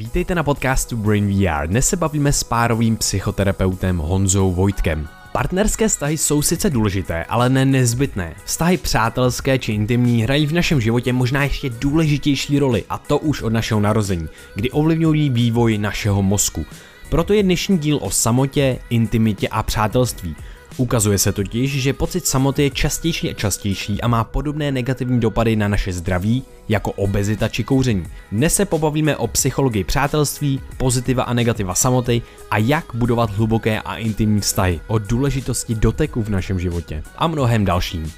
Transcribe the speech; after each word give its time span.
Vítejte 0.00 0.34
na 0.34 0.42
podcastu 0.42 0.96
Brain 0.96 1.28
VR. 1.28 1.66
Dnes 1.66 1.88
se 1.88 1.96
bavíme 1.96 2.32
s 2.32 2.44
párovým 2.44 2.96
psychoterapeutem 2.96 3.98
Honzou 3.98 4.52
Vojtkem. 4.52 5.08
Partnerské 5.32 5.88
vztahy 5.88 6.18
jsou 6.18 6.42
sice 6.42 6.70
důležité, 6.70 7.24
ale 7.24 7.48
ne 7.48 7.64
nezbytné. 7.64 8.34
Vztahy 8.44 8.76
přátelské 8.76 9.58
či 9.58 9.72
intimní 9.72 10.22
hrají 10.22 10.46
v 10.46 10.52
našem 10.52 10.80
životě 10.80 11.12
možná 11.12 11.44
ještě 11.44 11.70
důležitější 11.70 12.58
roli, 12.58 12.84
a 12.88 12.98
to 12.98 13.18
už 13.18 13.42
od 13.42 13.52
našeho 13.52 13.80
narození, 13.80 14.28
kdy 14.54 14.70
ovlivňují 14.70 15.30
vývoj 15.30 15.78
našeho 15.78 16.22
mozku. 16.22 16.66
Proto 17.10 17.32
je 17.32 17.42
dnešní 17.42 17.78
díl 17.78 17.98
o 18.02 18.10
samotě, 18.10 18.78
intimitě 18.90 19.48
a 19.48 19.62
přátelství. 19.62 20.36
Ukazuje 20.76 21.18
se 21.18 21.32
totiž, 21.32 21.82
že 21.82 21.92
pocit 21.92 22.26
samoty 22.26 22.62
je 22.62 22.70
častější 22.70 23.30
a 23.30 23.34
častější 23.34 24.00
a 24.00 24.08
má 24.08 24.24
podobné 24.24 24.72
negativní 24.72 25.20
dopady 25.20 25.56
na 25.56 25.68
naše 25.68 25.92
zdraví, 25.92 26.42
jako 26.68 26.92
obezita 26.92 27.48
či 27.48 27.64
kouření. 27.64 28.06
Dnes 28.32 28.54
se 28.54 28.64
pobavíme 28.64 29.16
o 29.16 29.26
psychologii 29.26 29.84
přátelství, 29.84 30.60
pozitiva 30.76 31.22
a 31.22 31.34
negativa 31.34 31.74
samoty 31.74 32.22
a 32.50 32.58
jak 32.58 32.84
budovat 32.94 33.30
hluboké 33.30 33.80
a 33.80 33.96
intimní 33.96 34.40
vztahy, 34.40 34.80
o 34.86 34.98
důležitosti 34.98 35.74
doteku 35.74 36.22
v 36.22 36.28
našem 36.28 36.60
životě 36.60 37.02
a 37.16 37.26
mnohem 37.26 37.64
dalším. 37.64 38.12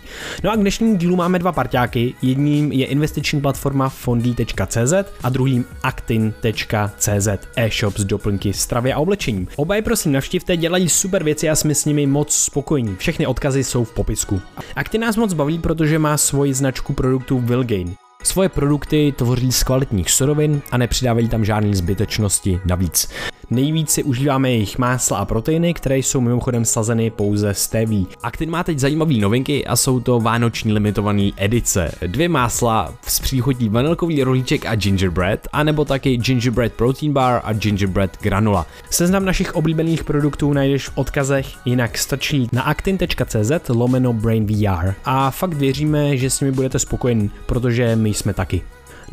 No 0.45 0.50
a 0.50 0.56
k 0.56 0.61
dnešnímu 0.61 0.97
dílu 0.97 1.16
máme 1.16 1.39
dva 1.39 1.53
parťáky, 1.53 2.14
jedním 2.23 2.73
je 2.73 2.87
investiční 2.87 3.41
platforma 3.41 3.89
fondy.cz 3.89 4.92
a 5.23 5.28
druhým 5.28 5.64
actin.cz, 5.83 7.28
e-shop 7.56 7.98
s 7.98 8.05
doplňky 8.05 8.53
stravy 8.53 8.92
a 8.92 8.98
oblečením. 8.98 9.48
Oba 9.56 9.77
je 9.77 9.83
prosím 9.83 10.12
navštivte, 10.12 10.56
dělají 10.56 10.89
super 10.89 11.25
věci 11.25 11.50
a 11.50 11.56
jsme 11.56 11.75
s 11.75 11.84
nimi 11.84 12.06
moc 12.06 12.41
spokojení. 12.45 12.96
Všechny 12.96 13.27
odkazy 13.27 13.64
jsou 13.64 13.84
v 13.84 13.95
popisku. 13.95 14.41
Actin 14.77 15.00
nás 15.00 15.16
moc 15.16 15.33
baví, 15.33 15.59
protože 15.59 15.98
má 15.98 16.16
svoji 16.16 16.55
značku 16.55 16.92
produktů 16.92 17.38
Vilgain. 17.38 17.95
Svoje 18.23 18.49
produkty 18.49 19.15
tvoří 19.17 19.53
z 19.53 19.62
kvalitních 19.62 20.11
surovin 20.11 20.62
a 20.71 20.77
nepřidávají 20.77 21.29
tam 21.29 21.45
žádné 21.45 21.75
zbytečnosti 21.75 22.61
navíc. 22.65 23.09
Nejvíc 23.51 23.91
si 23.91 24.03
užíváme 24.03 24.51
jejich 24.51 24.79
másla 24.79 25.19
a 25.19 25.25
proteiny, 25.25 25.75
které 25.75 25.98
jsou 25.98 26.20
mimochodem 26.20 26.64
sazeny 26.64 27.11
pouze 27.11 27.55
z 27.55 27.67
TV. 27.67 28.14
Actin 28.23 28.51
má 28.51 28.64
teď 28.64 28.79
zajímavé 28.79 29.14
novinky 29.14 29.67
a 29.67 29.77
jsou 29.77 30.01
to 30.01 30.20
vánoční 30.20 30.73
limitované 30.73 31.31
edice. 31.37 31.95
Dvě 32.06 32.29
másla 32.29 32.95
s 33.06 33.20
příchodí 33.20 33.69
vanilkový 33.69 34.25
rohlíček 34.25 34.67
a 34.67 34.75
gingerbread, 34.75 35.48
anebo 35.53 35.84
taky 35.84 36.17
gingerbread 36.17 36.73
protein 36.73 37.12
bar 37.12 37.41
a 37.45 37.53
gingerbread 37.53 38.19
granula. 38.20 38.67
Seznam 38.91 39.25
našich 39.25 39.55
oblíbených 39.55 40.05
produktů 40.05 40.53
najdeš 40.53 40.89
v 40.89 40.98
odkazech, 40.98 41.47
jinak 41.64 41.98
stačí 41.98 42.48
na 42.53 42.62
actin.cz 42.62 43.69
lomeno 43.69 44.12
brain 44.12 44.47
VR. 44.47 44.95
A 45.05 45.31
fakt 45.31 45.53
věříme, 45.55 46.17
že 46.17 46.31
s 46.31 46.41
nimi 46.41 46.53
budete 46.53 46.79
spokojení, 46.79 47.31
protože 47.47 47.97
my 47.97 48.11
jsme 48.14 48.34
taky. 48.34 48.62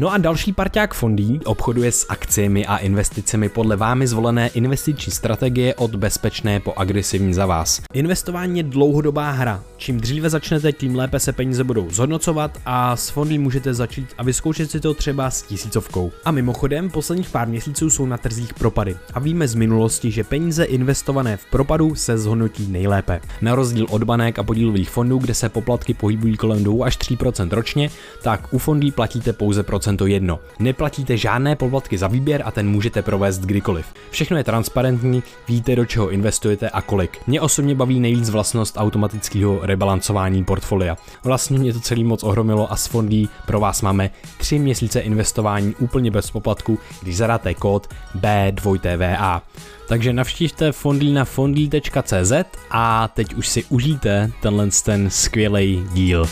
No 0.01 0.11
a 0.11 0.17
další 0.17 0.53
parťák 0.53 0.93
fondí 0.93 1.39
obchoduje 1.45 1.91
s 1.91 2.05
akciemi 2.09 2.65
a 2.65 2.77
investicemi 2.77 3.49
podle 3.49 3.75
vámi 3.75 4.07
zvolené 4.07 4.47
investiční 4.47 5.11
strategie 5.11 5.75
od 5.75 5.95
bezpečné 5.95 6.59
po 6.59 6.73
agresivní 6.77 7.33
za 7.33 7.45
vás. 7.45 7.81
Investování 7.93 8.57
je 8.57 8.63
dlouhodobá 8.63 9.31
hra. 9.31 9.63
Čím 9.77 9.99
dříve 9.99 10.29
začnete, 10.29 10.71
tím 10.71 10.95
lépe 10.95 11.19
se 11.19 11.33
peníze 11.33 11.63
budou 11.63 11.89
zhodnocovat 11.89 12.59
a 12.65 12.95
s 12.95 13.09
fondy 13.09 13.37
můžete 13.37 13.73
začít 13.73 14.07
a 14.17 14.23
vyzkoušet 14.23 14.71
si 14.71 14.79
to 14.79 14.93
třeba 14.93 15.29
s 15.29 15.41
tisícovkou. 15.41 16.11
A 16.25 16.31
mimochodem, 16.31 16.89
posledních 16.89 17.29
pár 17.29 17.47
měsíců 17.47 17.89
jsou 17.89 18.05
na 18.05 18.17
trzích 18.17 18.53
propady 18.53 18.95
a 19.13 19.19
víme 19.19 19.47
z 19.47 19.55
minulosti, 19.55 20.11
že 20.11 20.23
peníze 20.23 20.63
investované 20.63 21.37
v 21.37 21.45
propadu 21.45 21.95
se 21.95 22.17
zhodnotí 22.17 22.67
nejlépe. 22.67 23.21
Na 23.41 23.55
rozdíl 23.55 23.85
od 23.89 24.03
banek 24.03 24.39
a 24.39 24.43
podílových 24.43 24.89
fondů, 24.89 25.17
kde 25.17 25.33
se 25.33 25.49
poplatky 25.49 25.93
pohybují 25.93 26.37
kolem 26.37 26.63
2 26.63 26.85
až 26.85 26.97
3% 26.97 27.49
ročně, 27.51 27.89
tak 28.21 28.53
u 28.53 28.57
fondů 28.57 28.91
platíte 28.91 29.33
pouze 29.33 29.63
procent 29.63 29.88
procento 29.89 30.07
jedno. 30.07 30.39
Neplatíte 30.59 31.17
žádné 31.17 31.55
poplatky 31.55 31.97
za 31.97 32.07
výběr 32.07 32.41
a 32.45 32.51
ten 32.51 32.69
můžete 32.69 33.01
provést 33.01 33.39
kdykoliv. 33.39 33.85
Všechno 34.11 34.37
je 34.37 34.43
transparentní, 34.43 35.23
víte 35.47 35.75
do 35.75 35.85
čeho 35.85 36.09
investujete 36.09 36.69
a 36.69 36.81
kolik. 36.81 37.17
Mě 37.27 37.41
osobně 37.41 37.75
baví 37.75 37.99
nejvíc 37.99 38.29
vlastnost 38.29 38.77
automatického 38.77 39.59
rebalancování 39.61 40.43
portfolia. 40.43 40.97
Vlastně 41.23 41.59
mě 41.59 41.73
to 41.73 41.79
celý 41.79 42.03
moc 42.03 42.23
ohromilo 42.23 42.71
a 42.71 42.75
s 42.75 42.87
fondí 42.87 43.29
pro 43.45 43.59
vás 43.59 43.81
máme 43.81 44.09
3 44.37 44.59
měsíce 44.59 44.99
investování 44.99 45.75
úplně 45.79 46.11
bez 46.11 46.31
poplatku, 46.31 46.79
když 47.01 47.17
zadáte 47.17 47.53
kód 47.53 47.87
B2TVA. 48.19 49.41
Takže 49.87 50.13
navštivte 50.13 50.71
fondly 50.71 51.11
na 51.11 51.25
fondly.cz 51.25 52.33
a 52.71 53.07
teď 53.07 53.33
už 53.33 53.47
si 53.47 53.63
užijte 53.69 54.31
tenhle 54.41 54.67
ten 54.83 55.09
skvělý 55.09 55.83
díl. 55.93 56.25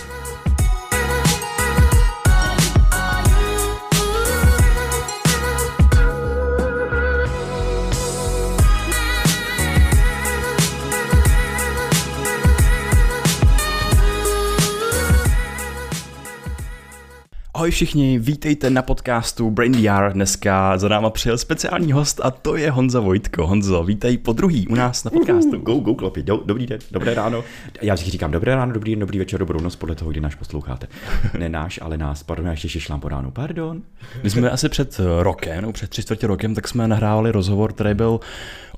Ahoj 17.58 17.72
všichni, 17.72 18.20
vítejte 18.20 18.70
na 18.70 18.82
podcastu 18.82 19.52
Brain 19.52 19.74
VR. 19.74 20.14
Dneska 20.14 20.78
za 20.78 20.88
náma 20.88 21.10
přijel 21.10 21.38
speciální 21.38 21.92
host 21.92 22.22
a 22.24 22.32
to 22.32 22.56
je 22.56 22.72
Honza 22.72 23.00
Vojtko. 23.00 23.48
Honzo, 23.48 23.84
vítej 23.84 24.18
po 24.18 24.34
druhý 24.34 24.68
u 24.68 24.76
nás 24.76 25.04
na 25.04 25.12
podcastu. 25.12 25.58
Go, 25.58 25.76
go, 25.76 25.96
klopi. 25.96 26.24
Do, 26.24 26.42
dobrý 26.46 26.68
den, 26.68 26.80
dobré 26.92 27.14
ráno. 27.14 27.44
Já 27.82 27.94
vždycky 27.94 28.12
říkám 28.12 28.32
dobré 28.32 28.56
ráno, 28.56 28.74
dobrý 28.74 28.92
den, 28.92 29.00
dobrý 29.00 29.20
večer, 29.20 29.40
dobrou 29.40 29.60
noc, 29.60 29.76
podle 29.76 29.96
toho, 29.96 30.12
kdy 30.12 30.22
náš 30.22 30.36
posloucháte. 30.36 30.88
Ne 31.38 31.50
náš, 31.50 31.80
ale 31.82 31.98
nás, 31.98 32.24
pardon, 32.24 32.46
já 32.46 32.52
ještě 32.52 32.70
šišlám 32.70 33.00
po 33.00 33.10
ránu, 33.10 33.32
pardon. 33.32 33.82
My 34.24 34.30
jsme 34.30 34.50
asi 34.50 34.70
před 34.70 35.02
rokem, 35.20 35.64
no 35.64 35.72
před 35.72 35.90
tři 35.90 36.02
čtvrtě 36.02 36.28
rokem, 36.28 36.56
tak 36.56 36.68
jsme 36.68 36.88
nahrávali 36.88 37.32
rozhovor, 37.32 37.74
který 37.74 37.94
byl 37.94 38.20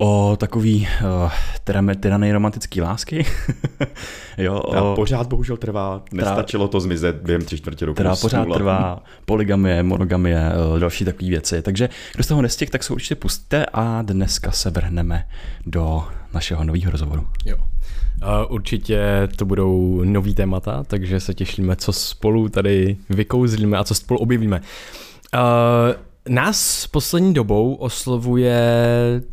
o 0.01 0.35
takový 0.39 0.87
uh, 1.23 1.31
tyrany 1.99 2.31
romantický 2.31 2.81
lásky. 2.81 3.25
jo, 4.37 4.59
o, 4.59 4.95
pořád 4.95 5.27
bohužel 5.27 5.57
trvá, 5.57 6.03
nestačilo 6.11 6.67
to 6.67 6.79
zmizet 6.79 7.15
během 7.15 7.41
tři 7.41 7.57
čtvrtě 7.57 7.85
roku. 7.85 7.95
Která 7.95 8.15
pořád 8.15 8.47
trvá, 8.53 9.03
poligamie, 9.25 9.83
monogamie, 9.83 10.51
uh, 10.71 10.79
další 10.79 11.05
takové 11.05 11.29
věci. 11.29 11.61
Takže 11.61 11.89
kdo 12.15 12.23
z 12.23 12.27
toho 12.27 12.41
nestěk, 12.41 12.69
tak 12.69 12.83
se 12.83 12.93
určitě 12.93 13.15
pustíte 13.15 13.65
a 13.73 14.01
dneska 14.01 14.51
se 14.51 14.69
vrhneme 14.69 15.25
do 15.65 16.03
našeho 16.33 16.63
nového 16.63 16.91
rozhovoru. 16.91 17.27
Jo. 17.45 17.57
Uh, 17.57 18.53
určitě 18.53 19.27
to 19.35 19.45
budou 19.45 20.03
nový 20.03 20.33
témata, 20.33 20.83
takže 20.83 21.19
se 21.19 21.33
těšíme, 21.33 21.75
co 21.75 21.93
spolu 21.93 22.49
tady 22.49 22.97
vykouzlíme 23.09 23.77
a 23.77 23.83
co 23.83 23.95
spolu 23.95 24.19
objevíme. 24.19 24.61
Uh, 25.33 26.08
Nás 26.29 26.87
poslední 26.87 27.33
dobou 27.33 27.73
oslovuje 27.73 28.61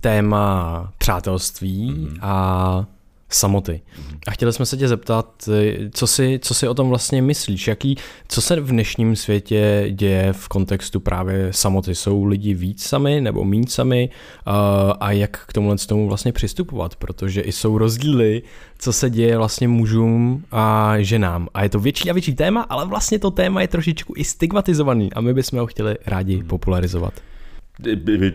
téma 0.01 0.93
přátelství 0.99 1.91
mm. 1.91 2.19
a 2.21 2.87
samoty. 3.29 3.81
A 4.27 4.31
chtěli 4.31 4.53
jsme 4.53 4.67
se 4.67 4.77
tě 4.77 4.89
zeptat, 4.89 5.49
co 5.93 6.07
si, 6.07 6.41
co 6.43 6.55
si 6.55 6.69
o 6.69 6.75
tom 6.75 6.89
vlastně 6.89 7.23
myslíš, 7.23 7.69
jaký, 7.69 7.97
co 8.29 8.41
se 8.41 8.61
v 8.61 8.69
dnešním 8.69 9.17
světě 9.17 9.87
děje 9.91 10.33
v 10.33 10.49
kontextu 10.49 11.01
právě 11.01 11.53
samoty. 11.53 11.95
Jsou 11.95 12.25
lidi 12.25 12.55
víc 12.55 12.87
sami 12.87 13.21
nebo 13.21 13.45
méně 13.45 13.67
sami 13.69 14.11
a, 14.47 14.91
a 15.01 15.11
jak 15.11 15.41
k 15.47 15.53
tomuhle 15.53 15.77
tomu 15.79 16.09
vlastně 16.09 16.33
přistupovat, 16.33 16.97
protože 16.97 17.41
i 17.41 17.53
jsou 17.53 17.79
rozdíly, 17.79 18.43
co 18.79 18.93
se 18.93 19.11
děje 19.11 19.39
vlastně 19.39 19.69
mužům 19.69 20.45
a 20.53 20.95
ženám. 20.99 21.49
A 21.55 21.63
je 21.63 21.69
to 21.69 21.81
větší 21.81 22.11
a 22.11 22.13
větší 22.13 22.35
téma, 22.35 22.63
ale 22.63 22.87
vlastně 22.87 23.19
to 23.19 23.31
téma 23.31 23.61
je 23.63 23.69
trošičku 23.69 24.13
i 24.17 24.25
stigmatizovaný 24.25 25.13
a 25.13 25.21
my 25.21 25.35
bychom 25.35 25.59
ho 25.59 25.67
chtěli 25.67 25.97
rádi 26.07 26.37
hmm. 26.37 26.47
popularizovat. 26.47 27.13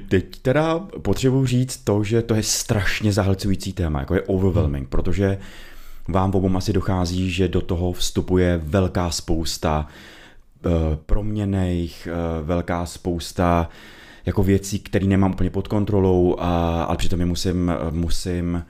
Teď 0.09 0.39
teda 0.41 0.79
potřebuji 0.79 1.45
říct 1.45 1.77
to, 1.77 2.03
že 2.03 2.21
to 2.21 2.35
je 2.35 2.43
strašně 2.43 3.13
zahlcující 3.13 3.73
téma, 3.73 3.99
jako 3.99 4.15
je 4.15 4.21
overwhelming, 4.21 4.83
hmm. 4.83 4.89
protože 4.89 5.37
vám 6.07 6.35
obou 6.35 6.57
asi 6.57 6.73
dochází, 6.73 7.31
že 7.31 7.47
do 7.47 7.61
toho 7.61 7.91
vstupuje 7.91 8.61
velká 8.63 9.11
spousta 9.11 9.87
uh, 10.65 10.71
proměných, 11.05 12.07
uh, 12.11 12.47
velká 12.47 12.85
spousta 12.85 13.69
jako 14.25 14.43
věcí, 14.43 14.79
které 14.79 15.05
nemám 15.05 15.31
úplně 15.31 15.49
pod 15.49 15.67
kontrolou, 15.67 16.35
a, 16.39 16.83
ale 16.83 16.97
přitom 16.97 17.19
je 17.19 17.25
musím, 17.25 17.71
musím 17.91 18.63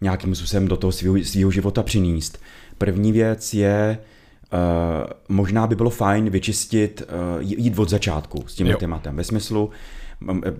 nějakým 0.00 0.34
způsobem 0.34 0.68
do 0.68 0.76
toho 0.76 0.92
svého 1.22 1.50
života 1.50 1.82
přinést. 1.82 2.40
První 2.78 3.12
věc 3.12 3.54
je, 3.54 3.98
Uh, 4.44 5.10
možná 5.36 5.66
by 5.66 5.74
bylo 5.74 5.90
fajn 5.90 6.30
vyčistit, 6.30 7.02
uh, 7.02 7.42
jít 7.42 7.78
od 7.78 7.88
začátku 7.88 8.44
s 8.46 8.54
tím 8.54 8.74
tématem. 8.80 9.16
Ve 9.16 9.24
smyslu, 9.24 9.70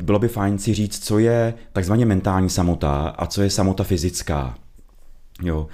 bylo 0.03 0.19
by 0.19 0.29
fajn 0.29 0.59
si 0.59 0.75
říct, 0.75 1.05
co 1.05 1.19
je 1.19 1.55
takzvaně 1.73 2.07
mentální 2.07 2.51
samota 2.51 3.15
a 3.19 3.27
co 3.27 3.43
je 3.43 3.51
samota 3.51 3.85
fyzická. 3.85 4.55
Jo. 5.43 5.67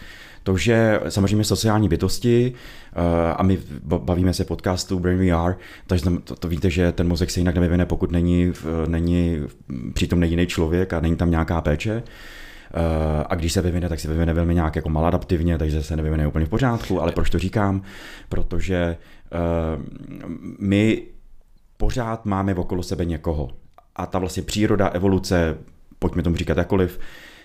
To, 0.43 0.57
že 0.57 1.01
samozřejmě 1.09 1.45
sociální 1.45 1.89
bytosti, 1.89 2.53
eh, 2.93 3.35
a 3.35 3.43
my 3.43 3.59
bavíme 3.83 4.35
se 4.35 4.45
podcastu 4.45 4.99
Brain 4.99 5.19
VR, 5.19 5.55
takže 5.87 6.05
to, 6.25 6.37
to 6.37 6.49
víte, 6.49 6.71
že 6.71 6.93
ten 6.93 7.09
mozek 7.09 7.31
se 7.31 7.41
jinak 7.41 7.55
nevyvine, 7.55 7.87
pokud 7.87 8.11
není, 8.11 8.53
není 8.87 9.39
přítomný 9.93 10.31
jiný 10.31 10.47
člověk 10.47 10.93
a 10.93 11.01
není 11.01 11.17
tam 11.17 11.31
nějaká 11.31 11.61
péče. 11.61 12.03
Eh, 12.75 13.25
a 13.27 13.35
když 13.35 13.53
se 13.53 13.63
vyvine, 13.63 13.89
tak 13.89 14.01
se 14.01 14.09
vyvine 14.09 14.35
velmi 14.35 14.55
nějak 14.55 14.77
jako 14.77 14.89
maladaptivně, 14.89 15.59
takže 15.59 15.83
se 15.83 15.97
nevyvine 15.97 16.27
úplně 16.27 16.47
v 16.47 16.49
pořádku, 16.49 17.01
ale 17.01 17.13
proč 17.13 17.31
to 17.31 17.39
říkám? 17.39 17.83
Protože 18.29 18.97
uh, 19.33 19.85
my 20.59 21.03
pořád 21.77 22.27
máme 22.27 22.55
okolo 22.55 22.83
sebe 22.83 23.05
někoho 23.05 23.49
a 23.97 24.07
ta 24.07 24.19
vlastně 24.19 24.43
příroda, 24.43 24.89
evoluce, 24.89 25.59
pojďme 25.99 26.23
tomu 26.23 26.37
říkat 26.37 26.59
jakoliv, 26.59 27.01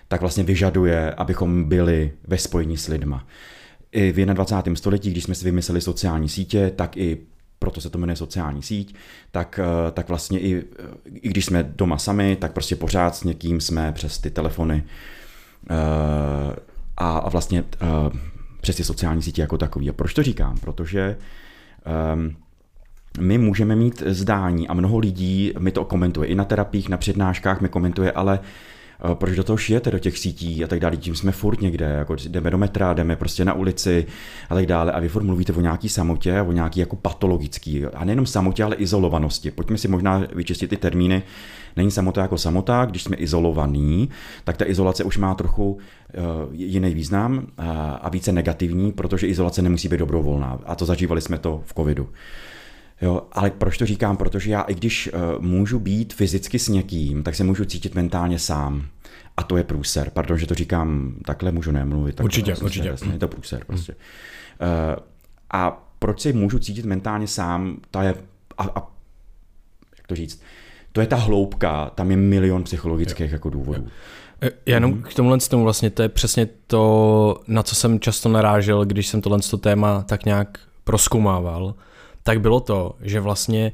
tak 0.07 0.21
vlastně 0.21 0.43
vyžaduje, 0.43 1.11
abychom 1.11 1.63
byli 1.63 2.11
ve 2.27 2.37
spojení 2.37 2.77
s 2.77 2.87
lidma. 2.87 3.27
I 3.91 4.11
v 4.11 4.25
21. 4.25 4.75
století, 4.75 5.11
když 5.11 5.23
jsme 5.23 5.35
si 5.35 5.45
vymysleli 5.45 5.81
sociální 5.81 6.29
sítě, 6.29 6.71
tak 6.75 6.97
i 6.97 7.17
proto 7.59 7.81
se 7.81 7.89
to 7.89 7.97
jmenuje 7.97 8.15
sociální 8.15 8.63
síť, 8.63 8.95
tak, 9.31 9.59
eh, 9.59 9.91
tak 9.91 10.09
vlastně 10.09 10.39
i, 10.39 10.63
i 11.11 11.29
když 11.29 11.45
jsme 11.45 11.63
doma 11.63 11.97
sami, 11.97 12.35
tak 12.35 12.53
prostě 12.53 12.75
pořád 12.75 13.15
s 13.15 13.23
někým 13.23 13.61
jsme 13.61 13.91
přes 13.91 14.19
ty 14.19 14.29
telefony 14.29 14.83
eh, 15.69 15.75
a, 16.97 17.17
a 17.17 17.29
vlastně 17.29 17.63
eh, 17.73 17.87
přes 18.61 18.75
ty 18.75 18.83
sociální 18.83 19.21
sítě 19.21 19.41
jako 19.41 19.57
takový. 19.57 19.89
A 19.89 19.93
proč 19.93 20.13
to 20.13 20.23
říkám? 20.23 20.57
Protože 20.57 21.17
um, 22.13 22.35
my 23.19 23.37
můžeme 23.37 23.75
mít 23.75 24.03
zdání 24.05 24.67
a 24.67 24.73
mnoho 24.73 24.97
lidí 24.97 25.53
mi 25.59 25.71
to 25.71 25.85
komentuje. 25.85 26.27
I 26.27 26.35
na 26.35 26.45
terapiích, 26.45 26.89
na 26.89 26.97
přednáškách 26.97 27.61
mi 27.61 27.69
komentuje, 27.69 28.11
ale 28.11 28.39
Eh, 29.11 29.15
proč 29.15 29.35
do 29.35 29.43
toho 29.43 29.57
šijete 29.57 29.91
do 29.91 29.99
těch 29.99 30.17
sítí 30.17 30.63
a 30.63 30.67
tak 30.67 30.79
dále, 30.79 30.97
tím 30.97 31.15
jsme 31.15 31.31
furt 31.31 31.61
někde, 31.61 31.85
jako 31.85 32.15
jdeme 32.27 32.49
do 32.49 32.57
metra, 32.57 32.93
jdeme 32.93 33.15
prostě 33.15 33.45
na 33.45 33.53
ulici 33.53 34.05
a 34.49 34.55
tak 34.55 34.65
dále 34.65 34.91
a 34.91 34.99
vy 34.99 35.09
furt 35.09 35.23
mluvíte 35.23 35.53
o 35.53 35.61
nějaký 35.61 35.89
samotě, 35.89 36.41
o 36.41 36.51
nějaký 36.51 36.79
jako 36.79 36.95
patologický, 36.95 37.85
a 37.85 38.05
nejenom 38.05 38.25
samotě, 38.25 38.63
ale 38.63 38.75
izolovanosti. 38.75 39.51
Pojďme 39.51 39.77
si 39.77 39.87
možná 39.87 40.23
vyčistit 40.33 40.69
ty 40.69 40.77
termíny. 40.77 41.23
Není 41.75 41.91
samota 41.91 42.21
jako 42.21 42.37
samota, 42.37 42.85
když 42.85 43.03
jsme 43.03 43.15
izolovaní, 43.15 44.09
tak 44.43 44.57
ta 44.57 44.67
izolace 44.67 45.03
už 45.03 45.17
má 45.17 45.35
trochu 45.35 45.71
uh, 45.71 45.79
jiný 46.51 46.93
význam 46.93 47.37
uh, 47.37 47.65
a 48.01 48.09
více 48.09 48.31
negativní, 48.31 48.91
protože 48.91 49.27
izolace 49.27 49.61
nemusí 49.61 49.87
být 49.87 49.97
dobrovolná. 49.97 50.59
A 50.65 50.75
to 50.75 50.85
zažívali 50.85 51.21
jsme 51.21 51.37
to 51.37 51.63
v 51.65 51.73
covidu. 51.73 52.09
Jo, 53.01 53.21
ale 53.31 53.51
proč 53.51 53.77
to 53.77 53.85
říkám? 53.85 54.17
Protože 54.17 54.51
já, 54.51 54.61
i 54.61 54.75
když 54.75 55.09
uh, 55.13 55.43
můžu 55.43 55.79
být 55.79 56.13
fyzicky 56.13 56.59
s 56.59 56.67
někým, 56.67 57.23
tak 57.23 57.35
se 57.35 57.43
můžu 57.43 57.65
cítit 57.65 57.95
mentálně 57.95 58.39
sám. 58.39 58.87
A 59.37 59.43
to 59.43 59.57
je 59.57 59.63
průser. 59.63 60.09
Pardon, 60.09 60.37
že 60.37 60.47
to 60.47 60.55
říkám 60.55 61.15
takhle, 61.25 61.51
můžu 61.51 61.71
nemluvit. 61.71 62.15
Takhle, 62.15 62.25
určitě, 62.25 62.51
vlastně, 62.51 62.65
určitě. 62.65 62.87
Jasně, 62.87 63.13
je 63.13 63.19
to 63.19 63.27
průser 63.27 63.65
prostě. 63.65 63.93
Uh, 63.93 65.03
a 65.53 65.89
proč 65.99 66.21
se 66.21 66.33
můžu 66.33 66.59
cítit 66.59 66.85
mentálně 66.85 67.27
sám, 67.27 67.77
ta 67.91 68.03
je, 68.03 68.15
a, 68.57 68.63
a 68.63 68.91
jak 69.97 70.07
to 70.07 70.15
říct, 70.15 70.41
to 70.91 71.01
je 71.01 71.07
ta 71.07 71.15
hloubka, 71.15 71.91
tam 71.95 72.11
je 72.11 72.17
milion 72.17 72.63
psychologických 72.63 73.31
jo. 73.31 73.35
jako 73.35 73.49
důvodů. 73.49 73.83
Jo. 73.83 73.89
Eh, 74.41 74.51
jenom 74.65 74.93
mm-hmm. 74.93 75.01
k 75.01 75.13
tomuhle 75.13 75.37
tomu 75.37 75.63
vlastně, 75.63 75.89
to 75.89 76.01
je 76.01 76.09
přesně 76.09 76.47
to, 76.67 77.41
na 77.47 77.63
co 77.63 77.75
jsem 77.75 77.99
často 77.99 78.29
narážel, 78.29 78.85
když 78.85 79.07
jsem 79.07 79.21
tohle 79.21 79.39
téma 79.59 80.01
tak 80.01 80.25
nějak 80.25 80.57
proskoumával, 80.83 81.75
tak 82.27 82.41
bylo 82.41 82.59
to, 82.59 82.95
že 83.01 83.19
vlastně 83.19 83.71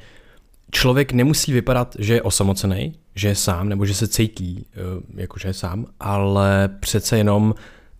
člověk 0.71 1.11
nemusí 1.11 1.53
vypadat, 1.53 1.95
že 1.99 2.13
je 2.13 2.21
osamocený, 2.21 2.93
že 3.15 3.27
je 3.27 3.35
sám, 3.35 3.69
nebo 3.69 3.85
že 3.85 3.93
se 3.93 4.07
cítí, 4.07 4.65
eh, 4.73 5.21
jako 5.21 5.39
že 5.39 5.49
je 5.49 5.53
sám, 5.53 5.85
ale 5.99 6.69
přece 6.79 7.17
jenom 7.17 7.55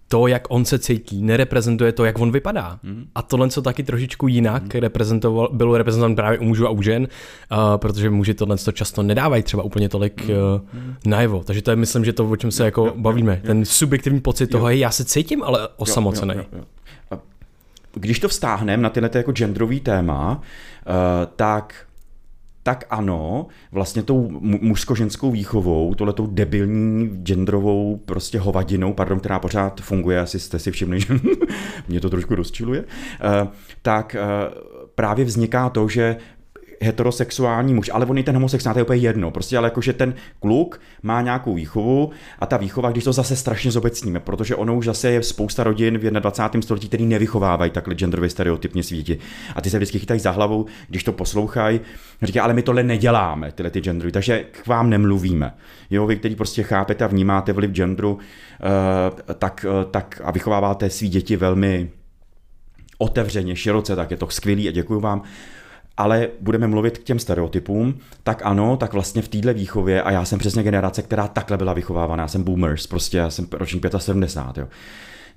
to, 0.07 0.27
jak 0.27 0.43
on 0.49 0.65
se 0.65 0.79
cítí, 0.79 1.21
nereprezentuje 1.21 1.91
to, 1.91 2.05
jak 2.05 2.19
on 2.19 2.31
vypadá. 2.31 2.79
Mm. 2.83 3.05
A 3.15 3.21
tohle 3.21 3.49
co 3.49 3.61
taky 3.61 3.83
trošičku 3.83 4.27
jinak 4.27 4.63
mm. 4.63 4.79
reprezentoval, 4.79 5.49
bylo 5.53 5.77
reprezentovan 5.77 6.15
právě 6.15 6.39
u 6.39 6.43
mužů 6.43 6.67
a 6.67 6.69
u 6.69 6.81
žen, 6.81 7.07
uh, 7.51 7.57
protože 7.77 8.09
muži 8.09 8.33
tohle 8.33 8.57
to 8.57 8.71
často 8.71 9.03
nedávají 9.03 9.43
třeba 9.43 9.63
úplně 9.63 9.89
tolik 9.89 10.21
uh, 10.29 10.79
najevo. 11.05 11.43
Takže 11.43 11.61
to 11.61 11.71
je, 11.71 11.75
myslím, 11.75 12.05
že 12.05 12.13
to, 12.13 12.29
o 12.29 12.35
čem 12.35 12.51
se 12.51 12.65
jako 12.65 12.85
jo, 12.85 12.93
bavíme. 12.97 13.33
Jo, 13.43 13.47
Ten 13.47 13.65
subjektivní 13.65 14.21
pocit 14.21 14.43
jo. 14.43 14.51
toho, 14.51 14.65
hej, 14.65 14.79
já 14.79 14.91
se 14.91 15.05
cítím, 15.05 15.43
ale 15.43 15.67
osamocený. 15.77 16.33
Jo, 16.35 16.41
jo, 16.41 16.47
jo, 16.51 16.59
jo 16.59 16.80
když 17.93 18.19
to 18.19 18.27
vztáhneme 18.27 18.83
na 18.83 18.89
tyhle 18.89 19.09
jako 19.13 19.31
genderový 19.31 19.79
téma, 19.79 20.41
uh, 20.87 20.93
tak 21.35 21.85
tak 22.63 22.85
ano, 22.89 23.47
vlastně 23.71 24.03
tou 24.03 24.29
mužsko-ženskou 24.41 25.31
výchovou, 25.31 25.93
tohletou 25.95 26.27
debilní 26.27 27.07
genderovou 27.23 28.01
prostě 28.05 28.39
hovadinou, 28.39 28.93
pardon, 28.93 29.19
která 29.19 29.39
pořád 29.39 29.81
funguje, 29.81 30.19
asi 30.19 30.39
jste 30.39 30.59
si 30.59 30.71
všimli, 30.71 30.99
že 31.01 31.13
mě 31.87 32.01
to 32.01 32.09
trošku 32.09 32.35
rozčiluje, 32.35 32.81
uh, 32.81 33.47
tak 33.81 34.15
uh, 34.19 34.61
právě 34.95 35.25
vzniká 35.25 35.69
to, 35.69 35.87
že 35.87 36.17
heterosexuální 36.81 37.73
muž, 37.73 37.89
ale 37.93 38.05
on 38.05 38.17
i 38.17 38.23
ten 38.23 38.35
homosexuální, 38.35 38.73
to 38.73 38.79
je 38.79 38.83
úplně 38.83 38.99
jedno. 38.99 39.31
Prostě 39.31 39.57
ale 39.57 39.67
jakože 39.67 39.93
ten 39.93 40.13
kluk 40.39 40.81
má 41.03 41.21
nějakou 41.21 41.53
výchovu 41.53 42.11
a 42.39 42.45
ta 42.45 42.57
výchova, 42.57 42.91
když 42.91 43.03
to 43.03 43.13
zase 43.13 43.35
strašně 43.35 43.71
zobecníme, 43.71 44.19
protože 44.19 44.55
ono 44.55 44.75
už 44.75 44.85
zase 44.85 45.11
je 45.11 45.23
spousta 45.23 45.63
rodin 45.63 45.97
v 45.97 46.01
21. 46.01 46.61
století, 46.61 46.87
který 46.87 47.05
nevychovávají 47.05 47.71
takhle 47.71 47.95
genderově 47.95 48.29
stereotypně 48.29 48.83
svíti. 48.83 49.17
A 49.55 49.61
ty 49.61 49.69
se 49.69 49.77
vždycky 49.77 49.99
chytají 49.99 50.19
za 50.19 50.31
hlavou, 50.31 50.65
když 50.87 51.03
to 51.03 51.11
poslouchají, 51.11 51.81
říkají, 52.21 52.41
ale 52.41 52.53
my 52.53 52.61
tohle 52.61 52.83
neděláme, 52.83 53.51
tyhle 53.51 53.69
ty 53.69 53.79
gendery, 53.79 54.11
takže 54.11 54.45
k 54.51 54.67
vám 54.67 54.89
nemluvíme. 54.89 55.53
Jo, 55.89 56.07
vy, 56.07 56.15
kteří 56.15 56.35
prostě 56.35 56.63
chápete 56.63 57.05
a 57.05 57.07
vnímáte 57.07 57.53
vliv 57.53 57.71
genderu, 57.71 58.13
uh, 58.13 58.19
tak, 59.33 59.65
uh, 59.69 59.91
tak 59.91 60.21
a 60.23 60.31
vychováváte 60.31 60.89
svý 60.89 61.09
děti 61.09 61.35
velmi 61.35 61.89
otevřeně, 62.97 63.55
široce, 63.55 63.95
tak 63.95 64.11
je 64.11 64.17
to 64.17 64.29
skvělý 64.29 64.67
a 64.67 64.71
děkuji 64.71 64.99
vám 64.99 65.23
ale 66.01 66.27
budeme 66.39 66.67
mluvit 66.67 66.97
k 66.97 67.03
těm 67.03 67.19
stereotypům, 67.19 67.97
tak 68.23 68.41
ano, 68.43 68.77
tak 68.77 68.93
vlastně 68.93 69.21
v 69.21 69.27
téhle 69.27 69.53
výchově, 69.53 70.01
a 70.01 70.11
já 70.11 70.25
jsem 70.25 70.39
přesně 70.39 70.63
generace, 70.63 71.01
která 71.01 71.27
takhle 71.27 71.57
byla 71.57 71.73
vychovávána, 71.73 72.23
já 72.23 72.27
jsem 72.27 72.43
boomers, 72.43 72.87
prostě 72.87 73.17
já 73.17 73.29
jsem 73.29 73.47
ročník 73.51 73.85
75, 73.97 74.61
jo. 74.61 74.67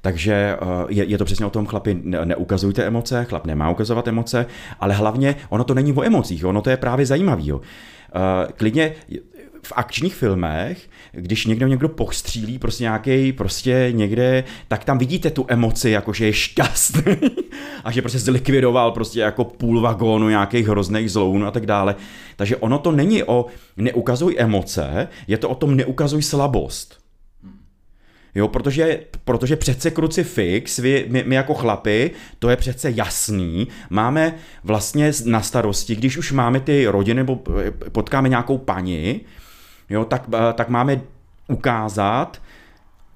Takže 0.01 0.33
eh, 0.33 0.57
je, 0.89 1.05
je 1.05 1.19
to 1.19 1.25
přesně 1.25 1.47
o 1.47 1.51
tom, 1.51 1.67
chlapi, 1.67 2.01
ne, 2.03 2.25
neukazujte 2.25 2.85
emoce, 2.85 3.25
chlap 3.25 3.47
nemá 3.47 3.71
ukazovat 3.71 4.09
emoce, 4.09 4.47
ale 4.81 4.95
hlavně 4.95 5.37
ono 5.49 5.65
to 5.65 5.75
není 5.75 5.93
o 5.93 6.05
emocích, 6.05 6.45
ono 6.45 6.63
to 6.63 6.71
je 6.71 6.77
právě 6.77 7.07
zajímavý. 7.07 7.49
Jo. 7.49 7.61
Eh, 8.15 8.53
klidně 8.57 8.93
v 9.67 9.73
akčních 9.77 10.15
filmech, 10.15 10.89
když 11.13 11.47
někdo 11.47 11.67
někdo 11.67 11.89
postřílí 11.89 12.59
prostě 12.59 12.85
nějaký 12.85 13.33
prostě 13.33 13.89
někde, 13.91 14.45
tak 14.69 14.85
tam 14.85 14.99
vidíte 14.99 15.31
tu 15.31 15.47
emoci, 15.49 15.91
jako 15.91 16.13
že 16.13 16.27
je 16.27 16.33
šťastný 16.33 17.17
a 17.85 17.91
že 17.91 18.03
prostě 18.03 18.19
zlikvidoval 18.19 18.93
prostě 18.93 19.21
jako 19.21 19.45
půl 19.45 19.81
vagónu 19.81 20.29
nějakých 20.29 20.69
hrozných 20.69 21.11
zlounů 21.11 21.47
a 21.47 21.51
tak 21.51 21.67
dále. 21.67 21.95
Takže 22.37 22.57
ono 22.57 22.79
to 22.79 22.93
není 22.93 23.25
o 23.25 23.47
neukazuj 23.77 24.35
emoce, 24.39 25.09
je 25.27 25.39
to 25.39 25.49
o 25.49 25.55
tom 25.55 25.77
neukazuj 25.77 26.23
slabost. 26.23 27.05
Jo, 28.35 28.49
protože, 28.49 29.01
protože 29.25 29.57
přece 29.57 29.91
krucifix, 29.91 30.79
my, 30.79 31.07
my, 31.09 31.25
my 31.27 31.35
jako 31.35 31.55
chlapi, 31.55 32.11
to 32.39 32.51
je 32.51 32.57
přece 32.57 32.91
jasný, 32.91 33.69
máme 33.91 34.35
vlastně 34.65 35.13
na 35.25 35.43
starosti, 35.43 35.97
když 35.97 36.17
už 36.17 36.33
máme 36.33 36.61
ty 36.61 36.87
rodiny 36.87 37.15
nebo 37.15 37.43
potkáme 37.93 38.29
nějakou 38.29 38.59
paní, 38.59 39.21
jo, 39.91 40.05
tak, 40.05 40.23
eh, 40.35 40.53
tak 40.53 40.69
máme 40.69 41.01
ukázat 41.49 42.41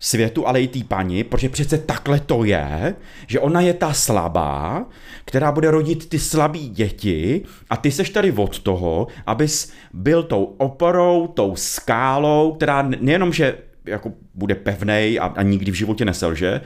světu, 0.00 0.48
ale 0.48 0.62
i 0.62 0.68
té 0.68 0.84
paní, 0.84 1.25
protože 1.25 1.48
přece 1.48 1.78
takhle 1.78 2.20
to 2.20 2.44
je, 2.44 2.94
že 3.26 3.40
ona 3.40 3.60
je 3.60 3.75
ta 3.75 3.92
slabá, 3.92 4.87
která 5.25 5.52
bude 5.52 5.70
rodit 5.70 6.08
ty 6.08 6.18
slabý 6.18 6.68
děti 6.68 7.44
a 7.70 7.76
ty 7.76 7.90
seš 7.90 8.10
tady 8.10 8.32
od 8.32 8.58
toho, 8.58 9.06
abys 9.26 9.72
byl 9.92 10.22
tou 10.22 10.44
oporou, 10.44 11.26
tou 11.26 11.56
skálou, 11.56 12.52
která 12.52 12.82
nejenom, 12.82 13.32
že 13.32 13.58
jako 13.84 14.12
bude 14.34 14.54
pevnej 14.54 15.20
a, 15.20 15.25
a 15.25 15.42
nikdy 15.42 15.70
v 15.70 15.75
životě 15.75 16.04
neselže, 16.04 16.60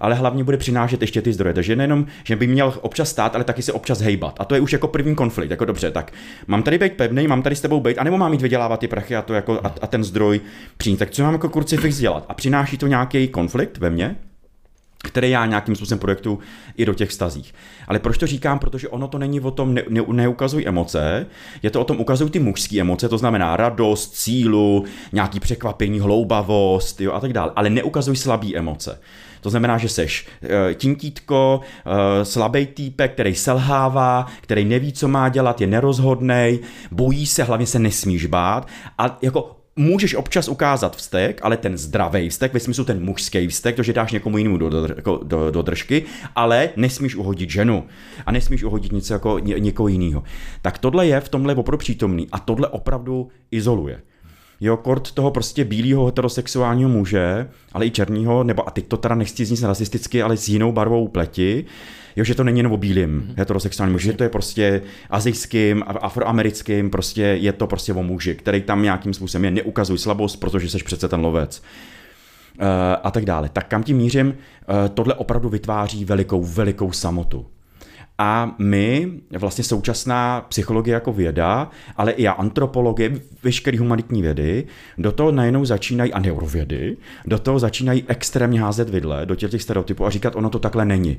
ale 0.00 0.14
hlavně 0.14 0.44
bude 0.44 0.56
přinášet 0.56 1.00
ještě 1.00 1.22
ty 1.22 1.32
zdroje. 1.32 1.54
Takže 1.54 1.76
nejenom, 1.76 2.06
že 2.24 2.36
by 2.36 2.46
měl 2.46 2.74
občas 2.80 3.10
stát, 3.10 3.34
ale 3.34 3.44
taky 3.44 3.62
se 3.62 3.72
občas 3.72 4.00
hejbat. 4.00 4.36
A 4.38 4.44
to 4.44 4.54
je 4.54 4.60
už 4.60 4.72
jako 4.72 4.88
první 4.88 5.14
konflikt. 5.14 5.50
Jako 5.50 5.64
dobře, 5.64 5.90
tak 5.90 6.12
mám 6.46 6.62
tady 6.62 6.78
být 6.78 6.92
pevný, 6.92 7.26
mám 7.26 7.42
tady 7.42 7.56
s 7.56 7.60
tebou 7.60 7.80
být, 7.80 7.98
anebo 7.98 8.18
mám 8.18 8.30
mít 8.30 8.42
vydělávat 8.42 8.80
ty 8.80 8.88
prachy 8.88 9.16
a, 9.16 9.22
to 9.22 9.34
jako, 9.34 9.60
a, 9.64 9.74
a 9.80 9.86
ten 9.86 10.04
zdroj 10.04 10.40
přijít. 10.76 10.96
Tak 10.96 11.10
co 11.10 11.22
mám 11.22 11.32
jako 11.32 11.48
krucifix 11.48 11.98
dělat? 11.98 12.24
A 12.28 12.34
přináší 12.34 12.78
to 12.78 12.86
nějaký 12.86 13.28
konflikt 13.28 13.78
ve 13.78 13.90
mně? 13.90 14.16
které 15.06 15.28
já 15.28 15.46
nějakým 15.46 15.76
způsobem 15.76 15.98
projektu 15.98 16.38
i 16.76 16.84
do 16.84 16.94
těch 16.94 17.12
stazích. 17.12 17.54
Ale 17.88 17.98
proč 17.98 18.18
to 18.18 18.26
říkám? 18.26 18.58
Protože 18.58 18.88
ono 18.88 19.08
to 19.08 19.18
není 19.18 19.40
o 19.40 19.50
tom 19.50 19.74
ne, 19.74 19.82
ne, 19.88 20.02
neukazuj 20.12 20.64
emoce, 20.66 21.26
je 21.62 21.70
to 21.70 21.80
o 21.80 21.84
tom 21.84 22.00
ukazuj 22.00 22.30
ty 22.30 22.38
mužské 22.38 22.80
emoce, 22.80 23.08
to 23.08 23.18
znamená 23.18 23.56
radost, 23.56 24.14
sílu, 24.14 24.84
nějaký 25.12 25.40
překvapení, 25.40 26.00
hloubavost 26.00 27.00
jo, 27.00 27.12
a 27.12 27.20
tak 27.20 27.32
dále. 27.32 27.52
Ale 27.56 27.70
neukazuj 27.70 28.16
slabý 28.16 28.56
emoce. 28.56 29.00
To 29.46 29.50
znamená, 29.50 29.78
že 29.78 29.88
seš 29.88 30.26
uh, 30.26 30.48
tinkítko, 30.74 31.60
uh, 31.60 31.92
slabý 32.22 32.66
týpek, 32.66 33.12
který 33.12 33.34
selhává, 33.34 34.26
který 34.40 34.64
neví, 34.64 34.92
co 34.92 35.08
má 35.08 35.28
dělat, 35.28 35.60
je 35.60 35.66
nerozhodnej, 35.66 36.58
bojí 36.90 37.26
se, 37.26 37.42
hlavně 37.42 37.66
se 37.66 37.78
nesmíš 37.78 38.26
bát 38.26 38.68
a 38.98 39.18
jako 39.22 39.56
můžeš 39.76 40.14
občas 40.14 40.48
ukázat 40.48 40.96
vztek, 40.96 41.40
ale 41.42 41.56
ten 41.56 41.78
zdravý 41.78 42.28
vztek, 42.28 42.54
ve 42.54 42.60
smyslu 42.60 42.84
ten 42.84 43.04
mužský 43.04 43.46
vztek, 43.46 43.76
to, 43.76 43.82
že 43.82 43.92
dáš 43.92 44.12
někomu 44.12 44.38
jinému 44.38 44.56
do, 44.56 44.70
do, 44.70 44.88
jako 44.96 45.20
do, 45.22 45.50
do 45.50 45.62
držky, 45.62 46.02
ale 46.34 46.70
nesmíš 46.76 47.14
uhodit 47.14 47.50
ženu 47.50 47.86
a 48.26 48.32
nesmíš 48.32 48.62
uhodit 48.64 48.92
něco 48.92 49.12
jako 49.12 49.38
ně, 49.38 49.60
někoho 49.60 49.88
jiného. 49.88 50.22
Tak 50.62 50.78
tohle 50.78 51.06
je 51.06 51.20
v 51.20 51.28
tomhle 51.28 51.54
opravdu 51.54 51.78
přítomný 51.78 52.28
a 52.32 52.38
tohle 52.38 52.68
opravdu 52.68 53.28
izoluje. 53.50 54.02
Jo, 54.60 54.76
kort 54.76 55.12
toho 55.12 55.30
prostě 55.30 55.64
bílého 55.64 56.06
heterosexuálního 56.06 56.90
muže, 56.90 57.48
ale 57.72 57.86
i 57.86 57.90
černého, 57.90 58.44
nebo 58.44 58.68
a 58.68 58.70
teď 58.70 58.86
to 58.86 58.96
teda 58.96 59.14
nechci 59.14 59.44
znít 59.44 59.62
rasisticky, 59.62 60.22
ale 60.22 60.36
s 60.36 60.48
jinou 60.48 60.72
barvou 60.72 61.08
pleti, 61.08 61.64
jo, 62.16 62.24
že 62.24 62.34
to 62.34 62.44
není 62.44 62.58
jenom 62.58 62.72
o 62.72 62.76
bílým 62.76 63.20
mm-hmm. 63.20 63.34
heterosexuálním 63.36 63.92
muži, 63.92 64.06
že 64.06 64.12
to 64.12 64.22
je 64.22 64.28
prostě 64.28 64.82
azijským, 65.10 65.84
afroamerickým, 65.86 66.90
prostě 66.90 67.22
je 67.22 67.52
to 67.52 67.66
prostě 67.66 67.92
o 67.92 68.02
muži, 68.02 68.34
který 68.34 68.62
tam 68.62 68.82
nějakým 68.82 69.14
způsobem 69.14 69.44
je 69.44 69.50
neukazuj 69.50 69.98
slabost, 69.98 70.36
protože 70.40 70.68
jsi 70.68 70.78
přece 70.78 71.08
ten 71.08 71.20
lovec. 71.20 71.62
Uh, 72.60 72.66
a 73.02 73.10
tak 73.10 73.24
dále. 73.24 73.48
Tak 73.48 73.68
kam 73.68 73.82
tím 73.82 73.96
mířím, 73.96 74.26
uh, 74.26 74.34
tohle 74.94 75.14
opravdu 75.14 75.48
vytváří 75.48 76.04
velikou, 76.04 76.42
velikou 76.42 76.92
samotu. 76.92 77.46
A 78.18 78.54
my, 78.58 79.12
vlastně 79.38 79.64
současná 79.64 80.40
psychologie 80.48 80.94
jako 80.94 81.12
věda, 81.12 81.70
ale 81.96 82.12
i 82.12 82.26
antropologie, 82.26 83.12
veškeré 83.42 83.78
humanitní 83.78 84.22
vědy, 84.22 84.66
do 84.98 85.12
toho 85.12 85.32
najednou 85.32 85.64
začínají, 85.64 86.12
a 86.12 86.18
neurovědy, 86.18 86.96
do 87.26 87.38
toho 87.38 87.58
začínají 87.58 88.04
extrémně 88.08 88.60
házet 88.60 88.88
vidle 88.88 89.26
do 89.26 89.34
těch 89.34 89.62
stereotypů 89.62 90.06
a 90.06 90.10
říkat, 90.10 90.36
ono 90.36 90.50
to 90.50 90.58
takhle 90.58 90.84
není. 90.84 91.18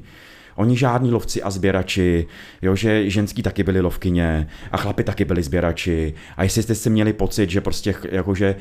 Oni 0.56 0.78
žádní 0.78 1.12
lovci 1.12 1.44
a 1.44 1.50
sběrači, 1.50 2.28
jo, 2.62 2.76
že 2.76 3.10
ženský 3.10 3.44
taky 3.44 3.64
byli 3.64 3.82
lovkyně 3.82 4.48
a 4.72 4.78
chlapi 4.78 5.04
taky 5.04 5.26
byli 5.26 5.44
sběrači. 5.44 6.14
A 6.38 6.44
jestli 6.44 6.64
jste 6.64 6.76
si 6.76 6.90
měli 6.90 7.14
pocit, 7.14 7.50
že 7.50 7.62
prostě 7.62 7.96
jakože 8.12 8.56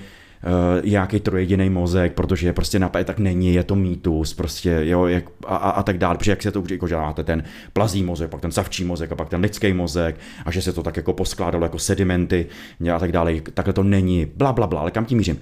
nějaký 0.85 1.21
trojediný 1.21 1.71
mozek, 1.71 2.13
protože 2.13 2.49
je 2.49 2.53
prostě 2.53 2.79
napad, 2.79 3.07
tak 3.07 3.19
není, 3.19 3.55
je 3.55 3.65
to 3.65 3.77
mýtus, 3.77 4.35
prostě, 4.35 4.81
jo, 4.83 5.07
jak, 5.07 5.25
a, 5.47 5.57
a, 5.57 5.71
a, 5.71 5.83
tak 5.83 5.99
dále, 5.99 6.19
protože 6.19 6.31
jak 6.33 6.43
se 6.43 6.53
to 6.53 6.61
už 6.61 6.71
jako, 6.71 6.89
že 6.89 6.97
máte 6.97 7.25
ten 7.25 7.45
plazí 7.73 8.03
mozek, 8.03 8.31
pak 8.31 8.41
ten 8.41 8.53
savčí 8.53 8.85
mozek 8.85 9.13
a 9.13 9.15
pak 9.15 9.29
ten 9.29 9.41
lidský 9.41 9.73
mozek 9.73 10.17
a 10.45 10.51
že 10.51 10.63
se 10.63 10.73
to 10.73 10.83
tak 10.83 10.97
jako 10.97 11.13
poskládalo 11.13 11.65
jako 11.65 11.79
sedimenty 11.79 12.47
a 12.95 12.99
tak 12.99 13.13
dále, 13.13 13.41
takhle 13.41 13.73
to 13.73 13.83
není, 13.83 14.27
bla, 14.37 14.53
bla, 14.53 14.67
bla, 14.67 14.81
ale 14.81 14.91
kam 14.91 15.05
tím 15.05 15.19
mířím? 15.19 15.39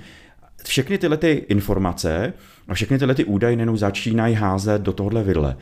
Všechny 0.64 0.98
tyhle 0.98 1.16
ty 1.16 1.44
informace 1.48 2.32
a 2.68 2.74
všechny 2.74 2.98
tyhle 2.98 3.14
ty 3.14 3.24
údaje 3.24 3.56
nenou 3.56 3.76
začínají 3.76 4.34
házet 4.34 4.82
do 4.82 4.92
tohohle 4.92 5.22
vidle. 5.22 5.56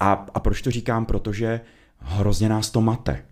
A, 0.00 0.26
a 0.34 0.40
proč 0.40 0.62
to 0.62 0.70
říkám? 0.70 1.06
Protože 1.06 1.60
hrozně 1.98 2.48
nás 2.48 2.70
to 2.70 2.80
mate. 2.80 3.22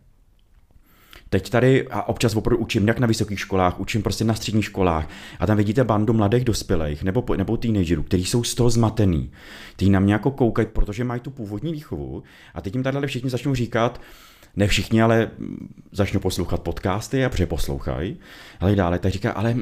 Teď 1.29 1.51
tady 1.51 1.89
a 1.89 2.03
občas 2.03 2.37
opravdu 2.37 2.63
učím, 2.63 2.89
jak 2.89 2.99
na 2.99 3.07
vysokých 3.07 3.41
školách, 3.41 3.81
učím 3.81 4.03
prostě 4.03 4.25
na 4.25 4.35
středních 4.35 4.65
školách 4.65 5.09
a 5.41 5.47
tam 5.47 5.57
vidíte 5.57 5.85
bandu 5.85 6.13
mladých 6.13 6.45
dospělých 6.45 7.03
nebo, 7.03 7.25
nebo 7.37 7.57
teenagerů, 7.57 8.03
kteří 8.03 8.25
jsou 8.25 8.45
z 8.45 8.55
toho 8.55 8.71
zmatený. 8.71 9.31
Ty 9.77 9.91
na 9.91 10.01
mě 10.01 10.13
jako 10.13 10.31
koukají, 10.31 10.69
protože 10.73 11.05
mají 11.05 11.21
tu 11.21 11.31
původní 11.31 11.73
výchovu 11.73 12.23
a 12.55 12.61
teď 12.61 12.75
jim 12.75 12.83
tady 12.83 13.07
všichni 13.07 13.31
začnou 13.31 13.55
říkat, 13.55 14.01
ne 14.57 14.67
všichni, 14.67 15.03
ale 15.03 15.31
začnou 15.93 16.21
poslouchat 16.21 16.63
podcasty 16.63 17.25
a 17.25 17.29
protože 17.29 17.47
poslouchají, 17.47 18.17
ale 18.61 18.77
dále, 18.77 18.99
tak 18.99 19.13
říká, 19.13 19.33
ale 19.33 19.57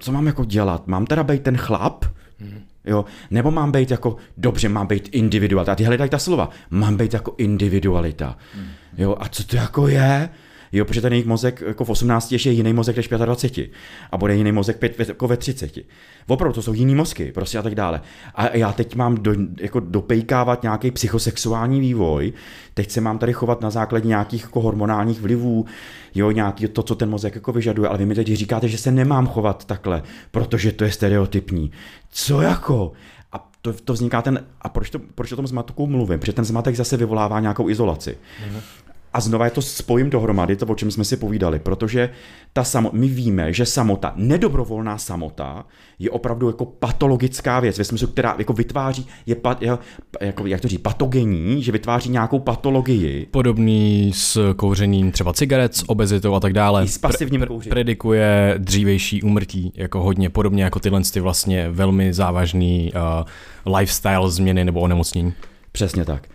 co 0.00 0.12
mám 0.12 0.26
jako 0.26 0.44
dělat? 0.44 0.86
Mám 0.86 1.06
teda 1.06 1.24
být 1.24 1.42
ten 1.42 1.56
chlap? 1.56 2.04
Hmm. 2.38 2.60
Jo, 2.84 3.04
nebo 3.30 3.50
mám 3.50 3.72
být 3.72 3.90
jako, 3.90 4.16
dobře, 4.36 4.68
mám 4.68 4.86
být 4.86 5.08
individualita. 5.12 5.72
A 5.72 5.74
ty 5.74 5.84
hledají 5.84 6.10
ta 6.10 6.18
slova. 6.18 6.50
Mám 6.70 6.96
být 6.96 7.14
jako 7.14 7.34
individualita. 7.38 8.38
Hmm. 8.54 8.66
Jo, 8.98 9.16
a 9.20 9.28
co 9.28 9.44
to 9.44 9.56
jako 9.56 9.88
je? 9.88 10.28
Jo, 10.72 10.84
protože 10.84 11.00
ten 11.00 11.12
jejich 11.12 11.26
mozek 11.26 11.62
jako 11.66 11.84
v 11.84 11.90
18 11.90 12.32
ještě 12.32 12.50
je 12.50 12.52
jiný 12.52 12.72
mozek 12.72 12.96
než 12.96 13.08
25. 13.08 13.70
A 14.12 14.16
bude 14.16 14.36
jiný 14.36 14.52
mozek 14.52 14.78
5, 14.78 15.08
jako 15.08 15.28
ve 15.28 15.36
30. 15.36 15.78
Opravdu, 16.26 16.54
to 16.54 16.62
jsou 16.62 16.72
jiný 16.72 16.94
mozky, 16.94 17.32
prostě 17.32 17.58
a 17.58 17.62
tak 17.62 17.74
dále. 17.74 18.00
A 18.34 18.56
já 18.56 18.72
teď 18.72 18.94
mám 18.94 19.14
do, 19.14 19.34
jako 19.60 19.80
dopejkávat 19.80 20.62
nějaký 20.62 20.90
psychosexuální 20.90 21.80
vývoj, 21.80 22.32
teď 22.74 22.90
se 22.90 23.00
mám 23.00 23.18
tady 23.18 23.32
chovat 23.32 23.60
na 23.60 23.70
základě 23.70 24.08
nějakých 24.08 24.42
jako 24.42 24.60
hormonálních 24.60 25.20
vlivů, 25.20 25.66
jo, 26.14 26.30
nějaký 26.30 26.68
to, 26.68 26.82
co 26.82 26.94
ten 26.94 27.10
mozek 27.10 27.34
jako 27.34 27.52
vyžaduje, 27.52 27.88
ale 27.88 27.98
vy 27.98 28.06
mi 28.06 28.14
teď 28.14 28.26
říkáte, 28.26 28.68
že 28.68 28.78
se 28.78 28.90
nemám 28.90 29.26
chovat 29.26 29.64
takhle, 29.64 30.02
protože 30.30 30.72
to 30.72 30.84
je 30.84 30.92
stereotypní. 30.92 31.70
Co 32.10 32.40
jako? 32.40 32.92
A 33.32 33.50
to, 33.62 33.72
to 33.72 33.92
vzniká 33.92 34.22
ten, 34.22 34.44
a 34.62 34.68
proč, 34.68 34.90
to, 34.90 34.98
proč 34.98 35.32
o 35.32 35.36
tom 35.36 35.46
zmatku 35.46 35.86
mluvím? 35.86 36.20
Protože 36.20 36.32
ten 36.32 36.44
zmatek 36.44 36.76
zase 36.76 36.96
vyvolává 36.96 37.40
nějakou 37.40 37.68
izolaci. 37.68 38.10
Mm-hmm. 38.10 38.85
A 39.16 39.20
znova 39.20 39.44
je 39.44 39.50
to 39.50 39.62
spojím 39.62 40.10
dohromady, 40.10 40.56
to, 40.56 40.66
o 40.66 40.74
čem 40.74 40.90
jsme 40.90 41.04
si 41.04 41.16
povídali, 41.16 41.58
protože 41.58 42.10
ta 42.52 42.64
samo, 42.64 42.90
my 42.92 43.08
víme, 43.08 43.52
že 43.52 43.66
samota, 43.66 44.12
nedobrovolná 44.16 44.98
samota, 44.98 45.64
je 45.98 46.10
opravdu 46.10 46.46
jako 46.46 46.64
patologická 46.64 47.60
věc, 47.60 47.78
ve 47.78 47.84
smyslu, 47.84 48.08
která 48.08 48.34
jako 48.38 48.52
vytváří, 48.52 49.06
je, 49.26 49.34
pat, 49.34 49.62
je 49.62 49.78
jako, 50.20 50.46
jak 50.46 50.60
to 50.60 50.68
říct, 50.68 50.80
patogenní, 50.80 51.62
že 51.62 51.72
vytváří 51.72 52.10
nějakou 52.10 52.38
patologii. 52.38 53.26
Podobný 53.30 54.12
s 54.14 54.54
kouřením 54.54 55.12
třeba 55.12 55.32
cigaret, 55.32 55.76
s 55.76 55.88
obezitou 55.88 56.34
a 56.34 56.40
tak 56.40 56.52
dále. 56.52 56.84
I 56.84 56.88
s 56.88 56.98
pasivním 56.98 57.40
pre- 57.40 57.46
kouřením. 57.46 57.70
Predikuje 57.70 58.54
dřívější 58.58 59.22
úmrtí, 59.22 59.72
jako 59.76 60.02
hodně 60.02 60.30
podobně 60.30 60.64
jako 60.64 60.80
tyhle 60.80 61.00
ty 61.12 61.20
vlastně 61.20 61.70
velmi 61.70 62.12
závažný 62.14 62.92
uh, 63.66 63.76
lifestyle 63.76 64.30
změny 64.30 64.64
nebo 64.64 64.80
onemocnění. 64.80 65.32
Přesně 65.72 66.04
tak. 66.04 66.28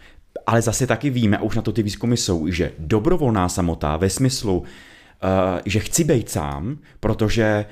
Ale 0.48 0.62
zase 0.62 0.88
taky 0.88 1.10
víme, 1.10 1.38
a 1.38 1.41
už 1.41 1.55
na 1.55 1.62
to 1.62 1.71
ty 1.71 1.83
výzkumy 1.83 2.17
jsou, 2.17 2.48
že 2.48 2.71
dobrovolná 2.79 3.50
samota 3.50 3.98
ve 3.98 4.10
smyslu, 4.10 4.60
uh, 4.60 4.65
že 5.65 5.79
chci 5.79 6.03
být 6.03 6.29
sám, 6.29 6.77
protože 7.00 7.65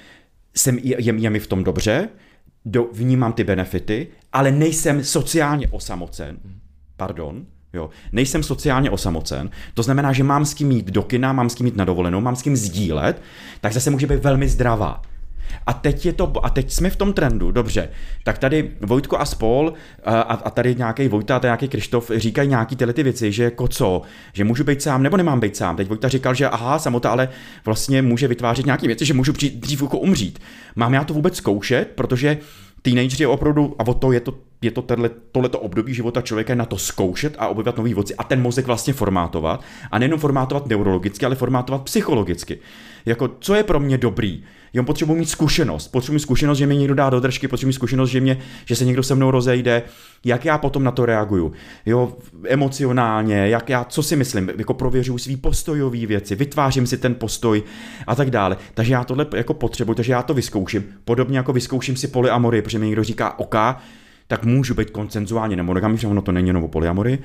jsem, 0.56 0.78
je, 0.78 0.96
je 1.00 1.30
mi 1.30 1.40
v 1.40 1.48
tom 1.48 1.64
dobře, 1.64 2.10
do, 2.66 2.88
vnímám 2.94 3.34
ty 3.34 3.44
benefity, 3.44 4.08
ale 4.34 4.52
nejsem 4.52 5.04
sociálně 5.04 5.68
osamocen. 5.68 6.38
Pardon, 6.98 7.46
Jo. 7.74 7.90
Nejsem 8.12 8.44
sociálně 8.44 8.90
osamocen, 8.90 9.50
to 9.74 9.84
znamená, 9.84 10.14
že 10.14 10.24
mám 10.24 10.46
s 10.46 10.54
kým 10.54 10.72
jít 10.72 10.86
do 10.86 11.04
kina, 11.04 11.34
mám 11.34 11.50
s 11.50 11.56
kým 11.56 11.66
jít 11.66 11.76
na 11.76 11.86
dovolenou, 11.86 12.22
mám 12.22 12.36
s 12.36 12.42
kým 12.42 12.56
sdílet, 12.56 13.22
tak 13.62 13.74
zase 13.74 13.90
může 13.90 14.08
být 14.08 14.24
velmi 14.24 14.48
zdravá. 14.48 15.02
A 15.68 15.74
teď, 15.74 16.06
je 16.06 16.14
to, 16.14 16.46
a 16.46 16.50
teď 16.50 16.72
jsme 16.72 16.90
v 16.90 16.96
tom 16.96 17.14
trendu, 17.14 17.52
dobře. 17.52 17.90
Tak 18.24 18.38
tady 18.38 18.72
Vojtko 18.82 19.20
a 19.20 19.26
spol 19.26 19.74
a, 20.04 20.22
a 20.22 20.50
tady 20.50 20.76
nějaký 20.76 21.08
Vojta 21.08 21.38
a 21.38 21.42
nějaký 21.44 21.68
Krištof 21.68 22.12
říkají 22.16 22.50
nějaký 22.50 22.76
tyhle 22.76 22.94
ty 22.94 23.04
věci, 23.04 23.32
že 23.32 23.44
jako 23.44 23.68
co, 23.68 24.02
že 24.34 24.44
můžu 24.44 24.64
být 24.64 24.82
sám 24.82 25.04
nebo 25.04 25.18
nemám 25.18 25.40
být 25.40 25.58
sám. 25.58 25.76
Teď 25.76 25.88
Vojta 25.88 26.08
říkal, 26.08 26.34
že 26.34 26.50
aha, 26.50 26.80
samota, 26.80 27.12
ale 27.12 27.30
vlastně 27.66 28.02
může 28.02 28.28
vytvářet 28.28 28.66
nějaké 28.66 28.88
věci, 28.88 29.06
že 29.06 29.14
můžu 29.14 29.32
dřív 29.32 29.82
jako 29.82 29.98
umřít. 29.98 30.40
Mám 30.76 30.94
já 30.94 31.04
to 31.04 31.14
vůbec 31.14 31.36
zkoušet, 31.36 31.92
protože 31.96 32.38
teenager 32.82 33.22
je 33.22 33.28
opravdu, 33.28 33.76
a 33.80 33.88
o 33.88 33.94
to 33.94 34.12
je 34.12 34.20
to, 34.20 34.34
je 34.62 34.72
to 34.72 34.82
tenhle, 34.82 35.10
tohleto 35.32 35.60
období 35.60 35.94
života 35.94 36.22
člověka 36.22 36.56
na 36.56 36.66
to 36.66 36.78
zkoušet 36.78 37.36
a 37.40 37.48
objevovat 37.48 37.78
nový 37.78 37.94
voci 37.94 38.16
a 38.16 38.24
ten 38.24 38.42
mozek 38.42 38.66
vlastně 38.66 38.94
formátovat. 38.94 39.64
A 39.92 40.00
nejenom 40.00 40.20
formátovat 40.20 40.68
neurologicky, 40.68 41.26
ale 41.26 41.36
formátovat 41.36 41.82
psychologicky. 41.82 42.60
Jako, 43.06 43.30
co 43.40 43.56
je 43.56 43.64
pro 43.64 43.80
mě 43.80 43.98
dobrý? 43.98 44.44
Jo, 44.74 44.84
potřebuji 44.84 45.16
mít 45.16 45.30
zkušenost. 45.30 45.88
Potřebuji 45.88 46.20
zkušenost, 46.20 46.58
že 46.58 46.66
mě 46.66 46.78
někdo 46.78 46.96
dá 46.96 47.10
do 47.10 47.20
držky, 47.20 47.48
potřebuji 47.48 47.74
zkušenost, 47.74 48.10
že, 48.10 48.22
mě, 48.22 48.38
že 48.66 48.76
se 48.76 48.86
někdo 48.86 49.04
se 49.04 49.16
mnou 49.16 49.32
rozejde. 49.32 49.84
Jak 50.26 50.46
já 50.46 50.58
potom 50.58 50.84
na 50.84 50.92
to 50.92 51.06
reaguju? 51.06 51.52
Jo, 51.86 52.18
emocionálně, 52.48 53.48
jak 53.48 53.70
já, 53.70 53.84
co 53.84 54.04
si 54.04 54.16
myslím, 54.16 54.52
jako 54.58 54.74
prověřuju 54.74 55.18
svý 55.18 55.38
postojové 55.38 56.06
věci, 56.06 56.36
vytvářím 56.36 56.88
si 56.88 56.98
ten 56.98 57.16
postoj 57.16 57.64
a 58.08 58.16
tak 58.16 58.32
dále. 58.32 58.58
Takže 58.74 58.94
já 58.94 59.04
tohle 59.04 59.26
jako 59.36 59.54
potřebuji, 59.54 59.94
takže 59.94 60.12
já 60.12 60.22
to 60.24 60.34
vyzkouším. 60.34 60.84
Podobně 61.06 61.38
jako 61.38 61.54
vyzkouším 61.54 61.96
si 61.96 62.08
polyamory, 62.08 62.62
protože 62.62 62.80
mi 62.80 62.86
někdo 62.86 63.04
říká, 63.04 63.40
OK, 63.40 63.56
tak 64.28 64.46
můžu 64.46 64.74
být 64.74 64.90
koncenzuálně 64.90 65.56
nemonogamní, 65.56 66.06
ono 66.06 66.22
to 66.22 66.32
není 66.32 66.48
jenom 66.48 66.70
polyamory 66.70 67.20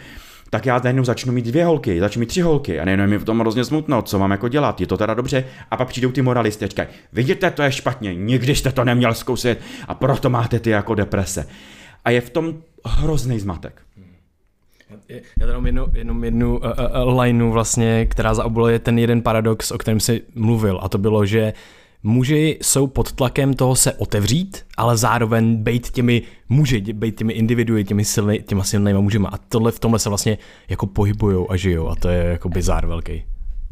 tak 0.51 0.67
já 0.67 0.81
najednou 0.85 1.05
začnu 1.05 1.33
mít 1.33 1.45
dvě 1.45 1.65
holky, 1.65 2.01
začnu 2.01 2.21
mít 2.21 2.27
tři 2.27 2.41
holky 2.41 2.81
a 2.81 2.85
najednou 2.85 3.07
mi 3.07 3.19
v 3.19 3.25
tom 3.25 3.41
hrozně 3.41 3.65
smutno, 3.65 4.03
co 4.03 4.19
mám 4.19 4.31
jako 4.31 4.49
dělat, 4.49 4.81
je 4.81 4.87
to 4.87 4.97
teda 4.97 5.15
dobře 5.15 5.45
a 5.71 5.77
pak 5.77 5.89
přijdou 5.89 6.13
ty 6.13 6.23
moralisty 6.23 6.65
a 6.65 6.69
říkají, 6.69 6.89
vidíte, 7.13 7.51
to 7.51 7.63
je 7.63 7.73
špatně, 7.73 8.15
nikdy 8.15 8.55
jste 8.55 8.73
to 8.73 8.85
neměl 8.85 9.15
zkusit 9.15 9.59
a 9.89 9.95
proto 9.95 10.31
máte 10.31 10.61
ty 10.61 10.71
jako 10.71 10.95
deprese. 10.95 11.47
A 12.05 12.11
je 12.11 12.21
v 12.21 12.31
tom 12.31 12.55
hrozný 12.85 13.41
zmatek. 13.41 13.83
Já 15.41 15.47
mám 15.53 15.67
jednu, 15.67 15.87
jenom 15.95 16.25
jednu 16.25 16.59
uh, 16.59 16.65
uh, 17.07 17.21
lineu 17.21 17.51
vlastně, 17.51 18.07
která 18.07 18.35
zaobaluje 18.35 18.79
ten 18.79 18.99
jeden 18.99 19.23
paradox, 19.23 19.71
o 19.71 19.79
kterém 19.79 20.01
jsi 20.01 20.23
mluvil 20.35 20.81
a 20.83 20.89
to 20.89 20.99
bylo, 20.99 21.27
že 21.27 21.53
muži 22.05 22.59
jsou 22.63 22.87
pod 22.87 23.13
tlakem 23.13 23.55
toho 23.55 23.77
se 23.77 23.93
otevřít, 23.93 24.67
ale 24.77 24.97
zároveň 24.97 25.57
být 25.57 25.91
těmi 25.91 26.23
muži, 26.49 26.81
být 26.81 27.19
těmi 27.19 27.33
individuy, 27.33 27.85
těmi 27.85 28.05
silný, 28.05 28.43
těma 28.43 28.65
silnýma 28.65 29.01
mužima. 29.01 29.29
A 29.29 29.39
tohle 29.39 29.73
v 29.73 29.79
tomhle 29.79 29.99
se 29.99 30.09
vlastně 30.09 30.39
jako 30.69 30.87
pohybujou 30.87 31.51
a 31.51 31.57
žijou 31.57 31.89
a 31.89 31.95
to 31.95 32.09
je 32.09 32.25
jako 32.25 32.49
bizár 32.49 32.87
velký. 32.87 33.25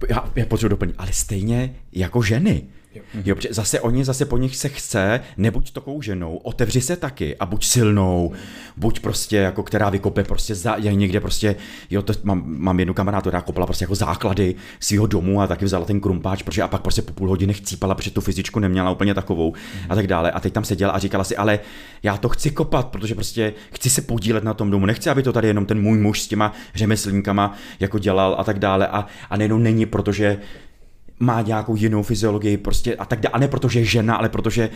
Já, 0.09 0.31
já 0.37 0.47
potřebuji 0.47 0.71
doplnit, 0.71 0.95
ale 0.99 1.13
stejně 1.13 1.75
jako 1.93 2.23
ženy. 2.23 2.63
Jo. 2.95 3.03
jo, 3.25 3.35
protože 3.35 3.49
zase 3.53 3.81
oni, 3.81 4.05
zase 4.05 4.25
po 4.25 4.39
nich 4.39 4.57
se 4.57 4.69
chce, 4.69 5.21
nebuď 5.37 5.73
takovou 5.73 6.03
ženou, 6.03 6.37
otevři 6.37 6.81
se 6.81 6.97
taky 6.97 7.37
a 7.37 7.47
buď 7.47 7.65
silnou, 7.65 8.33
buď 8.77 9.01
prostě 9.01 9.37
jako 9.37 9.63
která 9.63 9.91
vykope 9.91 10.25
prostě 10.25 10.55
za, 10.55 10.77
je 10.77 10.95
někde 10.95 11.21
prostě, 11.21 11.57
jo, 11.91 12.03
to 12.03 12.13
mám, 12.23 12.43
mám 12.47 12.79
jednu 12.79 12.95
kamarádu, 12.95 13.23
která 13.23 13.41
kopala 13.41 13.67
prostě 13.67 13.85
jako 13.85 13.95
základy 13.95 14.55
svého 14.81 15.07
domu 15.07 15.41
a 15.41 15.47
taky 15.47 15.65
vzala 15.65 15.85
ten 15.85 16.01
krumpáč, 16.01 16.43
protože 16.43 16.63
a 16.63 16.69
pak 16.69 16.83
prostě 16.83 17.03
po 17.03 17.13
půl 17.13 17.29
hodiny 17.29 17.55
chcípala, 17.55 17.95
protože 17.95 18.11
tu 18.11 18.21
fyzičku 18.21 18.59
neměla 18.59 18.91
úplně 18.91 19.15
takovou 19.15 19.55
a 19.89 19.95
tak 19.95 20.07
dále. 20.07 20.31
A 20.31 20.41
teď 20.41 20.53
tam 20.53 20.65
seděla 20.65 20.93
a 20.93 20.99
říkala 20.99 21.25
si, 21.25 21.37
ale 21.37 21.59
já 22.03 22.17
to 22.17 22.29
chci 22.29 22.51
kopat, 22.51 22.87
protože 22.87 23.15
prostě 23.15 23.53
chci 23.75 23.91
se 23.91 24.03
podílet 24.03 24.45
na 24.45 24.55
tom 24.55 24.71
domu, 24.71 24.87
nechci, 24.87 25.11
aby 25.11 25.23
to 25.23 25.33
tady 25.33 25.49
jenom 25.49 25.67
ten 25.67 25.81
můj 25.81 25.99
muž 25.99 26.23
s 26.23 26.29
těma 26.29 26.53
řemeslníkama 26.75 27.55
jako 27.81 27.99
dělal 27.99 28.37
a 28.39 28.45
tak 28.45 28.59
dále. 28.59 28.87
A, 28.87 29.07
a 29.31 29.37
nejenom 29.37 29.63
není, 29.63 29.87
protože 29.87 30.39
má 31.23 31.41
nějakou 31.41 31.77
jinou 31.77 32.03
fyziologii 32.03 32.57
prostě 32.57 32.97
a 32.97 33.05
tak 33.05 33.21
dále. 33.21 33.33
A 33.33 33.39
ne 33.39 33.49
protože 33.49 33.81
je 33.81 33.85
žena, 33.85 34.15
ale 34.15 34.29
protože 34.29 34.71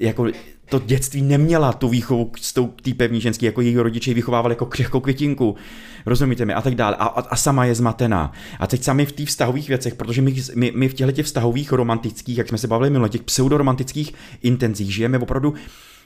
jako 0.00 0.26
to 0.68 0.78
dětství 0.78 1.22
neměla 1.22 1.72
tu 1.72 1.88
výchovu 1.88 2.32
s 2.40 2.52
tou 2.52 2.66
tý 2.66 2.94
pevní 2.94 3.20
ženský, 3.20 3.46
jako 3.46 3.60
její 3.60 3.76
rodiče 3.76 4.10
ji 4.10 4.14
vychovávali 4.14 4.52
jako 4.52 4.66
křehkou 4.66 5.00
květinku, 5.00 5.56
rozumíte 6.06 6.44
mi, 6.44 6.54
a 6.54 6.62
tak 6.62 6.74
dále. 6.74 6.96
A, 6.96 7.04
a, 7.04 7.20
a 7.20 7.36
sama 7.36 7.64
je 7.64 7.74
zmatená. 7.74 8.32
A 8.58 8.66
teď 8.66 8.82
sami 8.82 9.06
v 9.06 9.12
těch 9.12 9.28
vztahových 9.28 9.68
věcech, 9.68 9.94
protože 9.94 10.22
my, 10.22 10.34
my, 10.54 10.72
my 10.74 10.88
v 10.88 10.94
těchto 10.94 11.22
vztahových 11.22 11.72
romantických, 11.72 12.38
jak 12.38 12.48
jsme 12.48 12.58
se 12.58 12.68
bavili 12.68 12.90
minule, 12.90 13.08
těch 13.08 13.22
pseudoromantických 13.22 14.14
intenzích, 14.42 14.94
žijeme 14.94 15.18
opravdu 15.18 15.54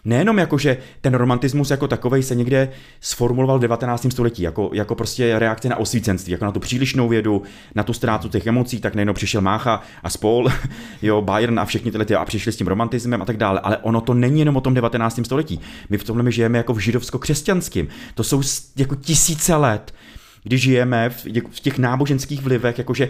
nejenom 0.06 0.38
jako, 0.38 0.58
že 0.58 0.76
ten 1.00 1.14
romantismus 1.14 1.70
jako 1.70 1.88
takový 1.88 2.22
se 2.22 2.34
někde 2.34 2.68
sformuloval 3.00 3.58
v 3.58 3.62
19. 3.62 4.06
století, 4.10 4.42
jako, 4.42 4.70
jako 4.72 4.94
prostě 4.94 5.38
reakce 5.38 5.68
na 5.68 5.76
osvícenství, 5.76 6.32
jako 6.32 6.44
na 6.44 6.52
tu 6.52 6.60
přílišnou 6.60 7.08
vědu, 7.08 7.42
na 7.74 7.82
tu 7.82 7.92
ztrátu 7.92 8.28
těch 8.28 8.46
emocí, 8.46 8.80
tak 8.80 8.94
nejenom 8.94 9.14
přišel 9.14 9.40
Mácha 9.40 9.82
a 10.02 10.10
spol, 10.10 10.48
jo, 11.02 11.22
Bayern 11.22 11.60
a 11.60 11.64
všichni 11.64 11.90
tyhle 11.90 12.04
ty 12.04 12.14
a 12.14 12.24
přišli 12.24 12.52
s 12.52 12.56
tím 12.56 12.66
romantismem 12.66 13.22
a 13.22 13.24
tak 13.24 13.36
dále, 13.36 13.60
ale 13.60 13.76
ono 13.76 14.00
to 14.00 14.14
není 14.14 14.38
jenom 14.38 14.56
o 14.56 14.60
tom 14.60 14.74
19. 14.74 15.20
století. 15.24 15.60
My 15.90 15.98
v 15.98 16.04
tomhle 16.04 16.22
my 16.22 16.32
žijeme 16.32 16.58
jako 16.58 16.74
v 16.74 16.78
židovsko-křesťanském. 16.78 17.88
To 18.14 18.24
jsou 18.24 18.42
jako 18.76 18.94
tisíce 18.94 19.54
let, 19.54 19.94
kdy 20.42 20.58
žijeme 20.58 21.10
v, 21.10 21.24
v 21.50 21.60
těch 21.60 21.78
náboženských 21.78 22.42
vlivech, 22.42 22.78
jakože 22.78 23.08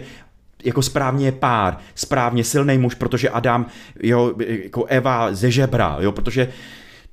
jako 0.63 0.81
správně 0.81 1.25
je 1.25 1.31
pár, 1.31 1.77
správně 1.95 2.43
silný 2.43 2.77
muž, 2.77 2.95
protože 2.95 3.29
Adam, 3.29 3.65
jo, 4.03 4.33
jako 4.39 4.85
Eva 4.85 5.33
ze 5.33 5.51
žebra, 5.51 5.97
jo, 5.99 6.11
protože 6.11 6.47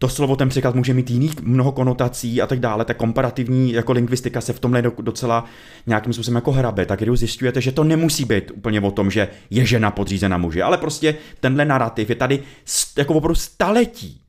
to 0.05 0.09
slovo, 0.09 0.37
ten 0.37 0.49
překlad 0.49 0.75
může 0.75 0.95
mít 0.95 1.11
jiných 1.11 1.43
mnoho 1.43 1.73
konotací 1.73 2.43
a 2.43 2.47
tak 2.47 2.61
dále, 2.61 2.85
ta 2.85 2.95
komparativní 2.95 3.73
jako 3.73 3.93
lingvistika 3.93 4.41
se 4.41 4.53
v 4.53 4.61
tomhle 4.61 4.83
docela 4.83 5.45
nějakým 5.87 6.13
způsobem 6.13 6.35
jako 6.35 6.53
hrabe, 6.53 6.87
tak 6.87 7.01
když 7.01 7.19
zjišťujete, 7.19 7.61
že 7.61 7.73
to 7.73 7.85
nemusí 7.85 8.25
být 8.25 8.51
úplně 8.55 8.81
o 8.81 8.91
tom, 8.91 9.11
že 9.11 9.29
je 9.51 9.67
žena 9.67 9.91
podřízena 9.91 10.39
muži, 10.39 10.63
ale 10.63 10.79
prostě 10.79 11.17
tenhle 11.41 11.65
narrativ 11.65 12.09
je 12.09 12.15
tady 12.15 12.43
jako 12.99 13.15
opravdu 13.15 13.35
staletí. 13.35 14.21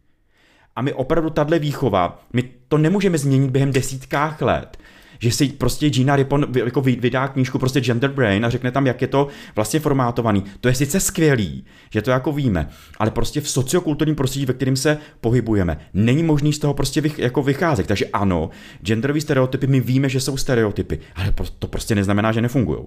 A 0.76 0.82
my 0.82 0.94
opravdu 0.94 1.30
tahle 1.30 1.60
výchova, 1.60 2.24
my 2.34 2.44
to 2.68 2.78
nemůžeme 2.78 3.18
změnit 3.18 3.52
během 3.52 3.72
desítkách 3.72 4.42
let 4.42 4.78
že 5.20 5.32
si 5.32 5.48
prostě 5.48 5.90
Gina 5.90 6.16
Rippon 6.16 6.48
jako 6.56 6.82
vydá 6.82 7.28
knížku 7.28 7.60
prostě 7.60 7.80
Gender 7.80 8.12
Brain 8.12 8.46
a 8.46 8.50
řekne 8.50 8.72
tam, 8.72 8.88
jak 8.88 9.02
je 9.02 9.08
to 9.08 9.28
vlastně 9.56 9.80
formátovaný. 9.80 10.44
To 10.62 10.68
je 10.68 10.76
sice 10.76 11.00
skvělý, 11.00 11.66
že 11.90 12.02
to 12.02 12.12
jako 12.12 12.32
víme, 12.32 12.70
ale 13.00 13.12
prostě 13.12 13.42
v 13.42 13.50
sociokulturním 13.50 14.16
prostředí, 14.16 14.46
ve 14.46 14.54
kterém 14.54 14.76
se 14.76 14.98
pohybujeme, 15.22 15.78
není 15.94 16.24
možný 16.24 16.54
z 16.54 16.60
toho 16.60 16.74
prostě 16.74 17.02
vych, 17.02 17.20
jako 17.20 17.44
vycházet. 17.44 17.88
Takže 17.88 18.06
ano, 18.06 18.50
genderové 18.84 19.22
stereotypy, 19.22 19.68
my 19.68 19.80
víme, 19.80 20.10
že 20.10 20.20
jsou 20.20 20.38
stereotypy, 20.38 21.00
ale 21.16 21.34
to 21.60 21.68
prostě 21.68 21.96
neznamená, 21.96 22.32
že 22.32 22.42
nefungují. 22.42 22.80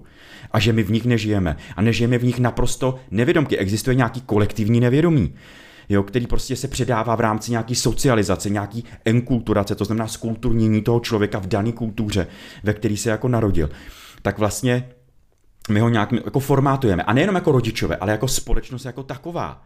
A 0.51 0.59
že 0.59 0.73
my 0.73 0.83
v 0.83 0.91
nich 0.91 1.05
nežijeme. 1.05 1.57
A 1.75 1.81
nežijeme 1.81 2.17
v 2.17 2.23
nich 2.23 2.39
naprosto 2.39 2.99
nevědomky. 3.11 3.57
Existuje 3.57 3.95
nějaký 3.95 4.21
kolektivní 4.21 4.79
nevědomí 4.79 5.33
jo, 5.89 6.03
který 6.03 6.27
prostě 6.27 6.55
se 6.55 6.67
předává 6.67 7.15
v 7.15 7.19
rámci 7.19 7.51
nějaký 7.51 7.75
socializace, 7.75 8.49
nějaký 8.49 8.83
enkulturace, 9.05 9.75
to 9.75 9.85
znamená 9.85 10.07
skulturnění 10.07 10.81
toho 10.81 10.99
člověka 10.99 11.39
v 11.39 11.47
dané 11.47 11.71
kultuře, 11.71 12.27
ve 12.63 12.73
který 12.73 12.97
se 12.97 13.09
jako 13.09 13.27
narodil. 13.27 13.69
Tak 14.21 14.37
vlastně 14.37 14.89
my 15.69 15.79
ho 15.79 15.89
nějak 15.89 16.11
jako 16.11 16.39
formátujeme. 16.39 17.03
A 17.03 17.13
nejenom 17.13 17.35
jako 17.35 17.51
rodičové, 17.51 17.95
ale 17.95 18.11
jako 18.11 18.27
společnost 18.27 18.85
jako 18.85 19.03
taková. 19.03 19.63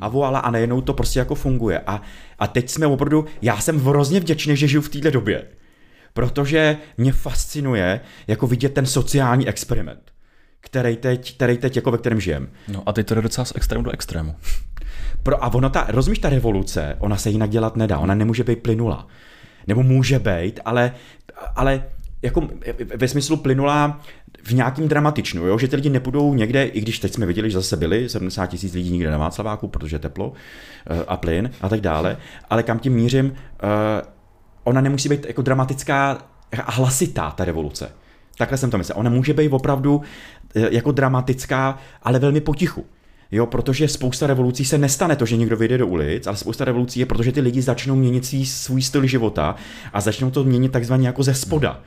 A 0.00 0.08
voala, 0.08 0.38
a 0.38 0.50
najednou 0.50 0.80
to 0.80 0.94
prostě 0.94 1.18
jako 1.18 1.34
funguje. 1.34 1.80
A, 1.86 2.02
a 2.38 2.46
teď 2.46 2.70
jsme 2.70 2.86
opravdu, 2.86 3.24
já 3.42 3.60
jsem 3.60 3.80
hrozně 3.80 4.20
vděčný, 4.20 4.56
že 4.56 4.68
žiju 4.68 4.82
v 4.82 4.88
této 4.88 5.10
době. 5.10 5.48
Protože 6.12 6.76
mě 6.96 7.12
fascinuje 7.12 8.00
jako 8.26 8.46
vidět 8.46 8.74
ten 8.74 8.86
sociální 8.86 9.48
experiment, 9.48 10.12
který 10.60 10.96
teď, 10.96 11.36
který 11.36 11.58
teď 11.58 11.76
jako 11.76 11.90
ve 11.90 11.98
kterém 11.98 12.20
žijem. 12.20 12.48
No 12.68 12.82
a 12.86 12.92
teď 12.92 13.06
to 13.06 13.14
jde 13.14 13.22
docela 13.22 13.44
z 13.44 13.52
extrému 13.56 13.84
do 13.84 13.90
extrému. 13.90 14.34
Pro, 15.26 15.44
a 15.44 15.54
ono 15.54 15.70
ta, 15.70 15.86
rozumíš, 15.88 16.18
ta 16.18 16.30
revoluce, 16.30 16.96
ona 16.98 17.16
se 17.16 17.30
jinak 17.30 17.50
dělat 17.50 17.76
nedá, 17.76 17.98
ona 17.98 18.14
nemůže 18.14 18.44
být 18.44 18.62
plynula. 18.62 19.06
Nebo 19.66 19.82
může 19.82 20.18
být, 20.18 20.60
ale, 20.64 20.92
ale 21.56 21.84
jako 22.22 22.48
ve 22.96 23.08
smyslu 23.08 23.36
plynulá 23.36 24.00
v 24.44 24.52
nějakým 24.52 24.88
dramatičnu, 24.88 25.46
jo? 25.46 25.58
že 25.58 25.68
ty 25.68 25.76
lidi 25.76 25.90
nepůjdou 25.90 26.34
někde, 26.34 26.64
i 26.64 26.80
když 26.80 26.98
teď 26.98 27.14
jsme 27.14 27.26
viděli, 27.26 27.50
že 27.50 27.58
zase 27.58 27.76
byli 27.76 28.08
70 28.08 28.46
tisíc 28.46 28.74
lidí 28.74 28.90
někde 28.90 29.10
na 29.10 29.18
Václaváku, 29.18 29.68
protože 29.68 29.98
teplo 29.98 30.28
uh, 30.28 30.34
a 31.08 31.16
plyn 31.16 31.50
a 31.60 31.68
tak 31.68 31.80
dále, 31.80 32.16
ale 32.50 32.62
kam 32.62 32.78
tím 32.78 32.92
mířím, 32.92 33.26
uh, 33.26 33.32
ona 34.64 34.80
nemusí 34.80 35.08
být 35.08 35.26
jako 35.26 35.42
dramatická 35.42 36.18
a 36.64 36.72
hlasitá, 36.72 37.30
ta 37.30 37.44
revoluce. 37.44 37.92
Takhle 38.38 38.58
jsem 38.58 38.70
to 38.70 38.78
myslel. 38.78 38.98
Ona 38.98 39.10
může 39.10 39.34
být 39.34 39.52
opravdu 39.52 40.02
jako 40.54 40.92
dramatická, 40.92 41.78
ale 42.02 42.18
velmi 42.18 42.40
potichu. 42.40 42.84
Jo, 43.30 43.46
protože 43.46 43.88
spousta 43.88 44.26
revolucí 44.26 44.64
se 44.64 44.78
nestane 44.78 45.16
to, 45.16 45.26
že 45.26 45.36
někdo 45.36 45.56
vyjde 45.56 45.78
do 45.78 45.86
ulic, 45.86 46.26
ale 46.26 46.36
spousta 46.36 46.64
revolucí 46.64 47.00
je, 47.00 47.06
protože 47.06 47.32
ty 47.32 47.40
lidi 47.40 47.62
začnou 47.62 47.96
měnit 47.96 48.26
svůj 48.46 48.82
styl 48.82 49.06
života 49.06 49.56
a 49.92 50.00
začnou 50.00 50.30
to 50.30 50.44
měnit 50.44 50.72
takzvaně 50.72 51.06
jako 51.06 51.22
ze 51.22 51.34
spoda. 51.34 51.82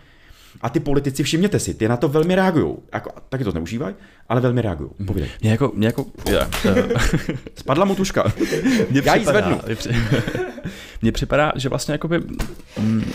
A 0.61 0.69
ty 0.69 0.79
politici, 0.79 1.23
všimněte 1.23 1.59
si, 1.59 1.73
ty 1.73 1.87
na 1.87 1.97
to 1.97 2.07
velmi 2.07 2.35
reagují. 2.35 2.75
Jako, 2.93 3.11
taky 3.29 3.43
to 3.43 3.51
neužívají, 3.51 3.95
ale 4.29 4.41
velmi 4.41 4.61
reagují. 4.61 4.89
Mhm. 4.97 5.07
Povídej. 5.07 5.29
Mě 5.41 5.51
jako, 5.51 5.71
mě 5.75 5.87
jako, 5.87 6.05
yeah. 6.29 6.49
Spadla 7.55 7.85
mu 7.85 7.95
tuška. 7.95 8.33
Mě 8.89 9.01
Já 9.05 9.15
ji 9.15 9.25
zvednu. 9.25 9.59
Mně 11.01 11.11
připadá, 11.19 11.51
že 11.55 11.69
vlastně 11.69 11.91
jakoby, 11.91 12.19
mm, 12.79 13.11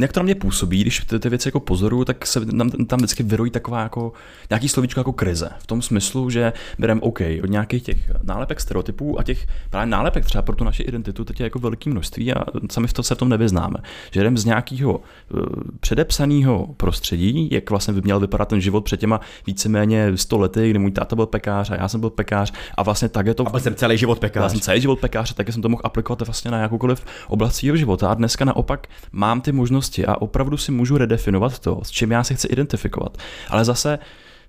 jak 0.00 0.12
to 0.12 0.20
na 0.20 0.24
mě 0.24 0.34
působí, 0.34 0.80
když 0.80 1.00
ty, 1.00 1.18
ty 1.18 1.28
věci 1.28 1.48
jako 1.48 1.60
pozoruju, 1.60 2.04
tak 2.04 2.26
se 2.26 2.46
tam, 2.46 2.70
tam 2.70 2.98
vždycky 2.98 3.22
vyrojí 3.22 3.50
taková 3.50 3.82
jako, 3.82 4.12
nějaký 4.50 4.68
slovíčko 4.68 5.00
jako 5.00 5.12
krize. 5.12 5.50
V 5.58 5.66
tom 5.66 5.82
smyslu, 5.82 6.30
že 6.30 6.52
bereme 6.78 7.00
OK 7.00 7.20
od 7.42 7.50
nějakých 7.50 7.82
těch 7.82 7.98
nálepek 8.22 8.60
stereotypů 8.60 9.20
a 9.20 9.22
těch 9.22 9.46
právě 9.70 9.86
nálepek 9.86 10.24
třeba 10.24 10.42
pro 10.42 10.56
tu 10.56 10.64
naši 10.64 10.82
identitu 10.82 11.24
teď 11.24 11.40
je 11.40 11.44
jako 11.44 11.58
velké 11.58 11.90
množství 11.90 12.34
a 12.34 12.44
sami 12.70 12.86
v 12.86 12.92
to 12.92 13.02
se 13.02 13.14
v 13.14 13.18
tom 13.18 13.28
nevyznáme. 13.28 13.78
Že 14.10 14.20
jdem 14.20 14.38
z 14.38 14.44
nějakého 14.44 14.92
uh, 14.92 15.40
předepsaného 15.80 16.51
prostředí, 16.76 17.48
jak 17.52 17.70
vlastně 17.70 17.94
by 17.94 18.00
měl 18.00 18.20
vypadat 18.20 18.48
ten 18.48 18.60
život 18.60 18.84
před 18.84 19.00
těma 19.00 19.20
víceméně 19.46 20.16
100 20.16 20.38
lety, 20.38 20.70
kdy 20.70 20.78
můj 20.78 20.90
táta 20.90 21.16
byl 21.16 21.26
pekář 21.26 21.70
a 21.70 21.74
já 21.74 21.88
jsem 21.88 22.00
byl 22.00 22.10
pekář 22.10 22.52
a 22.74 22.82
vlastně 22.82 23.08
tak 23.08 23.26
je 23.26 23.34
to. 23.34 23.46
A 23.46 23.50
byl 23.50 23.60
jsem 23.60 23.74
celý 23.74 23.98
život 23.98 24.18
pekář. 24.18 24.42
Já 24.42 24.48
jsem 24.48 24.60
celý 24.60 24.80
život 24.80 25.00
pekář 25.00 25.30
a 25.30 25.34
tak 25.34 25.52
jsem 25.52 25.62
to 25.62 25.68
mohl 25.68 25.82
aplikovat 25.84 26.22
vlastně 26.22 26.50
na 26.50 26.58
jakoukoliv 26.58 27.04
oblast 27.28 27.56
svého 27.56 27.76
života 27.76 28.08
a 28.10 28.14
dneska 28.14 28.44
naopak 28.44 28.86
mám 29.12 29.40
ty 29.40 29.52
možnosti 29.52 30.06
a 30.06 30.16
opravdu 30.16 30.56
si 30.56 30.72
můžu 30.72 30.96
redefinovat 30.96 31.58
to, 31.58 31.80
s 31.82 31.90
čím 31.90 32.10
já 32.10 32.24
se 32.24 32.34
chci 32.34 32.48
identifikovat. 32.48 33.18
Ale 33.48 33.64
zase 33.64 33.98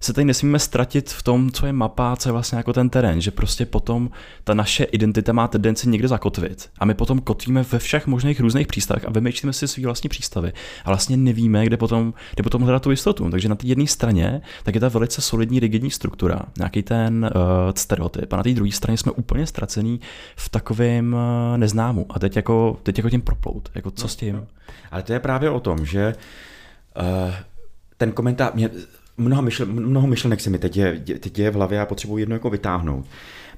se 0.04 0.14
tady 0.14 0.26
nesmíme 0.26 0.60
ztratit 0.60 1.10
v 1.10 1.24
tom, 1.24 1.52
co 1.52 1.66
je 1.66 1.74
mapa, 1.74 2.16
co 2.16 2.30
je 2.30 2.34
vlastně 2.34 2.58
jako 2.58 2.74
ten 2.74 2.90
terén, 2.90 3.22
že 3.22 3.32
prostě 3.32 3.66
potom 3.66 4.10
ta 4.44 4.54
naše 4.54 4.84
identita 4.84 5.34
má 5.34 5.48
tendenci 5.48 5.90
někde 5.90 6.08
zakotvit. 6.08 6.70
A 6.80 6.86
my 6.86 6.94
potom 6.94 7.20
kotvíme 7.20 7.64
ve 7.64 7.80
všech 7.80 8.08
možných 8.08 8.40
různých 8.40 8.68
přístavech 8.68 9.06
a 9.06 9.12
vymýšlíme 9.12 9.54
si 9.54 9.68
svý 9.68 9.86
vlastní 9.86 10.10
přístavy. 10.10 10.54
A 10.86 10.90
vlastně 10.90 11.18
nevíme, 11.18 11.66
kde 11.66 11.78
potom, 11.78 12.14
kde 12.36 12.44
potom 12.44 12.62
hledat 12.62 12.82
tu 12.82 12.92
jistotu. 12.92 13.30
Takže 13.30 13.50
na 13.50 13.56
té 13.56 13.68
jedné 13.68 13.88
straně 13.88 14.42
tak 14.64 14.76
je 14.76 14.82
ta 14.82 14.90
velice 14.90 15.22
solidní, 15.22 15.60
rigidní 15.60 15.92
struktura, 15.92 16.40
nějaký 16.58 16.84
ten 16.84 17.32
uh, 17.36 17.42
stereotyp. 17.76 18.34
A 18.34 18.38
na 18.38 18.44
té 18.44 18.54
druhé 18.54 18.72
straně 18.72 18.98
jsme 18.98 19.12
úplně 19.12 19.48
ztracení 19.48 20.00
v 20.36 20.50
takovém 20.50 21.14
uh, 21.14 21.58
neznámu. 21.58 22.06
A 22.10 22.20
teď 22.20 22.36
jako, 22.36 22.80
teď 22.84 22.98
jako 22.98 23.10
tím 23.10 23.22
proplout. 23.22 23.70
Jako 23.76 23.92
co 23.92 24.04
no, 24.04 24.10
s 24.10 24.16
tím? 24.16 24.36
No. 24.36 24.48
Ale 24.92 25.04
to 25.04 25.14
je 25.14 25.20
právě 25.20 25.50
o 25.50 25.60
tom, 25.60 25.86
že 25.86 26.16
uh, 26.98 27.34
ten 27.98 28.12
komentář, 28.12 28.54
mě, 28.54 28.70
mnoho, 29.18 29.42
myšl, 29.42 29.66
mnoho 29.66 30.08
myšlenek 30.08 30.42
se 30.42 30.50
mi 30.50 30.60
teď 30.60 30.78
je, 30.78 31.00
teď 31.20 31.40
je 31.40 31.52
v 31.52 31.54
hlavě 31.54 31.82
a 31.82 31.86
potřebuji 31.86 32.18
jedno 32.18 32.36
jako 32.36 32.50
vytáhnout. 32.50 33.06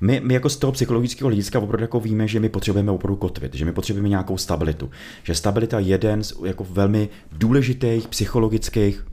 My, 0.02 0.22
my 0.24 0.34
jako 0.34 0.50
z 0.50 0.58
toho 0.58 0.72
psychologického 0.72 1.28
hlediska 1.28 1.60
opravdu 1.60 1.84
jako 1.84 2.00
víme, 2.00 2.28
že 2.28 2.39
my 2.39 2.50
potřebujeme 2.50 2.91
opravdu 2.91 3.15
kotvit, 3.15 3.56
že 3.56 3.65
my 3.65 3.74
potřebujeme 3.74 4.10
nějakou 4.10 4.38
stabilitu. 4.38 4.91
Že 5.24 5.36
stabilita 5.36 5.80
je 5.80 5.86
jeden 5.86 6.24
z 6.24 6.34
jako 6.46 6.65
velmi 6.70 7.10
důležitých 7.32 8.08
psychologických, 8.08 9.06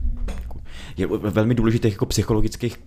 je 0.97 1.07
velmi 1.07 1.55
důležitých 1.55 1.93
jako 1.93 2.05
psychologických 2.05 2.79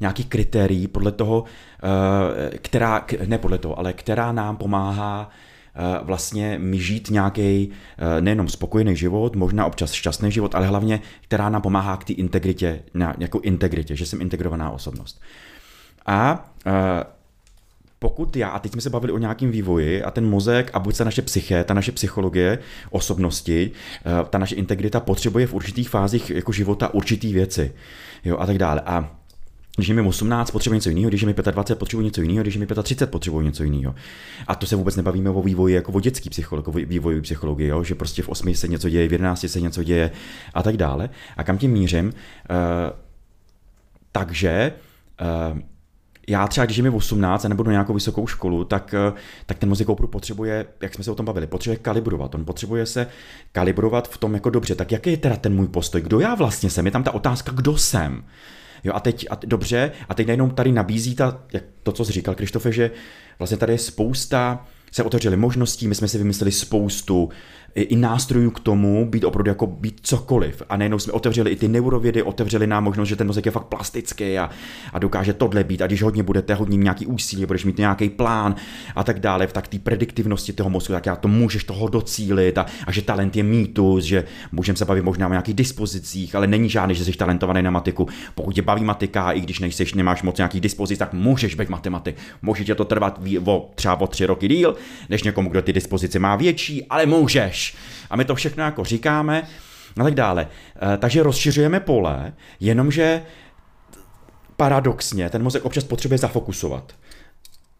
nějakých 0.00 0.26
kritérií 0.26 0.88
podle 0.88 1.12
toho, 1.12 1.44
eh, 1.82 2.58
která, 2.58 3.06
ne 3.26 3.38
podle 3.38 3.58
toho, 3.58 3.78
ale 3.78 3.92
která 3.92 4.32
nám 4.32 4.56
pomáhá 4.56 5.30
Eh, 5.30 5.32
vlastně 6.02 6.58
mi 6.58 6.78
žít 6.78 7.10
nějaký 7.10 7.70
eh, 7.98 8.20
nejenom 8.20 8.48
spokojený 8.48 8.96
život, 8.96 9.36
možná 9.36 9.66
občas 9.66 9.92
šťastný 9.92 10.32
život, 10.32 10.54
ale 10.54 10.66
hlavně, 10.66 11.00
která 11.20 11.48
nám 11.48 11.62
pomáhá 11.62 11.96
k 11.96 12.04
té 12.04 12.12
integritě, 12.12 12.82
nějakou 13.18 13.40
integritě, 13.40 13.96
že 13.96 14.06
jsem 14.06 14.20
integrovaná 14.20 14.70
osobnost. 14.70 15.20
A 16.06 16.50
eh, 16.66 17.04
pokud 17.98 18.36
já, 18.36 18.48
a 18.48 18.58
teď 18.58 18.72
jsme 18.72 18.80
se 18.80 18.90
bavili 18.90 19.12
o 19.12 19.18
nějakém 19.18 19.50
vývoji 19.50 20.02
a 20.02 20.10
ten 20.10 20.26
mozek 20.26 20.70
a 20.72 20.78
buď 20.78 20.96
ta 20.96 21.04
naše 21.04 21.22
psyché, 21.22 21.64
ta 21.64 21.74
naše 21.74 21.92
psychologie, 21.92 22.58
osobnosti, 22.90 23.70
ta 24.30 24.38
naše 24.38 24.54
integrita 24.54 25.00
potřebuje 25.00 25.46
v 25.46 25.54
určitých 25.54 25.88
fázích 25.88 26.30
jako 26.30 26.52
života 26.52 26.94
určitý 26.94 27.32
věci 27.32 27.72
jo, 28.24 28.36
a 28.38 28.46
tak 28.46 28.58
dále. 28.58 28.82
A 28.86 29.15
když 29.76 29.88
je 29.88 29.94
mi 29.94 30.02
18, 30.02 30.50
potřebuji 30.50 30.74
něco 30.74 30.88
jiného, 30.88 31.08
když 31.08 31.20
je 31.20 31.26
mi 31.26 31.34
25, 31.34 31.78
potřebuji 31.78 32.02
něco 32.02 32.22
jiného, 32.22 32.42
když 32.42 32.54
je 32.54 32.60
mi 32.60 32.66
35, 32.66 33.10
potřebuji 33.10 33.40
něco 33.40 33.64
jiného. 33.64 33.94
A 34.46 34.54
to 34.54 34.66
se 34.66 34.76
vůbec 34.76 34.96
nebavíme 34.96 35.30
o 35.30 35.42
vývoji 35.42 35.74
jako 35.74 35.92
o 35.92 36.00
dětský 36.00 36.30
psychologii, 36.30 36.84
vývoji 36.84 37.20
psychologie, 37.20 37.68
jo? 37.68 37.84
že 37.84 37.94
prostě 37.94 38.22
v 38.22 38.28
8 38.28 38.54
se 38.54 38.68
něco 38.68 38.88
děje, 38.88 39.08
v 39.08 39.12
11 39.12 39.46
se 39.48 39.60
něco 39.60 39.82
děje 39.82 40.10
a 40.54 40.62
tak 40.62 40.76
dále. 40.76 41.10
A 41.36 41.44
kam 41.44 41.58
tím 41.58 41.72
mířím? 41.72 42.06
Uh, 42.06 42.12
takže 44.12 44.72
uh, 45.52 45.58
já 46.28 46.48
třeba, 46.48 46.64
když 46.64 46.76
je 46.76 46.82
mi 46.82 46.90
18 46.90 47.44
a 47.44 47.48
nebudu 47.48 47.70
nějakou 47.70 47.94
vysokou 47.94 48.26
školu, 48.26 48.64
tak, 48.64 48.94
eh, 48.94 49.12
tak 49.46 49.58
ten 49.58 49.68
mozek 49.68 49.88
opravdu 49.88 50.08
potřebuje, 50.08 50.66
jak 50.80 50.94
jsme 50.94 51.04
se 51.04 51.10
o 51.10 51.14
tom 51.14 51.26
bavili, 51.26 51.46
potřebuje 51.46 51.78
kalibrovat. 51.78 52.34
On 52.34 52.44
potřebuje 52.44 52.86
se 52.86 53.06
kalibrovat 53.52 54.08
v 54.08 54.18
tom 54.18 54.34
jako 54.34 54.50
dobře. 54.50 54.74
Tak 54.74 54.92
jaký 54.92 55.10
je 55.10 55.16
teda 55.16 55.36
ten 55.36 55.54
můj 55.54 55.68
postoj? 55.68 56.00
Kdo 56.00 56.20
já 56.20 56.34
vlastně 56.34 56.70
jsem? 56.70 56.86
Je 56.86 56.92
tam 56.92 57.02
ta 57.02 57.14
otázka, 57.14 57.52
kdo 57.52 57.76
jsem? 57.76 58.24
Jo 58.84 58.92
a 58.94 59.00
teď, 59.00 59.26
a 59.30 59.38
dobře, 59.46 59.92
a 60.08 60.14
teď 60.14 60.26
najednou 60.26 60.50
tady 60.50 60.72
nabízí 60.72 61.14
ta, 61.14 61.40
jak 61.52 61.64
to, 61.82 61.92
co 61.92 62.04
jsi 62.04 62.12
říkal, 62.12 62.34
Krištofe, 62.34 62.72
že 62.72 62.90
vlastně 63.38 63.56
tady 63.56 63.72
je 63.72 63.78
spousta 63.78 64.66
se 64.96 65.02
otevřely 65.02 65.36
možností, 65.36 65.88
my 65.88 65.94
jsme 65.94 66.08
si 66.08 66.18
vymysleli 66.18 66.52
spoustu 66.52 67.28
i 67.82 67.96
nástrojů 67.96 68.50
k 68.50 68.60
tomu 68.60 69.06
být 69.10 69.24
opravdu 69.24 69.48
jako 69.48 69.66
být 69.66 70.00
cokoliv. 70.02 70.62
A 70.68 70.76
nejenom 70.76 71.00
jsme 71.00 71.12
otevřeli 71.12 71.50
i 71.50 71.56
ty 71.56 71.68
neurovědy, 71.68 72.22
otevřeli 72.22 72.66
nám 72.66 72.84
možnost, 72.84 73.08
že 73.08 73.16
ten 73.16 73.26
mozek 73.26 73.46
je 73.46 73.52
fakt 73.52 73.66
plastický 73.66 74.38
a, 74.38 74.50
a 74.92 74.98
dokáže 74.98 75.32
tohle 75.32 75.64
být. 75.64 75.82
A 75.82 75.86
když 75.86 76.02
hodně 76.02 76.22
budete, 76.22 76.54
hodně 76.54 76.76
nějaký 76.76 77.06
úsilí, 77.06 77.46
budeš 77.46 77.64
mít 77.64 77.78
nějaký 77.78 78.08
plán 78.08 78.54
a 78.94 79.04
tak 79.04 79.20
dále, 79.20 79.46
tak 79.46 79.68
té 79.68 79.78
prediktivnosti 79.78 80.52
toho 80.52 80.70
mozku, 80.70 80.92
tak 80.92 81.06
já 81.06 81.16
to 81.16 81.28
můžeš 81.28 81.64
toho 81.64 81.88
docílit 81.88 82.58
a, 82.58 82.66
a 82.86 82.92
že 82.92 83.02
talent 83.02 83.36
je 83.36 83.42
mýtus, 83.42 84.04
že 84.04 84.24
můžeme 84.52 84.76
se 84.76 84.84
bavit 84.84 85.04
možná 85.04 85.26
o 85.26 85.30
nějakých 85.30 85.54
dispozicích, 85.54 86.34
ale 86.34 86.46
není 86.46 86.68
žádný, 86.68 86.94
že 86.94 87.04
jsi 87.04 87.12
talentovaný 87.12 87.62
na 87.62 87.70
matiku. 87.70 88.08
Pokud 88.34 88.54
tě 88.54 88.62
baví 88.62 88.84
matika, 88.84 89.32
i 89.32 89.40
když 89.40 89.60
nejseš, 89.60 89.94
nemáš 89.94 90.22
moc 90.22 90.36
nějakých 90.36 90.60
dispozic, 90.60 90.98
tak 90.98 91.12
můžeš 91.12 91.54
být 91.54 91.68
matematik. 91.68 92.16
Může 92.42 92.64
tě 92.64 92.74
to 92.74 92.84
trvat 92.84 93.20
o, 93.44 93.70
třeba 93.74 94.00
o 94.00 94.06
tři 94.06 94.26
roky 94.26 94.48
díl, 94.48 94.74
než 95.08 95.22
někomu, 95.22 95.50
kdo 95.50 95.62
ty 95.62 95.72
dispozice 95.72 96.18
má 96.18 96.36
větší, 96.36 96.84
ale 96.84 97.06
můžeš. 97.06 97.65
A 98.10 98.16
my 98.16 98.24
to 98.24 98.34
všechno 98.34 98.64
jako 98.64 98.84
říkáme 98.84 99.42
a 100.00 100.04
tak 100.04 100.14
dále. 100.14 100.48
Eh, 100.76 100.96
takže 100.96 101.22
rozšiřujeme 101.22 101.80
pole, 101.80 102.32
jenomže 102.60 103.22
paradoxně 104.56 105.30
ten 105.30 105.42
mozek 105.42 105.64
občas 105.64 105.84
potřebuje 105.84 106.18
zafokusovat. 106.18 106.92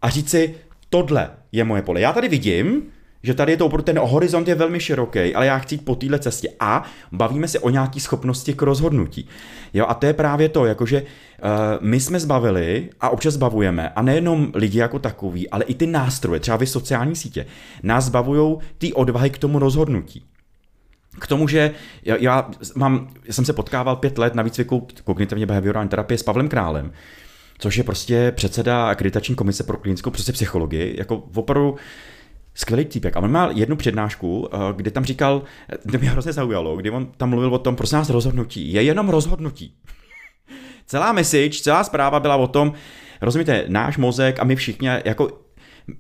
A 0.02 0.08
říct 0.08 0.30
si, 0.30 0.54
tohle 0.90 1.30
je 1.52 1.64
moje 1.64 1.82
pole. 1.82 2.00
Já 2.00 2.12
tady 2.12 2.28
vidím, 2.28 2.82
že 3.22 3.34
tady 3.34 3.52
je 3.52 3.56
to 3.56 3.68
ten 3.68 3.98
horizont 3.98 4.48
je 4.48 4.54
velmi 4.54 4.80
široký, 4.80 5.34
ale 5.34 5.46
já 5.46 5.58
chci 5.58 5.74
jít 5.74 5.84
po 5.84 5.94
téhle 5.94 6.18
cestě 6.18 6.48
a 6.60 6.82
bavíme 7.12 7.48
se 7.48 7.58
o 7.58 7.70
nějaký 7.70 8.00
schopnosti 8.00 8.54
k 8.54 8.62
rozhodnutí. 8.62 9.28
Jo, 9.74 9.86
a 9.88 9.94
to 9.94 10.06
je 10.06 10.12
právě 10.12 10.48
to, 10.48 10.66
jakože 10.66 11.02
uh, 11.02 11.48
my 11.80 12.00
jsme 12.00 12.20
zbavili 12.20 12.90
a 13.00 13.08
občas 13.08 13.34
zbavujeme, 13.34 13.88
a 13.88 14.02
nejenom 14.02 14.52
lidi 14.54 14.78
jako 14.78 14.98
takový, 14.98 15.50
ale 15.50 15.64
i 15.64 15.74
ty 15.74 15.86
nástroje, 15.86 16.40
třeba 16.40 16.56
vy 16.56 16.66
sociální 16.66 17.16
sítě, 17.16 17.46
nás 17.82 18.04
zbavují 18.04 18.56
ty 18.78 18.92
odvahy 18.92 19.30
k 19.30 19.38
tomu 19.38 19.58
rozhodnutí. 19.58 20.24
K 21.20 21.26
tomu, 21.26 21.48
že 21.48 21.70
já, 22.04 22.16
já, 22.16 22.50
mám, 22.74 23.08
já 23.24 23.32
jsem 23.32 23.44
se 23.44 23.52
potkával 23.52 23.96
pět 23.96 24.18
let 24.18 24.34
na 24.34 24.42
výcviku 24.42 24.86
kognitivně 25.04 25.46
behaviorální 25.46 25.88
terapie 25.88 26.18
s 26.18 26.22
Pavlem 26.22 26.48
Králem, 26.48 26.92
což 27.58 27.76
je 27.76 27.84
prostě 27.84 28.32
předseda 28.36 28.88
akreditační 28.88 29.34
komise 29.34 29.64
pro 29.64 29.76
klinickou 29.76 30.10
prostě 30.10 30.32
psychologii, 30.32 30.94
jako 30.98 31.24
opravdu 31.34 31.76
skvělý 32.56 32.84
týpek. 32.84 33.16
A 33.16 33.20
on 33.20 33.32
má 33.32 33.50
jednu 33.54 33.76
přednášku, 33.76 34.48
eh, 34.52 34.58
kde 34.76 34.90
tam 34.90 35.04
říkal, 35.04 35.42
to 35.92 35.98
mě 35.98 36.10
hrozně 36.10 36.32
zaujalo, 36.32 36.76
kdy 36.76 36.90
on 36.90 37.06
tam 37.16 37.30
mluvil 37.30 37.54
o 37.54 37.58
tom, 37.58 37.76
prosím 37.76 37.98
nás, 37.98 38.10
rozhodnutí. 38.10 38.72
Je 38.72 38.82
jenom 38.82 39.08
rozhodnutí. 39.08 39.74
celá 40.86 41.12
message, 41.12 41.60
celá 41.62 41.84
zpráva 41.84 42.20
byla 42.20 42.36
o 42.36 42.46
tom, 42.46 42.72
rozumíte, 43.20 43.64
náš 43.68 43.96
mozek 43.96 44.40
a 44.40 44.44
my 44.44 44.56
všichni, 44.56 44.88
jako 45.04 45.46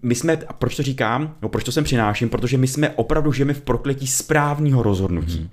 my 0.02 0.14
jsme, 0.14 0.38
a 0.48 0.52
proč 0.52 0.76
to 0.76 0.82
říkám, 0.82 1.36
no 1.42 1.48
proč 1.48 1.64
to 1.64 1.72
sem 1.72 1.84
přináším, 1.84 2.28
protože 2.28 2.58
my 2.58 2.66
jsme 2.66 2.90
opravdu 2.90 3.32
žijeme 3.32 3.54
v 3.54 3.62
prokletí 3.62 4.06
správního 4.06 4.82
rozhodnutí. 4.82 5.38
Hmm. 5.38 5.48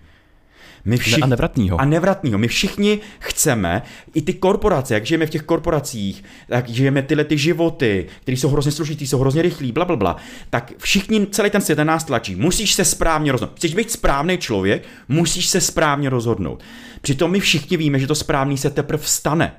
My 0.85 0.97
všichni, 0.97 1.23
a 1.23 1.25
nevratného. 1.25 1.81
A 1.81 1.85
nevratného. 1.85 2.37
My 2.37 2.47
všichni 2.47 2.99
chceme, 3.19 3.81
i 4.13 4.21
ty 4.21 4.33
korporace, 4.33 4.93
jak 4.93 5.05
žijeme 5.05 5.25
v 5.25 5.29
těch 5.29 5.41
korporacích, 5.41 6.23
jak 6.49 6.69
žijeme 6.69 7.01
tyhle 7.01 7.23
ty 7.23 7.37
životy, 7.37 8.07
které 8.21 8.37
jsou 8.37 8.49
hrozně 8.49 8.71
složitý, 8.71 9.07
jsou 9.07 9.19
hrozně 9.19 9.41
rychlí, 9.41 9.71
bla, 9.71 9.85
bla, 9.85 9.95
bla, 9.95 10.17
tak 10.49 10.73
všichni, 10.77 11.27
celý 11.27 11.49
ten 11.49 11.61
svět 11.61 11.79
nás 11.79 12.03
tlačí. 12.03 12.35
Musíš 12.35 12.73
se 12.73 12.85
správně 12.85 13.31
rozhodnout. 13.31 13.57
Chceš 13.57 13.75
být 13.75 13.91
správný 13.91 14.37
člověk, 14.37 14.83
musíš 15.07 15.47
se 15.47 15.61
správně 15.61 16.09
rozhodnout. 16.09 16.63
Přitom 17.01 17.31
my 17.31 17.39
všichni 17.39 17.77
víme, 17.77 17.99
že 17.99 18.07
to 18.07 18.15
správný 18.15 18.57
se 18.57 18.69
teprve 18.69 19.03
stane. 19.03 19.53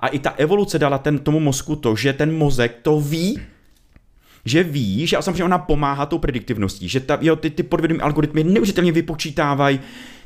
A 0.00 0.08
i 0.08 0.18
ta 0.18 0.30
evoluce 0.30 0.78
dala 0.78 0.98
ten, 0.98 1.18
tomu 1.18 1.40
mozku 1.40 1.76
to, 1.76 1.96
že 1.96 2.12
ten 2.12 2.36
mozek 2.36 2.78
to 2.82 3.00
ví, 3.00 3.40
že 4.44 4.62
ví, 4.62 5.06
že 5.06 5.16
a 5.16 5.22
samozřejmě 5.22 5.44
ona 5.44 5.58
pomáhá 5.58 6.06
tou 6.06 6.18
prediktivností, 6.18 6.88
že 6.88 7.00
ta, 7.00 7.18
jo, 7.20 7.36
ty, 7.36 7.50
ty 7.50 7.62
podvědomí 7.62 8.00
algoritmy 8.00 8.44
neuvěřitelně 8.44 8.92
vypočítávají 8.92 9.80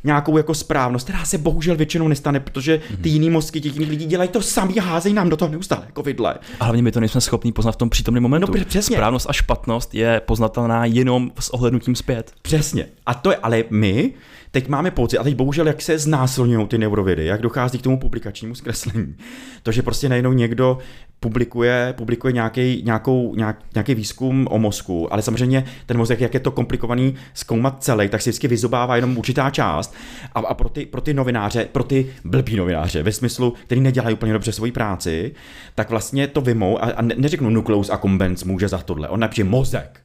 nějakou 0.04 0.36
jako 0.36 0.54
správnost, 0.54 1.06
která 1.06 1.24
se 1.24 1.38
bohužel 1.38 1.76
většinou 1.76 2.08
nestane, 2.08 2.40
protože 2.40 2.80
ty 3.00 3.08
jiný 3.08 3.30
mozky 3.30 3.60
těch 3.60 3.74
jiných 3.74 3.90
lidí 3.90 4.06
dělají 4.06 4.30
to 4.30 4.42
samý 4.42 4.80
a 4.80 4.82
házejí 4.82 5.14
nám 5.14 5.28
do 5.28 5.36
toho 5.36 5.50
neustále 5.50 5.82
jako 5.86 6.02
vidle. 6.02 6.34
A 6.60 6.64
hlavně 6.64 6.82
my 6.82 6.92
to 6.92 7.00
nejsme 7.00 7.20
schopni 7.20 7.52
poznat 7.52 7.72
v 7.72 7.76
tom 7.76 7.90
přítomném 7.90 8.22
momentu. 8.22 8.52
No, 8.58 8.64
přesně. 8.64 8.96
Správnost 8.96 9.30
a 9.30 9.32
špatnost 9.32 9.94
je 9.94 10.20
poznatelná 10.26 10.84
jenom 10.84 11.30
s 11.40 11.50
ohlednutím 11.50 11.94
zpět. 11.94 12.32
Přesně. 12.42 12.86
A 13.06 13.14
to 13.14 13.30
je, 13.30 13.36
ale 13.36 13.64
my 13.70 14.14
teď 14.56 14.68
máme 14.68 14.90
pocit, 14.90 15.18
a 15.18 15.22
teď 15.22 15.34
bohužel, 15.34 15.66
jak 15.66 15.82
se 15.82 15.98
znásilňují 15.98 16.66
ty 16.66 16.78
neurovědy, 16.78 17.26
jak 17.26 17.42
dochází 17.42 17.78
k 17.78 17.82
tomu 17.82 17.98
publikačnímu 17.98 18.54
zkreslení, 18.54 19.14
to, 19.62 19.72
že 19.72 19.82
prostě 19.82 20.08
najednou 20.08 20.32
někdo 20.32 20.78
publikuje, 21.20 21.94
publikuje 21.96 22.32
nějaký, 22.32 22.82
nějakou, 22.84 23.34
nějak, 23.34 23.58
nějaký 23.74 23.94
výzkum 23.94 24.46
o 24.50 24.58
mozku, 24.58 25.12
ale 25.12 25.22
samozřejmě 25.22 25.64
ten 25.86 25.96
mozek, 25.96 26.20
jak 26.20 26.34
je 26.34 26.40
to 26.40 26.50
komplikovaný 26.50 27.14
zkoumat 27.34 27.82
celý, 27.82 28.08
tak 28.08 28.22
si 28.22 28.30
vždycky 28.30 28.48
vyzobává 28.48 28.96
jenom 28.96 29.18
určitá 29.18 29.50
část. 29.50 29.94
A, 30.34 30.40
a 30.40 30.54
pro, 30.54 30.68
ty, 30.68 30.86
pro 30.86 31.00
ty 31.00 31.14
novináře, 31.14 31.68
pro 31.72 31.84
ty 31.84 32.06
blbý 32.24 32.56
novináře, 32.56 33.02
ve 33.02 33.12
smyslu, 33.12 33.54
který 33.66 33.80
nedělají 33.80 34.14
úplně 34.14 34.32
dobře 34.32 34.52
svoji 34.52 34.72
práci, 34.72 35.34
tak 35.74 35.90
vlastně 35.90 36.26
to 36.26 36.40
vymou 36.40 36.84
a, 36.84 36.86
a 36.86 37.02
neřeknu 37.02 37.50
nukleus 37.50 37.90
accumbens 37.90 38.44
může 38.44 38.68
za 38.68 38.78
tohle, 38.78 39.08
on 39.08 39.20
napíše 39.20 39.44
mozek. 39.44 40.00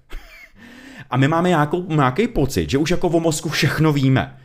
A 1.10 1.18
my 1.18 1.28
máme 1.28 1.50
nějakou, 1.50 1.86
nějaký 1.88 2.28
pocit, 2.28 2.70
že 2.70 2.78
už 2.78 2.92
jako 2.92 3.08
o 3.08 3.20
mozku 3.20 3.50
všechno 3.50 3.94
víme. 3.94 4.41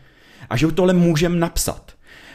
A 0.51 0.57
že 0.57 0.67
tohle 0.67 0.93
můžeme 0.93 1.37
napsat. 1.37 1.93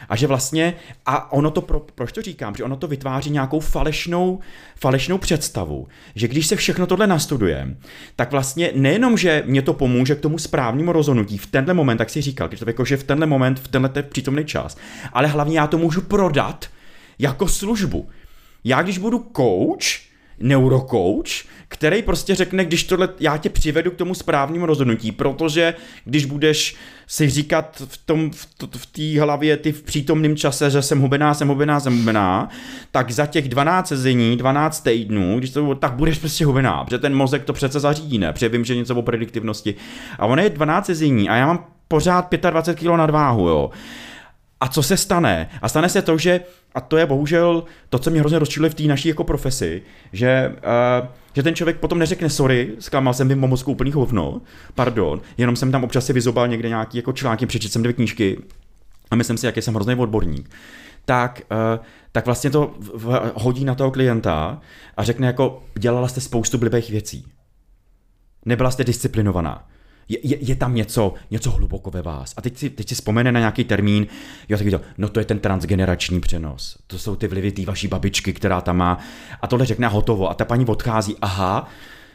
A 0.08 0.16
že 0.16 0.26
vlastně, 0.26 0.74
a 1.06 1.32
ono 1.32 1.50
to, 1.50 1.60
pro, 1.60 1.80
proč 1.94 2.12
to 2.12 2.22
říkám, 2.22 2.54
že 2.54 2.64
ono 2.64 2.76
to 2.76 2.86
vytváří 2.86 3.30
nějakou 3.30 3.60
falešnou, 3.60 4.40
falešnou 4.76 5.18
představu, 5.18 5.88
že 6.14 6.28
když 6.28 6.46
se 6.46 6.56
všechno 6.56 6.86
tohle 6.86 7.06
nastuduje, 7.06 7.76
tak 8.16 8.32
vlastně 8.32 8.70
nejenom, 8.74 9.18
že 9.18 9.42
mě 9.46 9.62
to 9.62 9.74
pomůže 9.74 10.14
k 10.14 10.20
tomu 10.20 10.38
správnému 10.38 10.92
rozhodnutí 10.92 11.38
v 11.38 11.46
tenhle 11.46 11.74
moment, 11.74 11.98
tak 11.98 12.10
si 12.10 12.20
říkal, 12.20 12.48
když 12.48 12.60
to 12.60 12.68
jako, 12.68 12.84
že 12.84 12.96
v 12.96 13.04
tenhle 13.04 13.26
moment, 13.26 13.60
v 13.60 13.68
tenhle 13.68 14.02
přítomný 14.02 14.44
čas, 14.44 14.76
ale 15.12 15.28
hlavně 15.28 15.58
já 15.58 15.66
to 15.66 15.78
můžu 15.78 16.00
prodat 16.00 16.66
jako 17.18 17.48
službu. 17.48 18.08
Já 18.64 18.82
když 18.82 18.98
budu 18.98 19.30
coach, 19.36 20.11
neurokouč, 20.42 21.44
který 21.68 22.02
prostě 22.02 22.34
řekne, 22.34 22.64
když 22.64 22.84
tohle, 22.84 23.08
já 23.20 23.36
tě 23.36 23.50
přivedu 23.50 23.90
k 23.90 23.96
tomu 23.96 24.14
správnému 24.14 24.66
rozhodnutí, 24.66 25.12
protože 25.12 25.74
když 26.04 26.24
budeš 26.24 26.76
si 27.06 27.30
říkat 27.30 27.82
v 27.86 27.96
tom, 28.06 28.30
v 28.76 28.86
té 28.86 29.20
hlavě 29.20 29.56
ty 29.56 29.72
v 29.72 29.82
přítomném 29.82 30.36
čase, 30.36 30.70
že 30.70 30.82
jsem 30.82 31.00
hubená, 31.00 31.34
jsem 31.34 31.48
hubená, 31.48 31.80
jsem 31.80 31.98
hubená, 31.98 32.48
tak 32.90 33.10
za 33.10 33.26
těch 33.26 33.48
12 33.48 33.88
sezení, 33.88 34.36
12 34.36 34.80
týdnů, 34.80 35.38
když 35.38 35.50
to, 35.50 35.74
tak 35.74 35.92
budeš 35.92 36.18
prostě 36.18 36.44
hubená, 36.44 36.84
protože 36.84 36.98
ten 36.98 37.14
mozek 37.14 37.44
to 37.44 37.52
přece 37.52 37.80
zařídí, 37.80 38.18
ne? 38.18 38.32
Protože 38.32 38.48
vím, 38.48 38.64
že 38.64 38.76
něco 38.76 38.94
o 38.94 39.02
prediktivnosti. 39.02 39.74
A 40.18 40.26
ono 40.26 40.42
je 40.42 40.50
12 40.50 40.86
sezení 40.86 41.28
a 41.28 41.36
já 41.36 41.46
mám 41.46 41.66
pořád 41.88 42.34
25 42.50 42.80
kg 42.80 42.96
nadváhu, 42.96 43.48
jo. 43.48 43.70
A 44.62 44.68
co 44.68 44.82
se 44.82 44.96
stane? 44.96 45.48
A 45.62 45.68
stane 45.68 45.88
se 45.88 46.02
to, 46.02 46.18
že, 46.18 46.40
a 46.74 46.80
to 46.80 46.96
je 46.96 47.06
bohužel 47.06 47.64
to, 47.88 47.98
co 47.98 48.10
mě 48.10 48.20
hrozně 48.20 48.38
rozčiluje 48.38 48.70
v 48.70 48.74
té 48.74 48.82
naší 48.82 49.08
jako 49.08 49.24
profesi, 49.24 49.82
že, 50.12 50.54
uh, 51.02 51.08
že 51.32 51.42
ten 51.42 51.54
člověk 51.54 51.78
potom 51.78 51.98
neřekne 51.98 52.30
sorry, 52.30 52.72
zklamal 52.78 53.14
jsem 53.14 53.28
vím 53.28 53.44
o 53.44 53.46
mozku 53.46 53.72
úplný 53.72 53.92
hovno, 53.92 54.40
pardon, 54.74 55.20
jenom 55.38 55.56
jsem 55.56 55.72
tam 55.72 55.84
občas 55.84 56.06
si 56.06 56.12
vyzobal 56.12 56.48
někde 56.48 56.68
nějaký 56.68 56.96
jako 56.96 57.12
články, 57.12 57.46
přečetl 57.46 57.72
jsem 57.72 57.82
dvě 57.82 57.92
knížky 57.92 58.38
a 59.10 59.16
myslím 59.16 59.36
si, 59.36 59.46
jaký 59.46 59.62
jsem 59.62 59.74
hrozný 59.74 59.94
odborník. 59.94 60.50
Tak, 61.04 61.42
uh, 61.50 61.84
tak 62.12 62.26
vlastně 62.26 62.50
to 62.50 62.74
hodí 63.34 63.64
na 63.64 63.74
toho 63.74 63.90
klienta 63.90 64.60
a 64.96 65.04
řekne 65.04 65.26
jako, 65.26 65.62
dělala 65.78 66.08
jste 66.08 66.20
spoustu 66.20 66.58
blbých 66.58 66.90
věcí. 66.90 67.26
Nebyla 68.44 68.70
jste 68.70 68.84
disciplinovaná 68.84 69.68
je, 70.12 70.18
je, 70.22 70.38
je 70.40 70.56
tam 70.56 70.74
něco, 70.74 71.14
něco 71.30 71.50
hluboko 71.50 71.90
ve 71.90 72.02
vás. 72.02 72.34
A 72.36 72.42
teď 72.42 72.58
si, 72.58 72.70
teď 72.70 72.88
si 72.88 72.94
vzpomene 72.94 73.32
na 73.32 73.40
nějaký 73.40 73.64
termín, 73.64 74.06
jo, 74.48 74.58
tak 74.58 74.70
to, 74.70 74.80
no 74.98 75.08
to 75.08 75.20
je 75.20 75.24
ten 75.24 75.38
transgenerační 75.38 76.20
přenos. 76.20 76.78
To 76.86 76.98
jsou 76.98 77.16
ty 77.16 77.28
vlivy 77.28 77.52
té 77.52 77.64
vaší 77.64 77.88
babičky, 77.88 78.32
která 78.32 78.60
tam 78.60 78.76
má. 78.76 78.98
A 79.42 79.46
tohle 79.46 79.66
řekne 79.66 79.88
hotovo. 79.88 80.30
A 80.30 80.34
ta 80.34 80.44
paní 80.44 80.66
odchází, 80.66 81.16
aha, 81.20 81.68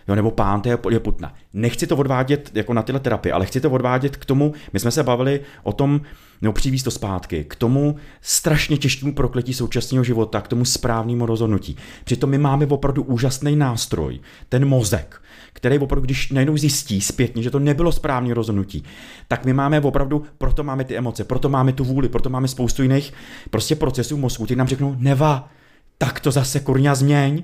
jo, 0.08 0.16
nebo 0.16 0.32
pán, 0.32 0.62
to 0.62 0.70
je, 0.70 0.78
je 0.90 1.00
putna. 1.00 1.34
Nechci 1.54 1.88
to 1.88 1.98
odvádět 1.98 2.52
jako 2.54 2.74
na 2.74 2.82
tyhle 2.82 3.00
terapie, 3.00 3.34
ale 3.34 3.46
chci 3.46 3.62
to 3.62 3.72
odvádět 3.72 4.18
k 4.18 4.26
tomu, 4.26 4.54
my 4.74 4.80
jsme 4.80 4.92
se 4.92 5.04
bavili 5.04 5.42
o 5.64 5.74
tom, 5.74 6.02
nebo 6.42 6.54
přivízt 6.54 6.86
to 6.86 6.92
zpátky, 6.92 7.44
k 7.44 7.56
tomu 7.56 7.96
strašně 8.22 8.78
těžkému 8.78 9.14
prokletí 9.14 9.54
současného 9.54 10.04
života, 10.04 10.42
k 10.42 10.48
tomu 10.48 10.66
správnému 10.66 11.26
rozhodnutí. 11.26 11.78
Přitom 12.04 12.30
my 12.30 12.38
máme 12.38 12.66
opravdu 12.66 13.04
úžasný 13.04 13.56
nástroj, 13.56 14.20
ten 14.50 14.66
mozek, 14.66 15.22
který 15.58 15.80
opravdu, 15.80 16.06
když 16.06 16.32
najednou 16.32 16.58
zjistí 16.58 17.02
zpětně, 17.02 17.44
že 17.44 17.52
to 17.52 17.60
nebylo 17.60 17.92
správné 17.92 18.34
rozhodnutí, 18.34 18.84
tak 19.28 19.46
my 19.46 19.54
máme 19.54 19.82
opravdu, 19.82 20.24
proto 20.38 20.64
máme 20.64 20.84
ty 20.84 20.98
emoce, 20.98 21.24
proto 21.24 21.50
máme 21.50 21.74
tu 21.74 21.84
vůli, 21.84 22.10
proto 22.10 22.30
máme 22.30 22.48
spoustu 22.48 22.84
jiných 22.84 23.14
prostě 23.50 23.76
procesů 23.76 24.18
mozku, 24.18 24.48
ty 24.48 24.56
nám 24.56 24.68
řeknou, 24.68 24.96
neva, 24.98 25.50
tak 25.98 26.20
to 26.20 26.32
zase 26.32 26.60
kurňa 26.60 26.96
změň. 26.96 27.44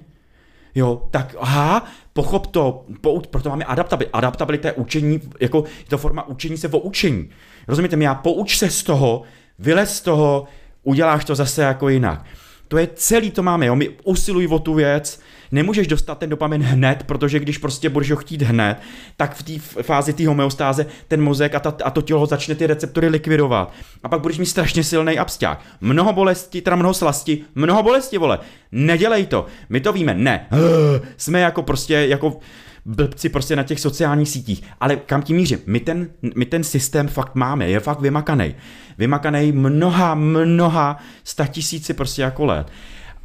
Jo, 0.76 1.08
tak 1.12 1.36
aha, 1.40 1.86
pochop 2.14 2.48
to, 2.48 2.86
pouč, 3.02 3.28
proto 3.28 3.50
máme 3.50 3.66
adaptabilitu. 3.66 4.16
Adaptabilita 4.16 4.68
je 4.68 4.74
učení, 4.74 5.22
jako 5.40 5.64
je 5.80 5.90
to 5.90 5.98
forma 5.98 6.28
učení 6.28 6.58
se 6.58 6.68
o 6.68 6.80
učení. 6.80 7.30
Rozumíte 7.68 7.96
mi, 7.96 8.06
já 8.06 8.16
pouč 8.16 8.58
se 8.58 8.70
z 8.70 8.84
toho, 8.84 9.22
vylez 9.60 9.96
z 9.96 10.02
toho, 10.02 10.46
uděláš 10.84 11.26
to 11.26 11.36
zase 11.36 11.62
jako 11.62 11.90
jinak. 11.90 12.26
To 12.68 12.78
je 12.78 12.88
celý, 12.94 13.32
to 13.32 13.44
máme, 13.44 13.66
jo, 13.66 13.76
my 13.76 13.90
usilují 14.04 14.48
o 14.48 14.60
tu 14.60 14.74
věc, 14.74 15.20
nemůžeš 15.54 15.88
dostat 15.88 16.18
ten 16.18 16.30
dopamin 16.30 16.62
hned, 16.62 17.04
protože 17.04 17.40
když 17.40 17.58
prostě 17.58 17.90
budeš 17.90 18.12
ho 18.12 18.18
chtít 18.18 18.42
hned, 18.42 18.78
tak 19.18 19.36
v 19.36 19.44
té 19.44 19.84
fázi 19.84 20.14
té 20.14 20.28
homeostáze 20.28 20.86
ten 21.08 21.22
mozek 21.22 21.56
a, 21.56 21.60
ta, 21.60 21.74
a 21.84 21.90
to 21.90 22.02
tělo 22.02 22.26
začne 22.26 22.56
ty 22.56 22.68
receptory 22.68 23.08
likvidovat. 23.08 23.74
A 24.04 24.10
pak 24.10 24.22
budeš 24.22 24.38
mít 24.38 24.46
strašně 24.46 24.84
silný 24.84 25.20
absťák. 25.20 25.62
Mnoho 25.82 26.14
bolesti, 26.14 26.62
teda 26.62 26.76
mnoho 26.76 26.94
slasti, 26.94 27.44
mnoho 27.56 27.84
bolesti, 27.84 28.18
vole. 28.18 28.40
Nedělej 28.72 29.26
to. 29.26 29.46
My 29.70 29.80
to 29.80 29.94
víme, 29.94 30.14
ne. 30.14 30.48
Jsme 31.18 31.40
jako 31.40 31.64
prostě, 31.64 31.94
jako 31.94 32.40
blbci 32.86 33.30
prostě 33.30 33.56
na 33.56 33.64
těch 33.64 33.80
sociálních 33.80 34.30
sítích. 34.30 34.64
Ale 34.80 34.96
kam 34.96 35.22
tím 35.22 35.36
mířím? 35.36 35.60
My 35.66 35.80
ten, 35.80 36.10
my 36.36 36.46
ten 36.46 36.64
systém 36.64 37.08
fakt 37.08 37.36
máme, 37.36 37.70
je 37.70 37.80
fakt 37.80 38.00
vymakaný. 38.00 38.56
Vymakaný 38.98 39.52
mnoha, 39.52 40.16
mnoha 40.16 40.98
statisíci 41.24 41.94
prostě 41.94 42.22
jako 42.22 42.46
let. 42.46 42.68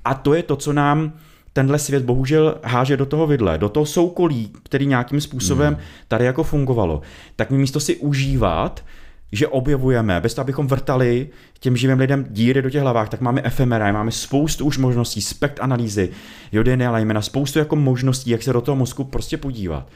A 0.04 0.14
to 0.14 0.34
je 0.34 0.42
to, 0.42 0.56
co 0.56 0.72
nám 0.72 1.12
tenhle 1.52 1.78
svět 1.78 2.04
bohužel 2.04 2.54
háže 2.64 2.96
do 2.96 3.06
toho 3.06 3.26
vidle, 3.26 3.58
do 3.58 3.68
toho 3.68 3.86
soukolí, 3.86 4.52
který 4.62 4.86
nějakým 4.86 5.20
způsobem 5.20 5.74
hmm. 5.74 5.82
tady 6.08 6.24
jako 6.24 6.42
fungovalo. 6.42 7.00
Tak 7.36 7.50
my 7.50 7.58
místo 7.58 7.80
si 7.80 7.96
užívat, 7.96 8.84
že 9.32 9.48
objevujeme, 9.48 10.20
bez 10.20 10.34
toho, 10.34 10.42
abychom 10.42 10.66
vrtali 10.66 11.28
těm 11.60 11.76
živým 11.76 11.98
lidem 11.98 12.26
díry 12.30 12.62
do 12.62 12.70
těch 12.70 12.82
hlavách, 12.82 13.08
tak 13.08 13.20
máme 13.20 13.42
FMRI, 13.48 13.92
máme 13.92 14.10
spoustu 14.10 14.64
už 14.64 14.78
možností, 14.78 15.22
spekt 15.22 15.60
analýzy, 15.60 16.10
jo, 16.52 16.62
DNA, 16.62 16.98
jména, 16.98 17.22
spoustu 17.22 17.58
jako 17.58 17.76
možností, 17.76 18.30
jak 18.30 18.42
se 18.42 18.52
do 18.52 18.60
toho 18.60 18.76
mozku 18.76 19.04
prostě 19.04 19.36
podívat 19.36 19.88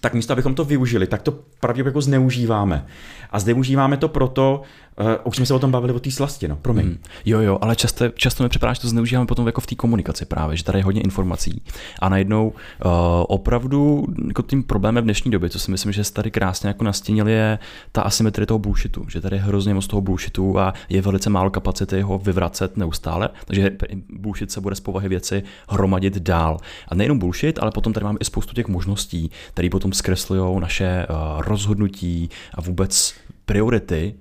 tak 0.00 0.14
místo, 0.14 0.32
abychom 0.32 0.54
to 0.54 0.64
využili, 0.64 1.06
tak 1.06 1.22
to 1.22 1.32
pravděpodobně 1.60 1.88
jako 1.88 2.00
zneužíváme. 2.00 2.86
A 3.30 3.38
zneužíváme 3.38 3.96
to 3.96 4.08
proto, 4.08 4.62
uh, 5.00 5.06
už 5.24 5.36
jsme 5.36 5.46
se 5.46 5.54
o 5.54 5.58
tom 5.58 5.70
bavili 5.70 5.92
o 5.92 6.00
té 6.00 6.10
slasti, 6.10 6.48
no, 6.48 6.56
promiň. 6.56 6.86
Hmm. 6.86 6.98
Jo, 7.24 7.40
jo, 7.40 7.58
ale 7.60 7.76
často, 7.76 8.08
často 8.08 8.42
mi 8.42 8.48
připadá, 8.48 8.72
že 8.72 8.80
to 8.80 8.88
zneužíváme 8.88 9.26
potom 9.26 9.46
jako 9.46 9.60
v 9.60 9.66
té 9.66 9.74
komunikaci 9.74 10.24
právě, 10.24 10.56
že 10.56 10.64
tady 10.64 10.78
je 10.78 10.84
hodně 10.84 11.00
informací 11.00 11.62
a 12.00 12.08
najednou 12.08 12.48
uh, 12.48 12.92
opravdu 13.28 14.06
jako 14.26 14.42
tím 14.42 14.62
problémem 14.62 15.02
v 15.02 15.04
dnešní 15.04 15.30
době, 15.30 15.50
co 15.50 15.58
si 15.58 15.70
myslím, 15.70 15.92
že 15.92 16.12
tady 16.12 16.30
krásně 16.30 16.68
jako 16.68 16.84
nastínili, 16.84 17.32
je 17.32 17.58
ta 17.92 18.02
asymetrie 18.02 18.46
toho 18.46 18.58
bullshitu, 18.58 19.06
že 19.08 19.20
tady 19.20 19.36
je 19.36 19.42
hrozně 19.42 19.74
moc 19.74 19.86
toho 19.86 20.00
bullshitu 20.00 20.58
a 20.58 20.74
je 20.88 21.02
velice 21.02 21.30
málo 21.30 21.50
kapacity 21.50 22.00
ho 22.00 22.18
vyvracet 22.18 22.76
neustále, 22.76 23.28
takže 23.44 23.70
bullshit 24.10 24.52
se 24.52 24.60
bude 24.60 24.74
z 24.74 24.80
povahy 24.80 25.08
věci 25.08 25.42
hromadit 25.68 26.18
dál. 26.18 26.58
A 26.88 26.94
nejenom 26.94 27.18
bullshit, 27.18 27.58
ale 27.58 27.70
potom 27.70 27.92
tady 27.92 28.04
máme 28.04 28.18
i 28.20 28.24
spoustu 28.24 28.54
těch 28.54 28.68
možností, 28.68 29.30
které 29.52 29.70
potom 29.70 29.92
zkreslují 29.92 30.60
naše 30.60 31.06
uh, 31.10 31.16
rozhodnutí 31.42 32.30
a 32.54 32.60
vůbec 32.60 33.14
priority 33.44 34.14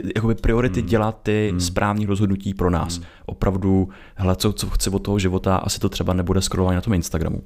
ty, 0.00 0.12
jakoby 0.14 0.34
priority 0.34 0.80
hmm. 0.80 0.88
dělat 0.88 1.18
ty 1.22 1.48
hmm. 1.50 1.60
správné 1.60 2.06
rozhodnutí 2.06 2.54
pro 2.54 2.70
nás. 2.70 2.96
Hmm. 2.96 3.04
Opravdu, 3.26 3.88
hele, 4.14 4.36
co, 4.36 4.52
co 4.52 4.70
chci 4.70 4.90
od 4.90 4.98
toho 4.98 5.18
života, 5.18 5.56
asi 5.56 5.80
to 5.80 5.88
třeba 5.88 6.12
nebude 6.12 6.40
scrollování 6.42 6.74
na 6.74 6.80
tom 6.80 6.94
Instagramu. 6.94 7.42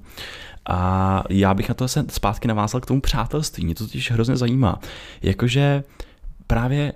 A 0.68 1.22
já 1.30 1.54
bych 1.54 1.68
na 1.68 1.74
to 1.74 1.88
se 1.88 2.04
zpátky 2.10 2.48
navázal 2.48 2.80
k 2.80 2.86
tomu 2.86 3.00
přátelství. 3.00 3.64
Mě 3.64 3.74
to 3.74 3.84
totiž 3.84 4.10
hrozně 4.10 4.36
zajímá. 4.36 4.78
Jakože 5.22 5.84
právě 6.46 6.92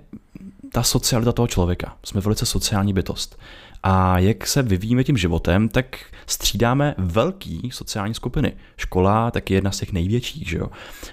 ta 0.71 0.83
socialita 0.83 1.31
toho 1.31 1.47
člověka. 1.47 1.95
Jsme 2.05 2.21
velice 2.21 2.45
sociální 2.45 2.93
bytost. 2.93 3.39
A 3.83 4.19
jak 4.19 4.47
se 4.47 4.61
vyvíjíme 4.61 5.03
tím 5.03 5.17
životem, 5.17 5.69
tak 5.69 5.85
střídáme 6.27 6.95
velký 6.97 7.69
sociální 7.73 8.13
skupiny. 8.13 8.53
Škola 8.77 9.31
tak 9.31 9.49
je 9.49 9.57
jedna 9.57 9.71
z 9.71 9.77
těch 9.77 9.93
největších, 9.93 10.49
že 10.49 10.57
jo? 10.57 10.67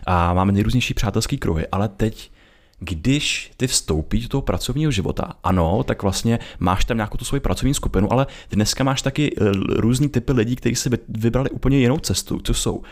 A 0.07 0.35
máme 0.35 0.53
nejrůznější 0.53 0.95
přátelské 0.95 1.37
kruhy, 1.37 1.67
ale 1.73 1.89
teď 1.89 2.31
když 2.81 3.51
ty 3.57 3.67
vstoupíš 3.67 4.23
do 4.23 4.29
toho 4.29 4.43
pracovního 4.43 4.91
života, 4.91 5.35
ano, 5.45 5.83
tak 5.83 6.03
vlastně 6.03 6.39
máš 6.59 6.85
tam 6.85 6.97
nějakou 6.97 7.19
tu 7.19 7.25
svoji 7.25 7.41
pracovní 7.41 7.75
skupinu, 7.75 8.13
ale 8.13 8.27
dneska 8.51 8.85
máš 8.85 9.03
taky 9.03 9.35
eh, 9.37 9.45
různý 9.69 10.09
typy 10.09 10.33
lidí, 10.33 10.57
kteří 10.57 10.75
si 10.75 10.91
vybrali 11.09 11.51
úplně 11.51 11.79
jinou 11.79 11.99
cestu, 11.99 12.41
což 12.45 12.59
jsou 12.59 12.77
uh, 12.77 12.85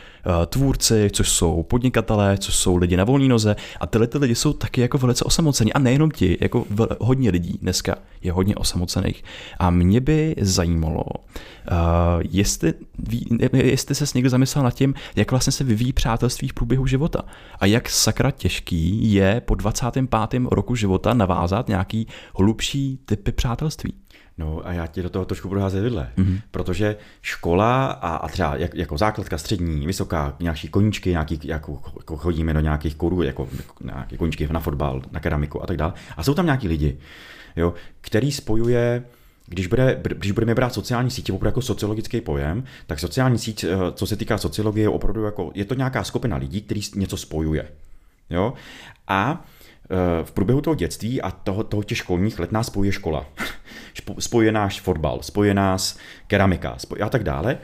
tvůrci, 0.47 1.11
což 1.13 1.29
jsou 1.29 1.63
podnikatelé, 1.63 2.39
což 2.39 2.57
jsou 2.57 2.77
lidi 2.77 2.97
na 2.97 3.05
volné 3.05 3.29
noze 3.29 3.57
a 3.81 3.87
tyhle 3.87 4.07
ty 4.07 4.19
lidi 4.19 4.35
jsou 4.35 4.53
taky 4.53 4.81
jako 4.81 4.99
velice 4.99 5.25
osamocení 5.25 5.73
a 5.73 5.79
nejenom 5.79 6.11
ti, 6.11 6.39
jako 6.41 6.65
hodně 7.01 7.31
lidí 7.31 7.59
dneska 7.63 7.95
je 8.23 8.33
hodně 8.33 8.55
osamocených. 8.57 9.25
A 9.59 9.71
mě 9.71 10.01
by 10.01 10.35
zajímalo, 10.41 11.05
uh, 11.71 12.23
jestli, 12.31 12.75
jestli 13.53 13.95
se 13.95 14.05
někdo 14.15 14.31
zamyslel 14.31 14.65
nad 14.65 14.75
tím, 14.75 14.95
jak 15.17 15.31
vlastně 15.31 15.53
se 15.53 15.65
vyvíjí 15.65 15.93
přátelství 15.93 16.49
v 16.49 16.55
průběhu 16.55 16.87
života 16.87 17.23
a 17.61 17.67
jak 17.67 17.89
sakra 17.89 18.31
těžký 18.31 19.13
je 19.13 19.43
po 19.45 19.55
25. 19.55 20.11
roku 20.51 20.75
života 20.75 21.15
navázat 21.15 21.69
nějaký 21.69 22.07
hlubší 22.35 22.99
typy 23.05 23.33
přátelství. 23.33 23.95
No 24.39 24.61
a 24.65 24.73
já 24.73 24.87
ti 24.87 25.03
do 25.03 25.11
toho 25.11 25.25
trošku 25.25 25.49
budu 25.49 25.61
házet 25.61 25.81
vidle, 25.81 26.11
mm-hmm. 26.17 26.41
protože 26.51 26.97
škola 27.23 27.87
a, 27.87 28.17
a 28.17 28.29
třeba 28.29 28.57
jak, 28.57 28.75
jako 28.75 28.99
základka 28.99 29.39
střední, 29.39 29.87
vysoká, 29.87 30.37
nějaký 30.41 30.69
koníčky, 30.69 31.11
nějaký, 31.11 31.41
jako, 31.45 31.83
jako 31.99 32.17
chodíme 32.17 32.55
do 32.55 32.61
nějakých 32.61 32.95
korů, 32.95 33.23
jako, 33.23 33.49
jako 33.57 33.75
nějaké 33.85 34.17
koníčky 34.17 34.49
na 34.51 34.61
fotbal, 34.61 35.03
na 35.13 35.21
keramiku 35.21 35.63
a 35.63 35.67
tak 35.67 35.77
dále. 35.77 35.93
A 36.17 36.23
jsou 36.23 36.35
tam 36.35 36.45
nějaký 36.45 36.69
lidi, 36.69 36.99
jo, 37.57 37.75
který 38.01 38.33
spojuje 38.33 39.05
když, 39.47 39.67
bude, 39.67 40.01
když 40.03 40.33
budeme 40.33 40.55
brát 40.55 40.75
sociální 40.75 41.11
sítě 41.11 41.33
opravdu 41.33 41.49
jako 41.49 41.63
sociologický 41.63 42.21
pojem, 42.21 42.65
tak 42.87 43.01
sociální 43.01 43.39
síť, 43.39 43.65
eh, 43.65 43.69
co 43.93 44.07
se 44.07 44.17
týká 44.17 44.39
sociologie, 44.39 44.89
opravdu 44.89 45.25
jako, 45.25 45.51
je 45.55 45.65
to 45.65 45.75
nějaká 45.75 46.05
skupina 46.05 46.37
lidí, 46.37 46.63
který 46.63 46.81
něco 46.95 47.17
spojuje. 47.17 47.69
Jo? 48.31 48.53
A 49.09 49.45
eh, 49.91 50.25
v 50.25 50.33
průběhu 50.33 50.61
toho 50.61 50.75
dětství 50.75 51.23
a 51.23 51.31
toho, 51.31 51.65
toho 51.65 51.83
těch 51.83 51.99
školních 51.99 52.39
let 52.39 52.53
nás 52.53 52.67
spojuje 52.67 52.93
škola. 52.93 53.27
spojuje 54.19 54.53
náš 54.53 54.81
fotbal, 54.81 55.19
spojuje 55.23 55.55
nás 55.55 55.99
keramika 56.27 56.79
spojuje 56.79 57.05
a 57.05 57.09
tak 57.09 57.25
dále. 57.25 57.59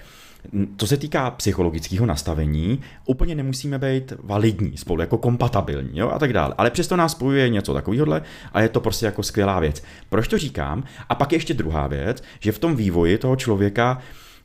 Co 0.77 0.87
se 0.87 0.97
týká 0.97 1.31
psychologického 1.31 2.07
nastavení, 2.07 2.81
úplně 3.07 3.35
nemusíme 3.35 3.79
být 3.79 4.13
validní 4.23 4.77
spolu, 4.77 5.01
jako 5.01 5.19
kompatibilní 5.19 6.01
a 6.01 6.19
tak 6.19 6.33
dále. 6.33 6.55
Ale 6.59 6.71
přesto 6.71 6.97
nás 6.97 7.13
spojuje 7.13 7.49
něco 7.49 7.75
takového 7.75 8.21
a 8.53 8.61
je 8.61 8.69
to 8.69 8.81
prostě 8.81 9.07
jako 9.07 9.23
skvělá 9.23 9.61
věc. 9.61 9.83
Proč 10.09 10.29
to 10.29 10.39
říkám? 10.39 10.85
A 11.09 11.15
pak 11.15 11.33
je 11.33 11.37
ještě 11.37 11.55
druhá 11.55 11.87
věc, 11.87 12.23
že 12.41 12.53
v 12.53 12.59
tom 12.59 12.77
vývoji 12.77 13.19
toho 13.19 13.37
člověka 13.37 13.99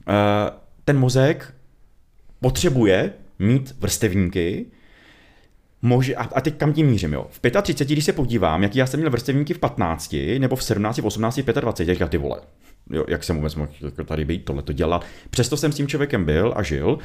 eh, 0.08 0.14
ten 0.86 1.00
mozek 1.00 1.54
potřebuje 2.40 3.14
mít 3.40 3.76
vrstevníky, 3.80 4.66
Mož, 5.82 6.12
a, 6.18 6.30
a 6.36 6.42
teď 6.42 6.58
kam 6.58 6.74
tím 6.74 6.88
mířím, 6.88 7.14
jo. 7.14 7.28
V 7.30 7.62
35, 7.62 7.96
když 7.96 8.06
se 8.06 8.14
podívám, 8.14 8.64
jaký 8.64 8.80
já 8.80 8.86
jsem 8.86 9.00
měl 9.00 9.12
vrstevníky 9.12 9.54
v 9.54 9.60
15, 9.60 10.16
nebo 10.40 10.56
v 10.56 10.64
17, 10.64 10.98
v 10.98 11.06
18, 11.06 11.38
v 11.38 11.44
25, 11.44 11.94
říká 11.94 12.08
ty 12.08 12.18
vole, 12.18 12.42
jo, 12.90 13.06
jak 13.08 13.24
jsem 13.24 13.36
vůbec 13.36 13.56
mohl 13.56 13.72
jako 13.82 14.04
tady 14.04 14.26
být, 14.26 14.46
tohle 14.46 14.64
to 14.64 14.74
dělat. 14.74 15.06
Přesto 15.30 15.58
jsem 15.58 15.72
s 15.72 15.76
tím 15.76 15.88
člověkem 15.88 16.26
byl 16.26 16.54
a 16.56 16.64
žil 16.64 17.00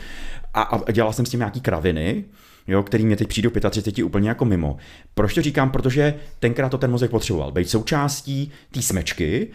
a, 0.55 0.63
a 0.63 0.93
dělal 0.93 1.13
jsem 1.13 1.27
s 1.27 1.31
tím 1.31 1.41
nějaký 1.41 1.61
kraviny, 1.61 2.25
jo, 2.69 2.83
který 2.83 3.07
mě 3.07 3.17
teď 3.17 3.29
přijde 3.29 3.51
35 3.71 4.05
úplně 4.05 4.29
jako 4.29 4.45
mimo. 4.45 4.77
Proč 5.15 5.35
to 5.35 5.43
říkám? 5.43 5.71
Protože 5.71 6.15
tenkrát 6.39 6.69
to 6.69 6.79
ten 6.79 6.91
mozek 6.91 7.11
potřeboval. 7.11 7.53
Být 7.53 7.71
součástí 7.71 8.53
té 8.71 8.83
smečky, 8.83 9.49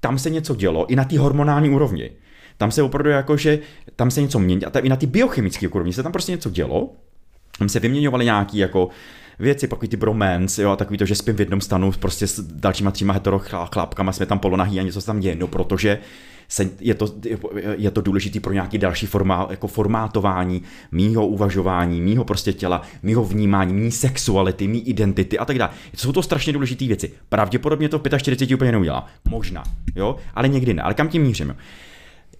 tam 0.00 0.18
se 0.18 0.30
něco 0.30 0.54
dělo 0.54 0.86
i 0.86 0.96
na 0.96 1.04
té 1.04 1.18
hormonální 1.18 1.70
úrovni. 1.70 2.10
Tam 2.56 2.70
se 2.70 2.82
opravdu 2.82 3.10
jako, 3.10 3.36
že 3.36 3.58
tam 3.96 4.10
se 4.10 4.22
něco 4.22 4.38
mění, 4.38 4.64
a 4.64 4.78
i 4.78 4.88
na 4.88 4.96
ty 4.96 5.06
biochemické 5.06 5.68
úrovni 5.68 5.92
se 5.92 6.02
tam 6.02 6.12
prostě 6.12 6.32
něco 6.32 6.50
dělo, 6.50 6.90
tam 7.60 7.68
se 7.68 7.80
vyměňovaly 7.80 8.24
nějaký 8.24 8.58
jako 8.58 8.88
věci, 9.38 9.68
takový 9.68 9.88
ty 9.88 9.96
bromance, 9.96 10.62
jo, 10.62 10.76
takový 10.76 10.98
to, 10.98 11.06
že 11.06 11.14
spím 11.14 11.36
v 11.36 11.40
jednom 11.40 11.60
stanu 11.60 11.92
prostě 11.92 12.26
s 12.26 12.40
dalšíma 12.40 12.90
tříma 12.90 13.12
hetero 13.12 13.38
chlápkama, 13.72 14.12
jsme 14.12 14.26
tam 14.26 14.38
polonahý 14.38 14.80
a 14.80 14.82
něco 14.82 15.00
se 15.00 15.06
tam 15.06 15.20
děje, 15.20 15.36
no 15.36 15.46
protože 15.46 15.98
se, 16.48 16.70
je, 16.80 16.94
to, 16.94 17.14
je 17.76 17.90
to 17.90 18.00
důležitý 18.00 18.40
pro 18.40 18.52
nějaký 18.52 18.78
další 18.78 19.06
forma, 19.06 19.46
jako 19.50 19.66
formátování 19.66 20.62
mýho 20.92 21.26
uvažování, 21.26 22.00
mýho 22.00 22.24
prostě 22.24 22.52
těla, 22.52 22.82
mýho 23.02 23.24
vnímání, 23.24 23.74
mý 23.74 23.90
sexuality, 23.90 24.68
mý 24.68 24.88
identity 24.88 25.38
a 25.38 25.44
tak 25.44 25.58
dále. 25.58 25.70
Jsou 25.96 26.12
to 26.12 26.22
strašně 26.22 26.52
důležité 26.52 26.86
věci. 26.86 27.12
Pravděpodobně 27.28 27.88
to 27.88 27.98
v 27.98 28.18
45 28.18 28.54
úplně 28.54 28.72
neudělá. 28.72 29.06
Možná, 29.28 29.62
jo, 29.96 30.16
ale 30.34 30.48
někdy 30.48 30.74
ne. 30.74 30.82
Ale 30.82 30.94
kam 30.94 31.08
tím 31.08 31.22
mířím? 31.22 31.48
Jo? 31.48 31.54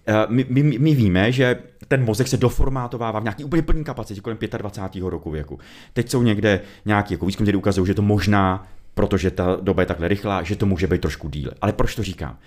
Eh, 0.07 0.25
my, 0.29 0.45
my, 0.49 0.63
my 0.63 0.95
víme, 0.95 1.31
že 1.31 1.59
ten 1.87 2.05
mozek 2.05 2.27
se 2.27 2.37
doformátovává 2.37 3.19
v 3.19 3.23
nějaký 3.23 3.43
úplně 3.43 3.61
plný 3.61 3.83
kapacitě 3.83 4.21
kolem 4.21 4.37
25. 4.57 5.03
roku 5.03 5.31
věku. 5.31 5.59
Teď 5.93 6.09
jsou 6.09 6.23
někde 6.23 6.61
nějaký 6.85 7.13
jako 7.13 7.25
výzkum, 7.25 7.45
který 7.45 7.57
ukazují, 7.57 7.87
že 7.87 7.93
to 7.93 8.01
možná, 8.01 8.67
protože 8.93 9.31
ta 9.31 9.57
doba 9.61 9.81
je 9.81 9.85
takhle 9.85 10.07
rychlá, 10.07 10.43
že 10.43 10.55
to 10.55 10.65
může 10.65 10.87
být 10.87 11.01
trošku 11.01 11.29
díl. 11.29 11.51
Ale 11.61 11.73
proč 11.73 11.95
to 11.95 12.03
říkám? 12.03 12.37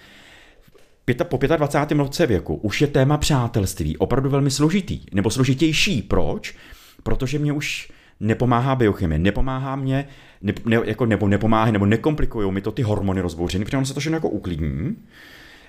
po 1.24 1.38
25. 1.56 1.98
roce 1.98 2.26
věku 2.26 2.54
už 2.54 2.80
je 2.80 2.86
téma 2.86 3.18
přátelství 3.18 3.96
opravdu 3.96 4.30
velmi 4.30 4.50
složitý, 4.50 5.00
nebo 5.12 5.30
složitější. 5.30 6.02
Proč? 6.02 6.54
Protože 7.02 7.38
mě 7.38 7.52
už 7.52 7.92
nepomáhá 8.20 8.74
biochemie, 8.74 9.18
nepomáhá 9.18 9.76
mě, 9.76 10.08
ne, 10.42 10.52
ne, 10.64 10.80
jako, 10.84 11.06
nebo 11.06 11.28
nepomáhá, 11.28 11.70
nebo 11.70 11.86
nekomplikují 11.86 12.52
mi 12.52 12.60
to 12.60 12.72
ty 12.72 12.82
hormony 12.82 13.20
rozbouřeny, 13.20 13.64
protože 13.64 13.76
on 13.76 13.84
se 13.84 13.94
to 13.94 14.00
všechno 14.00 14.16
jako 14.16 14.28
uklidní 14.28 14.96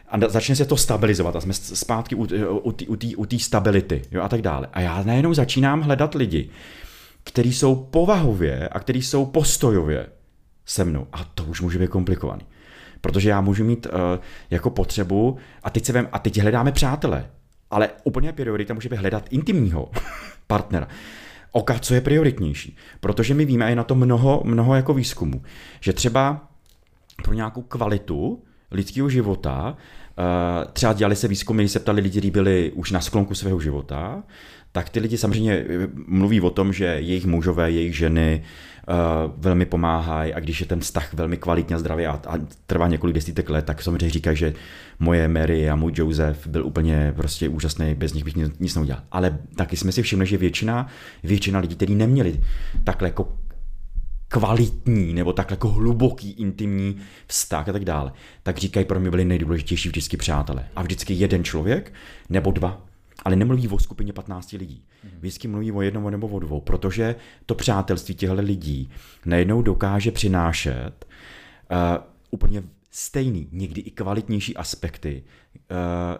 a 0.10 0.20
začne 0.28 0.56
se 0.56 0.65
to 0.65 0.78
stabilizovat 0.78 1.36
a 1.36 1.41
jsme 1.41 1.54
zpátky 1.54 2.15
u, 3.18 3.26
té 3.26 3.39
stability 3.39 4.02
jo, 4.12 4.22
a 4.22 4.30
tak 4.30 4.41
dále. 4.41 4.68
A 4.74 4.82
já 4.82 5.04
najednou 5.04 5.34
začínám 5.34 5.82
hledat 5.82 6.15
lidi, 6.15 6.50
kteří 7.24 7.54
jsou 7.54 7.76
povahově 7.76 8.70
a 8.70 8.80
kteří 8.80 9.02
jsou 9.02 9.26
postojově 9.26 10.08
se 10.65 10.86
mnou. 10.86 11.08
A 11.13 11.24
to 11.24 11.44
už 11.44 11.62
může 11.62 11.80
být 11.80 11.89
komplikovaný. 11.89 12.46
Protože 13.02 13.30
já 13.30 13.41
můžu 13.41 13.63
mít 13.63 13.86
uh, 13.86 13.91
jako 14.50 14.70
potřebu, 14.70 15.38
a 15.63 15.70
teď 15.70 15.86
se 15.86 15.94
vem, 15.94 16.10
a 16.12 16.20
teď 16.20 16.41
hledáme 16.41 16.72
přátele, 16.72 17.30
ale 17.72 17.89
úplně 18.04 18.34
priorita 18.34 18.74
může 18.74 18.89
být 18.89 19.00
hledat 19.00 19.26
intimního 19.30 19.91
partnera. 20.48 20.88
Oka, 21.52 21.80
co 21.80 21.94
je 21.94 22.02
prioritnější? 22.02 22.78
Protože 23.00 23.34
my 23.34 23.46
víme, 23.46 23.65
a 23.65 23.70
je 23.70 23.76
na 23.76 23.84
to 23.84 23.96
mnoho, 23.96 24.41
mnoho 24.46 24.76
jako 24.76 24.94
výzkumu, 24.94 25.41
že 25.80 25.94
třeba 25.94 26.48
pro 27.24 27.34
nějakou 27.34 27.62
kvalitu 27.62 28.44
lidského 28.76 29.10
života, 29.10 29.78
uh, 30.18 30.72
třeba 30.74 30.94
dělali 30.94 31.16
se 31.16 31.28
výzkumy, 31.28 31.68
se 31.68 31.80
ptali 31.80 32.02
lidi, 32.02 32.10
kteří 32.10 32.32
byli 32.32 32.72
už 32.76 32.92
na 32.92 33.02
sklonku 33.02 33.36
svého 33.36 33.60
života, 33.60 34.24
tak 34.76 34.90
ty 34.90 35.00
lidi 35.00 35.18
samozřejmě 35.18 35.54
eh, 35.54 35.88
mluví 36.08 36.42
o 36.42 36.50
tom, 36.50 36.74
že 36.74 36.86
jejich 36.86 37.26
mužové, 37.26 37.72
jejich 37.72 37.98
ženy 37.98 38.44
uh, 38.88 38.96
velmi 39.38 39.66
pomáhají 39.66 40.34
a 40.34 40.40
když 40.40 40.60
je 40.60 40.66
ten 40.66 40.80
vztah 40.80 41.14
velmi 41.14 41.38
kvalitně 41.38 41.76
a 41.76 41.80
zdravý 41.80 42.06
a, 42.06 42.22
a 42.28 42.34
trvá 42.68 42.88
několik 42.88 43.16
desítek 43.16 43.50
let, 43.50 43.66
tak 43.66 43.82
samozřejmě 43.82 44.10
říkají, 44.10 44.38
že 44.38 44.54
moje 45.00 45.28
Mary 45.28 45.70
a 45.70 45.76
můj 45.76 45.92
Joseph 45.96 46.48
byl 46.48 46.66
úplně 46.66 47.14
prostě 47.16 47.50
úžasný, 47.50 47.96
bez 47.96 48.14
nich 48.14 48.24
bych 48.24 48.36
nic 48.36 48.76
neudělal. 48.76 49.04
Ale 49.12 49.40
taky 49.56 49.78
jsme 49.78 49.92
si 49.92 50.02
všimli, 50.02 50.26
že 50.26 50.38
většina, 50.38 50.88
většina 51.24 51.60
lidí, 51.60 51.76
kteří 51.76 51.96
neměli 51.96 52.42
takhle 52.84 53.08
jako 53.08 53.38
kvalitní 54.36 55.13
nebo 55.13 55.34
tak 55.34 55.52
jako 55.52 55.69
hluboký 55.69 56.32
intimní 56.32 56.98
vztah 57.28 57.69
a 57.69 57.71
tak 57.71 57.86
dále, 57.86 58.12
tak 58.43 58.58
říkají, 58.58 58.86
pro 58.86 59.00
mě 59.00 59.10
byli 59.10 59.26
nejdůležitější 59.26 59.89
vždycky 59.89 60.17
přátelé. 60.17 60.67
A 60.76 60.82
vždycky 60.82 61.13
jeden 61.13 61.43
člověk 61.43 61.93
nebo 62.30 62.52
dva 62.52 62.82
ale 63.26 63.36
nemluví 63.36 63.67
o 63.67 63.80
skupině 63.80 64.13
15 64.13 64.52
lidí. 64.52 64.84
Mhm. 65.04 65.13
Vždycky 65.19 65.48
mluví 65.48 65.71
o 65.71 65.82
jednom 65.82 66.12
nebo 66.12 66.28
o 66.28 66.39
dvou, 66.39 66.62
protože 66.62 67.15
to 67.45 67.56
přátelství 67.56 68.15
těchto 68.15 68.36
lidí 68.36 68.89
najednou 69.26 69.62
dokáže 69.62 70.12
přinášet 70.12 71.06
uh, 71.71 71.78
úplně 72.32 72.63
stejný, 72.91 73.48
někdy 73.52 73.82
i 73.82 73.91
kvalitnější 73.91 74.58
aspekty 74.58 75.24
uh, 75.56 76.17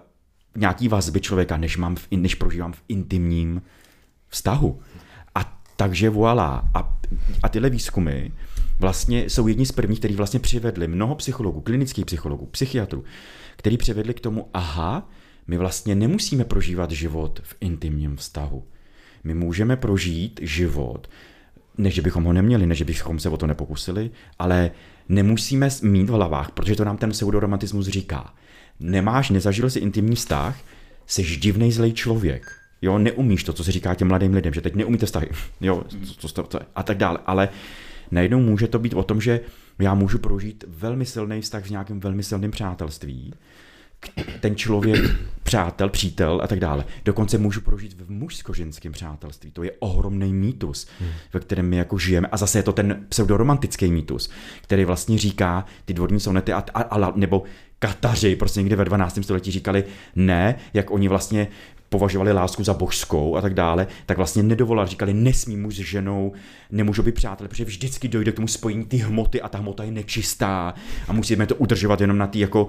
nějaký 0.62 0.88
vazby 0.88 1.22
člověka, 1.22 1.58
než, 1.58 1.78
mám 1.78 1.96
v, 1.96 2.08
než 2.12 2.36
prožívám 2.36 2.74
v 2.74 2.84
intimním 2.88 3.62
vztahu. 4.28 4.80
Takže 5.76 6.10
voilà. 6.10 6.70
A, 6.74 7.00
a 7.44 7.50
tyhle 7.50 7.70
výzkumy 7.70 8.32
vlastně 8.80 9.30
jsou 9.30 9.48
jedni 9.48 9.66
z 9.66 9.72
prvních, 9.72 10.00
který 10.00 10.16
vlastně 10.16 10.40
přivedli 10.40 10.88
mnoho 10.88 11.16
psychologů, 11.16 11.62
klinických 11.62 12.06
psychologů, 12.06 12.46
psychiatrů, 12.46 13.04
který 13.58 13.78
přivedli 13.78 14.14
k 14.14 14.20
tomu, 14.20 14.50
aha, 14.54 15.10
my 15.48 15.58
vlastně 15.58 15.96
nemusíme 15.96 16.44
prožívat 16.44 16.92
život 16.92 17.40
v 17.44 17.56
intimním 17.60 18.16
vztahu. 18.16 18.64
My 19.24 19.34
můžeme 19.34 19.76
prožít 19.76 20.40
život, 20.44 21.10
než 21.78 22.00
bychom 22.00 22.24
ho 22.24 22.34
neměli, 22.34 22.66
než 22.66 22.82
bychom 22.82 23.20
se 23.20 23.30
o 23.30 23.38
to 23.38 23.48
nepokusili, 23.48 24.12
ale 24.40 24.72
nemusíme 25.10 25.70
mít 25.82 26.10
v 26.10 26.14
hlavách, 26.14 26.52
protože 26.52 26.76
to 26.76 26.86
nám 26.86 26.98
ten 26.98 27.10
pseudoromantismus 27.10 27.88
říká. 27.88 28.34
Nemáš, 28.80 29.30
nezažil 29.30 29.70
si 29.70 29.80
intimní 29.80 30.16
vztah, 30.16 30.60
jsi 31.06 31.38
divnej 31.38 31.72
zlej 31.72 31.94
člověk. 31.94 32.65
Jo, 32.86 32.98
neumíš 32.98 33.44
to, 33.44 33.54
co 33.54 33.64
se 33.64 33.72
říká 33.72 33.96
těm 33.96 34.08
mladým 34.08 34.34
lidem, 34.34 34.54
že 34.54 34.62
teď 34.62 34.76
neumíte 34.76 35.06
vztahy, 35.06 35.30
jo, 35.62 35.84
co, 36.18 36.28
co, 36.28 36.44
co, 36.44 36.60
a 36.76 36.84
tak 36.84 36.98
dále. 36.98 37.20
Ale 37.26 37.50
najednou 38.12 38.40
může 38.40 38.68
to 38.68 38.80
být 38.80 38.94
o 38.94 39.04
tom, 39.04 39.22
že 39.22 39.40
já 39.80 39.94
můžu 39.94 40.20
prožít 40.20 40.64
velmi 40.68 41.06
silný 41.06 41.42
vztah 41.42 41.68
s 41.68 41.70
nějakým 41.70 42.00
velmi 42.00 42.24
silným 42.24 42.52
přátelství, 42.52 43.34
ten 44.40 44.56
člověk, 44.56 45.02
přátel, 45.44 45.90
přítel 45.90 46.42
a 46.44 46.48
tak 46.48 46.60
dále. 46.60 46.86
Dokonce 47.06 47.38
můžu 47.38 47.62
prožít 47.62 48.02
v 48.02 48.12
mužsko-ženském 48.12 48.92
přátelství. 48.92 49.52
To 49.52 49.64
je 49.64 49.72
ohromný 49.80 50.34
mýtus, 50.34 50.88
hmm. 51.00 51.10
ve 51.34 51.40
kterém 51.40 51.70
my 51.70 51.78
jako 51.78 51.98
žijeme. 51.98 52.28
A 52.28 52.38
zase 52.38 52.60
je 52.60 52.64
to 52.64 52.74
ten 52.74 53.06
pseudoromantický 53.10 53.92
mýtus, 53.92 54.30
který 54.62 54.86
vlastně 54.86 55.18
říká 55.18 55.66
ty 55.86 55.94
dvorní 55.94 56.20
sonety 56.20 56.54
a, 56.54 56.64
a, 56.74 56.82
a 56.82 57.14
nebo 57.16 57.44
Kataři 57.80 58.36
prostě 58.36 58.60
někde 58.60 58.76
ve 58.76 58.86
12. 58.86 59.20
století 59.22 59.52
říkali 59.52 59.84
ne, 60.16 60.56
jak 60.74 60.92
oni 60.92 61.08
vlastně 61.08 61.48
považovali 61.90 62.32
lásku 62.32 62.64
za 62.64 62.74
božskou 62.74 63.36
a 63.36 63.42
tak 63.42 63.54
dále, 63.54 63.88
tak 64.06 64.18
vlastně 64.18 64.44
nedovolali, 64.44 64.90
říkali, 64.90 65.14
nesmí 65.14 65.58
muž 65.58 65.76
s 65.76 65.80
ženou, 65.80 66.34
nemůžou 66.72 67.04
být 67.04 67.16
přátelé, 67.16 67.50
protože 67.50 67.66
vždycky 67.66 68.08
dojde 68.08 68.32
k 68.32 68.36
tomu 68.36 68.48
spojení 68.48 68.86
ty 68.86 68.98
hmoty 68.98 69.42
a 69.42 69.50
ta 69.50 69.58
hmota 69.58 69.84
je 69.84 69.92
nečistá 69.92 70.74
a 71.08 71.14
musíme 71.14 71.48
to 71.48 71.56
udržovat 71.56 72.02
jenom 72.02 72.18
na 72.18 72.28
ty 72.28 72.40
jako 72.40 72.68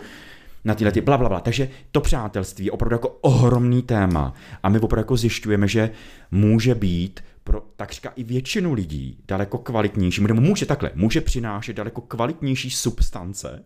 na 0.64 0.74
tyhle 0.74 0.92
ty 0.92 1.00
bla, 1.00 1.18
bla, 1.18 1.28
bla. 1.28 1.40
Takže 1.40 1.68
to 1.92 2.00
přátelství 2.00 2.64
je 2.64 2.72
opravdu 2.72 2.94
jako 2.94 3.08
ohromný 3.08 3.82
téma 3.82 4.34
a 4.62 4.68
my 4.68 4.78
opravdu 4.78 5.00
jako 5.00 5.16
zjišťujeme, 5.16 5.68
že 5.68 5.90
může 6.30 6.74
být 6.74 7.20
pro 7.44 7.62
takřka 7.76 8.12
i 8.16 8.24
většinu 8.24 8.72
lidí 8.72 9.18
daleko 9.28 9.58
kvalitnější, 9.58 10.22
nebo 10.22 10.40
může 10.40 10.66
takhle, 10.66 10.90
může 10.94 11.20
přinášet 11.20 11.76
daleko 11.76 12.00
kvalitnější 12.00 12.70
substance 12.70 13.62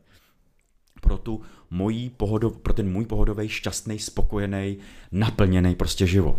pro 1.00 1.18
tu 1.18 1.40
mojí 1.70 2.10
pohodov, 2.16 2.56
pro 2.56 2.72
ten 2.72 2.92
můj 2.92 3.04
pohodový, 3.04 3.48
šťastný, 3.48 3.98
spokojený, 3.98 4.78
naplněný 5.12 5.74
prostě 5.74 6.06
život. 6.06 6.36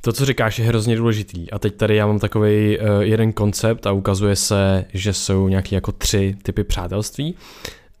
To, 0.00 0.12
co 0.12 0.24
říkáš, 0.24 0.58
je 0.58 0.64
hrozně 0.64 0.96
důležitý. 0.96 1.50
A 1.50 1.58
teď 1.58 1.76
tady 1.76 1.96
já 1.96 2.06
mám 2.06 2.18
takový 2.18 2.78
uh, 2.78 2.86
jeden 3.00 3.32
koncept 3.32 3.86
a 3.86 3.92
ukazuje 3.92 4.36
se, 4.36 4.84
že 4.94 5.12
jsou 5.12 5.48
nějaký 5.48 5.74
jako 5.74 5.92
tři 5.92 6.36
typy 6.42 6.64
přátelství. 6.64 7.34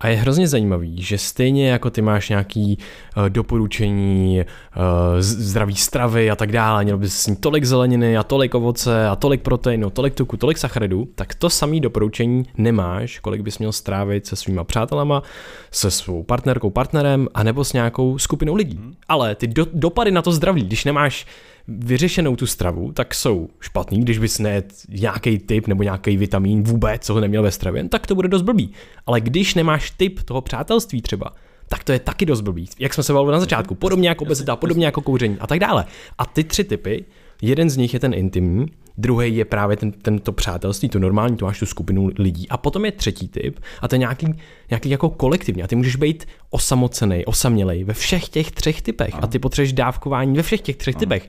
A 0.02 0.08
je 0.08 0.16
hrozně 0.16 0.48
zajímavý, 0.48 1.02
že 1.02 1.18
stejně 1.18 1.70
jako 1.70 1.90
ty 1.90 2.02
máš 2.02 2.28
nějaký 2.28 2.78
uh, 3.16 3.28
doporučení 3.28 4.40
uh, 4.40 4.82
zdraví 5.18 5.76
stravy 5.76 6.30
a 6.30 6.36
tak 6.36 6.52
dále, 6.52 6.84
měl 6.84 6.98
bys 6.98 7.22
snít 7.22 7.40
tolik 7.40 7.64
zeleniny 7.64 8.16
a 8.16 8.22
tolik 8.22 8.54
ovoce 8.54 9.06
a 9.08 9.16
tolik 9.16 9.42
proteinu, 9.42 9.90
tolik 9.90 10.14
tuku, 10.14 10.36
tolik 10.36 10.58
sacharidů, 10.58 11.08
tak 11.14 11.34
to 11.34 11.50
samý 11.50 11.80
doporučení 11.80 12.44
nemáš, 12.56 13.18
kolik 13.18 13.40
bys 13.40 13.58
měl 13.58 13.72
strávit 13.72 14.26
se 14.26 14.36
svýma 14.36 14.64
přátelama, 14.64 15.22
se 15.70 15.90
svou 15.90 16.22
partnerkou, 16.22 16.70
partnerem, 16.70 17.28
anebo 17.34 17.64
s 17.64 17.72
nějakou 17.72 18.18
skupinou 18.18 18.54
lidí. 18.54 18.76
Hmm. 18.76 18.94
Ale 19.08 19.34
ty 19.34 19.46
do, 19.46 19.66
dopady 19.72 20.10
na 20.10 20.22
to 20.22 20.32
zdraví, 20.32 20.62
když 20.62 20.84
nemáš 20.84 21.26
vyřešenou 21.68 22.36
tu 22.36 22.46
stravu, 22.46 22.92
tak 22.92 23.14
jsou 23.14 23.48
špatný, 23.60 24.00
když 24.00 24.18
bys 24.18 24.38
ne 24.38 24.62
nějaký 24.88 25.38
typ 25.38 25.66
nebo 25.66 25.82
nějaký 25.82 26.16
vitamin 26.16 26.62
vůbec, 26.62 27.04
co 27.06 27.14
ho 27.14 27.20
neměl 27.20 27.42
ve 27.42 27.50
stravě, 27.50 27.88
tak 27.88 28.06
to 28.06 28.14
bude 28.14 28.28
dost 28.28 28.42
blbý. 28.42 28.72
Ale 29.06 29.20
když 29.20 29.54
nemáš 29.54 29.90
typ 29.90 30.22
toho 30.22 30.40
přátelství 30.40 31.02
třeba, 31.02 31.32
tak 31.68 31.84
to 31.84 31.92
je 31.92 31.98
taky 31.98 32.26
dost 32.26 32.40
blbý. 32.40 32.68
Jak 32.78 32.94
jsme 32.94 33.02
se 33.02 33.12
bavili 33.12 33.32
na 33.32 33.40
začátku, 33.40 33.74
podobně 33.74 34.08
jako 34.08 34.24
obezita, 34.24 34.56
podobně 34.56 34.86
jako 34.86 35.00
kouření 35.00 35.36
a 35.40 35.46
tak 35.46 35.58
dále. 35.58 35.84
A 36.18 36.26
ty 36.26 36.44
tři 36.44 36.64
typy, 36.64 37.04
jeden 37.42 37.70
z 37.70 37.76
nich 37.76 37.94
je 37.94 38.00
ten 38.00 38.14
intimní, 38.14 38.66
druhý 38.98 39.36
je 39.36 39.44
právě 39.44 39.76
ten, 39.76 39.92
tento 39.92 40.32
přátelství, 40.32 40.88
to 40.88 40.98
normální, 40.98 41.36
tu 41.36 41.44
máš 41.44 41.58
tu 41.58 41.66
skupinu 41.66 42.10
lidí. 42.18 42.48
A 42.48 42.56
potom 42.56 42.84
je 42.84 42.92
třetí 42.92 43.28
typ 43.28 43.60
a 43.80 43.88
to 43.88 43.94
je 43.94 43.98
nějaký, 43.98 44.34
nějaký 44.70 44.90
jako 44.90 45.10
kolektivní. 45.10 45.62
A 45.62 45.66
ty 45.66 45.76
můžeš 45.76 45.96
být 45.96 46.26
osamocený, 46.50 47.24
osamělej 47.24 47.84
ve 47.84 47.94
všech 47.94 48.28
těch 48.28 48.50
třech 48.50 48.82
typech. 48.82 49.14
A 49.22 49.26
ty 49.26 49.38
potřebuješ 49.38 49.72
dávkování 49.72 50.36
ve 50.36 50.42
všech 50.42 50.60
těch 50.60 50.76
třech 50.76 50.96
typech. 50.96 51.28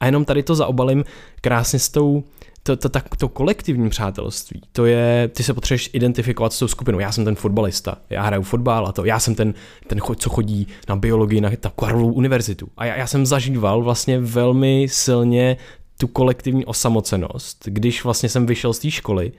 A 0.00 0.06
jenom 0.06 0.24
tady 0.24 0.42
to 0.42 0.54
zaobalím 0.54 1.04
krásně 1.40 1.78
s 1.78 1.88
tou, 1.88 2.24
to, 2.62 2.76
to, 2.76 2.88
to, 2.88 3.00
to 3.18 3.28
kolektivní 3.28 3.90
přátelství, 3.90 4.60
to 4.72 4.86
je, 4.86 5.28
ty 5.28 5.42
se 5.42 5.54
potřebuješ 5.54 5.90
identifikovat 5.92 6.52
s 6.52 6.58
tou 6.58 6.68
skupinou. 6.68 6.98
Já 6.98 7.12
jsem 7.12 7.24
ten 7.24 7.34
fotbalista, 7.34 7.96
já 8.10 8.22
hraju 8.22 8.42
fotbal 8.42 8.86
a 8.86 8.92
to, 8.92 9.04
já 9.04 9.18
jsem 9.18 9.34
ten, 9.34 9.54
ten 9.86 10.00
co 10.16 10.30
chodí 10.30 10.66
na 10.88 10.96
biologii 10.96 11.40
na 11.40 11.50
ta 11.60 11.72
Karlovu 11.76 12.12
univerzitu. 12.12 12.68
A 12.76 12.84
já, 12.84 12.96
já 12.96 13.06
jsem 13.06 13.26
zažíval 13.26 13.82
vlastně 13.82 14.20
velmi 14.20 14.86
silně 14.90 15.56
tu 16.02 16.08
kolektivní 16.08 16.66
osamocenost, 16.66 17.62
když 17.64 18.04
vlastně 18.04 18.28
jsem 18.28 18.46
vyšel 18.46 18.72
z 18.72 18.78
té 18.78 18.90
školy, 18.90 19.32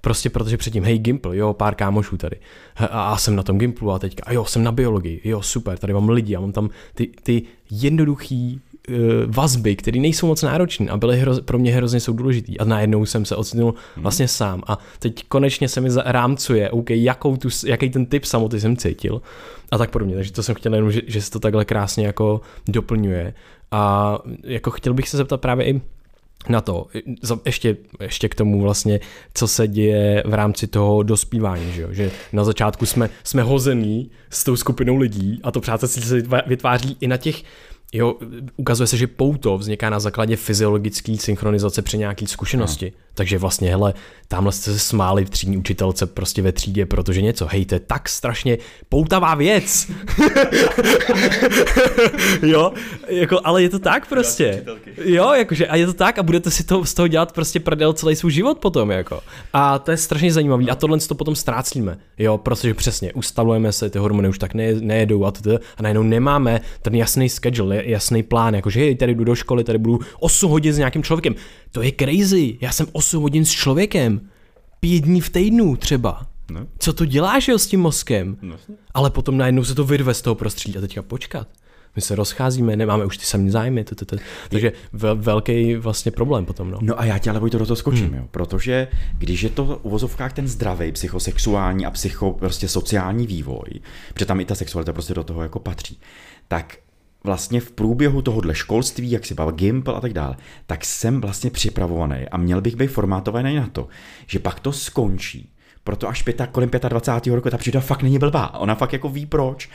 prostě 0.00 0.30
protože 0.30 0.56
předtím, 0.56 0.84
hej 0.84 0.98
Gimpl, 0.98 1.34
jo, 1.34 1.52
pár 1.52 1.74
kámošů 1.74 2.16
tady, 2.16 2.36
a, 2.76 2.86
a 2.86 3.16
jsem 3.16 3.36
na 3.36 3.42
tom 3.42 3.58
Gimplu 3.58 3.90
a 3.90 3.98
teďka, 3.98 4.22
a 4.26 4.32
jo, 4.32 4.44
jsem 4.44 4.62
na 4.62 4.72
biologii, 4.72 5.20
jo, 5.24 5.42
super, 5.42 5.78
tady 5.78 5.92
mám 5.92 6.08
lidi, 6.08 6.36
a 6.36 6.40
mám 6.40 6.52
tam 6.52 6.70
ty, 6.94 7.10
ty 7.22 7.42
jednoduchý 7.70 8.60
uh, 8.88 8.94
vazby, 9.26 9.76
které 9.76 10.00
nejsou 10.00 10.26
moc 10.26 10.42
náročné 10.42 10.90
a 10.90 10.96
byly 10.96 11.20
hroz, 11.20 11.40
pro 11.40 11.58
mě 11.58 11.72
hrozně 11.72 12.00
jsou 12.00 12.12
důležitý 12.12 12.58
a 12.58 12.64
najednou 12.64 13.06
jsem 13.06 13.24
se 13.24 13.36
ocitnul 13.36 13.74
hmm. 13.94 14.02
vlastně 14.02 14.28
sám 14.28 14.62
a 14.66 14.78
teď 14.98 15.24
konečně 15.28 15.68
se 15.68 15.80
mi 15.80 15.88
rámcuje, 16.04 16.70
OK, 16.70 16.90
jakou 16.90 17.36
tu, 17.36 17.48
jaký 17.66 17.90
ten 17.90 18.06
typ 18.06 18.24
samoty 18.24 18.60
jsem 18.60 18.76
cítil 18.76 19.22
a 19.70 19.78
tak 19.78 19.90
podobně, 19.90 20.14
takže 20.14 20.32
to 20.32 20.42
jsem 20.42 20.54
chtěl 20.54 20.74
jenom, 20.74 20.92
že, 20.92 21.00
že 21.06 21.22
se 21.22 21.30
to 21.30 21.40
takhle 21.40 21.64
krásně 21.64 22.06
jako 22.06 22.40
doplňuje. 22.68 23.34
A 23.72 24.18
jako 24.44 24.70
chtěl 24.70 24.94
bych 24.94 25.08
se 25.08 25.16
zeptat 25.16 25.40
právě 25.40 25.66
i 25.66 25.80
na 26.48 26.60
to, 26.60 26.86
ještě, 27.46 27.76
ještě 28.00 28.28
k 28.28 28.34
tomu 28.34 28.60
vlastně, 28.60 29.00
co 29.34 29.48
se 29.48 29.68
děje 29.68 30.22
v 30.26 30.34
rámci 30.34 30.66
toho 30.66 31.02
dospívání, 31.02 31.72
že, 31.72 31.82
jo? 31.82 31.88
že 31.90 32.10
na 32.32 32.44
začátku 32.44 32.86
jsme, 32.86 33.10
jsme 33.24 33.42
hození 33.42 34.10
s 34.30 34.44
tou 34.44 34.56
skupinou 34.56 34.96
lidí 34.96 35.40
a 35.42 35.50
to 35.50 35.60
přátelství 35.60 36.02
se 36.02 36.22
vytváří 36.46 36.96
i 37.00 37.08
na 37.08 37.16
těch 37.16 37.42
Jo, 37.94 38.16
ukazuje 38.56 38.86
se, 38.86 38.96
že 38.96 39.06
pouto 39.06 39.58
vzniká 39.58 39.90
na 39.90 40.00
základě 40.00 40.36
fyziologické 40.36 41.16
synchronizace 41.16 41.82
při 41.82 41.98
nějaké 41.98 42.26
zkušenosti. 42.26 42.92
No. 42.94 43.02
Takže 43.14 43.38
vlastně, 43.38 43.70
hele, 43.70 43.94
tamhle 44.28 44.52
jste 44.52 44.72
se 44.72 44.78
smáli 44.78 45.24
v 45.24 45.30
třídní 45.30 45.56
učitelce 45.56 46.06
prostě 46.06 46.42
ve 46.42 46.52
třídě, 46.52 46.86
protože 46.86 47.22
něco, 47.22 47.46
hej, 47.46 47.64
to 47.64 47.74
je 47.74 47.80
tak 47.80 48.08
strašně 48.08 48.58
poutavá 48.88 49.34
věc. 49.34 49.90
jo, 52.42 52.72
jako, 53.08 53.40
ale 53.44 53.62
je 53.62 53.68
to 53.68 53.78
tak 53.78 54.08
prostě. 54.08 54.64
Jo, 55.04 55.32
jakože, 55.32 55.66
a 55.66 55.76
je 55.76 55.86
to 55.86 55.92
tak 55.92 56.18
a 56.18 56.22
budete 56.22 56.50
si 56.50 56.64
to 56.64 56.84
z 56.84 56.94
toho 56.94 57.08
dělat 57.08 57.32
prostě 57.32 57.60
prdel 57.60 57.92
celý 57.92 58.16
svůj 58.16 58.32
život 58.32 58.58
potom, 58.58 58.90
jako. 58.90 59.20
A 59.52 59.78
to 59.78 59.90
je 59.90 59.96
strašně 59.96 60.32
zajímavý 60.32 60.70
a 60.70 60.74
tohle 60.74 60.98
to 60.98 61.14
potom 61.14 61.36
ztrácíme, 61.36 61.98
jo, 62.18 62.38
protože 62.38 62.74
přesně, 62.74 63.12
ustavujeme 63.12 63.72
se, 63.72 63.90
ty 63.90 63.98
hormony 63.98 64.28
už 64.28 64.38
tak 64.38 64.54
ne, 64.54 64.74
nejedou 64.74 65.24
a, 65.24 65.30
to, 65.30 65.54
a 65.76 65.82
najednou 65.82 66.02
nemáme 66.02 66.60
ten 66.82 66.94
jasný 66.94 67.28
schedule, 67.28 67.81
jasný 67.84 68.22
plán, 68.22 68.54
jakože 68.54 68.80
hej, 68.80 68.94
tady 68.94 69.14
jdu 69.14 69.24
do 69.24 69.34
školy, 69.34 69.64
tady 69.64 69.78
budu 69.78 70.00
8 70.20 70.50
hodin 70.50 70.72
s 70.72 70.78
nějakým 70.78 71.02
člověkem. 71.02 71.34
To 71.72 71.82
je 71.82 71.92
crazy, 72.00 72.58
já 72.60 72.72
jsem 72.72 72.86
8 72.92 73.22
hodin 73.22 73.44
s 73.44 73.50
člověkem, 73.50 74.20
pět 74.80 75.04
dní 75.04 75.20
v 75.20 75.30
týdnu 75.30 75.76
třeba. 75.76 76.26
No. 76.50 76.66
Co 76.78 76.92
to 76.92 77.04
děláš 77.04 77.48
jo, 77.48 77.58
s 77.58 77.66
tím 77.66 77.80
mozkem? 77.80 78.36
No. 78.42 78.56
Ale 78.94 79.10
potom 79.10 79.36
najednou 79.36 79.64
se 79.64 79.74
to 79.74 79.84
vyrve 79.84 80.14
z 80.14 80.22
toho 80.22 80.34
prostředí 80.34 80.78
a 80.78 80.80
teďka 80.80 81.02
počkat. 81.02 81.48
My 81.96 82.02
se 82.02 82.14
rozcházíme, 82.14 82.76
nemáme 82.76 83.04
už 83.04 83.18
ty 83.18 83.24
samé 83.24 83.50
zájmy, 83.50 83.84
t, 83.84 83.94
t, 83.94 84.04
t. 84.04 84.16
takže 84.48 84.72
vel, 84.92 85.16
velký 85.16 85.74
vlastně 85.74 86.12
problém 86.12 86.44
potom. 86.44 86.70
No, 86.70 86.78
no 86.82 87.00
a 87.00 87.04
já 87.04 87.18
tě 87.18 87.30
ale 87.30 87.50
to 87.50 87.58
do 87.58 87.66
toho 87.66 87.76
skočím, 87.76 88.06
hmm. 88.06 88.14
jo, 88.14 88.24
protože 88.30 88.88
když 89.18 89.42
je 89.42 89.50
to 89.50 89.64
v 89.64 89.78
uvozovkách 89.82 90.32
ten 90.32 90.48
zdravý 90.48 90.92
psychosexuální 90.92 91.86
a 91.86 91.90
psycho 91.90 92.32
prostě 92.32 92.68
sociální 92.68 93.26
vývoj, 93.26 93.68
protože 94.14 94.26
tam 94.26 94.40
i 94.40 94.44
ta 94.44 94.54
sexualita 94.54 94.92
prostě 94.92 95.14
do 95.14 95.24
toho 95.24 95.42
jako 95.42 95.58
patří, 95.58 95.98
tak 96.48 96.76
vlastně 97.24 97.60
v 97.60 97.72
průběhu 97.72 98.22
tohohle 98.22 98.54
školství, 98.54 99.10
jak 99.10 99.26
si 99.26 99.34
bavil 99.34 99.52
Gimple 99.52 99.94
a 99.94 100.00
tak 100.00 100.12
dále, 100.12 100.36
tak 100.66 100.84
jsem 100.84 101.20
vlastně 101.20 101.50
připravovaný 101.50 102.28
a 102.28 102.36
měl 102.36 102.60
bych 102.60 102.76
být 102.76 102.86
formátovaný 102.86 103.56
na 103.56 103.66
to, 103.66 103.88
že 104.26 104.38
pak 104.38 104.60
to 104.60 104.72
skončí. 104.72 105.52
Proto 105.84 106.08
až 106.08 106.22
pěta, 106.22 106.46
kolem 106.46 106.70
25. 106.88 107.34
roku 107.34 107.50
ta 107.50 107.58
příroda 107.58 107.80
fakt 107.80 108.02
není 108.02 108.18
blbá. 108.18 108.54
Ona 108.54 108.74
fakt 108.74 108.92
jako 108.92 109.08
ví 109.08 109.26
proč 109.26 109.68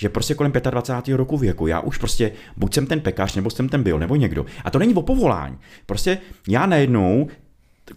že 0.00 0.08
prostě 0.08 0.34
kolem 0.34 0.52
25. 0.52 1.16
roku 1.16 1.38
věku 1.38 1.66
já 1.66 1.80
už 1.80 1.98
prostě 1.98 2.32
buď 2.56 2.74
jsem 2.74 2.86
ten 2.86 3.00
pekař, 3.00 3.34
nebo 3.34 3.50
jsem 3.50 3.68
ten 3.68 3.82
byl, 3.82 3.98
nebo 3.98 4.16
někdo. 4.16 4.46
A 4.64 4.70
to 4.70 4.78
není 4.78 4.94
o 4.94 5.02
povolání. 5.02 5.58
Prostě 5.86 6.18
já 6.48 6.66
najednou 6.66 7.28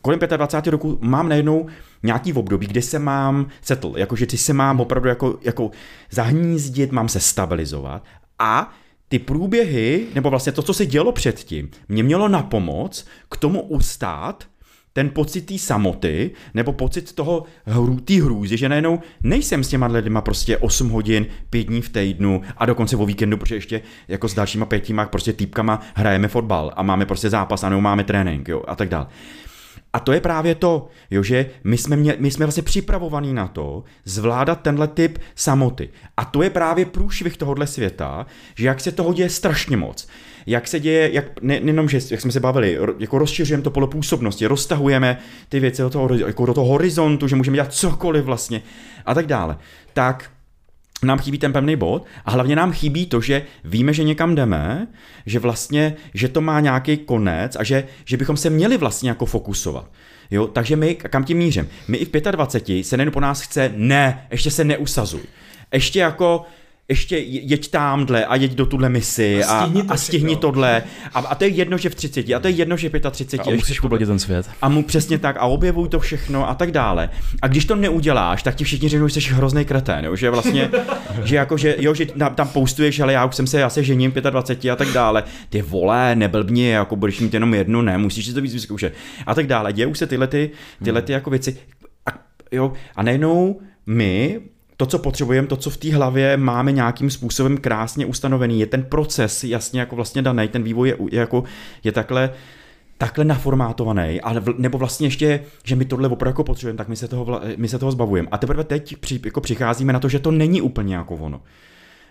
kolem 0.02 0.20
25. 0.20 0.72
roku 0.72 0.98
mám 1.02 1.30
najednou 1.30 1.68
nějaký 2.04 2.34
období, 2.34 2.68
kdy 2.68 2.82
se 2.82 3.00
mám 3.00 3.48
settle, 3.62 4.00
jakože 4.00 4.26
ty 4.26 4.38
se 4.38 4.54
mám 4.54 4.80
opravdu 4.80 5.10
jako, 5.10 5.40
jako 5.42 5.72
zahnízdit, 6.12 6.92
mám 6.92 7.10
se 7.10 7.20
stabilizovat 7.20 8.04
a 8.40 8.74
ty 9.12 9.20
průběhy, 9.20 10.08
nebo 10.16 10.30
vlastně 10.30 10.52
to, 10.52 10.62
co 10.62 10.74
se 10.74 10.86
dělo 10.86 11.12
předtím, 11.12 11.70
mě 11.90 12.04
mělo 12.04 12.28
na 12.28 12.44
pomoc 12.44 13.06
k 13.30 13.38
tomu 13.38 13.62
ustát 13.62 14.48
ten 14.94 15.10
pocit 15.10 15.42
té 15.42 15.58
samoty, 15.58 16.32
nebo 16.54 16.74
pocit 16.74 17.14
toho 17.14 17.44
hru, 17.66 18.00
hrůzy, 18.24 18.58
že 18.58 18.70
najednou 18.70 19.00
nejsem 19.24 19.64
s 19.64 19.68
těma 19.68 19.88
lidma 19.88 20.22
prostě 20.22 20.58
8 20.58 20.90
hodin, 20.90 21.26
5 21.50 21.64
dní 21.64 21.82
v 21.82 21.90
týdnu 21.90 22.42
a 22.58 22.66
dokonce 22.66 22.98
o 22.98 23.06
víkendu, 23.06 23.38
protože 23.38 23.56
ještě 23.56 23.82
jako 24.08 24.28
s 24.28 24.34
dalšíma 24.34 24.66
pětíma 24.66 25.06
prostě 25.06 25.34
týpkama 25.34 25.82
hrajeme 25.96 26.28
fotbal 26.28 26.72
a 26.76 26.84
máme 26.84 27.06
prostě 27.06 27.30
zápas 27.30 27.64
a 27.64 27.70
nebo 27.70 27.82
máme 27.82 28.04
trénink, 28.04 28.48
jo, 28.48 28.64
a 28.68 28.76
tak 28.76 28.90
dále. 28.90 29.08
A 29.94 30.00
to 30.00 30.12
je 30.12 30.22
právě 30.22 30.56
to, 30.56 30.88
jo, 31.12 31.24
že 31.24 31.46
my 31.64 31.78
jsme, 31.78 31.96
mě, 31.96 32.16
my 32.20 32.32
jsme 32.32 32.46
vlastně 32.46 32.64
připravovaní 32.64 33.34
na 33.34 33.48
to 33.48 33.84
zvládat 34.06 34.62
tenhle 34.62 34.88
typ 34.88 35.18
samoty. 35.36 35.90
A 36.18 36.26
to 36.26 36.44
je 36.44 36.50
právě 36.50 36.86
průšvih 36.86 37.38
tohohle 37.38 37.68
světa, 37.68 38.26
že 38.56 38.68
jak 38.68 38.80
se 38.80 38.92
toho 38.92 39.14
děje 39.14 39.30
strašně 39.30 39.78
moc. 39.78 40.08
Jak 40.46 40.68
se 40.68 40.80
děje, 40.80 41.14
jak, 41.14 41.42
ne, 41.42 41.60
nejenom, 41.60 41.90
že 41.90 42.00
jak 42.12 42.22
jsme 42.22 42.32
se 42.32 42.40
bavili, 42.40 42.78
jako 43.00 43.18
rozšiřujeme 43.18 43.64
to 43.64 43.72
pole 43.72 43.88
působnosti, 43.88 44.46
roztahujeme 44.46 45.18
ty 45.50 45.60
věci 45.60 45.82
do 45.82 45.90
toho, 45.90 46.14
jako 46.14 46.46
do 46.46 46.54
toho 46.54 46.68
horizontu, 46.68 47.28
že 47.28 47.36
můžeme 47.36 47.56
dělat 47.56 47.74
cokoliv 47.74 48.26
vlastně 48.26 48.62
a 49.06 49.14
tak 49.14 49.28
dále. 49.28 49.58
Tak 49.94 50.32
nám 51.04 51.20
chybí 51.20 51.38
ten 51.38 51.54
pevný 51.54 51.76
bod 51.76 52.06
a 52.26 52.32
hlavně 52.32 52.56
nám 52.56 52.72
chybí 52.72 53.06
to, 53.06 53.22
že 53.22 53.44
víme, 53.64 53.94
že 53.94 54.04
někam 54.04 54.36
jdeme, 54.36 54.88
že 55.26 55.40
vlastně, 55.40 55.96
že 56.14 56.28
to 56.28 56.42
má 56.42 56.60
nějaký 56.60 56.98
konec 56.98 57.56
a 57.60 57.64
že, 57.64 57.84
že 58.06 58.18
bychom 58.18 58.38
se 58.38 58.50
měli 58.50 58.78
vlastně 58.78 59.10
jako 59.10 59.26
fokusovat. 59.26 59.92
Jo, 60.32 60.48
takže 60.48 60.76
my, 60.76 60.96
kam 60.96 61.24
tím 61.24 61.38
mířím? 61.38 61.70
My 61.88 61.98
i 61.98 62.06
v 62.06 62.32
25 62.32 62.84
se 62.84 62.98
nejen 62.98 63.12
po 63.12 63.20
nás 63.20 63.42
chce, 63.42 63.74
ne, 63.76 64.28
ještě 64.32 64.52
se 64.52 64.64
neusazuj. 64.64 65.22
Ještě 65.74 66.00
jako, 66.00 66.46
ještě 66.92 67.18
jeď 67.18 67.72
tamhle 67.72 68.26
a 68.26 68.36
jeď 68.36 68.56
do 68.56 68.66
tuhle 68.66 68.90
misi 68.90 69.44
a, 69.44 69.48
a, 69.50 69.72
a 69.88 69.98
stihni 69.98 70.36
tohle. 70.36 70.84
A, 71.14 71.20
a 71.20 71.36
to 71.36 71.44
je 71.44 71.50
jedno, 71.50 71.78
že 71.78 71.90
v 71.90 71.96
30, 71.96 72.34
a 72.36 72.40
to 72.40 72.48
je 72.48 72.54
jedno, 72.54 72.78
že 72.78 72.90
v 72.90 73.00
35. 73.12 73.54
A 73.54 73.56
musíš 73.56 73.80
pobladit 73.80 74.08
ten 74.08 74.20
svět. 74.20 74.50
A 74.62 74.70
mu 74.70 74.84
přesně 74.84 75.18
tak 75.18 75.38
a 75.40 75.46
objevuj 75.46 75.90
to 75.90 76.00
všechno 76.00 76.50
a 76.50 76.56
tak 76.56 76.72
dále. 76.72 77.10
A 77.42 77.48
když 77.48 77.66
to 77.66 77.76
neuděláš, 77.76 78.44
tak 78.44 78.56
ti 78.56 78.64
všichni 78.64 78.90
řeknou, 78.90 79.08
že 79.08 79.22
jsi 79.22 79.34
hrozný 79.34 79.66
kretén, 79.66 80.06
jo? 80.06 80.16
že 80.16 80.30
vlastně, 80.30 80.70
že 81.24 81.36
jako, 81.36 81.58
že, 81.58 81.76
jo, 81.80 81.94
že 81.94 82.06
tam 82.36 82.48
postuješ, 82.48 83.00
ale 83.00 83.14
já 83.14 83.26
už 83.26 83.36
jsem 83.36 83.48
se, 83.48 83.60
já 83.60 83.70
se 83.70 83.84
žením 83.84 84.12
25 84.12 84.72
a 84.72 84.76
tak 84.76 84.88
dále. 84.88 85.24
Ty 85.50 85.62
vole, 85.62 86.16
neblbni, 86.16 86.70
jako 86.70 86.96
budeš 86.96 87.20
mít 87.20 87.34
jenom 87.34 87.54
jednu, 87.54 87.82
ne, 87.82 87.98
musíš 87.98 88.26
si 88.26 88.34
to 88.34 88.42
víc 88.42 88.54
vyzkoušet. 88.54 88.94
A 89.26 89.36
tak 89.36 89.48
dále. 89.48 89.74
Dějou 89.74 89.94
se 89.94 90.08
tyhle, 90.08 90.28
ty, 90.28 90.52
tyhle 90.84 91.02
ty 91.02 91.12
jako 91.12 91.30
věci. 91.30 91.58
A, 92.06 92.10
jo, 92.52 92.74
a 92.96 93.04
najednou 93.04 93.60
my 93.86 94.42
to, 94.82 94.86
co 94.86 95.00
potřebujeme, 95.00 95.48
to, 95.48 95.56
co 95.56 95.70
v 95.70 95.78
té 95.78 95.94
hlavě 95.94 96.38
máme 96.38 96.72
nějakým 96.72 97.10
způsobem 97.10 97.58
krásně 97.58 98.06
ustanovený, 98.06 98.60
je 98.60 98.66
ten 98.66 98.84
proces 98.84 99.44
jasně 99.44 99.80
jako 99.80 99.96
vlastně 99.96 100.22
daný, 100.22 100.48
ten 100.48 100.64
vývoj 100.64 100.90
je, 100.90 100.98
je 101.12 101.20
jako, 101.20 101.44
je 101.84 101.92
takhle, 101.92 102.34
takhle 102.98 103.26
naformátovaný, 103.26 104.22
ale 104.22 104.40
v, 104.40 104.54
nebo 104.58 104.78
vlastně 104.78 105.08
ještě, 105.08 105.44
že 105.64 105.76
my 105.76 105.86
tohle 105.86 106.10
opravdu 106.10 106.30
jako 106.30 106.44
potřebujeme, 106.44 106.78
tak 106.78 106.88
my 106.88 106.96
se 106.96 107.08
toho, 107.08 107.42
my 107.58 107.68
se 107.68 107.80
toho 107.80 107.92
zbavujeme. 107.92 108.28
A 108.32 108.38
teprve 108.38 108.64
teď 108.64 108.98
při, 108.98 109.20
jako 109.26 109.42
přicházíme 109.42 109.94
na 109.94 110.00
to, 110.00 110.10
že 110.10 110.20
to 110.20 110.32
není 110.32 110.62
úplně 110.62 110.96
jako 110.96 111.16
ono. 111.16 111.42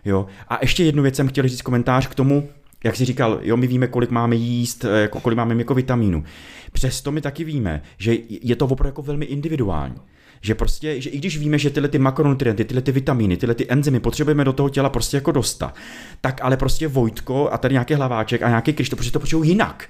Jo? 0.04 0.26
A 0.48 0.58
ještě 0.62 0.84
jednu 0.84 1.02
věc 1.02 1.16
jsem 1.16 1.28
chtěl 1.28 1.48
říct 1.48 1.62
komentář 1.62 2.06
k 2.06 2.14
tomu, 2.14 2.48
jak 2.84 2.96
jsi 2.96 3.04
říkal, 3.04 3.38
jo, 3.42 3.56
my 3.56 3.66
víme, 3.66 3.86
kolik 3.86 4.10
máme 4.10 4.36
jíst, 4.36 4.84
jako 5.02 5.20
kolik 5.20 5.36
máme 5.36 5.54
jako 5.54 5.74
vitamínu. 5.74 6.24
Přesto 6.72 7.12
my 7.12 7.20
taky 7.20 7.44
víme, 7.44 7.82
že 7.98 8.16
je 8.28 8.56
to 8.56 8.64
opravdu 8.64 8.88
jako 8.88 9.02
velmi 9.02 9.24
individuální. 9.24 9.96
Že 10.40 10.54
prostě, 10.54 11.00
že 11.00 11.10
i 11.10 11.18
když 11.18 11.38
víme, 11.38 11.58
že 11.58 11.70
tyhle 11.70 11.88
ty 11.88 11.98
makronutrienty, 11.98 12.64
tyhle 12.64 12.82
ty 12.82 12.92
vitamíny, 12.92 13.36
tyhle 13.36 13.54
ty 13.54 13.66
enzymy 13.68 14.00
potřebujeme 14.00 14.44
do 14.44 14.52
toho 14.52 14.68
těla 14.68 14.88
prostě 14.88 15.16
jako 15.16 15.32
dostat, 15.32 15.74
tak 16.20 16.40
ale 16.42 16.56
prostě 16.56 16.88
Vojtko 16.88 17.48
a 17.52 17.58
tady 17.58 17.74
nějaký 17.74 17.94
hlaváček 17.94 18.42
a 18.42 18.48
nějaký 18.48 18.72
Krištof 18.72 18.96
prostě 18.96 19.12
to 19.12 19.20
potřebují 19.20 19.50
jinak 19.50 19.88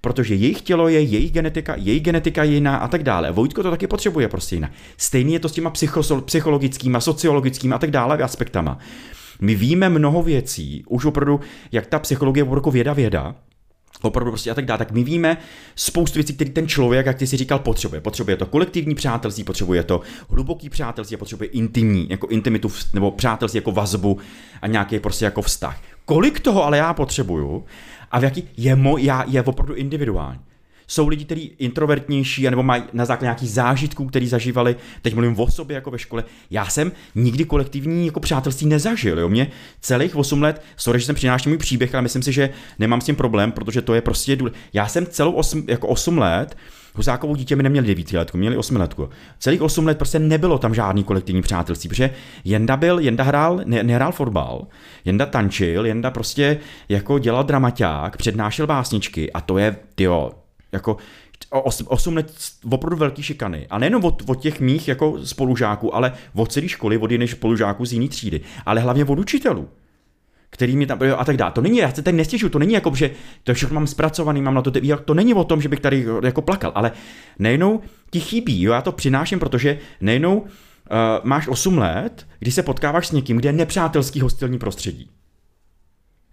protože 0.00 0.34
jejich 0.34 0.62
tělo 0.62 0.88
je, 0.88 1.00
jejich 1.00 1.32
genetika, 1.32 1.74
jejich 1.78 2.02
genetika 2.02 2.44
je 2.44 2.54
jiná 2.54 2.76
a 2.76 2.88
tak 2.88 3.02
dále. 3.02 3.32
Vojtko 3.32 3.62
to 3.62 3.70
taky 3.70 3.86
potřebuje 3.86 4.28
prostě 4.28 4.56
jinak. 4.56 4.72
Stejně 4.96 5.34
je 5.34 5.40
to 5.40 5.48
s 5.48 5.52
těma 5.52 5.72
psychologickými, 6.24 6.98
sociologickými 7.00 7.74
a 7.74 7.78
tak 7.78 7.90
dále 7.90 8.18
aspektama. 8.18 8.78
My 9.40 9.54
víme 9.54 9.88
mnoho 9.88 10.22
věcí, 10.22 10.84
už 10.88 11.04
opravdu, 11.04 11.40
jak 11.72 11.86
ta 11.86 11.98
psychologie 11.98 12.40
je 12.40 12.44
opravdu 12.48 12.70
věda 12.70 12.92
věda, 12.92 13.34
opravdu 14.02 14.30
prostě 14.30 14.50
a 14.50 14.54
tak 14.54 14.64
dále, 14.64 14.78
tak 14.78 14.92
my 14.92 15.04
víme 15.04 15.36
spoustu 15.76 16.14
věcí, 16.14 16.34
které 16.34 16.50
ten 16.50 16.68
člověk, 16.68 17.06
jak 17.06 17.18
ty 17.18 17.26
si 17.26 17.36
říkal, 17.36 17.58
potřebuje. 17.58 18.00
Potřebuje 18.00 18.36
to 18.36 18.46
kolektivní 18.46 18.94
přátelství, 18.94 19.44
potřebuje 19.44 19.82
to 19.82 20.00
hluboký 20.28 20.70
přátelství, 20.70 21.16
potřebuje 21.16 21.48
intimní, 21.50 22.06
jako 22.10 22.26
intimitu, 22.26 22.68
nebo 22.94 23.10
přátelství 23.10 23.58
jako 23.58 23.72
vazbu 23.72 24.18
a 24.62 24.66
nějaký 24.66 24.98
prostě 24.98 25.24
jako 25.24 25.42
vztah. 25.42 25.80
Kolik 26.04 26.40
toho 26.40 26.64
ale 26.64 26.78
já 26.78 26.94
potřebuju 26.94 27.64
a 28.10 28.20
v 28.20 28.24
jaký 28.24 28.48
je, 28.56 28.76
mo, 28.76 28.98
já, 28.98 29.24
je 29.28 29.42
opravdu 29.42 29.74
individuální 29.74 30.40
jsou 30.90 31.08
lidi, 31.08 31.24
kteří 31.24 31.52
introvertnější, 31.58 32.50
nebo 32.50 32.62
mají 32.62 32.82
na 32.92 33.04
základě 33.04 33.26
nějakých 33.26 33.50
zážitků, 33.50 34.06
který 34.06 34.28
zažívali, 34.28 34.76
teď 35.02 35.14
mluvím 35.14 35.40
o 35.40 35.50
sobě 35.50 35.74
jako 35.74 35.90
ve 35.90 35.98
škole. 35.98 36.24
Já 36.50 36.66
jsem 36.66 36.92
nikdy 37.14 37.44
kolektivní 37.44 38.06
jako 38.06 38.20
přátelství 38.20 38.66
nezažil. 38.66 39.18
Jo? 39.18 39.28
Mě 39.28 39.50
celých 39.80 40.16
8 40.16 40.42
let, 40.42 40.62
sorry, 40.76 41.00
že 41.00 41.06
jsem 41.06 41.14
přinášel 41.14 41.50
můj 41.50 41.58
příběh, 41.58 41.94
ale 41.94 42.02
myslím 42.02 42.22
si, 42.22 42.32
že 42.32 42.50
nemám 42.78 43.00
s 43.00 43.04
tím 43.04 43.16
problém, 43.16 43.52
protože 43.52 43.82
to 43.82 43.94
je 43.94 44.00
prostě 44.00 44.36
důležité. 44.36 44.60
Já 44.72 44.88
jsem 44.88 45.06
celou 45.06 45.32
8, 45.32 45.64
jako 45.68 45.88
8 45.88 46.18
let 46.18 46.56
Husákovou 46.94 47.36
dítě 47.36 47.56
mi 47.56 47.62
neměli 47.62 47.86
9 47.86 48.12
letku, 48.12 48.38
měli 48.38 48.56
8 48.56 48.76
letku. 48.76 49.08
Celých 49.38 49.62
8 49.62 49.86
let 49.86 49.98
prostě 49.98 50.18
nebylo 50.18 50.58
tam 50.58 50.74
žádný 50.74 51.04
kolektivní 51.04 51.42
přátelství, 51.42 51.88
protože 51.88 52.10
Jenda 52.44 52.76
byl, 52.76 52.98
Jenda 52.98 53.24
hrál, 53.24 53.60
ne, 53.64 53.82
nehrál 53.82 54.12
fotbal, 54.12 54.66
Jenda 55.04 55.26
tančil, 55.26 55.86
Jenda 55.86 56.10
prostě 56.10 56.58
jako 56.88 57.18
dělal 57.18 57.44
dramaťák, 57.44 58.16
přednášel 58.16 58.66
básničky 58.66 59.32
a 59.32 59.40
to 59.40 59.58
je, 59.58 59.76
tyjo, 59.94 60.30
jako 60.72 60.96
8 61.50 62.16
let 62.16 62.32
opravdu 62.70 62.96
velký 62.96 63.22
šikany. 63.22 63.66
A 63.70 63.78
nejenom 63.78 64.04
od, 64.04 64.22
od 64.26 64.40
těch 64.40 64.60
mých 64.60 64.88
jako 64.88 65.26
spolužáků, 65.26 65.94
ale 65.94 66.12
od 66.34 66.52
celé 66.52 66.68
školy, 66.68 66.98
od 66.98 67.10
jiných 67.10 67.30
spolužáků 67.30 67.84
z 67.84 67.92
jiné 67.92 68.08
třídy, 68.08 68.40
ale 68.66 68.80
hlavně 68.80 69.04
od 69.04 69.18
učitelů 69.18 69.68
který 70.50 70.76
mi 70.76 70.86
tam 70.86 70.98
a 71.16 71.24
tak 71.24 71.36
dále. 71.36 71.52
To 71.52 71.60
není, 71.60 71.78
já 71.78 71.92
se 71.92 72.02
tady 72.02 72.16
nestěžu, 72.16 72.48
to 72.48 72.58
není 72.58 72.72
jako, 72.72 72.94
že 72.94 73.10
to 73.44 73.54
všechno 73.54 73.74
mám 73.74 73.86
zpracovaný, 73.86 74.42
mám 74.42 74.54
na 74.54 74.62
to, 74.62 74.72
to 75.04 75.14
není 75.14 75.34
o 75.34 75.44
tom, 75.44 75.62
že 75.62 75.68
bych 75.68 75.80
tady 75.80 76.06
jako 76.24 76.42
plakal, 76.42 76.72
ale 76.74 76.92
nejenom 77.38 77.80
ti 78.10 78.20
chybí, 78.20 78.62
jo, 78.62 78.72
já 78.72 78.82
to 78.82 78.92
přináším, 78.92 79.38
protože 79.38 79.78
nejenom 80.00 80.38
uh, 80.38 80.46
máš 81.22 81.48
8 81.48 81.78
let, 81.78 82.26
kdy 82.38 82.50
se 82.50 82.62
potkáváš 82.62 83.06
s 83.06 83.12
někým, 83.12 83.36
kde 83.36 83.48
je 83.48 83.52
nepřátelský 83.52 84.20
hostilní 84.20 84.58
prostředí. 84.58 85.10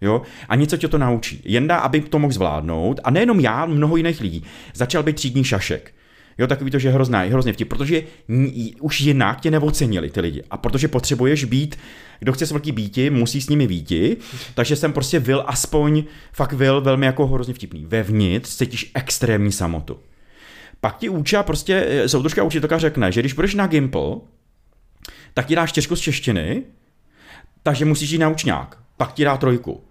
Jo? 0.00 0.22
A 0.48 0.54
něco 0.54 0.76
tě 0.76 0.88
to 0.88 0.98
naučí. 0.98 1.42
Jenda, 1.44 1.76
aby 1.76 2.00
to 2.00 2.18
mohl 2.18 2.32
zvládnout, 2.32 3.00
a 3.04 3.10
nejenom 3.10 3.40
já, 3.40 3.66
mnoho 3.66 3.96
jiných 3.96 4.20
lidí, 4.20 4.44
začal 4.74 5.02
být 5.02 5.16
třídní 5.16 5.44
šašek. 5.44 5.94
Jo, 6.38 6.46
takový 6.46 6.70
to, 6.70 6.78
že 6.78 6.88
je 6.88 6.92
hrozná, 6.92 7.20
hrozně 7.20 7.52
vtip, 7.52 7.68
protože 7.68 8.02
už 8.80 9.00
jinak 9.00 9.40
tě 9.40 9.50
neocenili 9.50 10.10
ty 10.10 10.20
lidi. 10.20 10.42
A 10.50 10.56
protože 10.56 10.88
potřebuješ 10.88 11.44
být, 11.44 11.78
kdo 12.20 12.32
chce 12.32 12.46
s 12.46 12.50
velký 12.50 12.72
býti, 12.72 13.10
musí 13.10 13.40
s 13.40 13.48
nimi 13.48 13.66
býti, 13.66 14.16
takže 14.54 14.76
jsem 14.76 14.92
prostě 14.92 15.18
vil 15.18 15.44
aspoň, 15.46 16.04
fakt 16.32 16.52
vil 16.52 16.80
velmi 16.80 17.06
jako 17.06 17.26
hrozně 17.26 17.54
vtipný. 17.54 17.86
Vevnitř 17.86 18.56
cítíš 18.56 18.90
extrémní 18.94 19.52
samotu. 19.52 19.98
Pak 20.80 20.98
ti 20.98 21.08
učá 21.08 21.42
prostě, 21.42 21.86
eh, 21.88 22.08
soutočka 22.08 22.42
učitelka 22.42 22.78
řekne, 22.78 23.12
že 23.12 23.20
když 23.20 23.32
budeš 23.32 23.54
na 23.54 23.66
Gimple, 23.66 24.16
tak 25.34 25.46
ti 25.46 25.54
dá 25.54 25.66
čtyřku 25.66 25.96
z 25.96 26.00
češtiny, 26.00 26.62
takže 27.62 27.84
musíš 27.84 28.10
jít 28.10 28.18
na 28.18 28.28
učňák. 28.28 28.78
Pak 28.96 29.12
ti 29.12 29.24
dá 29.24 29.36
trojku. 29.36 29.84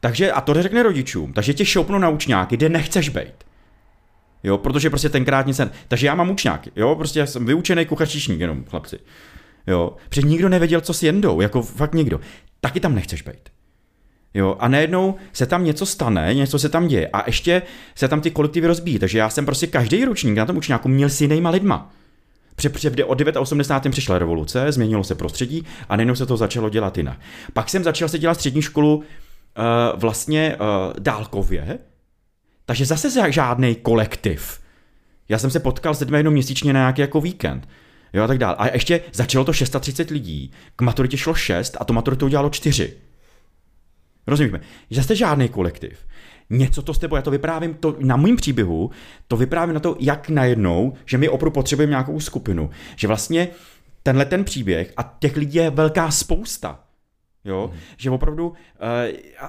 Takže, 0.00 0.32
a 0.32 0.40
to 0.40 0.62
řekne 0.62 0.82
rodičům, 0.82 1.32
takže 1.32 1.54
tě 1.54 1.64
šoupnu 1.64 1.98
na 1.98 2.08
učňáky, 2.08 2.56
kde 2.56 2.68
nechceš 2.68 3.08
být. 3.08 3.34
Jo, 4.44 4.58
protože 4.58 4.90
prostě 4.90 5.08
tenkrát 5.08 5.46
nic 5.46 5.58
ne... 5.58 5.70
Takže 5.88 6.06
já 6.06 6.14
mám 6.14 6.30
učňáky, 6.30 6.70
jo, 6.76 6.94
prostě 6.94 7.18
já 7.18 7.26
jsem 7.26 7.46
vyučený 7.46 7.86
kuchařčíšník 7.86 8.40
jenom, 8.40 8.64
chlapci. 8.64 8.98
Jo, 9.66 9.96
protože 10.08 10.22
nikdo 10.22 10.48
nevěděl, 10.48 10.80
co 10.80 10.94
s 10.94 11.02
jendou, 11.02 11.40
jako 11.40 11.62
fakt 11.62 11.94
nikdo. 11.94 12.20
Taky 12.60 12.80
tam 12.80 12.94
nechceš 12.94 13.22
být. 13.22 13.50
Jo, 14.34 14.56
a 14.58 14.68
najednou 14.68 15.14
se 15.32 15.46
tam 15.46 15.64
něco 15.64 15.86
stane, 15.86 16.34
něco 16.34 16.58
se 16.58 16.68
tam 16.68 16.88
děje 16.88 17.08
a 17.12 17.22
ještě 17.26 17.62
se 17.94 18.08
tam 18.08 18.20
ty 18.20 18.30
kolektivy 18.30 18.66
rozbíjí. 18.66 18.98
Takže 18.98 19.18
já 19.18 19.30
jsem 19.30 19.46
prostě 19.46 19.66
každý 19.66 20.04
ročník 20.04 20.36
na 20.36 20.46
tom 20.46 20.56
učňáku 20.56 20.88
měl 20.88 21.08
s 21.08 21.20
jinýma 21.20 21.50
lidma. 21.50 21.92
Protože 22.56 23.04
od 23.04 23.36
89. 23.36 23.92
přišla 23.92 24.18
revoluce, 24.18 24.72
změnilo 24.72 25.04
se 25.04 25.14
prostředí 25.14 25.66
a 25.88 25.96
najednou 25.96 26.14
se 26.14 26.26
to 26.26 26.36
začalo 26.36 26.68
dělat 26.68 26.96
jinak. 26.96 27.18
Pak 27.52 27.68
jsem 27.68 27.84
začal 27.84 28.08
se 28.08 28.18
dělat 28.18 28.34
střední 28.34 28.62
školu 28.62 29.02
uh, 29.58 30.00
vlastně 30.00 30.56
uh, 30.56 30.92
dálkově, 30.98 31.78
takže 32.66 32.86
zase 32.86 33.32
žádný 33.32 33.74
kolektiv. 33.74 34.60
Já 35.28 35.38
jsem 35.38 35.50
se 35.50 35.60
potkal 35.60 35.94
s 35.94 36.00
lidmi 36.00 36.18
jenom 36.18 36.34
měsíčně 36.34 36.72
na 36.72 36.80
nějaký 36.80 37.00
jako 37.00 37.20
víkend. 37.20 37.68
Jo 38.12 38.24
a 38.24 38.26
tak 38.26 38.38
dále. 38.38 38.56
A 38.58 38.74
ještě 38.74 39.00
začalo 39.12 39.44
to 39.44 39.52
630 39.52 40.10
lidí, 40.10 40.52
k 40.76 40.82
maturitě 40.82 41.16
šlo 41.16 41.34
6 41.34 41.76
a 41.80 41.84
to 41.84 41.92
maturitu 41.92 42.26
udělalo 42.26 42.50
4. 42.50 42.96
Rozumíme? 44.26 44.60
Jste 44.90 45.16
žádný 45.16 45.48
kolektiv. 45.48 45.98
Něco 46.50 46.82
to 46.82 46.94
s 46.94 46.98
tebou, 46.98 47.16
já 47.16 47.22
to 47.22 47.30
vyprávím 47.30 47.74
to, 47.74 47.96
na 47.98 48.16
mým 48.16 48.36
příběhu, 48.36 48.90
to 49.28 49.36
vyprávím 49.36 49.74
na 49.74 49.80
to, 49.80 49.96
jak 50.00 50.28
najednou, 50.28 50.92
že 51.04 51.18
my 51.18 51.28
opravdu 51.28 51.54
potřebujeme 51.54 51.90
nějakou 51.90 52.20
skupinu. 52.20 52.70
Že 52.96 53.06
vlastně 53.08 53.48
tenhle 54.02 54.24
ten 54.24 54.44
příběh 54.44 54.92
a 54.96 55.16
těch 55.18 55.36
lidí 55.36 55.58
je 55.58 55.70
velká 55.70 56.10
spousta. 56.10 56.78
Jo? 57.44 57.70
Hmm. 57.72 57.80
Že 57.96 58.10
opravdu, 58.10 58.48
uh, 58.48 58.54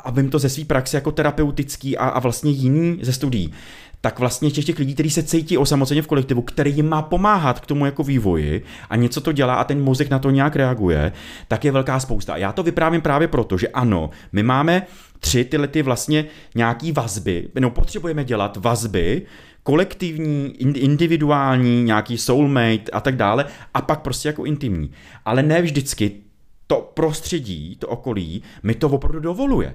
a 0.04 0.12
vím 0.12 0.30
to 0.30 0.40
ze 0.40 0.50
své 0.50 0.66
praxe 0.66 0.98
jako 0.98 1.12
terapeutický 1.12 1.98
a, 1.98 2.08
a 2.08 2.20
vlastně 2.20 2.52
jiný 2.52 3.00
ze 3.02 3.14
studií, 3.14 3.54
tak 4.02 4.20
vlastně 4.20 4.52
těch, 4.52 4.66
těch 4.66 4.80
lidí, 4.80 4.94
kteří 4.94 5.10
se 5.10 5.24
cítí 5.24 5.58
osamoceně 5.58 6.02
v 6.02 6.08
kolektivu, 6.08 6.42
který 6.42 6.76
jim 6.76 6.90
má 6.90 7.02
pomáhat 7.02 7.60
k 7.60 7.66
tomu 7.66 7.86
jako 7.86 8.04
vývoji 8.04 8.64
a 8.90 8.96
něco 8.96 9.22
to 9.22 9.32
dělá 9.32 9.56
a 9.56 9.64
ten 9.64 9.84
mozek 9.84 10.10
na 10.10 10.20
to 10.20 10.30
nějak 10.30 10.56
reaguje, 10.56 11.12
tak 11.48 11.66
je 11.66 11.72
velká 11.72 12.00
spousta. 12.00 12.34
A 12.34 12.38
já 12.38 12.52
to 12.52 12.64
vyprávím 12.64 13.02
právě 13.02 13.28
proto, 13.28 13.58
že 13.58 13.68
ano, 13.68 14.10
my 14.32 14.44
máme 14.44 14.88
tři 15.20 15.46
tyhle 15.46 15.68
ty 15.68 15.82
vlastně 15.82 16.26
nějaký 16.56 16.92
vazby, 16.92 17.50
no 17.60 17.70
potřebujeme 17.70 18.24
dělat 18.24 18.58
vazby, 18.58 19.22
kolektivní, 19.64 20.56
individuální, 20.60 21.84
nějaký 21.84 22.18
soulmate 22.18 22.92
a 22.94 23.00
tak 23.00 23.16
dále, 23.16 23.46
a 23.74 23.82
pak 23.82 24.02
prostě 24.02 24.30
jako 24.30 24.46
intimní. 24.46 24.92
Ale 25.26 25.44
ne 25.44 25.62
vždycky 25.62 26.12
to 26.72 26.92
prostředí, 26.94 27.76
to 27.76 27.88
okolí, 27.88 28.44
mi 28.64 28.76
to 28.76 28.90
opravdu 28.90 29.20
dovoluje. 29.20 29.74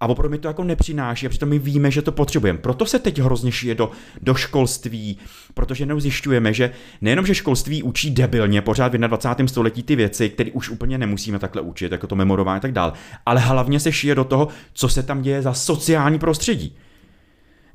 A 0.00 0.06
opravdu 0.06 0.30
mi 0.30 0.38
to 0.38 0.48
jako 0.48 0.64
nepřináší 0.64 1.26
a 1.26 1.28
přitom 1.28 1.48
my 1.48 1.58
víme, 1.58 1.90
že 1.90 2.02
to 2.02 2.12
potřebujeme. 2.12 2.58
Proto 2.58 2.86
se 2.86 2.98
teď 2.98 3.18
hrozně 3.18 3.52
šije 3.52 3.74
do, 3.74 3.90
do 4.22 4.34
školství, 4.34 5.18
protože 5.54 5.86
neuzjišťujeme, 5.86 6.52
že 6.52 6.70
nejenom, 7.00 7.26
že 7.26 7.34
školství 7.34 7.82
učí 7.82 8.10
debilně 8.10 8.62
pořád 8.62 8.94
v 8.94 8.98
21. 8.98 9.48
století 9.48 9.82
ty 9.82 9.96
věci, 9.96 10.30
které 10.30 10.50
už 10.50 10.70
úplně 10.70 10.98
nemusíme 10.98 11.38
takhle 11.38 11.62
učit, 11.62 11.92
jako 11.92 12.06
to 12.06 12.16
memorování 12.16 12.56
a 12.56 12.60
tak 12.60 12.72
dále, 12.72 12.92
ale 13.26 13.40
hlavně 13.40 13.80
se 13.80 13.92
šije 13.92 14.14
do 14.14 14.24
toho, 14.24 14.48
co 14.72 14.88
se 14.88 15.02
tam 15.02 15.22
děje 15.22 15.42
za 15.42 15.54
sociální 15.54 16.18
prostředí. 16.18 16.76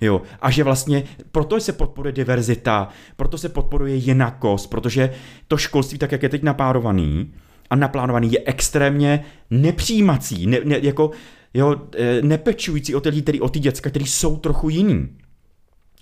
Jo, 0.02 0.22
a 0.42 0.52
že 0.52 0.64
vlastně 0.64 1.04
proto 1.32 1.60
se 1.60 1.74
podporuje 1.74 2.12
diverzita, 2.12 2.90
proto 3.16 3.38
se 3.38 3.50
podporuje 3.50 3.96
jinakost, 3.96 4.70
protože 4.70 5.14
to 5.48 5.58
školství, 5.58 5.98
tak 5.98 6.12
jak 6.12 6.24
je 6.24 6.30
teď 6.30 6.44
napárovaný 6.44 7.34
a 7.70 7.76
naplánovaný, 7.76 8.32
je 8.32 8.40
extrémně 8.46 9.26
nepřijímací, 9.50 10.48
ne, 10.48 10.60
ne, 10.64 10.80
jako 10.82 11.12
jo, 11.54 11.76
e, 11.98 12.22
nepečující 12.22 12.96
o 12.96 13.02
ty 13.02 13.10
lidi, 13.10 13.22
tedy 13.22 13.42
o 13.42 13.50
ty 13.50 13.60
děcka, 13.60 13.90
který 13.90 14.06
jsou 14.06 14.38
trochu 14.38 14.70
jiný. 14.70 15.10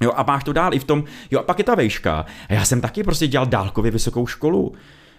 Jo, 0.01 0.11
a 0.15 0.23
máš 0.23 0.43
to 0.43 0.53
dál 0.53 0.73
i 0.73 0.79
v 0.79 0.83
tom, 0.83 1.03
jo, 1.31 1.39
a 1.39 1.43
pak 1.43 1.57
je 1.57 1.63
ta 1.63 1.75
vejška. 1.75 2.25
A 2.49 2.53
já 2.53 2.65
jsem 2.65 2.81
taky 2.81 3.03
prostě 3.03 3.27
dělal 3.27 3.47
dálkově 3.47 3.91
vysokou 3.91 4.27
školu. 4.27 4.73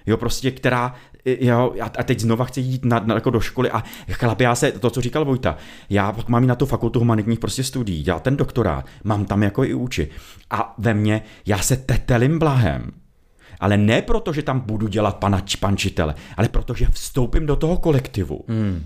Jo, 0.06 0.16
prostě, 0.16 0.50
která, 0.50 0.94
jo, 1.24 1.74
a 1.98 2.02
teď 2.02 2.20
znova 2.20 2.44
chci 2.44 2.60
jít 2.60 2.84
na, 2.84 2.98
na, 2.98 3.14
jako 3.14 3.30
do 3.30 3.40
školy 3.40 3.70
a 3.70 3.82
chlapi, 4.10 4.44
já 4.44 4.54
se, 4.54 4.72
to, 4.72 4.90
co 4.90 5.00
říkal 5.00 5.24
Vojta, 5.24 5.56
já 5.90 6.12
pak 6.12 6.28
mám 6.28 6.44
i 6.44 6.46
na 6.46 6.54
tu 6.54 6.66
fakultu 6.66 6.98
humanitních 6.98 7.38
prostě 7.38 7.64
studií, 7.64 8.02
dělal 8.02 8.20
ten 8.20 8.36
doktorát, 8.36 8.86
mám 9.04 9.24
tam 9.24 9.42
jako 9.42 9.64
i 9.64 9.74
uči. 9.74 10.08
A 10.50 10.74
ve 10.78 10.94
mně, 10.94 11.22
já 11.46 11.58
se 11.58 11.76
tetelím 11.76 12.38
blahem, 12.38 12.90
ale 13.60 13.76
ne 13.76 14.02
proto, 14.02 14.32
že 14.32 14.42
tam 14.42 14.60
budu 14.60 14.88
dělat 14.88 15.16
pana 15.16 15.42
pančitele, 15.60 16.14
ale 16.36 16.48
protože 16.48 16.86
vstoupím 16.92 17.46
do 17.46 17.56
toho 17.56 17.76
kolektivu. 17.76 18.44
Hmm 18.48 18.84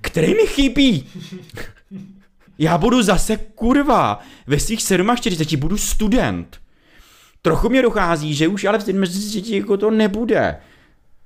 který 0.00 0.34
mi 0.34 0.46
chybí. 0.46 1.06
Já 2.58 2.78
budu 2.78 3.02
zase 3.02 3.36
kurva. 3.36 4.20
Ve 4.46 4.60
svých 4.60 4.80
47 4.80 5.60
budu 5.60 5.76
student. 5.76 6.60
Trochu 7.42 7.68
mě 7.68 7.82
dochází, 7.82 8.34
že 8.34 8.48
už 8.48 8.64
ale 8.64 8.78
v 8.78 8.84
37 8.84 9.54
jako 9.54 9.76
to 9.76 9.90
nebude 9.90 10.56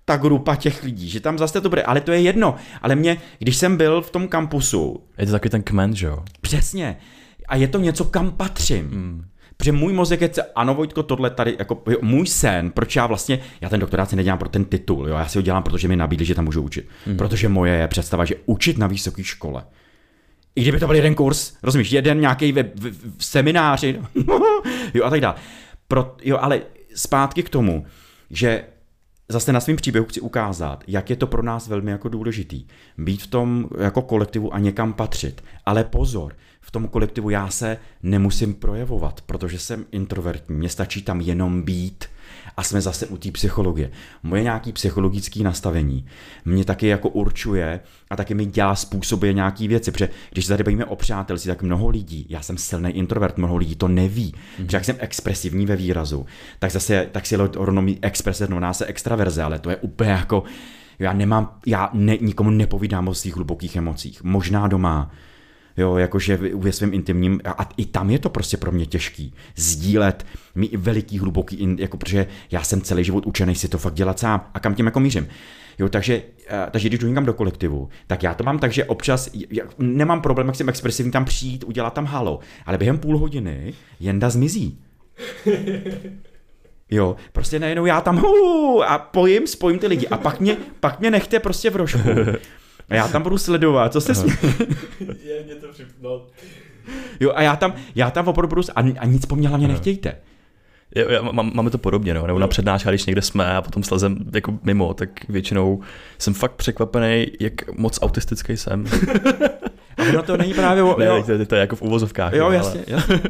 ta 0.04 0.16
grupa 0.16 0.56
těch 0.56 0.82
lidí, 0.82 1.08
že 1.08 1.20
tam 1.20 1.38
zase 1.38 1.60
to 1.60 1.68
bude, 1.68 1.82
ale 1.82 2.00
to 2.00 2.12
je 2.12 2.20
jedno. 2.20 2.54
Ale 2.82 2.94
mě, 2.94 3.16
když 3.38 3.56
jsem 3.56 3.76
byl 3.76 4.02
v 4.02 4.10
tom 4.10 4.28
kampusu... 4.28 5.02
Je 5.18 5.26
to 5.26 5.32
taky 5.32 5.50
ten 5.50 5.62
kmen, 5.62 5.96
že 5.96 6.06
jo? 6.06 6.24
Přesně. 6.40 6.96
A 7.48 7.56
je 7.56 7.68
to 7.68 7.78
něco, 7.78 8.04
kam 8.04 8.30
patřím. 8.30 8.90
Hmm. 8.90 9.24
Protože 9.62 9.72
můj 9.72 9.92
mozek 9.92 10.20
je, 10.20 10.30
ano 10.54 10.74
Vojtko, 10.74 11.02
tohle 11.02 11.30
tady, 11.30 11.56
jako 11.58 11.82
jo, 11.90 11.98
můj 12.02 12.26
sen, 12.26 12.70
proč 12.70 12.96
já 12.96 13.06
vlastně, 13.06 13.38
já 13.60 13.68
ten 13.68 13.80
doktorát 13.80 14.10
si 14.10 14.16
nedělám 14.16 14.38
pro 14.38 14.48
ten 14.48 14.64
titul, 14.64 15.08
jo, 15.08 15.16
já 15.16 15.28
si 15.28 15.38
ho 15.38 15.42
dělám, 15.42 15.62
protože 15.62 15.88
mi 15.88 15.96
nabídli, 15.96 16.26
že 16.26 16.34
tam 16.34 16.44
můžu 16.44 16.62
učit. 16.62 16.88
Hmm. 17.06 17.16
Protože 17.16 17.48
moje 17.48 17.74
je 17.74 17.88
představa, 17.88 18.24
že 18.24 18.34
učit 18.46 18.78
na 18.78 18.86
vysoké 18.86 19.24
škole. 19.24 19.64
I 20.56 20.62
kdyby 20.62 20.78
to 20.78 20.86
byl 20.86 20.96
jeden 20.96 21.14
kurz, 21.14 21.54
rozumíš, 21.62 21.92
jeden 21.92 22.20
nějaký 22.20 22.52
v, 22.52 22.62
v, 22.62 23.18
v 23.18 23.24
semináři, 23.24 24.00
jo 24.94 25.04
a 25.04 25.10
tak 25.10 25.20
dále. 25.20 25.34
Pro, 25.88 26.16
jo, 26.22 26.38
ale 26.40 26.62
zpátky 26.94 27.42
k 27.42 27.48
tomu, 27.48 27.86
že 28.30 28.64
zase 29.28 29.52
na 29.52 29.60
svém 29.60 29.76
příběhu 29.76 30.06
chci 30.06 30.20
ukázat, 30.20 30.84
jak 30.86 31.10
je 31.10 31.16
to 31.16 31.26
pro 31.26 31.42
nás 31.42 31.68
velmi 31.68 31.90
jako 31.90 32.08
důležitý. 32.08 32.66
Být 32.98 33.22
v 33.22 33.26
tom 33.26 33.68
jako 33.80 34.02
kolektivu 34.02 34.54
a 34.54 34.58
někam 34.58 34.92
patřit. 34.92 35.44
Ale 35.66 35.84
pozor, 35.84 36.32
v 36.62 36.70
tom 36.70 36.88
kolektivu 36.88 37.30
já 37.30 37.48
se 37.48 37.78
nemusím 38.02 38.54
projevovat, 38.54 39.20
protože 39.20 39.58
jsem 39.58 39.84
introvertní, 39.92 40.56
mně 40.56 40.68
stačí 40.68 41.02
tam 41.02 41.20
jenom 41.20 41.62
být. 41.62 42.04
A 42.56 42.62
jsme 42.62 42.80
zase 42.80 43.06
u 43.06 43.16
té 43.16 43.30
psychologie. 43.30 43.90
Moje 44.22 44.42
nějaký 44.42 44.72
psychologické 44.72 45.42
nastavení 45.42 46.06
mě 46.44 46.64
taky 46.64 46.86
jako 46.86 47.08
určuje 47.08 47.80
a 48.10 48.16
taky 48.16 48.34
mi 48.34 48.46
dělá 48.46 48.74
způsobuje 48.74 49.32
nějaký 49.32 49.68
věci, 49.68 49.90
protože 49.90 50.08
když 50.30 50.46
tady 50.46 50.64
bavíme 50.64 50.84
o 50.84 50.96
přátelství, 50.96 51.48
tak 51.48 51.62
mnoho 51.62 51.88
lidí, 51.88 52.26
já 52.28 52.42
jsem 52.42 52.58
silný 52.58 52.90
introvert, 52.90 53.38
mnoho 53.38 53.56
lidí 53.56 53.76
to 53.76 53.88
neví, 53.88 54.32
mm-hmm. 54.32 54.64
protože 54.64 54.76
jak 54.76 54.84
jsem 54.84 54.96
expresivní 54.98 55.66
ve 55.66 55.76
výrazu, 55.76 56.26
tak 56.58 56.70
zase, 56.70 57.08
tak 57.12 57.26
si 57.26 57.36
rovnou 57.36 57.86
exprese 58.02 58.46
rovná 58.46 58.72
se 58.72 58.86
extraverze, 58.86 59.42
ale 59.42 59.58
to 59.58 59.70
je 59.70 59.76
úplně 59.76 60.10
jako, 60.10 60.44
já 60.98 61.12
nemám, 61.12 61.58
já 61.66 61.90
ne, 61.92 62.16
nikomu 62.20 62.50
nepovídám 62.50 63.08
o 63.08 63.14
svých 63.14 63.36
hlubokých 63.36 63.76
emocích, 63.76 64.22
možná 64.22 64.68
doma, 64.68 65.10
jo, 65.76 65.96
jakože 65.96 66.36
ve 66.54 66.72
svém 66.72 66.94
intimním, 66.94 67.40
a 67.44 67.68
i 67.76 67.84
tam 67.84 68.10
je 68.10 68.18
to 68.18 68.30
prostě 68.30 68.56
pro 68.56 68.72
mě 68.72 68.86
těžký, 68.86 69.34
sdílet 69.56 70.26
mi 70.54 70.66
i 70.66 70.76
veliký, 70.76 71.18
hluboký, 71.18 71.76
jako 71.78 71.96
protože 71.96 72.26
já 72.50 72.62
jsem 72.62 72.80
celý 72.80 73.04
život 73.04 73.26
učený 73.26 73.54
si 73.54 73.68
to 73.68 73.78
fakt 73.78 73.94
dělat 73.94 74.18
sám 74.18 74.50
a 74.54 74.60
kam 74.60 74.74
tím 74.74 74.86
jako 74.86 75.00
mířím. 75.00 75.28
Jo, 75.78 75.88
takže, 75.88 76.22
takže 76.70 76.88
když 76.88 77.00
jdu 77.00 77.08
někam 77.08 77.24
do 77.24 77.34
kolektivu, 77.34 77.88
tak 78.06 78.22
já 78.22 78.34
to 78.34 78.44
mám 78.44 78.58
tak, 78.58 78.72
že 78.72 78.84
občas 78.84 79.30
nemám 79.78 80.20
problém, 80.20 80.46
jak 80.46 80.56
jsem 80.56 80.68
expresivní 80.68 81.12
tam 81.12 81.24
přijít, 81.24 81.64
udělat 81.64 81.94
tam 81.94 82.06
halo, 82.06 82.40
ale 82.66 82.78
během 82.78 82.98
půl 82.98 83.18
hodiny 83.18 83.74
jenda 84.00 84.30
zmizí. 84.30 84.78
Jo, 86.90 87.16
prostě 87.32 87.58
najednou 87.58 87.86
já 87.86 88.00
tam 88.00 88.16
huu, 88.16 88.82
a 88.82 88.98
pojím, 88.98 89.46
spojím 89.46 89.78
ty 89.78 89.86
lidi 89.86 90.08
a 90.08 90.16
pak 90.16 90.40
mě, 90.40 90.56
pak 90.80 91.00
mě 91.00 91.10
nechte 91.10 91.40
prostě 91.40 91.70
v 91.70 91.76
rožku. 91.76 91.98
A 92.92 92.96
já 92.96 93.08
tam 93.08 93.22
budu 93.22 93.38
sledovat, 93.38 93.92
co 93.92 94.00
se 94.00 94.14
smě... 94.14 94.36
Je, 95.24 95.42
mě 95.44 95.54
to 95.54 95.68
připno. 95.72 96.22
Jo, 97.20 97.32
a 97.34 97.42
já 97.42 97.56
tam, 97.56 97.74
já 97.94 98.10
tam 98.10 98.28
opravdu 98.28 98.48
budu, 98.48 98.62
a, 98.76 98.80
a 98.98 99.06
nic 99.06 99.26
po 99.26 99.36
mně 99.36 99.48
hlavně 99.48 99.68
nechtějte. 99.68 100.16
Jo, 100.94 101.06
jo, 101.10 101.32
mám, 101.32 101.50
máme 101.54 101.70
to 101.70 101.78
podobně, 101.78 102.14
no. 102.14 102.26
nebo 102.26 102.38
na 102.38 102.48
přednáškách, 102.48 102.90
když 102.90 103.06
někde 103.06 103.22
jsme 103.22 103.56
a 103.56 103.62
potom 103.62 103.82
slezem 103.82 104.18
jako 104.34 104.58
mimo, 104.62 104.94
tak 104.94 105.28
většinou 105.28 105.80
jsem 106.18 106.34
fakt 106.34 106.52
překvapený, 106.52 107.26
jak 107.40 107.78
moc 107.78 107.98
autistický 108.02 108.56
jsem. 108.56 108.84
A 109.98 110.02
ono 110.08 110.22
to 110.22 110.36
není 110.36 110.54
právě... 110.54 110.82
O, 110.82 110.98
ne, 110.98 111.04
jo, 111.04 111.24
to, 111.26 111.46
to, 111.46 111.54
je 111.54 111.60
jako 111.60 111.76
v 111.76 111.82
uvozovkách. 111.82 112.32
jo, 112.32 112.44
no, 112.44 112.52
jasně, 112.52 112.80
jasně. 112.86 113.20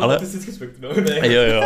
Ale- 0.00 0.18
spektrum, 0.26 0.92
no, 0.96 1.02
ne. 1.02 1.28
Jo, 1.34 1.42
jo. 1.42 1.62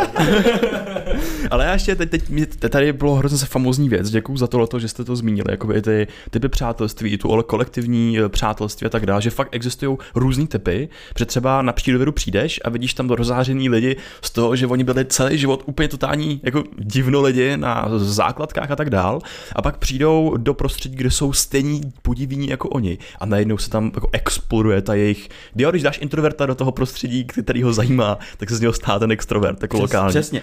Ale 1.51 1.65
já 1.65 1.73
ještě 1.73 1.95
teď, 1.95 2.09
teď 2.09 2.29
mě- 2.29 2.45
tady 2.45 2.93
bylo 2.93 3.15
hrozně 3.15 3.37
se 3.37 3.45
famózní 3.45 3.89
věc, 3.89 4.09
děkuji 4.09 4.37
za 4.37 4.47
tohle, 4.47 4.67
že 4.77 4.87
jste 4.87 5.03
to 5.03 5.15
zmínili, 5.15 5.45
jakoby 5.51 5.81
ty 5.81 6.07
typy 6.29 6.49
přátelství, 6.49 7.09
i 7.11 7.17
tu 7.17 7.33
ale 7.33 7.43
kolektivní 7.43 8.19
eh, 8.19 8.29
přátelství 8.29 8.87
a 8.87 8.89
tak 8.89 9.05
dále, 9.05 9.21
že 9.21 9.29
fakt 9.29 9.49
existují 9.51 9.97
různý 10.15 10.47
typy, 10.47 10.89
že 11.19 11.25
třeba 11.25 11.61
na 11.61 11.73
přírodovědu 11.73 12.11
přijdeš 12.11 12.59
a 12.65 12.69
vidíš 12.69 12.93
tam 12.93 13.09
rozářený 13.09 13.69
lidi 13.69 13.95
z 14.21 14.29
toho, 14.31 14.55
že 14.55 14.67
oni 14.67 14.83
byli 14.83 15.05
celý 15.05 15.37
život 15.37 15.63
úplně 15.65 15.87
totální 15.87 16.39
jako 16.43 16.63
divno 16.77 17.21
lidi 17.21 17.57
na 17.57 17.85
základkách 17.97 18.71
a 18.71 18.75
tak 18.75 18.89
dál 18.89 19.19
a 19.55 19.61
pak 19.61 19.77
přijdou 19.77 20.33
do 20.37 20.53
prostředí, 20.53 20.95
kde 20.95 21.11
jsou 21.11 21.33
stejní 21.33 21.81
podivíní 22.01 22.47
jako 22.49 22.69
oni 22.69 22.97
a 23.19 23.25
najednou 23.25 23.57
se 23.57 23.69
tam 23.69 23.91
jako 23.95 24.09
exploduje 24.35 24.81
ta 24.81 24.93
jejich, 24.93 25.29
jo, 25.55 25.71
když 25.71 25.83
dáš 25.83 25.99
introverta 26.01 26.45
do 26.45 26.55
toho 26.55 26.71
prostředí, 26.71 27.25
který 27.25 27.63
ho 27.63 27.73
zajímá, 27.73 28.17
tak 28.37 28.49
se 28.49 28.55
z 28.55 28.59
něho 28.61 28.73
stá 28.73 28.99
ten 28.99 29.11
extrovert, 29.11 29.61
jako 29.61 29.77
Přes, 29.77 29.81
lokální. 29.81 30.09
Přesně. 30.09 30.41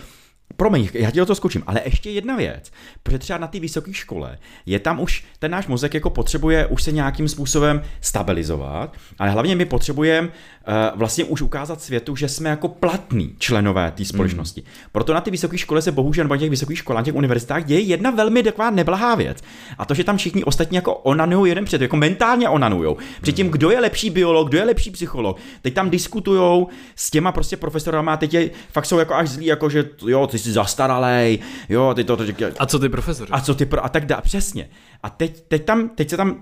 Promiň, 0.56 0.88
já 0.94 1.10
ti 1.10 1.18
do 1.18 1.26
toho 1.26 1.36
skočím, 1.36 1.62
ale 1.66 1.80
ještě 1.84 2.10
jedna 2.10 2.36
věc, 2.36 2.72
protože 3.02 3.18
třeba 3.18 3.38
na 3.38 3.46
té 3.46 3.60
vysoké 3.60 3.92
škole 3.92 4.38
je 4.66 4.78
tam 4.78 5.00
už, 5.00 5.24
ten 5.38 5.50
náš 5.50 5.66
mozek 5.66 5.94
jako 5.94 6.10
potřebuje 6.10 6.66
už 6.66 6.82
se 6.82 6.92
nějakým 6.92 7.28
způsobem 7.28 7.82
stabilizovat, 8.00 8.96
ale 9.18 9.30
hlavně 9.30 9.56
my 9.56 9.64
potřebujeme 9.64 10.28
uh, 10.28 10.98
vlastně 10.98 11.24
už 11.24 11.42
ukázat 11.42 11.80
světu, 11.80 12.16
že 12.16 12.28
jsme 12.28 12.50
jako 12.50 12.68
platní 12.68 13.34
členové 13.38 13.90
té 13.90 14.04
společnosti. 14.04 14.60
Mm. 14.60 14.66
Proto 14.92 15.14
na 15.14 15.20
té 15.20 15.30
vysoké 15.30 15.58
škole 15.58 15.82
se 15.82 15.92
bohužel, 15.92 16.24
nebo 16.24 16.34
na 16.34 16.40
těch 16.40 16.50
vysokých 16.50 16.78
školách, 16.78 17.00
na 17.00 17.04
těch 17.04 17.14
univerzitách 17.14 17.64
děje 17.64 17.80
jedna 17.80 18.10
velmi 18.10 18.42
taková 18.42 18.70
neblahá 18.70 19.14
věc. 19.14 19.38
A 19.78 19.84
to, 19.84 19.94
že 19.94 20.04
tam 20.04 20.16
všichni 20.16 20.44
ostatní 20.44 20.76
jako 20.76 20.94
onanují 20.94 21.50
jeden 21.50 21.64
před, 21.64 21.80
jako 21.80 21.96
mentálně 21.96 22.48
onanují. 22.48 22.96
Předtím, 23.22 23.48
kdo 23.48 23.70
je 23.70 23.80
lepší 23.80 24.10
biolog, 24.10 24.48
kdo 24.48 24.58
je 24.58 24.64
lepší 24.64 24.90
psycholog. 24.90 25.38
Teď 25.62 25.74
tam 25.74 25.90
diskutujou 25.90 26.68
s 26.96 27.10
těma 27.10 27.32
prostě 27.32 27.56
profesorama 27.56 28.16
teď 28.16 28.34
je, 28.34 28.50
fakt 28.72 28.86
jsou 28.86 28.98
jako 28.98 29.14
až 29.14 29.28
zlí, 29.28 29.46
jako 29.46 29.70
že 29.70 29.84
jo, 30.06 30.26
ty 30.26 30.38
jsi 30.42 30.52
zastaralej, 30.52 31.38
jo, 31.68 31.94
ty 31.94 32.04
to, 32.04 32.16
to, 32.16 32.32
to 32.32 32.44
A 32.58 32.66
co 32.66 32.78
ty 32.78 32.88
profesor? 32.88 33.28
a 33.30 33.40
co 33.40 33.54
ty 33.54 33.66
pro, 33.66 33.84
a 33.84 33.88
tak 33.88 34.06
dá, 34.06 34.20
přesně. 34.20 34.68
A 35.02 35.10
teď, 35.10 35.40
teď, 35.48 35.64
tam, 35.64 35.88
teď 35.88 36.10
se 36.10 36.16
tam 36.16 36.36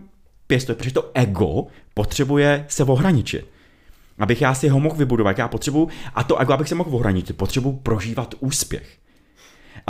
pěstuje, 0.46 0.76
protože 0.76 0.92
to 0.92 1.11
ego 1.14 1.66
potřebuje 1.94 2.64
se 2.68 2.84
ohraničit. 2.84 3.48
Abych 4.18 4.40
já 4.42 4.55
si 4.55 4.68
ho 4.68 4.80
mohl 4.80 4.96
vybudovat, 4.96 5.38
já 5.38 5.48
potřebuji, 5.48 5.88
a 6.14 6.24
to 6.24 6.38
ego, 6.38 6.53
abych 6.53 6.68
se 6.68 6.74
mohl 6.74 6.96
ohraničit, 6.96 7.36
potřebuji 7.36 7.72
prožívat 7.72 8.34
úspěch. 8.40 8.98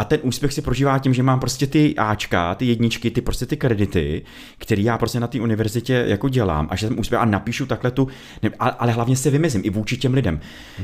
A 0.00 0.04
ten 0.04 0.20
úspěch 0.22 0.52
si 0.52 0.62
prožívá 0.62 0.98
tím, 0.98 1.14
že 1.14 1.22
mám 1.22 1.40
prostě 1.40 1.66
ty 1.66 1.94
Ačka, 1.96 2.54
ty 2.54 2.66
jedničky, 2.66 3.10
ty 3.10 3.20
prostě 3.20 3.46
ty 3.46 3.56
kredity, 3.56 4.22
který 4.58 4.84
já 4.84 4.98
prostě 4.98 5.20
na 5.20 5.26
té 5.26 5.40
univerzitě 5.40 6.04
jako 6.06 6.28
dělám 6.28 6.68
a 6.70 6.76
že 6.76 6.86
jsem 6.86 6.98
úspěch 6.98 7.20
a 7.20 7.24
napíšu 7.24 7.66
takhle 7.66 7.90
tu, 7.90 8.08
ne, 8.42 8.50
ale, 8.58 8.92
hlavně 8.92 9.16
se 9.16 9.30
vymezím 9.30 9.62
i 9.64 9.70
vůči 9.70 9.96
těm 9.96 10.14
lidem. 10.14 10.40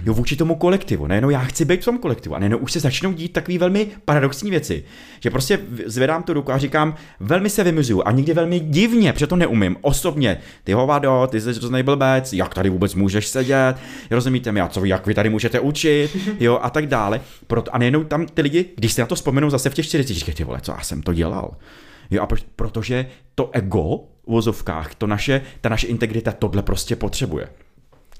Jo, 0.06 0.14
vůči 0.14 0.36
tomu 0.36 0.54
kolektivu. 0.54 1.06
Nejenom 1.06 1.30
já 1.30 1.38
chci 1.38 1.64
být 1.64 1.82
v 1.82 1.84
tom 1.84 1.98
kolektivu 1.98 2.34
a 2.34 2.38
nejenom 2.38 2.62
už 2.62 2.72
se 2.72 2.80
začnou 2.80 3.12
dít 3.12 3.32
takové 3.32 3.58
velmi 3.58 3.86
paradoxní 4.04 4.50
věci. 4.50 4.84
Že 5.20 5.30
prostě 5.30 5.58
zvedám 5.86 6.22
tu 6.22 6.32
ruku 6.32 6.52
a 6.52 6.58
říkám, 6.58 6.94
velmi 7.20 7.50
se 7.50 7.64
vymezuju 7.64 8.02
a 8.04 8.12
někdy 8.12 8.34
velmi 8.34 8.60
divně, 8.60 9.12
protože 9.12 9.26
to 9.26 9.36
neumím. 9.36 9.76
Osobně, 9.80 10.38
ty 10.64 10.72
hovado, 10.72 11.28
ty 11.30 11.40
jsi 11.40 11.52
hrozný 11.52 11.82
blbec, 11.82 12.32
jak 12.32 12.54
tady 12.54 12.70
vůbec 12.70 12.94
můžeš 12.94 13.26
sedět, 13.26 13.74
rozumíte 14.10 14.52
mi, 14.52 14.60
a 14.60 14.68
co 14.68 14.84
jak 14.84 15.06
vy 15.06 15.14
tady 15.14 15.30
můžete 15.30 15.60
učit, 15.60 16.16
jo, 16.40 16.58
a 16.62 16.70
tak 16.70 16.86
dále. 16.86 17.20
Proto, 17.46 17.74
a 17.74 17.78
nejenom 17.78 18.04
tam 18.04 18.26
ty 18.26 18.42
lidi, 18.42 18.64
když 18.76 18.96
na 18.96 19.05
to 19.06 19.14
vzpomenou 19.14 19.50
zase 19.50 19.70
v 19.70 19.74
těch 19.74 19.86
40, 19.86 20.14
říkají, 20.14 20.34
ty 20.34 20.44
vole, 20.44 20.60
co 20.60 20.72
já 20.72 20.80
jsem 20.80 21.02
to 21.02 21.12
dělal. 21.12 21.56
Jo, 22.10 22.22
a 22.22 22.28
protože 22.56 23.06
to 23.34 23.50
ego 23.52 23.98
v 24.26 24.30
vozovkách, 24.30 24.94
to 24.94 25.06
naše, 25.06 25.42
ta 25.60 25.68
naše 25.68 25.86
integrita 25.86 26.32
tohle 26.32 26.62
prostě 26.62 26.96
potřebuje. 26.96 27.48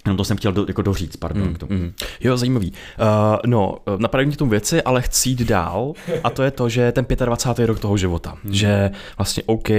No 0.07 0.17
to 0.17 0.25
jsem 0.25 0.37
chtěl 0.37 0.53
do, 0.53 0.65
jako 0.69 0.83
doříct, 0.83 1.17
pardon. 1.17 1.55
k 1.55 1.59
tomu. 1.59 1.73
Mm. 1.73 1.93
Jo, 2.21 2.37
zajímavý. 2.37 2.73
Uh, 2.73 3.07
no, 3.47 3.77
napadají 3.97 4.27
mě 4.27 4.37
k 4.37 4.39
tomu 4.39 4.51
věci, 4.51 4.83
ale 4.83 5.03
chci 5.03 5.29
jít 5.29 5.43
dál 5.43 5.93
a 6.25 6.31
to 6.31 6.43
je 6.43 6.51
to, 6.51 6.69
že 6.69 6.93
ten 6.93 7.07
25. 7.25 7.67
rok 7.67 7.79
toho 7.81 7.97
života, 7.97 8.35
Hmm. 8.45 8.55
že 8.55 8.91
vlastně 9.19 9.43
OK, 9.47 9.69
uh, 9.71 9.77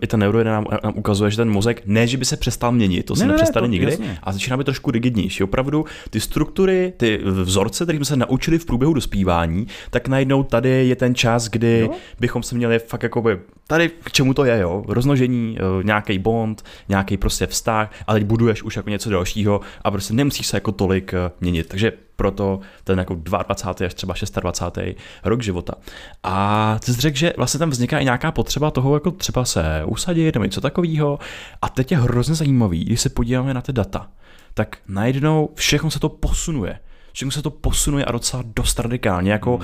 i 0.00 0.06
ten 0.06 0.20
neuro 0.20 0.44
nám, 0.44 0.64
nám 0.84 0.92
ukazuje, 0.96 1.30
že 1.30 1.36
ten 1.36 1.50
mozek, 1.50 1.82
ne, 1.86 2.06
že 2.06 2.16
by 2.16 2.24
se 2.24 2.36
přestal 2.36 2.72
měnit, 2.72 3.02
to 3.06 3.16
se 3.16 3.20
Ne, 3.22 3.26
ne, 3.26 3.32
ne, 3.32 3.36
nepřestane 3.36 3.66
to- 3.66 3.70
nikdy, 3.70 3.90
jasně. 3.90 4.18
a 4.22 4.32
začíná 4.32 4.56
být 4.56 4.64
trošku 4.64 4.90
rigidnější. 4.90 5.44
Opravdu 5.44 5.84
ty 6.10 6.20
struktury, 6.20 6.92
ty 6.96 7.20
vzorce, 7.24 7.84
které 7.84 7.96
jsme 7.98 8.04
se 8.04 8.16
naučili 8.16 8.58
v 8.58 8.66
průběhu 8.66 8.94
dospívání, 8.94 9.66
tak 9.90 10.08
najednou 10.08 10.42
tady 10.42 10.68
je 10.88 10.96
ten 10.96 11.14
čas, 11.14 11.48
kdy 11.48 11.78
Jo. 11.80 11.90
bychom 12.20 12.42
se 12.42 12.54
měli 12.54 12.78
fakt 12.78 13.02
jakoby, 13.02 13.38
tady 13.66 13.88
k 13.88 14.12
čemu 14.12 14.34
to 14.34 14.44
je, 14.44 14.58
jo, 14.58 14.84
rozmnožení, 14.88 15.58
nějaký 15.82 16.18
bond, 16.18 16.64
nějaký 16.88 17.16
prostě 17.16 17.46
vztah, 17.46 17.90
ale 18.06 18.18
teď 18.20 18.28
buduješ 18.28 18.62
už 18.62 18.76
jako 18.76 18.90
něco 18.90 19.10
dalšího 19.10 19.60
a 19.82 19.90
prostě 19.90 20.14
nemusíš 20.14 20.46
se 20.46 20.56
jako 20.56 20.72
tolik 20.72 21.14
eh, 21.14 21.30
měnit. 21.40 21.68
Takže 21.68 21.92
proto 22.16 22.60
ten 22.84 22.98
jako 22.98 23.14
22. 23.14 23.86
až 23.86 23.94
třeba 23.94 24.14
26. 24.40 24.78
rok 25.24 25.42
života. 25.42 25.74
A 26.22 26.78
ty 26.84 26.94
jsi 26.94 27.00
řekl, 27.00 27.16
že 27.16 27.32
vlastně 27.36 27.58
tam 27.58 27.70
vzniká 27.70 27.98
i 27.98 28.04
nějaká 28.04 28.32
potřeba 28.32 28.70
toho 28.70 28.96
jako 28.96 29.10
třeba 29.10 29.44
se 29.44 29.82
usadit 29.86 30.34
nebo 30.34 30.44
něco 30.44 30.60
takového. 30.60 31.18
A 31.62 31.68
teď 31.68 31.92
je 31.92 31.98
hrozně 31.98 32.34
zajímavý, 32.34 32.84
když 32.84 33.00
se 33.00 33.08
podíváme 33.08 33.54
na 33.54 33.60
ty 33.60 33.72
data, 33.72 34.08
tak 34.54 34.76
najednou 34.88 35.50
všechno 35.54 35.90
se 35.90 36.00
to 36.00 36.08
posunuje 36.08 36.78
všechno 37.14 37.30
se 37.30 37.42
to 37.42 37.50
posunuje 37.50 38.04
a 38.04 38.12
docela 38.12 38.44
dost 38.56 38.78
radikálně. 38.78 39.32
Jako, 39.32 39.54
uh, 39.54 39.62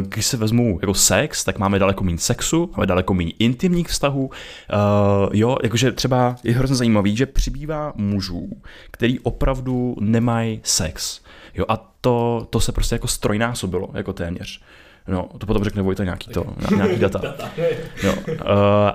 když 0.00 0.26
se 0.26 0.36
vezmu 0.36 0.78
jako 0.80 0.94
sex, 0.94 1.44
tak 1.44 1.58
máme 1.58 1.78
daleko 1.78 2.04
méně 2.04 2.18
sexu, 2.18 2.70
máme 2.76 2.86
daleko 2.86 3.14
méně 3.14 3.32
intimních 3.38 3.88
vztahů. 3.88 4.26
Uh, 4.26 4.30
jo, 5.32 5.56
jakože 5.62 5.92
třeba 5.92 6.36
je 6.44 6.54
hrozně 6.54 6.76
zajímavý, 6.76 7.16
že 7.16 7.26
přibývá 7.26 7.92
mužů, 7.96 8.48
který 8.90 9.18
opravdu 9.18 9.96
nemají 10.00 10.60
sex. 10.62 11.20
Jo, 11.54 11.64
a 11.68 11.90
to, 12.00 12.46
to 12.50 12.60
se 12.60 12.72
prostě 12.72 12.94
jako 12.94 13.08
strojnásobilo, 13.08 13.90
jako 13.94 14.12
téměř. 14.12 14.60
No, 15.08 15.28
to 15.38 15.46
potom 15.46 15.64
řekne 15.64 15.82
Vojta 15.82 16.04
nějaký 16.04 16.30
to, 16.30 16.44
nějaký 16.76 16.96
data. 16.96 17.20
Jo. 18.02 18.14
Uh, 18.26 18.36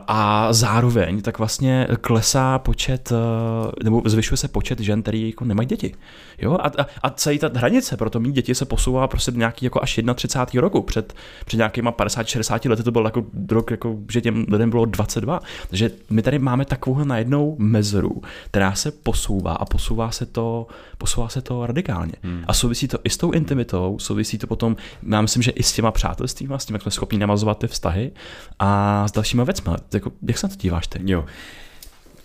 a 0.08 0.48
zároveň 0.54 1.22
tak 1.22 1.38
vlastně 1.38 1.88
klesá 2.02 2.60
počet, 2.60 3.12
uh, 3.12 3.72
nebo 3.84 4.02
zvyšuje 4.06 4.38
se 4.38 4.48
počet 4.48 4.80
žen, 4.80 5.02
který 5.02 5.30
jako 5.30 5.46
nemají 5.46 5.68
děti. 5.68 5.94
Jo? 6.38 6.54
A, 6.54 6.68
a, 6.68 6.86
a 7.04 7.10
celý 7.10 7.40
ta 7.40 7.50
hranice 7.54 7.98
pro 7.98 8.10
to 8.10 8.20
mít 8.20 8.32
děti 8.32 8.56
se 8.56 8.66
posouvá 8.66 9.08
prostě 9.08 9.32
do 9.32 9.38
nějaký 9.38 9.66
jako 9.66 9.82
až 9.84 10.00
31. 10.16 10.62
roku. 10.62 10.82
Před, 10.82 11.14
před 11.46 11.58
nějakýma 11.58 11.92
50-60 11.92 12.70
lety 12.70 12.84
to 12.84 12.92
byl 12.92 13.06
jako 13.06 13.26
rok, 13.50 13.72
jako, 13.72 13.98
že 14.12 14.22
těm 14.22 14.46
lidem 14.52 14.70
bylo 14.70 14.86
22. 14.86 15.40
Takže 15.70 15.92
my 16.10 16.22
tady 16.22 16.40
máme 16.40 16.66
takovou 16.66 17.04
najednou 17.04 17.56
mezeru, 17.60 18.22
která 18.48 18.74
se 18.74 18.92
posouvá 18.92 19.54
a 19.54 19.66
posouvá 19.66 20.12
se 20.12 20.26
to, 20.26 20.68
posouvá 20.98 21.30
se 21.30 21.42
to 21.42 21.66
radikálně. 21.66 22.14
Hmm. 22.24 22.44
A 22.48 22.54
souvisí 22.54 22.88
to 22.88 22.98
i 23.04 23.10
s 23.10 23.18
tou 23.18 23.32
intimitou, 23.32 24.00
souvisí 24.00 24.38
to 24.38 24.48
potom, 24.48 24.76
já 25.10 25.22
myslím, 25.22 25.44
že 25.44 25.52
i 25.52 25.64
s 25.64 25.74
těma 25.74 25.92
přátelství, 25.96 26.48
s 26.58 26.66
tím, 26.66 26.76
jak 26.76 26.82
jsme 26.82 26.92
schopni 26.92 27.18
namazovat 27.18 27.60
ty 27.60 27.68
vztahy 27.68 28.12
a 28.60 29.08
s 29.08 29.12
dalšíma 29.12 29.44
věcma. 29.44 29.78
Jako, 29.94 30.12
jak 30.28 30.38
se 30.38 30.48
na 30.48 30.56
to 30.56 30.62
díváš 30.62 30.88
ty? 30.88 31.00
Jo. 31.04 31.26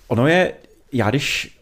Ono 0.09 0.27
je, 0.27 0.53
já 0.93 1.11
když 1.11 1.59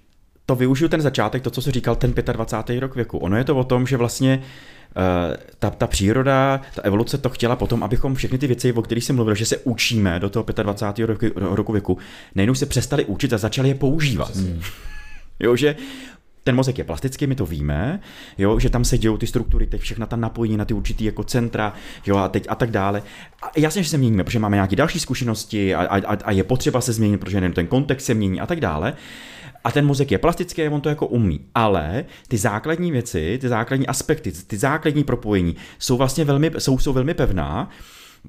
to 0.47 0.55
využiju 0.55 0.89
ten 0.89 1.01
začátek, 1.01 1.43
to, 1.43 1.51
co 1.51 1.63
jsi 1.63 1.71
říkal, 1.71 1.97
ten 1.97 2.15
25. 2.33 2.81
rok 2.81 2.95
věku, 2.95 3.19
ono 3.19 3.37
je 3.37 3.45
to 3.45 3.57
o 3.57 3.65
tom, 3.65 3.87
že 3.87 3.97
vlastně 3.97 4.39
uh, 4.39 5.37
ta, 5.59 5.71
ta 5.71 5.87
příroda, 5.87 6.61
ta 6.75 6.83
evoluce 6.83 7.19
to 7.19 7.29
chtěla 7.29 7.57
potom, 7.57 7.83
abychom 7.83 8.15
všechny 8.15 8.39
ty 8.39 8.47
věci, 8.47 8.73
o 8.73 8.83
kterých 8.83 9.05
jsem 9.05 9.17
mluvil, 9.17 9.35
že 9.35 9.47
se 9.47 9.57
učíme 9.57 10.21
do 10.21 10.31
toho 10.31 10.45
25. 10.63 11.07
roku, 11.07 11.27
roku 11.35 11.73
věku, 11.73 11.99
nejenom 12.35 12.57
se 12.57 12.67
přestali 12.67 13.05
učit 13.05 13.33
a 13.33 13.39
začali 13.39 13.69
je 13.69 13.75
používat. 13.75 14.37
Hmm. 14.37 14.61
Jo, 15.41 15.57
že 15.57 15.77
ten 16.49 16.55
mozek 16.55 16.79
je 16.79 16.85
plastický, 16.85 17.27
my 17.27 17.35
to 17.35 17.47
víme, 17.47 18.01
jo, 18.39 18.59
že 18.59 18.71
tam 18.71 18.85
se 18.85 18.99
dějou 18.99 19.17
ty 19.17 19.27
struktury, 19.27 19.67
teď 19.67 19.81
všechna 19.81 20.07
ta 20.07 20.17
napojení 20.17 20.57
na 20.57 20.65
ty 20.65 20.75
určitý 20.75 21.05
jako 21.05 21.25
centra, 21.25 21.73
jo, 22.07 22.17
a 22.17 22.29
teď 22.29 22.47
a 22.49 22.55
tak 22.55 22.71
dále. 22.71 23.03
A 23.43 23.51
jasně, 23.57 23.83
že 23.83 23.91
se 23.91 23.99
měníme, 23.99 24.25
protože 24.25 24.39
máme 24.39 24.57
nějaké 24.57 24.77
další 24.77 25.01
zkušenosti 25.01 25.75
a, 25.75 25.81
a, 25.81 26.17
a 26.25 26.31
je 26.31 26.45
potřeba 26.45 26.81
se 26.81 26.93
změnit, 26.93 27.19
protože 27.19 27.51
ten 27.55 27.67
kontext 27.67 28.07
se 28.07 28.15
mění 28.15 28.41
a 28.41 28.47
tak 28.47 28.61
dále. 28.61 28.95
A 29.65 29.73
ten 29.73 29.87
mozek 29.87 30.11
je 30.11 30.19
plastický, 30.19 30.69
on 30.69 30.81
to 30.81 30.89
jako 30.89 31.07
umí. 31.07 31.41
Ale 31.55 32.05
ty 32.29 32.39
základní 32.39 32.93
věci, 32.93 33.39
ty 33.41 33.49
základní 33.49 33.87
aspekty, 33.87 34.33
ty 34.33 34.57
základní 34.57 35.05
propojení 35.05 35.57
jsou 35.79 35.97
vlastně 35.97 36.25
velmi, 36.25 36.51
jsou, 36.59 36.79
jsou 36.79 36.93
velmi 36.93 37.15
pevná 37.15 37.71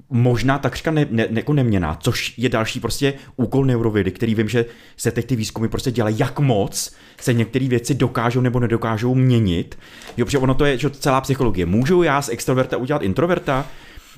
možná 0.10 0.58
takřka 0.58 0.92
ne, 0.92 1.06
ne, 1.10 1.28
jako 1.32 1.54
neměná, 1.54 1.96
což 1.96 2.34
je 2.38 2.50
další 2.50 2.80
prostě 2.80 3.14
úkol 3.36 3.66
neurovědy, 3.66 4.12
který 4.12 4.36
vím, 4.36 4.50
že 4.50 4.66
se 4.98 5.12
teď 5.12 5.26
ty 5.26 5.36
výzkumy 5.36 5.68
prostě 5.68 5.92
dělají, 5.92 6.20
jak 6.20 6.40
moc 6.40 6.96
se 7.22 7.34
některé 7.34 7.68
věci 7.68 7.94
dokážou 7.94 8.42
nebo 8.42 8.60
nedokážou 8.60 9.16
měnit. 9.16 9.78
Jo, 10.18 10.26
protože 10.26 10.38
ono 10.38 10.54
to 10.54 10.66
je 10.66 10.78
že 10.78 10.90
celá 10.90 11.22
psychologie. 11.22 11.66
Můžu 11.66 12.04
já 12.04 12.22
z 12.22 12.30
extroverta 12.30 12.78
udělat 12.78 13.02
introverta? 13.02 13.66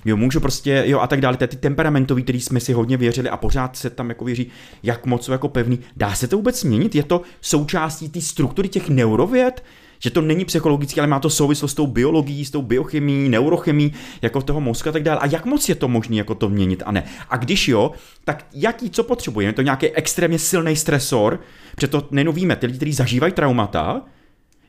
Jo, 0.05 0.17
můžu 0.17 0.39
prostě, 0.39 0.83
jo, 0.87 0.99
a 0.99 1.07
tak 1.07 1.21
dále. 1.21 1.37
Ty 1.37 1.47
temperamentový, 1.47 2.23
který 2.23 2.41
jsme 2.41 2.59
si 2.59 2.73
hodně 2.73 2.97
věřili 2.97 3.29
a 3.29 3.37
pořád 3.37 3.77
se 3.77 3.89
tam 3.89 4.09
jako 4.09 4.25
věří, 4.25 4.47
jak 4.83 5.05
moc 5.05 5.25
jsou 5.25 5.31
jako 5.31 5.49
pevný. 5.49 5.79
Dá 5.97 6.15
se 6.15 6.27
to 6.27 6.37
vůbec 6.37 6.59
změnit? 6.59 6.95
Je 6.95 7.03
to 7.03 7.21
součástí 7.41 8.09
té 8.09 8.21
struktury 8.21 8.69
těch 8.69 8.89
neurověd? 8.89 9.63
Že 10.03 10.09
to 10.09 10.21
není 10.21 10.45
psychologické, 10.45 11.01
ale 11.01 11.07
má 11.07 11.19
to 11.19 11.29
souvislost 11.29 11.71
s 11.71 11.75
tou 11.75 11.87
biologií, 11.87 12.45
s 12.45 12.51
tou 12.51 12.61
biochemií, 12.61 13.29
neurochemií, 13.29 13.93
jako 14.21 14.41
toho 14.41 14.61
mozku 14.61 14.89
a 14.89 14.91
tak 14.91 15.03
dále. 15.03 15.19
A 15.19 15.25
jak 15.25 15.45
moc 15.45 15.69
je 15.69 15.75
to 15.75 15.87
možné 15.87 16.15
jako 16.15 16.35
to 16.35 16.49
měnit 16.49 16.83
a 16.85 16.91
ne? 16.91 17.03
A 17.29 17.37
když 17.37 17.67
jo, 17.67 17.91
tak 18.23 18.45
jaký, 18.53 18.89
co 18.89 19.03
potřebujeme? 19.03 19.49
Je 19.49 19.53
to 19.53 19.61
nějaký 19.61 19.89
extrémně 19.89 20.39
silný 20.39 20.75
stresor, 20.75 21.39
protože 21.75 21.87
to 21.87 22.07
nejenom 22.11 22.35
víme, 22.35 22.55
ty 22.55 22.65
lidi, 22.65 22.77
kteří 22.77 22.93
zažívají 22.93 23.33
traumata, 23.33 24.01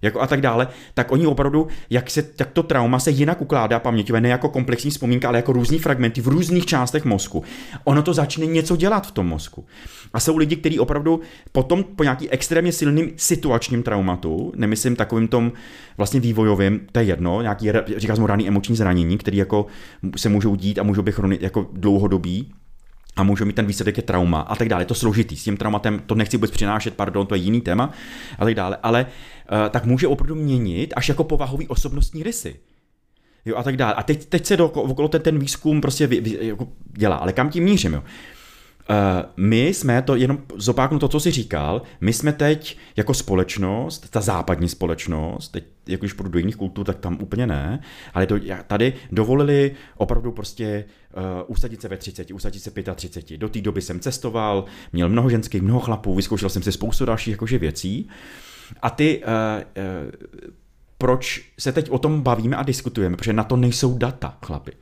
jako 0.03 0.20
a 0.20 0.26
tak 0.26 0.40
dále, 0.40 0.68
tak 0.94 1.12
oni 1.12 1.26
opravdu, 1.26 1.68
jak, 1.90 2.11
se, 2.11 2.24
jak 2.38 2.50
to 2.50 2.62
trauma 2.62 2.98
se 2.98 3.11
jinak 3.11 3.40
ukládá 3.40 3.78
paměťové, 3.78 4.20
ne 4.20 4.28
jako 4.28 4.48
komplexní 4.48 4.90
vzpomínka, 4.90 5.28
ale 5.28 5.38
jako 5.38 5.53
různý 5.53 5.78
fragmenty 5.78 6.20
v 6.20 6.28
různých 6.28 6.66
částech 6.66 7.05
mozku. 7.05 7.44
Ono 7.84 8.03
to 8.03 8.14
začne 8.14 8.46
něco 8.46 8.76
dělat 8.76 9.07
v 9.07 9.11
tom 9.11 9.26
mozku. 9.26 9.64
A 10.12 10.20
jsou 10.20 10.36
lidi, 10.36 10.57
kteří 10.57 10.78
opravdu 10.78 11.20
potom 11.53 11.84
po 11.84 12.03
nějaký 12.03 12.30
extrémně 12.30 12.72
silným 12.72 13.11
situačním 13.16 13.82
traumatu, 13.82 14.53
nemyslím 14.57 14.96
takovým 14.96 15.28
tom 15.28 15.53
vlastně 15.96 16.20
vývojovým, 16.20 16.80
to 16.92 16.98
je 16.98 17.05
jedno, 17.05 17.42
nějaký, 17.42 17.70
říká 17.96 18.14
mu 18.14 18.26
raný 18.26 18.48
emoční 18.48 18.76
zranění, 18.76 19.18
který 19.18 19.36
jako 19.36 19.66
se 20.16 20.28
můžou 20.28 20.55
dít 20.55 20.78
a 20.78 20.82
můžou 20.82 21.03
být 21.03 21.14
jako 21.40 21.66
dlouhodobý, 21.72 22.53
a 23.16 23.22
můžou 23.22 23.44
mít 23.44 23.56
ten 23.56 23.66
výsledek 23.66 23.96
je 23.96 24.02
trauma 24.02 24.40
a 24.40 24.56
tak 24.56 24.68
dále. 24.68 24.82
Je 24.82 24.86
to 24.86 24.94
složitý. 24.94 25.36
S 25.36 25.44
tím 25.44 25.56
traumatem 25.56 26.02
to 26.06 26.14
nechci 26.14 26.36
vůbec 26.36 26.50
přinášet, 26.50 26.94
pardon, 26.94 27.26
to 27.26 27.34
je 27.34 27.40
jiný 27.40 27.60
téma 27.60 27.90
a 28.38 28.44
tak 28.44 28.54
dále. 28.54 28.76
Ale 28.82 29.06
uh, 29.06 29.68
tak 29.70 29.84
může 29.84 30.06
opravdu 30.06 30.34
měnit 30.34 30.92
až 30.96 31.08
jako 31.08 31.24
povahový 31.24 31.68
osobnostní 31.68 32.22
rysy. 32.22 32.56
Jo, 33.44 33.56
a 33.56 33.62
tak 33.62 33.76
dále. 33.76 33.94
A 33.94 34.02
teď, 34.02 34.24
teď 34.24 34.46
se 34.46 34.56
do, 34.56 34.68
okolo 34.68 35.08
ten, 35.08 35.22
ten 35.22 35.38
výzkum 35.38 35.80
prostě 35.80 36.06
vy, 36.06 36.20
vy, 36.20 36.38
jako 36.40 36.68
dělá. 36.98 37.16
Ale 37.16 37.32
kam 37.32 37.50
tím 37.50 37.64
mířím, 37.64 37.92
jo? 37.92 38.02
Uh, 38.90 39.30
my 39.36 39.66
jsme, 39.66 40.02
to 40.02 40.16
jenom 40.16 40.38
zopáknu 40.56 40.98
to, 40.98 41.08
co 41.08 41.20
jsi 41.20 41.30
říkal, 41.30 41.82
my 42.00 42.12
jsme 42.12 42.32
teď 42.32 42.78
jako 42.96 43.14
společnost, 43.14 44.10
ta 44.10 44.20
západní 44.20 44.68
společnost, 44.68 45.48
teď 45.48 45.64
jak 45.86 46.00
když 46.00 46.12
půjdu 46.12 46.30
do 46.30 46.38
jiných 46.38 46.56
kultur, 46.56 46.86
tak 46.86 46.98
tam 46.98 47.18
úplně 47.20 47.46
ne, 47.46 47.80
ale 48.14 48.26
to, 48.26 48.38
tady 48.66 48.92
dovolili 49.12 49.74
opravdu 49.96 50.32
prostě 50.32 50.84
uh, 51.16 51.22
usadit 51.46 51.80
se 51.80 51.88
ve 51.88 51.96
30, 51.96 52.30
usadit 52.30 52.62
se 52.62 52.70
35. 52.94 53.38
Do 53.38 53.48
té 53.48 53.60
doby 53.60 53.82
jsem 53.82 54.00
cestoval, 54.00 54.64
měl 54.92 55.08
mnoho 55.08 55.30
ženských, 55.30 55.62
mnoho 55.62 55.80
chlapů, 55.80 56.14
vyzkoušel 56.14 56.48
jsem 56.48 56.62
si 56.62 56.72
spoustu 56.72 57.04
dalších 57.04 57.32
jakože 57.32 57.58
věcí 57.58 58.08
a 58.82 58.90
ty, 58.90 59.22
uh, 59.24 59.30
uh, 60.06 60.10
proč 60.98 61.52
se 61.58 61.72
teď 61.72 61.90
o 61.90 61.98
tom 61.98 62.22
bavíme 62.22 62.56
a 62.56 62.62
diskutujeme, 62.62 63.16
protože 63.16 63.32
na 63.32 63.44
to 63.44 63.56
nejsou 63.56 63.98
data, 63.98 64.38
chlapi. 64.44 64.72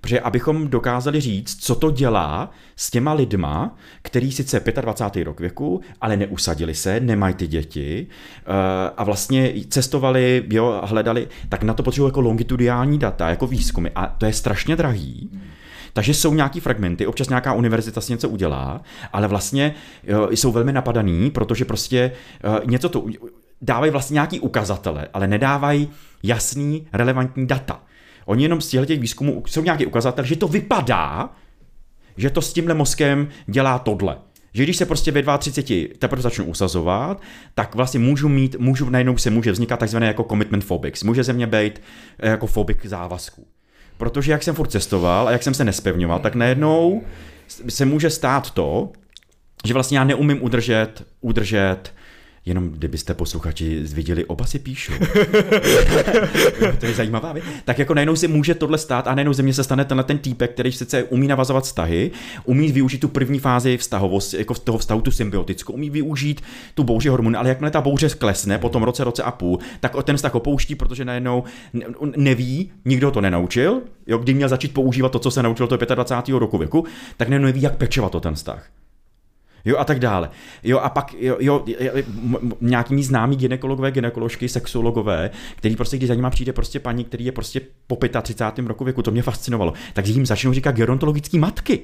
Protože 0.00 0.20
abychom 0.20 0.68
dokázali 0.68 1.20
říct, 1.20 1.56
co 1.64 1.74
to 1.74 1.90
dělá 1.90 2.50
s 2.76 2.90
těma 2.90 3.12
lidma, 3.12 3.76
který 4.02 4.32
sice 4.32 4.62
25. 4.80 5.24
rok 5.24 5.40
věku, 5.40 5.80
ale 6.00 6.16
neusadili 6.16 6.74
se, 6.74 7.00
nemají 7.00 7.34
ty 7.34 7.46
děti 7.46 8.06
eh, 8.06 8.44
a 8.96 9.04
vlastně 9.04 9.54
cestovali, 9.68 10.44
jo, 10.50 10.80
hledali, 10.84 11.28
tak 11.48 11.62
na 11.62 11.74
to 11.74 11.82
potřebují 11.82 12.08
jako 12.08 12.20
longitudinální 12.20 12.98
data, 12.98 13.28
jako 13.28 13.46
výzkumy 13.46 13.88
a 13.94 14.06
to 14.06 14.26
je 14.26 14.32
strašně 14.32 14.76
drahý. 14.76 15.30
Takže 15.92 16.14
jsou 16.14 16.34
nějaký 16.34 16.60
fragmenty, 16.60 17.06
občas 17.06 17.28
nějaká 17.28 17.52
univerzita 17.52 18.00
si 18.00 18.12
něco 18.12 18.28
udělá, 18.28 18.80
ale 19.12 19.28
vlastně 19.28 19.74
jsou 20.30 20.52
velmi 20.52 20.72
napadaný, 20.72 21.30
protože 21.30 21.64
prostě 21.64 22.12
uh, 22.44 22.70
něco 22.70 22.88
to 22.88 23.04
dávají 23.62 23.92
vlastně 23.92 24.14
nějaký 24.14 24.40
ukazatele, 24.40 25.08
ale 25.12 25.28
nedávají 25.28 25.88
jasný, 26.22 26.86
relevantní 26.92 27.46
data. 27.46 27.80
Oni 28.30 28.42
jenom 28.42 28.60
z 28.60 28.68
těch 28.86 29.00
výzkumů 29.00 29.42
jsou 29.46 29.62
nějaký 29.62 29.86
ukazatel, 29.86 30.24
že 30.24 30.36
to 30.36 30.48
vypadá, 30.48 31.30
že 32.16 32.30
to 32.30 32.42
s 32.42 32.52
tímhle 32.52 32.74
mozkem 32.74 33.28
dělá 33.46 33.78
tohle. 33.78 34.16
Že 34.54 34.62
když 34.62 34.76
se 34.76 34.86
prostě 34.86 35.12
ve 35.12 35.38
32 35.38 35.94
teprve 35.98 36.22
začnu 36.22 36.44
usazovat, 36.44 37.22
tak 37.54 37.74
vlastně 37.74 38.00
můžu 38.00 38.28
mít, 38.28 38.56
můžu, 38.58 38.90
najednou 38.90 39.18
se 39.18 39.30
může 39.30 39.52
vznikat 39.52 39.78
takzvané 39.78 40.06
jako 40.06 40.24
commitment 40.24 40.64
phobics. 40.64 41.02
Může 41.02 41.24
ze 41.24 41.32
mě 41.32 41.46
být 41.46 41.82
eh, 42.18 42.28
jako 42.28 42.46
fobik 42.46 42.86
závazků. 42.86 43.46
Protože 43.96 44.32
jak 44.32 44.42
jsem 44.42 44.54
furt 44.54 44.70
cestoval 44.70 45.28
a 45.28 45.30
jak 45.30 45.42
jsem 45.42 45.54
se 45.54 45.64
nespevňoval, 45.64 46.18
tak 46.18 46.34
najednou 46.34 47.02
se 47.68 47.84
může 47.84 48.10
stát 48.10 48.50
to, 48.50 48.92
že 49.64 49.74
vlastně 49.74 49.98
já 49.98 50.04
neumím 50.04 50.42
udržet, 50.42 51.02
udržet 51.20 51.94
Jenom 52.46 52.68
kdybyste 52.68 53.14
posluchači 53.14 53.80
viděli, 53.92 54.24
oba 54.24 54.46
si 54.46 54.58
píšou. 54.58 54.92
to 56.80 56.86
je 56.86 56.94
zajímavá 56.94 57.32
věc. 57.32 57.44
Tak 57.64 57.78
jako 57.78 57.94
najednou 57.94 58.16
si 58.16 58.28
může 58.28 58.54
tohle 58.54 58.78
stát 58.78 59.06
a 59.06 59.14
najednou 59.14 59.32
ze 59.32 59.42
mě 59.42 59.54
se 59.54 59.64
stane 59.64 59.84
tenhle 59.84 60.04
ten 60.04 60.18
týpek, 60.18 60.52
který 60.52 60.72
sice 60.72 61.02
umí 61.02 61.28
navazovat 61.28 61.64
vztahy, 61.64 62.10
umí 62.44 62.72
využít 62.72 62.98
tu 62.98 63.08
první 63.08 63.38
fázi 63.38 63.76
vztahovosti, 63.76 64.36
jako 64.36 64.54
toho 64.54 64.78
vztahu 64.78 65.00
tu 65.00 65.10
symbiotickou, 65.10 65.72
umí 65.72 65.90
využít 65.90 66.40
tu 66.74 66.84
bouři 66.84 67.08
hormony, 67.08 67.36
ale 67.36 67.48
jakmile 67.48 67.70
ta 67.70 67.80
bouře 67.80 68.08
klesne 68.08 68.58
po 68.58 68.68
tom 68.68 68.82
roce, 68.82 69.04
roce 69.04 69.22
a 69.22 69.30
půl, 69.30 69.58
tak 69.80 70.04
ten 70.04 70.16
vztah 70.16 70.34
opouští, 70.34 70.74
protože 70.74 71.04
najednou 71.04 71.44
neví, 72.16 72.72
nikdo 72.84 73.10
to 73.10 73.20
nenaučil, 73.20 73.82
jo, 74.06 74.18
kdy 74.18 74.34
měl 74.34 74.48
začít 74.48 74.74
používat 74.74 75.12
to, 75.12 75.18
co 75.18 75.30
se 75.30 75.42
naučil 75.42 75.66
to 75.66 75.76
25. 75.76 76.38
roku 76.38 76.58
věku, 76.58 76.84
tak 77.16 77.28
najednou 77.28 77.46
neví, 77.46 77.62
jak 77.62 77.76
pečovat 77.76 78.14
o 78.14 78.20
ten 78.20 78.34
vztah 78.34 78.70
jo 79.64 79.76
a 79.78 79.84
tak 79.84 79.98
dále. 79.98 80.30
Jo 80.62 80.78
a 80.78 80.88
pak 80.88 81.14
jo, 81.18 81.36
jo, 81.40 81.64
nějaký 82.60 82.94
mý 82.94 83.04
známý 83.04 83.36
ginekologové, 83.36 83.90
ginekoložky, 83.90 84.48
sexologové, 84.48 85.30
který 85.56 85.76
prostě, 85.76 85.96
když 85.96 86.08
za 86.08 86.14
nima 86.14 86.30
přijde 86.30 86.52
prostě 86.52 86.80
paní, 86.80 87.04
který 87.04 87.24
je 87.24 87.32
prostě 87.32 87.60
po 87.86 87.98
35. 88.22 88.66
roku 88.66 88.84
věku, 88.84 89.02
to 89.02 89.10
mě 89.10 89.22
fascinovalo, 89.22 89.72
tak 89.92 90.06
jim 90.06 90.26
začnou 90.26 90.52
říkat 90.52 90.74
gerontologické 90.74 91.38
matky. 91.38 91.80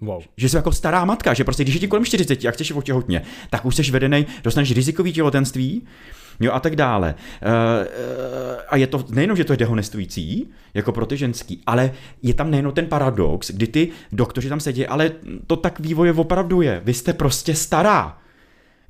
Wow. 0.00 0.22
Že 0.36 0.48
jsi 0.48 0.56
jako 0.56 0.72
stará 0.72 1.04
matka, 1.04 1.34
že 1.34 1.44
prostě 1.44 1.64
když 1.64 1.74
je 1.74 1.80
ti 1.80 1.88
kolem 1.88 2.04
40 2.04 2.44
a 2.44 2.50
chceš 2.50 2.72
otěhotně, 2.72 3.22
tak 3.50 3.64
už 3.64 3.76
jsi 3.76 3.90
vedený, 3.90 4.26
dostaneš 4.44 4.72
rizikový 4.72 5.12
těhotenství, 5.12 5.86
jo 6.42 6.52
a 6.52 6.60
tak 6.60 6.76
dále. 6.76 7.14
Uh, 7.14 7.48
uh, 7.48 8.60
a 8.68 8.76
je 8.76 8.86
to 8.86 9.04
nejenom, 9.10 9.36
že 9.36 9.44
to 9.44 9.52
je 9.52 9.56
dehonestující, 9.56 10.50
jako 10.74 10.92
pro 10.92 11.06
ty 11.06 11.16
ženský, 11.16 11.62
ale 11.66 11.92
je 12.22 12.34
tam 12.34 12.50
nejenom 12.50 12.72
ten 12.72 12.86
paradox, 12.86 13.50
kdy 13.50 13.66
ty 13.66 13.88
doktoři 14.12 14.48
tam 14.48 14.60
sedí, 14.60 14.86
ale 14.86 15.10
to 15.46 15.56
tak 15.56 15.80
vývoje 15.80 16.12
opravdu 16.12 16.62
je. 16.62 16.80
Vy 16.84 16.94
jste 16.94 17.12
prostě 17.12 17.54
stará. 17.54 18.18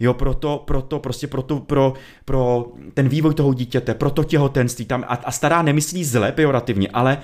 Jo, 0.01 0.15
proto, 0.15 0.63
proto, 0.67 0.99
prostě 0.99 1.27
proto, 1.27 1.61
pro, 1.61 1.95
pro 2.25 2.73
ten 2.95 3.09
vývoj 3.09 3.35
toho 3.35 3.55
dítěte, 3.55 3.95
pro 3.95 4.11
to 4.11 4.25
těhotenství 4.25 4.85
tam, 4.85 5.05
a, 5.09 5.15
a 5.15 5.31
stará 5.31 5.63
nemyslí 5.63 6.05
zle, 6.05 6.33
pejorativně, 6.33 6.89
ale 6.89 7.19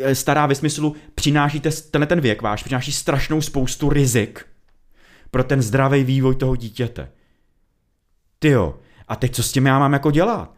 eh, 0.00 0.14
stará 0.14 0.46
ve 0.46 0.54
smyslu, 0.54 0.94
přinášíte, 1.14 1.70
tenhle 1.90 2.06
ten 2.06 2.20
věk 2.20 2.42
váš, 2.42 2.62
přináší 2.62 2.92
strašnou 2.92 3.40
spoustu 3.40 3.90
rizik 3.90 4.46
pro 5.30 5.44
ten 5.44 5.62
zdravý 5.62 6.04
vývoj 6.04 6.34
toho 6.34 6.56
dítěte. 6.56 7.08
Ty 8.38 8.48
jo, 8.48 8.74
a 9.08 9.16
teď 9.16 9.34
co 9.34 9.42
s 9.42 9.52
tím 9.52 9.66
já 9.66 9.78
mám 9.78 9.92
jako 9.92 10.10
dělat? 10.10 10.50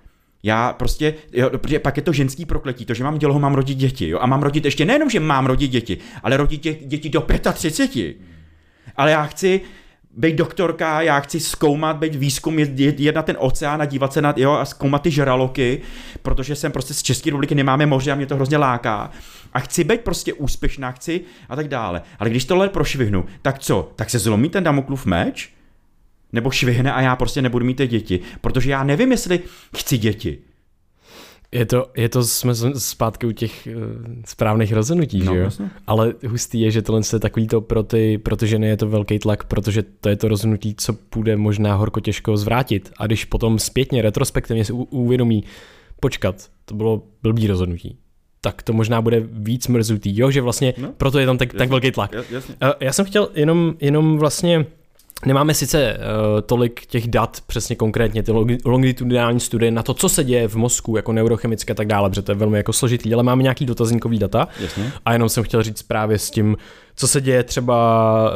Já 0.42 0.72
prostě, 0.72 1.14
jo, 1.32 1.51
protože 1.51 1.78
pak 1.78 1.97
je 1.97 2.03
to 2.03 2.12
ženský 2.12 2.47
prokletí, 2.47 2.84
to, 2.84 2.94
že 2.94 3.05
mám 3.05 3.18
dělo, 3.18 3.38
mám 3.38 3.55
rodit 3.55 3.78
děti, 3.78 4.09
jo, 4.09 4.18
a 4.18 4.26
mám 4.26 4.42
rodit 4.42 4.64
ještě 4.64 4.84
nejenom, 4.84 5.11
že 5.11 5.20
mám 5.20 5.47
rodit 5.47 5.70
děti, 5.70 5.99
ale 6.22 6.36
rodit 6.36 6.62
dě, 6.62 6.74
děti 6.74 7.09
do 7.09 7.26
35. 7.53 8.16
Ale 8.97 9.11
já 9.11 9.24
chci 9.24 9.61
být 10.16 10.36
doktorka, 10.36 11.03
já 11.03 11.20
chci 11.20 11.40
zkoumat, 11.40 11.97
být 11.97 12.14
výzkum, 12.14 12.59
jet 12.59 13.14
na 13.14 13.22
ten 13.22 13.36
oceán 13.38 13.82
a 13.82 13.84
dívat 13.84 14.12
se 14.12 14.22
na, 14.22 14.34
jo, 14.36 14.53
a 14.53 14.64
zkoumat 14.64 15.03
ty 15.03 15.11
žraloky, 15.11 15.80
protože 16.22 16.55
jsem 16.55 16.72
prostě 16.72 16.94
z 16.94 17.03
České 17.03 17.30
republiky 17.30 17.55
nemáme 17.55 17.86
moře 17.86 18.12
a 18.12 18.14
mě 18.14 18.26
to 18.26 18.34
hrozně 18.34 18.57
láká. 18.57 19.11
A 19.53 19.61
chci 19.61 19.84
být 19.84 20.01
prostě 20.01 20.32
úspěšná, 20.32 20.92
chci 20.92 21.20
a 21.49 21.57
tak 21.57 21.68
dále. 21.68 22.03
Ale 22.18 22.30
když 22.30 22.44
tohle 22.44 22.68
prošvihnu, 22.68 23.24
tak 23.42 23.59
co? 23.59 23.92
Tak 23.97 24.11
se 24.11 24.18
zlomí 24.18 24.49
ten 24.49 24.64
Damoklův 24.64 25.07
meč? 25.07 25.55
Nebo 26.32 26.50
švihne 26.50 26.92
a 26.92 27.00
já 27.00 27.16
prostě 27.16 27.42
nebudu 27.42 27.66
mít 27.66 27.74
ty 27.74 27.86
děti. 27.86 28.20
Protože 28.40 28.70
já 28.70 28.84
nevím, 28.84 29.10
jestli 29.10 29.40
chci 29.76 29.98
děti. 29.98 30.38
Je 31.52 31.66
to, 31.66 31.86
je 31.96 32.08
to 32.08 32.24
jsme 32.24 32.54
zpátky 32.78 33.26
u 33.26 33.32
těch 33.32 33.68
uh, 33.76 33.82
správných 34.24 34.72
rozhodnutí, 34.72 35.18
no, 35.18 35.32
že 35.32 35.38
jo? 35.38 35.44
Jasně. 35.44 35.70
Ale 35.86 36.14
hustý 36.26 36.60
je, 36.60 36.70
že 36.70 36.82
tohle 36.82 37.00
je 37.12 37.18
takový 37.18 37.46
to 37.46 37.60
pro 37.60 37.82
ty, 37.82 38.18
pro 38.18 38.36
ty 38.36 38.46
ženy 38.46 38.68
je 38.68 38.76
to 38.76 38.88
velký 38.88 39.18
tlak, 39.18 39.44
protože 39.44 39.82
to 39.82 40.08
je 40.08 40.16
to 40.16 40.28
rozhodnutí, 40.28 40.74
co 40.78 40.92
půjde 40.92 41.36
možná 41.36 41.74
horko 41.74 42.00
těžko 42.00 42.36
zvrátit. 42.36 42.92
A 42.98 43.06
když 43.06 43.24
potom 43.24 43.58
zpětně, 43.58 44.02
retrospektivně 44.02 44.64
si 44.64 44.72
uvědomí, 44.72 45.44
počkat, 46.00 46.50
to 46.64 46.74
bylo 46.74 47.02
blbý 47.22 47.46
rozhodnutí, 47.46 47.98
tak 48.40 48.62
to 48.62 48.72
možná 48.72 49.02
bude 49.02 49.20
víc 49.20 49.68
mrzutý, 49.68 50.18
jo, 50.18 50.30
že 50.30 50.40
vlastně 50.40 50.74
no, 50.78 50.92
proto 50.96 51.18
je 51.18 51.26
tam 51.26 51.38
tak, 51.38 51.54
tak 51.54 51.68
velký 51.68 51.90
tlak. 51.90 52.12
Jasně. 52.30 52.54
Uh, 52.62 52.70
já 52.80 52.92
jsem 52.92 53.04
chtěl 53.04 53.28
jenom, 53.34 53.74
jenom 53.80 54.18
vlastně 54.18 54.66
Nemáme 55.24 55.54
sice 55.54 55.96
uh, 55.96 56.40
tolik 56.40 56.86
těch 56.86 57.08
dat, 57.08 57.40
přesně 57.46 57.76
konkrétně 57.76 58.22
ty 58.22 58.32
longitudinální 58.64 59.40
studie 59.40 59.70
na 59.70 59.82
to, 59.82 59.94
co 59.94 60.08
se 60.08 60.24
děje 60.24 60.48
v 60.48 60.54
mozku, 60.54 60.96
jako 60.96 61.12
neurochemické 61.12 61.72
a 61.72 61.74
tak 61.74 61.86
dále, 61.86 62.08
protože 62.10 62.22
to 62.22 62.32
je 62.32 62.36
velmi 62.36 62.56
jako 62.56 62.72
složitý, 62.72 63.14
ale 63.14 63.22
máme 63.22 63.42
nějaký 63.42 63.66
dotazníkový 63.66 64.18
data. 64.18 64.48
Jasně. 64.60 64.92
A 65.04 65.12
jenom 65.12 65.28
jsem 65.28 65.44
chtěl 65.44 65.62
říct 65.62 65.82
právě 65.82 66.18
s 66.18 66.30
tím, 66.30 66.56
co 66.96 67.08
se 67.08 67.20
děje 67.20 67.42
třeba 67.42 68.30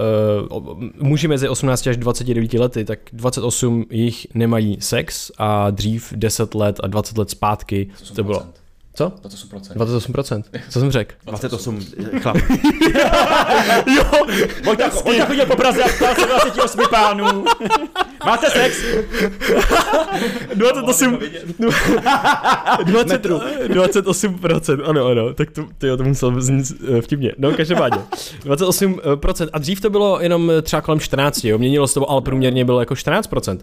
uh, 0.51 0.83
muži 1.01 1.29
mezi 1.29 1.49
18 1.49 1.87
až 1.87 1.97
29 1.97 2.53
lety, 2.53 2.85
tak 2.85 2.99
28 3.13 3.85
jich 3.91 4.27
nemají 4.35 4.77
sex 4.81 5.31
a 5.39 5.71
dřív 5.71 6.13
10 6.17 6.55
let 6.55 6.81
a 6.83 6.87
20 6.87 7.19
let 7.19 7.31
zpátky 7.31 7.89
to 8.15 8.25
bylo. 8.25 8.43
Co? 8.95 9.13
28%. 9.23 9.77
28%. 9.77 10.43
Co 10.71 10.81
jsem 10.81 10.91
řekl? 10.91 11.15
28 11.27 11.81
chlap. 12.23 12.37
jo! 13.97 14.05
Vojta, 14.65 14.89
Vojta 15.05 15.25
chodil 15.27 15.47
po 15.47 15.57
Praze 15.57 15.85
a 15.85 15.89
ptal 15.89 16.15
se 16.15 16.27
28 16.27 16.81
pánů. 16.91 17.45
Máte 18.27 18.51
sex? 18.51 18.83
28, 20.55 21.19
20, 22.85 23.27
28%, 23.27 24.83
ano, 24.85 25.07
ano, 25.07 25.35
tak 25.35 25.51
to, 25.51 25.67
tyjo, 25.79 25.97
to 25.97 26.05
muselo 26.05 26.41
znít 26.41 26.67
vtipně. 27.01 27.33
No, 27.39 27.53
každopádně, 27.53 28.01
28% 28.45 29.49
a 29.53 29.59
dřív 29.59 29.81
to 29.81 29.91
bylo 29.91 30.21
jenom 30.21 30.53
třeba 30.63 30.83
kolem 30.83 31.01
14, 31.01 31.45
jo, 31.45 31.59
měnilo 31.59 31.89
se 31.89 31.95
to, 31.95 32.11
ale 32.11 32.21
průměrně 32.21 32.65
bylo 32.65 32.81
jako 32.81 32.95
14%. 32.95 33.55
Uh, 33.55 33.61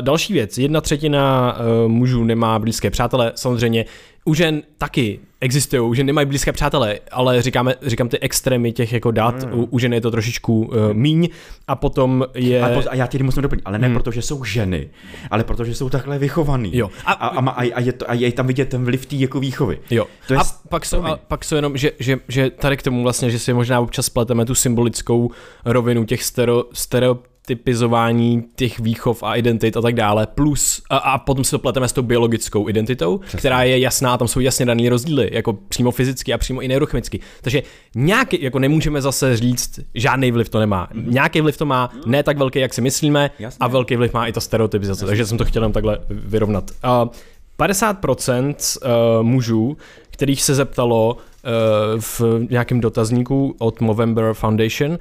další 0.00 0.32
věc, 0.32 0.58
jedna 0.58 0.80
třetina 0.80 1.56
uh, 1.58 1.88
mužů 1.90 2.24
nemá 2.24 2.58
blízké 2.58 2.90
přátele, 2.90 3.32
samozřejmě 3.34 3.84
u 4.24 4.34
žen 4.34 4.62
taky 4.78 5.20
existují, 5.40 5.96
že 5.96 6.04
nemají 6.04 6.26
blízké 6.26 6.52
přátelé, 6.52 6.98
ale 7.10 7.42
říkáme, 7.42 7.74
říkám 7.82 8.08
ty 8.08 8.18
extrémy 8.18 8.72
těch 8.72 8.92
jako 8.92 9.10
dát, 9.10 9.42
hmm. 9.42 9.60
u, 9.60 9.64
u 9.64 9.78
žen 9.78 9.92
je 9.92 10.00
to 10.00 10.10
trošičku 10.10 10.60
uh, 10.60 10.74
míň 10.92 11.28
a 11.68 11.76
potom 11.76 12.26
je... 12.34 12.62
A, 12.62 12.74
poz, 12.74 12.86
a 12.90 12.94
já 12.94 13.06
ti 13.06 13.22
musím 13.22 13.42
doplnit, 13.42 13.62
ale 13.64 13.78
ne 13.78 13.86
hmm. 13.86 13.96
protože 13.96 14.22
jsou 14.22 14.44
ženy, 14.44 14.88
ale 15.30 15.44
protože 15.44 15.74
jsou 15.74 15.88
takhle 15.88 16.18
vychovaný. 16.18 16.70
Jo. 16.76 16.90
A, 17.04 17.12
a, 17.12 17.26
a, 17.28 17.50
a, 17.50 17.62
a, 17.74 17.80
je, 17.80 17.92
to, 17.92 18.10
a 18.10 18.14
je 18.14 18.32
tam 18.32 18.46
vidět 18.46 18.68
ten 18.68 18.84
vliv 18.84 19.06
té 19.06 19.16
jako 19.16 19.40
výchovy. 19.40 19.80
Jo. 19.90 20.06
To 20.26 20.34
je 20.34 20.38
a 20.38 20.42
pak 20.68 20.86
jsou, 20.86 21.04
a 21.04 21.16
pak 21.16 21.44
jsou 21.44 21.56
jenom, 21.56 21.76
že, 21.76 21.92
že, 21.98 22.18
že 22.28 22.50
tady 22.50 22.76
k 22.76 22.82
tomu 22.82 23.02
vlastně, 23.02 23.30
že 23.30 23.38
si 23.38 23.52
možná 23.52 23.80
občas 23.80 24.08
pleteme 24.08 24.44
tu 24.44 24.54
symbolickou 24.54 25.30
rovinu 25.64 26.04
těch 26.04 26.24
stereo, 26.24 26.64
stereo 26.72 27.18
typizování 27.48 28.44
těch 28.56 28.80
výchov 28.80 29.22
a 29.22 29.36
identit 29.36 29.76
a 29.76 29.80
tak 29.80 29.94
dále, 29.94 30.26
plus 30.26 30.82
a, 30.90 30.96
a 30.96 31.18
potom 31.18 31.44
si 31.44 31.50
to 31.50 31.58
pleteme 31.58 31.88
s 31.88 31.92
tou 31.92 32.02
biologickou 32.02 32.68
identitou, 32.68 33.18
Přesně. 33.18 33.38
která 33.38 33.62
je 33.62 33.78
jasná, 33.78 34.18
tam 34.18 34.28
jsou 34.28 34.40
jasně 34.40 34.66
daný 34.66 34.88
rozdíly, 34.88 35.30
jako 35.32 35.52
přímo 35.52 35.90
fyzicky 35.90 36.32
a 36.32 36.38
přímo 36.38 36.60
i 36.60 36.68
neurochemicky. 36.68 37.20
Takže 37.42 37.62
nějaký, 37.94 38.42
jako 38.42 38.58
nemůžeme 38.58 39.02
zase 39.02 39.36
říct, 39.36 39.80
žádný 39.94 40.30
vliv 40.30 40.48
to 40.48 40.58
nemá. 40.58 40.88
Mm-hmm. 40.92 41.12
Nějaký 41.12 41.40
vliv 41.40 41.56
to 41.56 41.66
má, 41.66 41.90
ne 42.06 42.22
tak 42.22 42.38
velký, 42.38 42.58
jak 42.58 42.74
si 42.74 42.80
myslíme, 42.80 43.30
Jasně. 43.38 43.58
a 43.60 43.68
velký 43.68 43.96
vliv 43.96 44.12
má 44.12 44.26
i 44.26 44.32
ta 44.32 44.40
stereotypizace, 44.40 45.06
takže 45.06 45.26
jsem 45.26 45.38
to 45.38 45.44
chtěl 45.44 45.62
jenom 45.62 45.72
takhle 45.72 45.98
vyrovnat. 46.10 46.70
Uh, 47.04 47.08
50% 47.58 48.54
uh, 48.54 49.22
mužů, 49.22 49.76
kterých 50.10 50.42
se 50.42 50.54
zeptalo 50.54 51.16
uh, 51.16 52.00
v 52.00 52.22
nějakém 52.50 52.80
dotazníku 52.80 53.54
od 53.58 53.80
Movember 53.80 54.34
Foundation, 54.34 54.98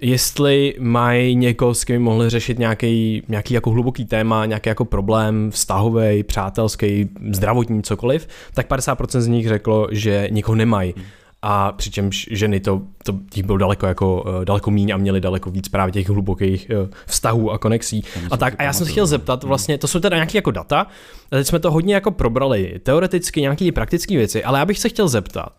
jestli 0.00 0.74
mají 0.78 1.36
někoho, 1.36 1.74
s 1.74 1.84
kým 1.84 2.02
mohli 2.02 2.30
řešit 2.30 2.58
nějaký, 2.58 3.22
nějaký 3.28 3.54
jako 3.54 3.70
hluboký 3.70 4.04
téma, 4.04 4.46
nějaký 4.46 4.68
jako 4.68 4.84
problém 4.84 5.50
vztahový, 5.50 6.22
přátelský, 6.22 7.08
zdravotní, 7.30 7.82
cokoliv, 7.82 8.28
tak 8.54 8.70
50% 8.70 9.20
z 9.20 9.26
nich 9.26 9.48
řeklo, 9.48 9.88
že 9.90 10.28
nikoho 10.30 10.56
nemají. 10.56 10.94
A 11.42 11.72
přičemž 11.72 12.28
ženy 12.30 12.60
to, 12.60 12.82
to 13.04 13.14
těch 13.30 13.44
bylo 13.44 13.58
daleko 13.58 13.86
jako 13.86 14.24
eh, 14.42 14.44
daleko 14.44 14.70
míň 14.70 14.90
a 14.90 14.96
měli 14.96 15.20
daleko 15.20 15.50
víc 15.50 15.68
právě 15.68 15.92
těch 15.92 16.08
hlubokých 16.08 16.70
eh, 16.70 16.88
vztahů 17.06 17.50
a 17.50 17.58
konexí. 17.58 18.04
A 18.30 18.36
tak 18.36 18.54
a 18.58 18.62
já 18.62 18.72
jsem 18.72 18.86
se 18.86 18.92
chtěl 18.92 19.06
zeptat, 19.06 19.44
vlastně, 19.44 19.78
to 19.78 19.88
jsou 19.88 20.00
teda 20.00 20.16
nějaké 20.16 20.38
jako 20.38 20.50
data, 20.50 20.86
teď 21.30 21.46
jsme 21.46 21.58
to 21.58 21.70
hodně 21.70 21.94
jako 21.94 22.10
probrali, 22.10 22.80
teoreticky 22.82 23.40
nějaké 23.40 23.72
praktické 23.72 24.16
věci, 24.16 24.44
ale 24.44 24.58
já 24.58 24.64
bych 24.64 24.78
se 24.78 24.88
chtěl 24.88 25.08
zeptat, 25.08 25.52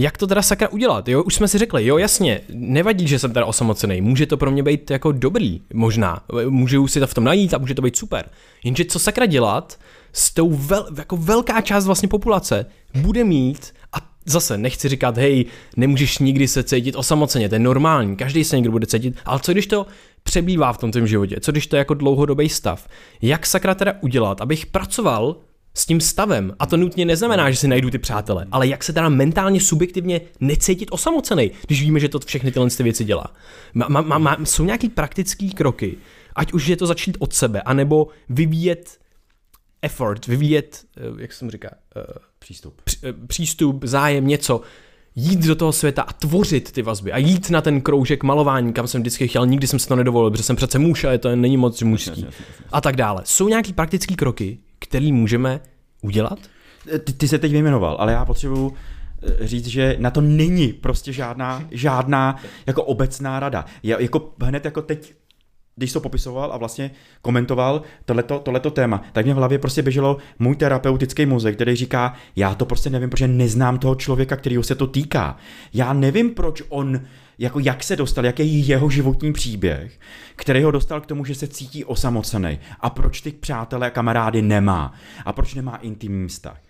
jak 0.00 0.18
to 0.18 0.26
teda 0.26 0.42
sakra 0.42 0.68
udělat, 0.68 1.08
jo? 1.08 1.22
Už 1.22 1.34
jsme 1.34 1.48
si 1.48 1.58
řekli, 1.58 1.86
jo, 1.86 1.98
jasně, 1.98 2.40
nevadí, 2.52 3.08
že 3.08 3.18
jsem 3.18 3.32
teda 3.32 3.46
osamocený, 3.46 4.00
může 4.00 4.26
to 4.26 4.36
pro 4.36 4.50
mě 4.50 4.62
být 4.62 4.90
jako 4.90 5.12
dobrý, 5.12 5.60
možná, 5.74 6.22
můžu 6.48 6.88
si 6.88 7.00
to 7.00 7.06
v 7.06 7.14
tom 7.14 7.24
najít 7.24 7.54
a 7.54 7.58
může 7.58 7.74
to 7.74 7.82
být 7.82 7.96
super. 7.96 8.28
Jenže 8.64 8.84
co 8.84 8.98
sakra 8.98 9.26
dělat 9.26 9.78
s 10.12 10.34
tou 10.34 10.50
vel, 10.50 10.86
jako 10.98 11.16
velká 11.16 11.60
část 11.60 11.86
vlastně 11.86 12.08
populace 12.08 12.66
bude 12.94 13.24
mít 13.24 13.72
a 13.92 13.96
zase 14.26 14.58
nechci 14.58 14.88
říkat, 14.88 15.16
hej, 15.16 15.44
nemůžeš 15.76 16.18
nikdy 16.18 16.48
se 16.48 16.62
cítit 16.62 16.96
osamoceně, 16.96 17.48
to 17.48 17.54
je 17.54 17.58
normální, 17.58 18.16
každý 18.16 18.44
se 18.44 18.56
někdo 18.56 18.70
bude 18.70 18.86
cítit, 18.86 19.16
ale 19.24 19.40
co 19.40 19.52
když 19.52 19.66
to 19.66 19.86
přebývá 20.22 20.72
v 20.72 20.78
tom 20.78 20.90
tvém 20.90 21.06
životě, 21.06 21.36
co 21.40 21.52
když 21.52 21.66
to 21.66 21.76
je 21.76 21.78
jako 21.78 21.94
dlouhodobý 21.94 22.48
stav, 22.48 22.88
jak 23.22 23.46
sakra 23.46 23.74
teda 23.74 23.94
udělat, 24.00 24.40
abych 24.40 24.66
pracoval 24.66 25.36
s 25.74 25.86
tím 25.86 26.00
stavem. 26.00 26.54
A 26.58 26.66
to 26.66 26.76
nutně 26.76 27.04
neznamená, 27.04 27.50
že 27.50 27.56
si 27.56 27.68
najdu 27.68 27.90
ty 27.90 27.98
přátele, 27.98 28.46
ale 28.52 28.68
jak 28.68 28.84
se 28.84 28.92
teda 28.92 29.08
mentálně, 29.08 29.60
subjektivně 29.60 30.20
necítit 30.40 30.88
osamocený, 30.92 31.50
když 31.66 31.82
víme, 31.82 32.00
že 32.00 32.08
to 32.08 32.18
všechny 32.18 32.52
tyhle 32.52 32.70
ty 32.70 32.82
věci 32.82 33.04
dělá. 33.04 33.26
Má, 33.74 34.00
má, 34.00 34.18
má, 34.18 34.36
jsou 34.44 34.64
nějaký 34.64 34.88
praktický 34.88 35.50
kroky, 35.50 35.96
ať 36.36 36.52
už 36.52 36.66
je 36.66 36.76
to 36.76 36.86
začít 36.86 37.16
od 37.20 37.32
sebe, 37.32 37.62
anebo 37.62 38.08
vyvíjet 38.28 38.98
effort, 39.82 40.26
vyvíjet, 40.26 40.84
eh, 40.96 41.22
jak 41.22 41.32
jsem 41.32 41.50
říká, 41.50 41.68
eh, 41.96 42.02
přístup. 42.38 42.82
Eh, 43.04 43.12
přístup, 43.26 43.84
zájem, 43.84 44.26
něco, 44.26 44.60
jít 45.14 45.40
do 45.40 45.54
toho 45.54 45.72
světa 45.72 46.02
a 46.02 46.12
tvořit 46.12 46.72
ty 46.72 46.82
vazby 46.82 47.12
a 47.12 47.18
jít 47.18 47.50
na 47.50 47.60
ten 47.60 47.80
kroužek 47.80 48.22
malování, 48.22 48.72
kam 48.72 48.86
jsem 48.86 49.00
vždycky 49.00 49.28
chtěl, 49.28 49.46
nikdy 49.46 49.66
jsem 49.66 49.78
se 49.78 49.88
to 49.88 49.96
nedovolil, 49.96 50.30
protože 50.30 50.42
jsem 50.42 50.56
přece 50.56 50.78
muž 50.78 51.04
a 51.04 51.12
je 51.12 51.18
to 51.18 51.36
není 51.36 51.56
moc 51.56 51.82
mužský 51.82 52.26
a 52.72 52.80
tak 52.80 52.96
dále. 52.96 53.22
Jsou 53.24 53.48
nějaký 53.48 53.72
praktický 53.72 54.16
kroky, 54.16 54.58
který 54.90 55.12
můžeme 55.12 55.60
udělat? 56.02 56.38
Ty, 57.04 57.12
ty 57.12 57.28
se 57.28 57.38
teď 57.38 57.52
vyjmenoval, 57.52 57.96
ale 58.00 58.12
já 58.12 58.24
potřebuju 58.24 58.74
eh, 59.22 59.46
říct, 59.46 59.66
že 59.66 59.96
na 59.98 60.10
to 60.10 60.20
není 60.20 60.72
prostě 60.72 61.12
žádná, 61.12 61.64
žádná 61.70 62.36
jako 62.66 62.84
obecná 62.84 63.40
rada. 63.40 63.64
Já, 63.82 64.00
jako 64.00 64.32
hned 64.42 64.64
jako 64.64 64.82
teď 64.82 65.14
když 65.76 65.92
to 65.92 66.00
popisoval 66.00 66.52
a 66.52 66.56
vlastně 66.56 66.90
komentoval 67.22 67.82
tohleto, 68.04 68.38
tohleto 68.38 68.70
téma, 68.70 69.02
tak 69.12 69.24
mě 69.24 69.34
v 69.34 69.36
hlavě 69.36 69.58
prostě 69.58 69.82
běželo 69.82 70.16
můj 70.38 70.56
terapeutický 70.56 71.26
mozek, 71.26 71.54
který 71.54 71.76
říká, 71.76 72.14
já 72.36 72.54
to 72.54 72.66
prostě 72.66 72.90
nevím, 72.90 73.10
protože 73.10 73.28
neznám 73.28 73.78
toho 73.78 73.94
člověka, 73.94 74.36
kterýho 74.36 74.62
se 74.62 74.74
to 74.74 74.86
týká. 74.86 75.36
Já 75.74 75.92
nevím, 75.92 76.34
proč 76.34 76.62
on, 76.68 77.00
jako 77.40 77.58
jak 77.58 77.84
se 77.84 77.96
dostal, 77.96 78.26
jaký 78.26 78.42
je 78.42 78.64
jeho 78.64 78.90
životní 78.90 79.32
příběh, 79.32 79.98
který 80.36 80.62
ho 80.62 80.70
dostal 80.70 81.00
k 81.00 81.06
tomu, 81.06 81.24
že 81.24 81.34
se 81.34 81.48
cítí 81.48 81.84
osamocený 81.84 82.58
a 82.80 82.90
proč 82.90 83.20
ty 83.20 83.32
přátelé 83.32 83.86
a 83.86 83.90
kamarády 83.90 84.42
nemá 84.42 84.94
a 85.24 85.32
proč 85.32 85.54
nemá 85.54 85.76
intimní 85.76 86.28
vztah. 86.28 86.60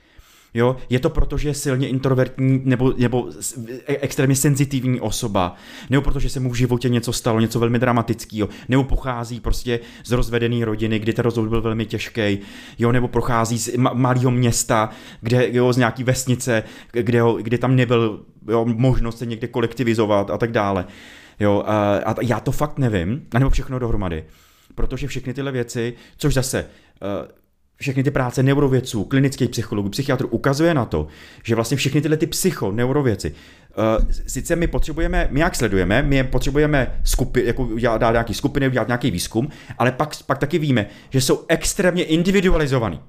Jo, 0.54 0.76
je 0.90 0.98
to 0.98 1.10
proto, 1.10 1.38
že 1.38 1.48
je 1.48 1.54
silně 1.54 1.88
introvertní 1.88 2.60
nebo, 2.64 2.94
nebo 2.96 3.28
e, 3.68 3.96
extrémně 4.00 4.36
senzitivní 4.36 5.00
osoba, 5.00 5.54
nebo 5.90 6.02
protože 6.02 6.28
se 6.28 6.40
mu 6.40 6.50
v 6.50 6.54
životě 6.54 6.88
něco 6.88 7.12
stalo, 7.12 7.40
něco 7.40 7.58
velmi 7.60 7.78
dramatického, 7.78 8.48
nebo 8.68 8.84
pochází 8.84 9.40
prostě 9.40 9.80
z 10.04 10.12
rozvedené 10.12 10.64
rodiny, 10.64 10.98
kdy 10.98 11.12
ten 11.12 11.22
rozvod 11.22 11.48
byl 11.48 11.62
velmi 11.62 11.86
těžký, 11.86 12.38
jo, 12.78 12.92
nebo 12.92 13.08
prochází 13.08 13.58
z 13.58 13.76
malého 13.76 14.30
města, 14.30 14.90
kde, 15.20 15.48
jo, 15.52 15.72
z 15.72 15.76
nějaký 15.76 16.04
vesnice, 16.04 16.62
kde, 16.92 17.22
ho, 17.22 17.36
kde 17.36 17.58
tam 17.58 17.76
nebyl 17.76 18.24
jo, 18.48 18.64
možnost 18.64 19.18
se 19.18 19.26
někde 19.26 19.46
kolektivizovat 19.46 20.30
a 20.30 20.38
tak 20.38 20.52
dále. 20.52 20.86
Jo, 21.40 21.62
a, 21.66 21.96
a 21.96 22.14
já 22.22 22.40
to 22.40 22.52
fakt 22.52 22.78
nevím, 22.78 23.26
nebo 23.34 23.50
všechno 23.50 23.78
dohromady. 23.78 24.24
Protože 24.74 25.06
všechny 25.06 25.34
tyhle 25.34 25.52
věci, 25.52 25.94
což 26.16 26.34
zase 26.34 26.66
uh, 27.22 27.39
všechny 27.80 28.02
ty 28.02 28.10
práce 28.10 28.42
neurovědců, 28.42 29.04
klinických 29.04 29.50
psychologů, 29.50 29.88
psychiatrů 29.88 30.28
ukazuje 30.28 30.74
na 30.74 30.84
to, 30.84 31.06
že 31.44 31.54
vlastně 31.54 31.76
všechny 31.76 32.00
tyhle 32.00 32.16
ty 32.16 32.26
psycho, 32.26 32.72
neurověci, 32.72 33.30
uh, 33.30 34.10
sice 34.26 34.56
my 34.56 34.66
potřebujeme, 34.66 35.28
my 35.30 35.40
jak 35.40 35.56
sledujeme, 35.56 36.02
my 36.02 36.24
potřebujeme 36.24 37.00
skupi, 37.04 37.46
jako 37.46 37.62
udělat, 37.62 37.98
dát 37.98 38.10
nějaký 38.10 38.34
skupiny, 38.34 38.68
udělat 38.68 38.88
nějaký 38.88 39.10
výzkum, 39.10 39.48
ale 39.78 39.92
pak, 39.92 40.10
pak 40.26 40.38
taky 40.38 40.58
víme, 40.58 40.86
že 41.10 41.20
jsou 41.20 41.44
extrémně 41.48 42.04
individualizovaný. 42.04 43.00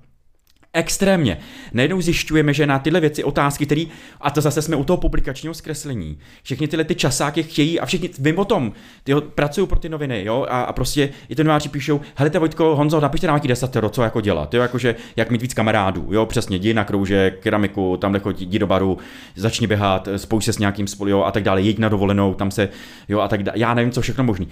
Extrémně. 0.74 1.38
Najednou 1.74 2.02
zjišťujeme, 2.02 2.54
že 2.54 2.68
na 2.68 2.80
tyhle 2.80 3.00
věci, 3.00 3.24
otázky, 3.24 3.66
které, 3.66 3.84
a 4.22 4.32
to 4.32 4.42
zase 4.42 4.62
jsme 4.62 4.76
u 4.76 4.84
toho 4.84 4.98
publikačního 4.98 5.54
zkreslení, 5.54 6.18
všechny 6.44 6.68
tyhle 6.68 6.84
ty 6.84 6.96
časáky 6.96 7.44
chtějí 7.44 7.80
a 7.80 7.86
všichni, 7.86 8.10
vím 8.20 8.40
o 8.40 8.46
tom, 8.46 8.74
ty 9.04 9.14
pracují 9.36 9.68
pro 9.68 9.80
ty 9.80 9.90
noviny, 9.90 10.26
jo, 10.26 10.46
a, 10.50 10.62
a 10.62 10.74
prostě 10.74 11.10
i 11.30 11.36
to 11.36 11.44
nováři 11.44 11.70
píšou, 11.70 12.02
helejte 12.16 12.40
Vojtko, 12.40 12.76
Honzo, 12.76 13.00
napište 13.00 13.28
nám 13.28 13.34
nějaký 13.34 13.48
desatero, 13.48 13.90
co 13.90 14.04
jako 14.04 14.22
dělat, 14.22 14.54
jo, 14.54 14.62
jakože 14.62 14.96
jak 15.16 15.32
mít 15.32 15.42
víc 15.42 15.54
kamarádů, 15.54 16.08
jo, 16.12 16.26
přesně, 16.26 16.58
jdi 16.58 16.74
na 16.74 16.84
kroužek, 16.84 17.40
keramiku, 17.40 17.98
tamhle 17.98 18.20
chodí, 18.20 18.46
jdi 18.46 18.60
do 18.60 18.68
baru, 18.68 18.98
začni 19.36 19.68
běhat, 19.68 20.08
spoj 20.16 20.42
se 20.42 20.54
s 20.54 20.58
nějakým 20.60 20.88
spolu, 20.88 21.26
a 21.26 21.32
tak 21.32 21.44
dále, 21.44 21.62
jeď 21.62 21.78
na 21.78 21.90
dovolenou, 21.90 22.34
tam 22.34 22.52
se, 22.52 22.70
jo, 23.10 23.20
a 23.20 23.28
tak 23.28 23.44
dále, 23.44 23.60
já 23.60 23.74
nevím, 23.74 23.92
co 23.92 24.02
všechno 24.02 24.24
možný, 24.24 24.48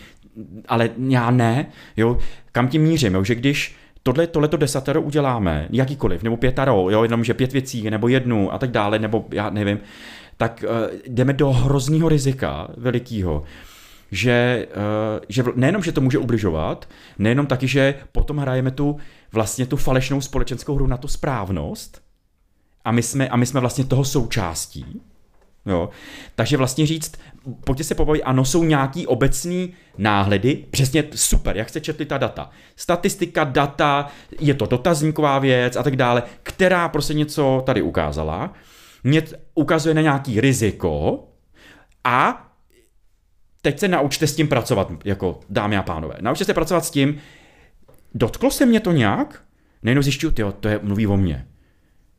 ale 0.67 0.89
já 1.07 1.31
ne, 1.31 1.65
jo, 1.97 2.17
kam 2.51 2.67
tím 2.67 2.81
mířím, 2.81 3.13
jo, 3.13 3.23
že 3.23 3.35
když 3.35 3.75
tohle, 4.03 4.27
tohleto 4.27 4.57
desatero 4.57 5.01
uděláme, 5.01 5.67
jakýkoliv, 5.71 6.23
nebo 6.23 6.37
pětaro, 6.37 6.89
jo, 6.89 7.03
jenom 7.03 7.23
že 7.23 7.33
pět 7.33 7.53
věcí, 7.53 7.89
nebo 7.89 8.07
jednu 8.07 8.53
a 8.53 8.57
tak 8.57 8.71
dále, 8.71 8.99
nebo 8.99 9.25
já 9.31 9.49
nevím, 9.49 9.79
tak 10.37 10.65
uh, 10.67 10.97
jdeme 11.07 11.33
do 11.33 11.51
hrozného 11.51 12.09
rizika 12.09 12.67
velikého, 12.77 13.43
že, 14.11 14.67
uh, 14.75 15.19
že 15.29 15.43
nejenom, 15.55 15.83
že 15.83 15.91
to 15.91 16.01
může 16.01 16.17
ubližovat, 16.17 16.89
nejenom 17.17 17.45
taky, 17.45 17.67
že 17.67 17.95
potom 18.11 18.37
hrajeme 18.37 18.71
tu 18.71 18.97
vlastně 19.31 19.65
tu 19.65 19.77
falešnou 19.77 20.21
společenskou 20.21 20.75
hru 20.75 20.87
na 20.87 20.97
tu 20.97 21.07
správnost 21.07 22.01
a 22.85 22.91
my 22.91 23.03
jsme, 23.03 23.29
a 23.29 23.37
my 23.37 23.45
jsme 23.45 23.59
vlastně 23.59 23.83
toho 23.83 24.05
součástí, 24.05 25.01
Jo. 25.65 25.89
Takže 26.35 26.57
vlastně 26.57 26.85
říct, 26.85 27.11
pojďte 27.63 27.83
se 27.83 27.95
pobavit, 27.95 28.23
ano, 28.25 28.45
jsou 28.45 28.63
nějaký 28.63 29.07
obecný 29.07 29.73
náhledy, 29.97 30.65
přesně 30.71 31.03
super, 31.15 31.57
jak 31.57 31.69
jste 31.69 31.81
četli 31.81 32.05
ta 32.05 32.17
data. 32.17 32.49
Statistika, 32.75 33.43
data, 33.43 34.07
je 34.39 34.53
to 34.53 34.65
dotazníková 34.65 35.39
věc 35.39 35.75
a 35.75 35.83
tak 35.83 35.95
dále, 35.95 36.23
která 36.43 36.89
prostě 36.89 37.13
něco 37.13 37.63
tady 37.65 37.81
ukázala, 37.81 38.53
mě 39.03 39.23
ukazuje 39.55 39.95
na 39.95 40.01
nějaký 40.01 40.41
riziko 40.41 41.23
a 42.03 42.45
teď 43.61 43.79
se 43.79 43.87
naučte 43.87 44.27
s 44.27 44.35
tím 44.35 44.47
pracovat, 44.47 44.91
jako 45.05 45.39
dámy 45.49 45.77
a 45.77 45.83
pánové. 45.83 46.15
Naučte 46.21 46.45
se 46.45 46.53
pracovat 46.53 46.85
s 46.85 46.91
tím, 46.91 47.17
dotklo 48.13 48.51
se 48.51 48.65
mě 48.65 48.79
to 48.79 48.91
nějak? 48.91 49.43
Nejenom 49.83 50.03
zjišťuju, 50.03 50.31
to 50.59 50.67
je, 50.67 50.79
mluví 50.83 51.07
o 51.07 51.17
mně. 51.17 51.47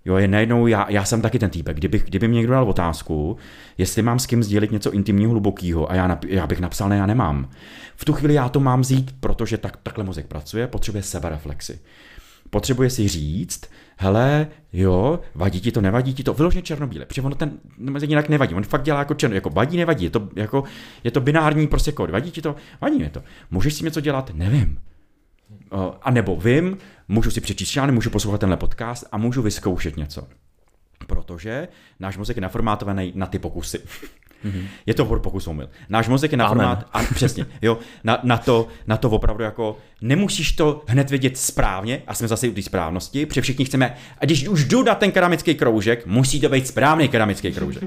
Jo, 0.05 0.17
je 0.17 0.29
najednou, 0.29 0.67
já, 0.67 0.87
já 0.91 1.05
jsem 1.05 1.23
taky 1.23 1.39
ten 1.39 1.51
týpek. 1.51 1.77
Kdyby, 1.77 1.99
kdyby 1.99 2.29
mě 2.29 2.37
někdo 2.37 2.53
dal 2.53 2.69
otázku, 2.69 3.37
jestli 3.79 4.03
mám 4.03 4.19
s 4.19 4.27
kým 4.27 4.43
sdělit 4.43 4.73
něco 4.73 4.93
intimního, 4.93 5.31
hlubokého, 5.31 5.91
a 5.91 5.95
já, 5.95 6.07
nap, 6.07 6.25
já 6.25 6.47
bych 6.47 6.61
napsal, 6.61 6.89
ne, 6.89 6.97
já 6.97 7.07
nemám. 7.07 7.49
V 7.97 8.05
tu 8.05 8.13
chvíli 8.13 8.35
já 8.35 8.49
to 8.49 8.61
mám 8.61 8.81
vzít, 8.81 9.15
protože 9.21 9.59
tak, 9.59 9.77
takhle 9.77 10.05
mozek 10.05 10.27
pracuje, 10.27 10.67
potřebuje 10.67 11.03
sebereflexy. 11.03 11.79
Potřebuje 12.51 12.91
si 12.91 13.09
říct, 13.09 13.61
hele, 13.97 14.47
jo, 14.73 15.21
vadí 15.35 15.61
ti 15.61 15.73
to, 15.73 15.81
nevadí 15.81 16.15
ti 16.15 16.25
to, 16.25 16.35
vyloženě 16.35 16.63
černobíle, 16.63 17.07
protože 17.07 17.23
ono 17.23 17.35
ten 17.35 17.53
mezi 17.79 18.07
jinak 18.07 18.29
nevadí, 18.29 18.55
on 18.55 18.65
fakt 18.65 18.83
dělá 18.83 18.99
jako 18.99 19.15
černo, 19.15 19.35
jako 19.35 19.51
vadí, 19.51 19.77
nevadí, 19.77 20.05
je 20.05 20.11
to, 20.11 20.29
jako, 20.37 20.65
je 21.05 21.11
to 21.11 21.21
binární 21.21 21.67
prostě 21.67 21.93
kód, 21.93 22.11
vadí 22.11 22.31
ti 22.31 22.43
to, 22.43 22.57
vadí 22.81 22.99
mi 22.99 23.11
to, 23.11 23.23
můžeš 23.51 23.75
si 23.75 23.85
něco 23.85 24.01
dělat, 24.01 24.31
nevím, 24.35 24.79
a 26.03 26.11
nebo 26.11 26.37
vím, 26.37 26.79
můžu 27.09 27.31
si 27.31 27.41
přečíst 27.41 27.69
článek, 27.71 27.95
můžu 27.95 28.11
poslouchat 28.11 28.39
tenhle 28.39 28.57
podcast 28.57 29.05
a 29.13 29.19
můžu 29.19 29.43
vyzkoušet 29.43 29.97
něco. 29.97 30.29
Protože 31.07 31.69
náš 32.01 32.17
mozek 32.17 32.37
je 32.37 32.43
naformátovaný 32.43 33.13
na 33.15 33.27
ty 33.27 33.39
pokusy. 33.39 33.79
Mm-hmm. 34.45 34.67
Je 34.87 34.95
to 34.95 35.05
pokus 35.05 35.47
omyl. 35.47 35.69
Náš 35.89 36.09
mozek 36.09 36.33
je 36.33 36.39
naformátovaný, 36.39 37.07
přesně, 37.15 37.47
jo, 37.63 37.79
na, 38.05 38.19
na, 38.23 38.37
to, 38.37 38.69
na 38.87 38.97
to 38.97 39.11
opravdu 39.11 39.45
jako, 39.45 39.79
nemusíš 40.01 40.53
to 40.53 40.85
hned 40.87 41.11
vědět 41.11 41.39
správně, 41.39 42.03
a 42.07 42.15
jsme 42.15 42.29
zase 42.29 42.49
u 42.49 42.53
té 42.53 42.63
správnosti, 42.63 43.27
protože 43.27 43.41
všichni 43.41 43.65
chceme, 43.65 43.97
a 44.19 44.25
když 44.25 44.49
už 44.49 44.65
jdu 44.65 44.83
na 44.83 44.95
ten 44.95 45.13
keramický 45.13 45.55
kroužek, 45.55 46.07
musí 46.07 46.41
to 46.41 46.49
být 46.49 46.67
správný 46.67 47.09
keramický 47.09 47.53
kroužek. 47.53 47.85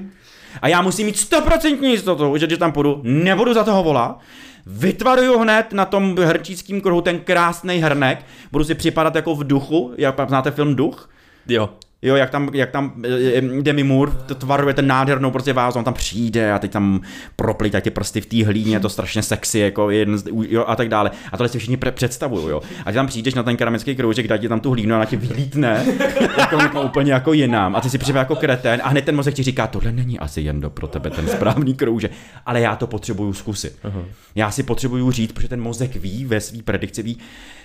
A 0.62 0.68
já 0.68 0.82
musím 0.82 1.06
mít 1.06 1.18
stoprocentní 1.18 1.92
jistotu, 1.92 2.38
že 2.38 2.46
když 2.46 2.60
tam 2.60 2.72
půjdu, 2.72 3.02
nebudu 3.04 3.54
za 3.54 3.64
toho 3.64 3.84
volat, 3.84 4.20
vytvaruju 4.66 5.40
hned 5.40 5.74
na 5.74 5.86
tom 5.86 6.18
hrčíckém 6.18 6.82
kruhu 6.82 7.02
ten 7.02 7.20
krásný 7.20 7.78
hrnek, 7.78 8.26
budu 8.52 8.64
si 8.64 8.76
připadat 8.76 9.16
jako 9.16 9.36
v 9.36 9.48
duchu, 9.48 9.94
jak 9.98 10.16
znáte 10.28 10.52
film 10.52 10.76
Duch? 10.76 11.10
Jo. 11.48 11.70
Jo, 12.04 12.16
jak 12.16 12.30
tam, 12.30 12.50
jak 12.54 12.72
tam 12.72 12.94
eh, 13.04 13.38
eh, 13.38 13.62
Demi 13.62 13.84
Moore 13.84 14.12
to 14.26 14.36
tvaruje 14.36 14.74
ten 14.74 14.88
nádhernou 14.88 15.32
prostě 15.32 15.54
vázu, 15.54 15.80
on 15.80 15.86
tam 15.86 15.94
přijde 15.94 16.54
a 16.54 16.60
teď 16.60 16.72
tam 16.72 17.02
proplítá 17.36 17.82
ty 17.82 17.90
prsty 17.90 18.22
v 18.22 18.26
té 18.26 18.46
hlíně, 18.46 18.76
je 18.76 18.80
to 18.80 18.90
strašně 18.90 19.24
sexy, 19.24 19.60
jako 19.60 19.90
jeden, 19.90 20.18
jo, 20.48 20.66
a 20.68 20.76
tak 20.76 20.90
dále. 20.90 21.12
A 21.32 21.38
tohle 21.38 21.50
si 21.50 21.60
všichni 21.60 21.78
představují, 21.78 22.50
jo. 22.50 22.62
A 22.86 22.92
ty 22.92 22.96
tam 22.96 23.08
přijdeš 23.08 23.34
na 23.34 23.44
ten 23.44 23.58
keramický 23.58 23.96
kroužek, 23.96 24.28
dá 24.28 24.38
ti 24.38 24.50
tam 24.50 24.60
tu 24.60 24.72
hlínu 24.72 24.96
a 24.96 25.00
na 25.00 25.06
tě 25.06 25.18
vylítne, 25.18 25.86
jako, 26.38 26.56
jako 26.56 26.82
úplně 26.82 27.14
jako 27.14 27.34
jinam. 27.34 27.76
A 27.76 27.82
ty 27.82 27.90
si 27.90 27.98
připadá 27.98 28.20
jako 28.20 28.36
kretén 28.36 28.82
a 28.84 28.90
hned 28.90 29.06
ten 29.06 29.16
mozek 29.16 29.34
ti 29.34 29.44
říká, 29.44 29.68
tohle 29.68 29.92
není 29.92 30.20
asi 30.20 30.42
jen 30.42 30.62
do 30.62 30.70
pro 30.70 30.88
tebe 30.88 31.10
ten 31.10 31.28
správný 31.28 31.74
kroužek, 31.74 32.12
ale 32.46 32.62
já 32.62 32.76
to 32.76 32.88
potřebuju 32.88 33.34
zkusit. 33.34 33.76
Uh-huh. 33.86 34.06
Já 34.36 34.52
si 34.52 34.64
potřebuju 34.64 35.12
říct, 35.12 35.32
protože 35.32 35.48
ten 35.48 35.62
mozek 35.62 35.96
ví 35.96 36.26
ve 36.26 36.42
své 36.42 36.64
predikci, 36.64 37.04
ví, 37.04 37.18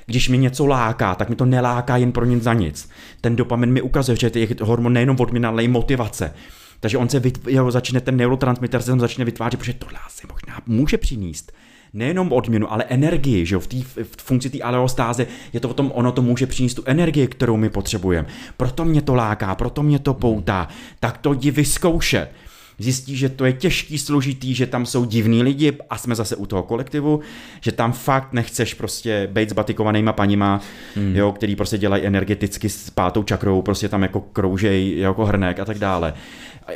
když 0.08 0.28
mě 0.28 0.38
něco 0.38 0.66
láká, 0.66 1.14
tak 1.14 1.28
mi 1.28 1.36
to 1.36 1.44
neláká 1.44 1.96
jen 1.96 2.12
pro 2.12 2.24
nic 2.24 2.42
za 2.42 2.54
nic. 2.54 2.88
Ten 3.20 3.36
dopamin 3.36 3.72
mi 3.72 3.82
ukazuje, 3.82 4.16
že 4.20 4.30
je 4.34 4.48
hormon 4.62 4.92
nejenom 4.92 5.16
odměna, 5.20 5.48
ale 5.48 5.64
i 5.64 5.68
motivace. 5.68 6.34
Takže 6.80 6.98
on 6.98 7.08
se 7.08 7.20
vytv- 7.20 7.48
jeho 7.48 7.70
začne, 7.70 8.00
ten 8.00 8.16
neurotransmitter 8.16 8.82
se 8.82 8.90
tam 8.90 9.00
začne 9.00 9.24
vytvářet, 9.24 9.60
protože 9.60 9.72
tohle 9.72 9.98
asi 10.06 10.26
možná 10.32 10.60
může 10.66 10.98
přinést 10.98 11.52
nejenom 11.92 12.32
odměnu, 12.32 12.72
ale 12.72 12.84
energii, 12.84 13.46
že 13.46 13.54
jo, 13.54 13.60
v, 13.60 13.66
tý, 13.66 13.82
v 13.82 14.16
funkci 14.22 14.50
té 14.50 14.58
aleostáze 14.60 15.26
je 15.52 15.60
to 15.60 15.68
o 15.68 15.74
tom, 15.74 15.92
ono 15.94 16.12
to 16.12 16.22
může 16.22 16.46
přinést 16.46 16.74
tu 16.74 16.82
energii, 16.86 17.26
kterou 17.26 17.56
my 17.56 17.70
potřebujeme. 17.70 18.28
Proto 18.56 18.84
mě 18.84 19.02
to 19.02 19.14
láká, 19.14 19.54
proto 19.54 19.82
mě 19.82 19.98
to 19.98 20.14
poutá, 20.14 20.68
tak 21.00 21.18
to 21.18 21.32
jdi 21.32 21.50
vyzkoušet 21.50 22.30
zjistí, 22.78 23.16
že 23.16 23.28
to 23.28 23.44
je 23.44 23.52
těžký, 23.52 23.98
složitý, 23.98 24.54
že 24.54 24.66
tam 24.66 24.86
jsou 24.86 25.04
divní 25.04 25.42
lidi 25.42 25.72
a 25.90 25.98
jsme 25.98 26.14
zase 26.14 26.36
u 26.36 26.46
toho 26.46 26.62
kolektivu, 26.62 27.20
že 27.60 27.72
tam 27.72 27.92
fakt 27.92 28.32
nechceš 28.32 28.74
prostě 28.74 29.28
být 29.32 29.50
s 29.50 29.52
batikovanýma 29.52 30.12
paníma, 30.12 30.60
hmm. 30.96 31.16
jo, 31.16 31.32
který 31.32 31.56
prostě 31.56 31.78
dělají 31.78 32.02
energeticky 32.06 32.68
s 32.68 32.90
pátou 32.90 33.22
čakrou, 33.22 33.62
prostě 33.62 33.88
tam 33.88 34.02
jako 34.02 34.20
kroužej 34.20 34.98
jako 34.98 35.24
hrnek 35.24 35.60
a 35.60 35.64
tak 35.64 35.78
dále. 35.78 36.14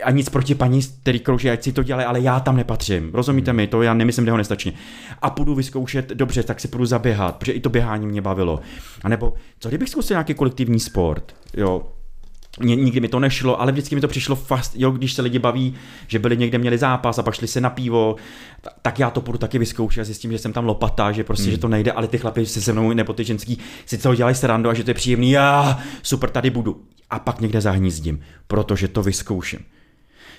A 0.03 0.11
nic 0.11 0.28
proti 0.28 0.55
paní, 0.55 0.80
který 1.03 1.20
krouží, 1.20 1.50
ať 1.50 1.62
si 1.62 1.72
to 1.72 1.82
dělají, 1.82 2.07
ale 2.07 2.20
já 2.20 2.40
tam 2.40 2.57
nepatřím. 2.57 3.11
Rozumíte 3.12 3.50
hmm. 3.50 3.57
mi, 3.57 3.66
to 3.66 3.82
já 3.82 3.94
nemyslím 3.94 4.24
dehonestačně. 4.24 4.72
A 5.22 5.30
půjdu 5.30 5.55
vyzkoušet, 5.55 6.09
dobře, 6.09 6.42
tak 6.42 6.61
si 6.61 6.68
půjdu 6.68 6.86
zaběhat, 6.86 7.36
protože 7.36 7.53
i 7.53 7.61
to 7.61 7.70
běhání 7.70 8.07
mě 8.07 8.22
bavilo. 8.22 8.61
A 9.05 9.09
nebo 9.09 9.34
co 9.59 9.68
kdybych 9.68 9.88
zkusil 9.88 10.14
nějaký 10.14 10.34
kolektivní 10.34 10.80
sport, 10.80 11.34
jo, 11.57 11.82
nikdy 12.61 13.00
mi 13.00 13.09
to 13.09 13.20
nešlo, 13.20 13.61
ale 13.61 13.72
vždycky 13.72 13.94
mi 13.94 14.00
to 14.00 14.09
přišlo 14.09 14.36
fast, 14.36 14.72
jo, 14.76 14.90
když 14.90 15.12
se 15.12 15.22
lidi 15.22 15.38
baví, 15.38 15.74
že 16.07 16.18
byli 16.18 16.36
někde 16.36 16.59
měli 16.59 16.78
zápas 16.78 17.18
a 17.18 17.22
pak 17.22 17.34
šli 17.34 17.46
se 17.46 17.61
na 17.61 17.70
pivo, 17.70 18.16
tak 18.82 18.98
já 18.98 19.11
to 19.11 19.20
budu 19.20 19.38
taky 19.38 19.59
vyzkoušet 19.59 20.00
a 20.00 20.05
zjistím, 20.05 20.32
že 20.32 20.38
jsem 20.38 20.53
tam 20.53 20.64
lopata, 20.66 21.12
že 21.12 21.24
prostě, 21.24 21.44
hmm. 21.44 21.53
že 21.53 21.59
to 21.59 21.68
nejde, 21.68 21.92
ale 21.92 22.09
ty 22.09 22.18
chlapi 22.18 22.46
se 22.46 22.61
se 22.61 22.72
mnou 22.72 22.92
nebo 22.92 23.12
ty 23.12 23.24
ženský 23.24 23.59
si 23.86 23.98
toho 23.98 24.14
dělají 24.14 24.34
srandu 24.34 24.70
a 24.70 24.74
že 24.74 24.84
to 24.84 24.90
je 24.90 24.94
příjemný, 24.94 25.30
já 25.30 25.80
super, 26.03 26.30
tady 26.30 26.50
budu. 26.50 26.82
A 27.11 27.18
pak 27.18 27.40
někde 27.40 27.61
zahnízdím, 27.61 28.20
protože 28.46 28.88
to 28.88 29.03
vyzkouším. 29.03 29.61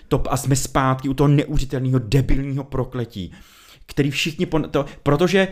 To, 0.08 0.34
a 0.34 0.38
jsme 0.38 0.56
zpátky 0.56 1.10
u 1.10 1.14
toho 1.14 1.28
neuvěřitelného 1.28 2.00
debilního 2.00 2.64
prokletí, 2.64 3.32
který 3.86 4.12
všichni, 4.12 4.46
pon, 4.46 4.70
to, 4.72 4.86
protože 5.04 5.48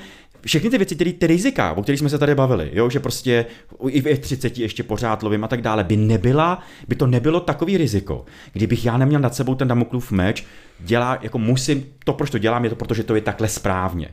všechny 0.46 0.70
ty 0.70 0.78
věci, 0.78 0.96
tedy 0.96 1.14
ty 1.14 1.28
rizika, 1.28 1.74
o 1.74 1.84
kterých 1.84 2.00
jsme 2.00 2.10
se 2.10 2.18
tady 2.18 2.36
bavili, 2.36 2.70
jo, 2.74 2.89
že 2.89 3.00
prostě 3.00 3.46
i 3.88 4.02
v 4.02 4.20
30 4.20 4.58
ještě 4.58 4.84
pořád 4.84 5.24
lovím 5.24 5.44
a 5.44 5.48
tak 5.48 5.62
dále, 5.62 5.84
by 5.84 5.98
nebyla, 5.98 6.64
by 6.88 6.96
to 6.96 7.08
nebylo 7.08 7.39
takový 7.39 7.78
riziko, 7.78 8.26
kdybych 8.54 8.86
já 8.86 8.98
neměl 8.98 9.20
nad 9.20 9.36
sebou 9.36 9.56
ten 9.56 9.68
Damoklův 9.68 10.12
meč, 10.12 10.46
dělá, 10.80 11.20
jako 11.22 11.38
musím, 11.38 11.86
to 12.06 12.14
proč 12.14 12.30
to 12.30 12.38
dělám, 12.38 12.64
je 12.64 12.70
to 12.70 12.76
proto, 12.76 12.94
že 12.94 13.04
to 13.04 13.16
je 13.16 13.22
takhle 13.22 13.48
správně. 13.48 14.10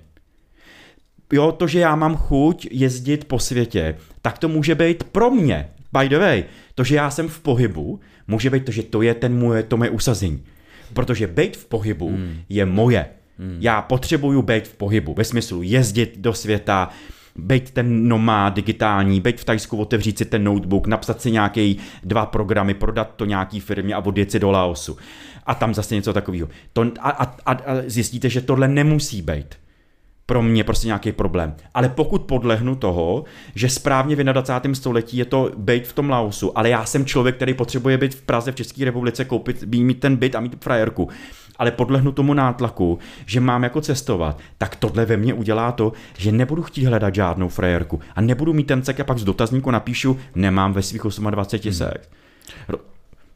Jo, 1.32 1.52
to, 1.52 1.66
že 1.66 1.78
já 1.78 1.96
mám 1.96 2.16
chuť 2.16 2.68
jezdit 2.70 3.24
po 3.24 3.38
světě, 3.38 3.96
tak 4.22 4.38
to 4.38 4.48
může 4.48 4.74
být 4.74 5.04
pro 5.04 5.30
mě. 5.30 5.68
By 5.92 6.08
the 6.08 6.18
way, 6.18 6.44
to, 6.74 6.84
že 6.84 6.96
já 6.96 7.10
jsem 7.10 7.28
v 7.28 7.40
pohybu, 7.40 8.00
může 8.28 8.50
být 8.50 8.64
to, 8.64 8.72
že 8.72 8.82
to 8.82 9.02
je 9.02 9.14
ten 9.14 9.34
můj, 9.34 9.62
to 9.62 9.76
moje 9.76 9.90
usazení. 9.90 10.44
Protože 10.94 11.26
být 11.26 11.56
v 11.56 11.64
pohybu 11.66 12.08
hmm. 12.08 12.36
je 12.48 12.64
moje. 12.66 13.06
Hmm. 13.38 13.56
Já 13.60 13.82
potřebuju 13.82 14.42
být 14.42 14.68
v 14.68 14.74
pohybu, 14.74 15.14
ve 15.14 15.24
smyslu 15.24 15.62
jezdit 15.62 16.18
do 16.18 16.34
světa, 16.34 16.88
být 17.36 17.70
ten 17.70 18.08
nomád 18.08 18.54
digitální, 18.54 19.20
být 19.20 19.40
v 19.40 19.44
Tajsku, 19.44 19.76
otevřít 19.76 20.18
si 20.18 20.24
ten 20.24 20.44
notebook, 20.44 20.86
napsat 20.86 21.20
si 21.22 21.30
nějaký 21.30 21.78
dva 22.04 22.26
programy, 22.26 22.74
prodat 22.74 23.14
to 23.16 23.24
nějaký 23.24 23.60
firmě 23.60 23.94
a 23.94 24.04
odjet 24.04 24.30
si 24.30 24.38
do 24.38 24.50
Laosu. 24.50 24.96
A 25.46 25.54
tam 25.54 25.74
zase 25.74 25.94
něco 25.94 26.12
takového. 26.12 26.48
To, 26.72 26.82
a, 27.00 27.10
a, 27.10 27.52
a, 27.52 27.56
zjistíte, 27.86 28.28
že 28.28 28.40
tohle 28.40 28.68
nemusí 28.68 29.22
být 29.22 29.54
pro 30.28 30.42
mě 30.42 30.64
prostě 30.64 30.86
nějaký 30.86 31.12
problém. 31.12 31.54
Ale 31.74 31.88
pokud 31.88 32.22
podlehnu 32.22 32.74
toho, 32.76 33.24
že 33.54 33.68
správně 33.68 34.16
v 34.16 34.24
21. 34.24 34.74
století 34.74 35.16
je 35.16 35.24
to 35.24 35.50
být 35.56 35.86
v 35.86 35.92
tom 35.92 36.10
Laosu, 36.10 36.58
ale 36.58 36.68
já 36.68 36.84
jsem 36.84 37.04
člověk, 37.04 37.36
který 37.36 37.54
potřebuje 37.54 37.98
být 37.98 38.14
v 38.14 38.22
Praze, 38.22 38.52
v 38.52 38.54
České 38.54 38.84
republice, 38.84 39.24
koupit, 39.24 39.64
mít 39.64 40.00
ten 40.00 40.16
byt 40.16 40.34
a 40.34 40.40
mít 40.40 40.64
frajerku, 40.64 41.08
ale 41.56 41.70
podlehnu 41.70 42.12
tomu 42.12 42.34
nátlaku, 42.34 42.98
že 43.26 43.40
mám 43.40 43.62
jako 43.62 43.80
cestovat, 43.80 44.38
tak 44.58 44.76
tohle 44.76 45.04
ve 45.04 45.16
mně 45.16 45.34
udělá 45.34 45.72
to, 45.72 45.92
že 46.18 46.32
nebudu 46.32 46.62
chtít 46.62 46.84
hledat 46.84 47.14
žádnou 47.14 47.48
frajerku 47.48 48.00
a 48.16 48.20
nebudu 48.20 48.52
mít 48.52 48.66
ten 48.66 48.82
cek 48.82 49.00
a 49.00 49.04
pak 49.04 49.18
z 49.18 49.24
dotazníku 49.24 49.70
napíšu, 49.70 50.18
nemám 50.34 50.72
ve 50.72 50.82
svých 50.82 51.02
28 51.30 51.72
sek. 51.72 52.08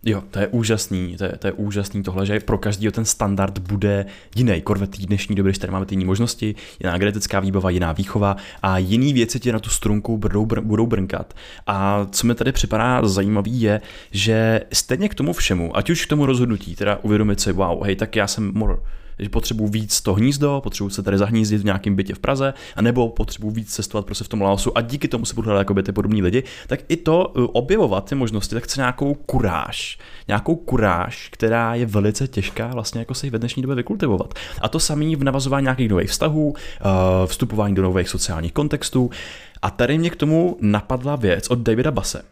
Jo, 0.04 0.22
to 0.30 0.38
je 0.38 0.48
úžasný, 0.48 1.16
to 1.16 1.24
je, 1.24 1.32
to 1.38 1.46
je 1.46 1.52
úžasný 1.52 2.02
tohle, 2.02 2.26
že 2.26 2.40
pro 2.40 2.58
každý 2.58 2.90
ten 2.90 3.04
standard 3.04 3.58
bude 3.58 4.06
jiný. 4.36 4.62
Korvet 4.62 4.98
dnešní 4.98 5.36
doby, 5.36 5.50
když 5.50 5.58
tady 5.58 5.72
máme 5.72 5.86
ty 5.86 5.94
jiné 5.94 6.04
možnosti, 6.04 6.54
jiná 6.80 6.98
genetická 6.98 7.40
výbava, 7.40 7.70
jiná 7.70 7.92
výchova 7.92 8.36
a 8.62 8.78
jiný 8.78 9.12
věci 9.12 9.40
tě 9.40 9.52
na 9.52 9.58
tu 9.58 9.70
strunku 9.70 10.18
budou, 10.18 10.46
br- 10.46 10.60
budou 10.60 10.86
brnkat. 10.86 11.34
A 11.66 12.06
co 12.10 12.26
mi 12.26 12.34
tady 12.34 12.52
připadá 12.52 13.08
zajímavý 13.08 13.60
je, 13.60 13.80
že 14.10 14.60
stejně 14.72 15.08
k 15.08 15.14
tomu 15.14 15.32
všemu, 15.32 15.76
ať 15.76 15.90
už 15.90 16.06
k 16.06 16.08
tomu 16.08 16.26
rozhodnutí, 16.26 16.76
teda 16.76 16.98
uvědomit 17.02 17.40
si, 17.40 17.52
wow, 17.52 17.82
hej, 17.84 17.96
tak 17.96 18.16
já 18.16 18.26
jsem 18.26 18.52
more 18.54 18.76
že 19.22 19.28
potřebuji 19.28 19.68
víc 19.68 20.00
to 20.00 20.14
hnízdo, 20.14 20.60
potřebuji 20.62 20.90
se 20.90 21.02
tady 21.02 21.18
zahnízdit 21.18 21.60
v 21.60 21.64
nějakém 21.64 21.96
bytě 21.96 22.14
v 22.14 22.18
Praze, 22.18 22.54
anebo 22.76 23.08
potřebuji 23.08 23.50
víc 23.50 23.74
cestovat 23.74 24.06
prostě 24.06 24.24
v 24.24 24.28
tom 24.28 24.42
Laosu 24.42 24.78
a 24.78 24.80
díky 24.80 25.08
tomu 25.08 25.24
se 25.24 25.34
budu 25.34 25.46
hledat 25.46 25.60
jako 25.60 25.82
ty 25.82 25.92
podobní 25.92 26.22
lidi, 26.22 26.42
tak 26.66 26.80
i 26.88 26.96
to 26.96 27.28
uh, 27.28 27.46
objevovat 27.52 28.08
ty 28.08 28.14
možnosti, 28.14 28.54
tak 28.54 28.64
chce 28.64 28.80
nějakou 28.80 29.14
kuráž, 29.14 29.98
nějakou 30.28 30.56
kuráž, 30.56 31.28
která 31.32 31.74
je 31.74 31.86
velice 31.86 32.28
těžká 32.28 32.66
vlastně 32.66 32.98
jako 32.98 33.14
se 33.14 33.26
ji 33.26 33.30
ve 33.30 33.38
dnešní 33.38 33.62
době 33.62 33.76
vykultivovat. 33.76 34.34
A 34.60 34.68
to 34.68 34.80
samý 34.80 35.16
v 35.16 35.24
navazování 35.24 35.64
nějakých 35.64 35.88
nových 35.88 36.10
vztahů, 36.10 36.48
uh, 36.48 36.56
vstupování 37.26 37.74
do 37.74 37.82
nových 37.82 38.08
sociálních 38.08 38.52
kontextů. 38.52 39.10
A 39.62 39.70
tady 39.70 39.98
mě 39.98 40.10
k 40.10 40.16
tomu 40.16 40.56
napadla 40.60 41.16
věc 41.16 41.50
od 41.50 41.58
Davida 41.58 41.90
Base. 41.90 42.24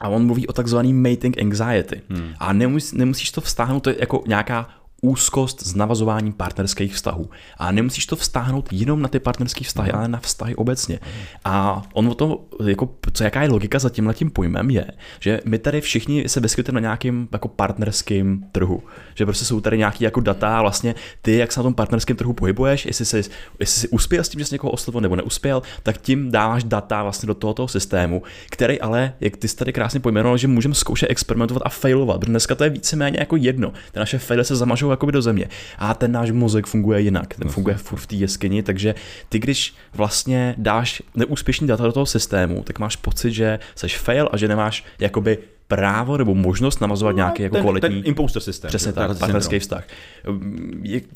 A 0.00 0.08
on 0.08 0.26
mluví 0.26 0.46
o 0.46 0.52
takzvaný 0.52 0.92
mating 0.92 1.38
anxiety. 1.42 2.00
Hmm. 2.10 2.34
A 2.38 2.52
nemus, 2.52 2.92
nemusíš 2.92 3.30
to 3.30 3.40
vztáhnout, 3.40 3.80
to 3.80 3.90
je 3.90 3.96
jako 4.00 4.24
nějaká 4.26 4.68
úzkost 5.06 5.62
s 5.62 5.74
navazováním 5.74 6.32
partnerských 6.32 6.94
vztahů. 6.94 7.30
A 7.58 7.72
nemusíš 7.72 8.06
to 8.06 8.16
vztáhnout 8.16 8.68
jenom 8.72 9.02
na 9.02 9.08
ty 9.08 9.18
partnerské 9.18 9.64
vztahy, 9.64 9.92
ale 9.92 10.08
na 10.08 10.20
vztahy 10.20 10.54
obecně. 10.54 10.98
A 11.44 11.82
on 11.92 12.08
o 12.08 12.14
to, 12.14 12.44
jako, 12.64 12.88
co, 13.12 13.24
jaká 13.24 13.42
je 13.42 13.48
logika 13.48 13.78
za 13.78 13.90
tímhle 13.90 14.14
tím 14.14 14.30
pojmem, 14.30 14.70
je, 14.70 14.86
že 15.20 15.40
my 15.44 15.58
tady 15.58 15.80
všichni 15.80 16.28
se 16.28 16.40
vyskytujeme 16.40 16.80
na 16.80 16.84
nějakém 16.84 17.28
jako 17.32 17.48
partnerském 17.48 18.44
trhu. 18.52 18.82
Že 19.14 19.24
prostě 19.24 19.44
jsou 19.44 19.60
tady 19.60 19.78
nějaký 19.78 20.04
jako 20.04 20.20
data, 20.20 20.62
vlastně 20.62 20.94
ty, 21.22 21.36
jak 21.36 21.52
se 21.52 21.60
na 21.60 21.64
tom 21.64 21.74
partnerském 21.74 22.16
trhu 22.16 22.32
pohybuješ, 22.32 22.86
jestli 22.86 23.04
jsi, 23.04 23.16
jestli 23.60 23.80
jsi 23.80 23.88
uspěl 23.88 24.24
s 24.24 24.28
tím, 24.28 24.38
že 24.38 24.44
jsi 24.44 24.54
někoho 24.54 24.70
oslovil 24.70 25.00
nebo 25.00 25.16
neuspěl, 25.16 25.62
tak 25.82 25.98
tím 25.98 26.30
dáváš 26.30 26.64
data 26.64 27.02
vlastně 27.02 27.26
do 27.26 27.34
tohoto 27.34 27.68
systému, 27.68 28.22
který 28.50 28.80
ale, 28.80 29.12
jak 29.20 29.36
ty 29.36 29.48
jsi 29.48 29.56
tady 29.56 29.72
krásně 29.72 30.00
pojmenoval, 30.00 30.36
že 30.36 30.48
můžeme 30.48 30.74
zkoušet 30.74 31.10
experimentovat 31.10 31.62
a 31.66 31.68
failovat, 31.68 32.20
protože 32.20 32.30
dneska 32.30 32.54
to 32.54 32.64
je 32.64 32.70
víceméně 32.70 33.16
jako 33.20 33.36
jedno. 33.36 33.72
Ty 33.92 33.98
naše 33.98 34.18
faily 34.18 34.44
se 34.44 34.56
zamažou 34.56 34.90
jakoby 34.96 35.12
do 35.12 35.22
země. 35.22 35.48
A 35.78 35.94
ten 35.94 36.12
náš 36.12 36.30
mozek 36.30 36.66
funguje 36.66 37.00
jinak. 37.00 37.34
Ten 37.34 37.48
funguje 37.48 37.76
furt 37.76 38.00
v 38.00 38.06
té 38.06 38.14
jeskyni, 38.14 38.62
takže 38.62 38.94
ty, 39.28 39.38
když 39.38 39.74
vlastně 39.94 40.54
dáš 40.58 41.02
neúspěšný 41.14 41.66
data 41.66 41.84
do 41.84 41.92
toho 41.92 42.06
systému, 42.06 42.62
tak 42.62 42.78
máš 42.78 42.96
pocit, 42.96 43.32
že 43.32 43.58
jsi 43.74 43.88
fail 43.88 44.28
a 44.32 44.36
že 44.36 44.48
nemáš 44.48 44.84
jakoby 44.98 45.38
právo 45.68 46.16
nebo 46.16 46.34
možnost 46.34 46.80
namazovat 46.80 47.12
no, 47.12 47.16
nějaký 47.16 47.42
jako 47.42 47.54
ten, 47.54 47.62
kvalitní... 47.62 47.88
Ten 47.88 48.08
imposter 48.08 48.42
systém. 48.42 48.68
Přesně 48.68 48.92
tak, 48.92 49.18
partnerský 49.18 49.58
vztah. 49.58 49.84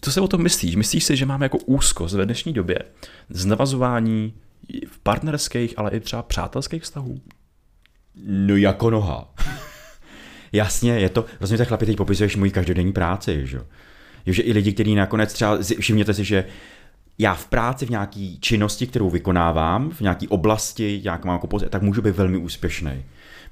Co 0.00 0.12
se 0.12 0.20
o 0.20 0.28
tom 0.28 0.42
myslíš? 0.42 0.76
Myslíš 0.76 1.04
si, 1.04 1.16
že 1.16 1.26
máme 1.26 1.44
jako 1.44 1.58
úzkost 1.58 2.14
ve 2.14 2.24
dnešní 2.24 2.52
době 2.52 2.78
z 3.28 3.46
navazování 3.46 4.34
v 4.88 4.98
partnerských, 4.98 5.74
ale 5.76 5.90
i 5.90 6.00
třeba 6.00 6.22
přátelských 6.22 6.82
vztahů? 6.82 7.20
No 8.26 8.56
jako 8.56 8.90
noha. 8.90 9.34
Jasně, 10.52 10.92
je 10.92 11.08
to, 11.08 11.24
rozumíte, 11.40 11.64
chlapi, 11.64 11.86
teď 11.86 11.96
popisuješ 11.96 12.36
můj 12.36 12.50
každodenní 12.50 12.92
práci, 12.92 13.40
že 13.44 13.56
jo. 13.56 13.62
Že 14.26 14.42
i 14.42 14.52
lidi, 14.52 14.72
kteří 14.72 14.94
nakonec 14.94 15.32
třeba, 15.32 15.58
všimněte 15.80 16.14
si, 16.14 16.24
že 16.24 16.44
já 17.18 17.34
v 17.34 17.46
práci, 17.46 17.86
v 17.86 17.90
nějaké 17.90 18.30
činnosti, 18.40 18.86
kterou 18.86 19.10
vykonávám, 19.10 19.90
v 19.90 20.00
nějaké 20.00 20.28
oblasti, 20.28 21.00
jak 21.04 21.24
mám 21.24 21.34
jako 21.34 21.46
pozici, 21.46 21.70
tak 21.70 21.82
můžu 21.82 22.02
být 22.02 22.16
velmi 22.16 22.36
úspěšný. 22.36 23.04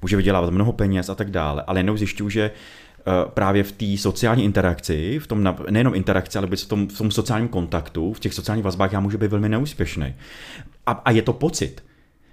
Můžu 0.02 0.16
vydělávat 0.16 0.50
mnoho 0.50 0.72
peněz 0.72 1.08
a 1.08 1.14
tak 1.14 1.30
dále, 1.30 1.64
ale 1.66 1.78
jenom 1.80 1.98
zjišťuju, 1.98 2.30
že 2.30 2.50
eh, 2.50 3.02
právě 3.34 3.62
v 3.62 3.72
té 3.72 3.96
sociální 3.98 4.44
interakci, 4.44 5.18
v 5.18 5.26
tom 5.26 5.54
nejenom 5.70 5.94
interakci, 5.94 6.38
ale 6.38 6.46
v 6.46 6.66
tom, 6.66 6.88
v 6.88 6.98
tom 6.98 7.10
sociálním 7.10 7.48
kontaktu, 7.48 8.12
v 8.12 8.20
těch 8.20 8.34
sociálních 8.34 8.64
vazbách 8.64 8.92
já 8.92 9.00
můžu 9.00 9.18
být 9.18 9.30
velmi 9.30 9.48
neúspěšný. 9.48 10.14
A, 10.86 10.92
a 10.92 11.10
je 11.10 11.22
to 11.22 11.32
pocit. 11.32 11.87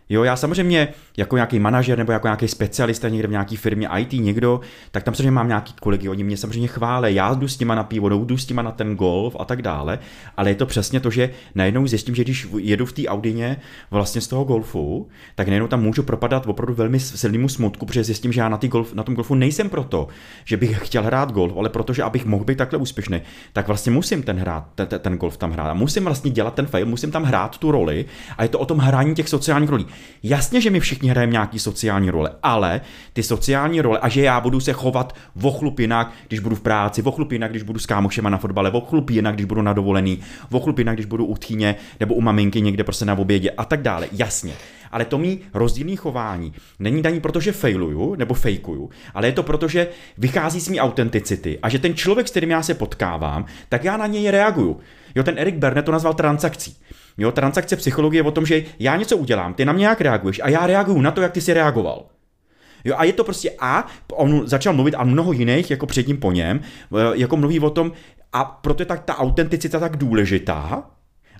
Jo, 0.09 0.23
já 0.23 0.35
samozřejmě 0.35 0.87
jako 1.17 1.35
nějaký 1.35 1.59
manažer 1.59 1.97
nebo 1.97 2.11
jako 2.11 2.27
nějaký 2.27 2.47
specialista 2.47 3.09
někde 3.09 3.27
v 3.27 3.31
nějaké 3.31 3.57
firmě 3.57 3.89
IT 3.97 4.13
někdo, 4.13 4.61
tak 4.91 5.03
tam 5.03 5.13
samozřejmě 5.13 5.31
mám 5.31 5.47
nějaký 5.47 5.73
kolegy, 5.81 6.09
oni 6.09 6.23
mě 6.23 6.37
samozřejmě 6.37 6.67
chválí, 6.67 7.15
já 7.15 7.33
jdu 7.33 7.47
s 7.47 7.59
nima 7.59 7.75
na 7.75 7.83
pivo, 7.83 8.09
jdu 8.09 8.37
s 8.37 8.49
nima 8.49 8.61
na 8.61 8.71
ten 8.71 8.95
golf 8.95 9.35
a 9.39 9.45
tak 9.45 9.61
dále, 9.61 9.99
ale 10.37 10.49
je 10.49 10.55
to 10.55 10.65
přesně 10.65 10.99
to, 10.99 11.09
že 11.09 11.29
najednou 11.55 11.87
zjistím, 11.87 12.15
že 12.15 12.23
když 12.23 12.47
jedu 12.57 12.85
v 12.85 12.93
té 12.93 13.07
Audině 13.07 13.57
vlastně 13.91 14.21
z 14.21 14.27
toho 14.27 14.43
golfu, 14.43 15.07
tak 15.35 15.47
najednou 15.47 15.67
tam 15.67 15.81
můžu 15.81 16.03
propadat 16.03 16.47
opravdu 16.47 16.73
velmi 16.73 16.99
silnému 16.99 17.49
smutku, 17.49 17.85
protože 17.85 18.03
zjistím, 18.03 18.33
že 18.33 18.41
já 18.41 18.49
na, 18.49 18.59
golf, 18.67 18.93
na 18.93 19.03
tom 19.03 19.15
golfu 19.15 19.35
nejsem 19.35 19.69
proto, 19.69 20.07
že 20.45 20.57
bych 20.57 20.79
chtěl 20.87 21.03
hrát 21.03 21.31
golf, 21.31 21.57
ale 21.57 21.69
protože 21.69 22.03
abych 22.03 22.25
mohl 22.25 22.43
být 22.43 22.57
takhle 22.57 22.79
úspěšný, 22.79 23.21
tak 23.53 23.67
vlastně 23.67 23.91
musím 23.91 24.23
ten, 24.23 24.37
hrát, 24.37 24.67
ten, 24.75 24.87
ten 24.99 25.17
golf 25.17 25.37
tam 25.37 25.51
hrát 25.51 25.69
a 25.69 25.73
musím 25.73 26.03
vlastně 26.03 26.31
dělat 26.31 26.53
ten 26.53 26.65
fail, 26.65 26.85
musím 26.85 27.11
tam 27.11 27.23
hrát 27.23 27.57
tu 27.57 27.71
roli 27.71 28.05
a 28.37 28.43
je 28.43 28.49
to 28.49 28.59
o 28.59 28.65
tom 28.65 28.77
hrání 28.77 29.15
těch 29.15 29.29
sociálních 29.29 29.69
rolí. 29.69 29.85
Jasně, 30.23 30.61
že 30.61 30.69
my 30.69 30.79
všichni 30.79 31.09
hrajeme 31.09 31.31
nějaký 31.31 31.59
sociální 31.59 32.09
role, 32.09 32.31
ale 32.43 32.81
ty 33.13 33.23
sociální 33.23 33.81
role 33.81 33.99
a 33.99 34.09
že 34.09 34.21
já 34.21 34.39
budu 34.39 34.59
se 34.59 34.73
chovat 34.73 35.15
vochlup 35.35 35.79
jinak, 35.79 36.11
když 36.27 36.39
budu 36.39 36.55
v 36.55 36.61
práci, 36.61 37.01
vochlup 37.01 37.31
jinak, 37.31 37.51
když 37.51 37.63
budu 37.63 37.79
s 37.79 37.85
kámošema 37.85 38.29
na 38.29 38.37
fotbale, 38.37 38.71
vochlup 38.71 39.09
jinak, 39.09 39.35
když 39.35 39.45
budu 39.45 39.61
na 39.61 39.73
dovolený, 39.73 40.19
vochlup 40.49 40.77
jinak, 40.77 40.95
když 40.95 41.05
budu 41.05 41.25
u 41.25 41.37
tchýně 41.37 41.75
nebo 41.99 42.13
u 42.13 42.21
maminky 42.21 42.61
někde 42.61 42.83
prostě 42.83 43.05
na 43.05 43.13
obědě 43.13 43.51
a 43.51 43.65
tak 43.65 43.81
dále. 43.81 44.07
Jasně. 44.11 44.53
Ale 44.91 45.05
to 45.05 45.17
mý 45.17 45.39
rozdílný 45.53 45.95
chování 45.95 46.53
není 46.79 47.01
daní 47.01 47.19
protože 47.19 47.51
failuju 47.51 48.15
nebo 48.15 48.33
fejkuju, 48.33 48.89
ale 49.13 49.27
je 49.27 49.31
to 49.31 49.43
proto, 49.43 49.67
že 49.67 49.87
vychází 50.17 50.59
z 50.59 50.69
mý 50.69 50.79
autenticity 50.79 51.59
a 51.59 51.69
že 51.69 51.79
ten 51.79 51.95
člověk, 51.95 52.27
s 52.27 52.31
kterým 52.31 52.51
já 52.51 52.63
se 52.63 52.73
potkávám, 52.73 53.45
tak 53.69 53.83
já 53.83 53.97
na 53.97 54.07
něj 54.07 54.31
reaguju. 54.31 54.79
Jo, 55.15 55.23
ten 55.23 55.39
Erik 55.39 55.55
Berne 55.55 55.81
to 55.81 55.91
nazval 55.91 56.13
transakcí. 56.13 56.77
Jo, 57.17 57.31
transakce 57.31 57.75
psychologie 57.75 58.19
je 58.19 58.27
o 58.27 58.31
tom, 58.31 58.45
že 58.45 58.63
já 58.79 58.95
něco 58.95 59.17
udělám, 59.17 59.53
ty 59.53 59.65
na 59.65 59.73
mě 59.73 59.85
jak 59.85 60.01
reaguješ 60.01 60.41
a 60.43 60.49
já 60.49 60.67
reaguju 60.67 61.01
na 61.01 61.11
to, 61.11 61.21
jak 61.21 61.31
ty 61.31 61.41
jsi 61.41 61.53
reagoval. 61.53 62.05
Jo, 62.83 62.95
a 62.97 63.03
je 63.03 63.13
to 63.13 63.23
prostě 63.23 63.51
A, 63.59 63.87
on 64.13 64.47
začal 64.47 64.73
mluvit 64.73 64.95
a 64.95 65.03
mnoho 65.03 65.31
jiných, 65.31 65.71
jako 65.71 65.85
před 65.85 66.07
ním 66.07 66.17
po 66.17 66.31
něm, 66.31 66.61
eh, 66.61 66.97
jako 67.13 67.37
mluví 67.37 67.59
o 67.59 67.69
tom, 67.69 67.91
a 68.33 68.45
proto 68.45 68.81
je 68.81 68.85
tak 68.85 69.03
ta 69.03 69.17
autenticita 69.17 69.79
tak 69.79 69.97
důležitá, 69.97 70.83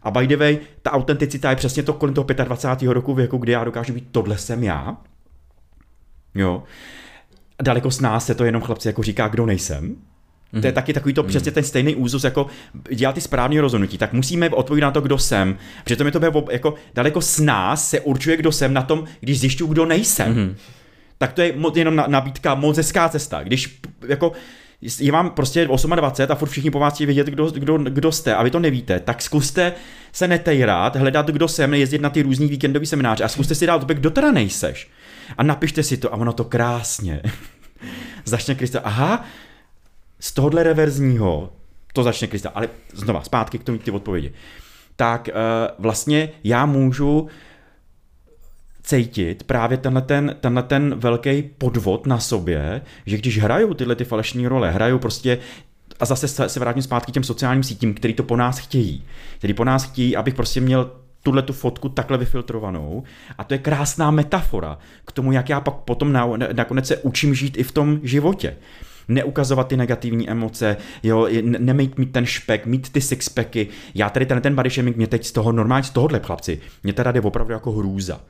a 0.05 0.11
by 0.11 0.27
the 0.27 0.37
way, 0.37 0.59
ta 0.81 0.91
autenticita 0.91 1.49
je 1.49 1.55
přesně 1.55 1.83
to 1.83 1.93
kolem 1.93 2.15
toho 2.15 2.27
25. 2.43 2.93
roku 2.93 3.13
věku, 3.13 3.37
kdy 3.37 3.51
já 3.51 3.63
dokážu 3.63 3.93
být 3.93 4.07
tohle 4.11 4.37
jsem 4.37 4.63
já. 4.63 4.97
Jo. 6.35 6.63
Daleko 7.61 7.91
s 7.91 8.01
nás 8.01 8.25
se 8.25 8.35
to 8.35 8.45
jenom 8.45 8.61
chlapci 8.61 8.87
jako 8.87 9.03
říká, 9.03 9.27
kdo 9.27 9.45
nejsem. 9.45 9.95
Mm. 10.55 10.61
To 10.61 10.67
je 10.67 10.71
mhm. 10.71 10.75
taky 10.75 10.93
takový 10.93 11.13
to 11.13 11.23
mm. 11.23 11.29
přesně 11.29 11.51
ten 11.51 11.63
stejný 11.63 11.95
úzus, 11.95 12.23
jako 12.23 12.47
dělat 12.93 13.15
ty 13.15 13.21
správné 13.21 13.61
rozhodnutí. 13.61 13.97
Tak 13.97 14.13
musíme 14.13 14.49
odpovědět 14.49 14.85
na 14.85 14.91
to, 14.91 15.01
kdo 15.01 15.17
jsem. 15.17 15.57
Protože 15.83 15.95
to 15.95 16.03
mi 16.03 16.11
to 16.11 16.19
jako 16.51 16.73
daleko 16.93 17.21
s 17.21 17.39
nás 17.39 17.89
se 17.89 17.99
určuje, 17.99 18.37
kdo 18.37 18.51
jsem 18.51 18.73
na 18.73 18.81
tom, 18.81 19.03
když 19.19 19.39
zjišťuju, 19.39 19.73
kdo 19.73 19.85
nejsem. 19.85 20.35
Mm. 20.35 20.55
Tak 21.17 21.33
to 21.33 21.41
je 21.41 21.53
jenom 21.75 22.03
nabídka, 22.07 22.55
moc 22.55 22.77
hezká 22.77 23.09
cesta. 23.09 23.43
Když 23.43 23.79
jako 24.07 24.31
je 24.99 25.11
vám 25.11 25.29
prostě 25.29 25.65
28 25.65 25.93
a 26.29 26.35
furt 26.35 26.49
všichni 26.49 26.71
po 26.71 26.79
vás 26.79 26.93
chtějí 26.93 27.05
vědět, 27.05 27.27
kdo, 27.27 27.51
kdo, 27.51 27.77
kdo 27.77 28.11
jste 28.11 28.35
a 28.35 28.43
vy 28.43 28.51
to 28.51 28.59
nevíte, 28.59 28.99
tak 28.99 29.21
zkuste 29.21 29.73
se 30.11 30.27
netejrat, 30.27 30.95
hledat, 30.95 31.27
kdo 31.27 31.47
jsem, 31.47 31.73
jezdit 31.73 32.01
na 32.01 32.09
ty 32.09 32.21
různý 32.21 32.47
víkendový 32.47 32.85
semináře 32.85 33.23
a 33.23 33.27
zkuste 33.27 33.55
si 33.55 33.65
dát 33.65 33.87
to, 33.87 33.93
kdo 33.93 34.09
teda 34.09 34.31
nejseš. 34.31 34.89
A 35.37 35.43
napište 35.43 35.83
si 35.83 35.97
to 35.97 36.13
a 36.13 36.17
ono 36.17 36.33
to 36.33 36.43
krásně. 36.43 37.21
Začne 38.25 38.55
Krista, 38.55 38.79
aha, 38.79 39.25
z 40.25 40.31
tohohle 40.31 40.63
reverzního 40.63 41.49
to 41.93 42.03
začne 42.03 42.27
Krista. 42.27 42.51
Ale 42.55 42.69
znova, 42.93 43.23
zpátky 43.23 43.57
k 43.57 43.63
tomu 43.63 43.77
ty 43.77 43.91
odpovědi. 43.91 44.33
Tak 44.95 45.29
uh, 45.29 45.35
vlastně 45.79 46.29
já 46.43 46.65
můžu 46.65 47.27
cítit 48.83 49.43
právě 49.43 49.77
tenhle 49.77 50.01
ten, 50.01 50.35
tenhle 50.39 50.63
ten 50.63 50.95
velký 50.95 51.43
podvod 51.43 52.07
na 52.07 52.19
sobě, 52.19 52.81
že 53.05 53.17
když 53.17 53.39
hrajou 53.39 53.73
tyhle 53.73 53.95
ty 53.95 54.05
falešní 54.05 54.47
role, 54.47 54.71
hrajou 54.71 54.99
prostě 54.99 55.37
a 55.99 56.05
zase 56.05 56.27
se 56.27 56.59
vrátím 56.59 56.83
zpátky 56.83 57.11
těm 57.11 57.23
sociálním 57.23 57.63
sítím, 57.63 57.93
který 57.93 58.13
to 58.13 58.23
po 58.23 58.35
nás 58.35 58.57
chtějí. 58.57 59.03
Který 59.37 59.53
po 59.53 59.63
nás 59.63 59.83
chtějí, 59.83 60.15
abych 60.15 60.33
prostě 60.33 60.61
měl 60.61 60.91
tuhle 61.23 61.41
tu 61.41 61.53
fotku 61.53 61.89
takhle 61.89 62.17
vyfiltrovanou. 62.17 63.03
A 63.37 63.43
to 63.43 63.53
je 63.53 63.57
krásná 63.57 64.11
metafora 64.11 64.77
k 65.05 65.11
tomu, 65.11 65.31
jak 65.31 65.49
já 65.49 65.61
pak 65.61 65.73
potom 65.73 66.13
na, 66.13 66.29
nakonec 66.53 66.87
se 66.87 66.97
učím 66.97 67.35
žít 67.35 67.57
i 67.57 67.63
v 67.63 67.71
tom 67.71 67.99
životě 68.03 68.57
neukazovat 69.07 69.67
ty 69.67 69.77
negativní 69.77 70.29
emoce, 70.29 70.77
jo, 71.03 71.27
nemít 71.41 71.97
mít 71.97 72.11
ten 72.11 72.25
špek, 72.25 72.65
mít 72.65 72.89
ty 72.91 73.01
sixpacky. 73.01 73.67
Já 73.95 74.09
tady 74.09 74.25
ten, 74.25 74.41
ten 74.41 74.55
body 74.55 74.69
shaming 74.69 74.97
mě 74.97 75.07
teď 75.07 75.25
z 75.25 75.31
toho 75.31 75.51
normálně, 75.51 75.83
z 75.83 75.89
tohohle 75.89 76.19
chlapci, 76.19 76.59
mě 76.83 76.93
teda 76.93 77.11
jde 77.11 77.21
opravdu 77.21 77.53
jako 77.53 77.71
hrůza 77.71 78.21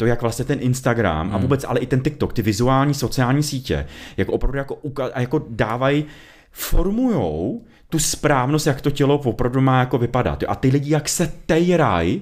to, 0.00 0.06
jak 0.06 0.22
vlastně 0.22 0.44
ten 0.44 0.58
Instagram 0.62 1.26
hmm. 1.26 1.36
a 1.36 1.38
vůbec 1.38 1.64
ale 1.64 1.80
i 1.80 1.86
ten 1.86 2.00
TikTok, 2.00 2.32
ty 2.32 2.42
vizuální 2.42 2.94
sociální 2.94 3.42
sítě, 3.42 3.86
jak 4.16 4.28
opravdu 4.28 4.58
jako, 4.58 4.78
jako 5.16 5.44
dávají, 5.48 6.04
formujou 6.52 7.64
tu 7.88 7.98
správnost, 7.98 8.66
jak 8.66 8.80
to 8.80 8.90
tělo 8.90 9.18
opravdu 9.18 9.60
má 9.60 9.80
jako 9.80 9.98
vypadat. 9.98 10.44
A 10.48 10.54
ty 10.54 10.68
lidi, 10.68 10.90
jak 10.90 11.08
se 11.08 11.32
tejraj, 11.46 12.20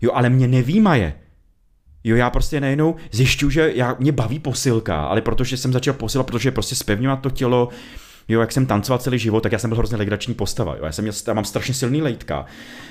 jo, 0.00 0.10
ale 0.14 0.30
mě 0.30 0.48
nevýmaje. 0.48 1.14
Jo, 2.08 2.16
já 2.16 2.30
prostě 2.30 2.60
nejenom 2.60 2.94
zjišťu, 3.10 3.50
že 3.50 3.72
já, 3.74 3.96
mě 3.98 4.12
baví 4.12 4.38
posilka, 4.38 5.02
ale 5.02 5.20
protože 5.20 5.56
jsem 5.56 5.72
začal 5.72 5.94
posilat, 5.94 6.26
protože 6.26 6.50
prostě 6.50 6.74
spevňovat 6.74 7.20
to 7.20 7.30
tělo, 7.30 7.68
jo, 8.28 8.40
jak 8.40 8.52
jsem 8.52 8.66
tancoval 8.66 8.98
celý 8.98 9.18
život, 9.18 9.40
tak 9.40 9.52
já 9.52 9.58
jsem 9.58 9.70
byl 9.70 9.76
hrozně 9.76 9.96
legrační 9.96 10.34
postava, 10.34 10.76
jo, 10.76 10.84
já 10.84 10.92
jsem 10.92 11.02
měl, 11.02 11.14
já 11.26 11.34
mám 11.34 11.44
strašně 11.44 11.74
silný 11.74 12.02
lejtka, 12.02 12.46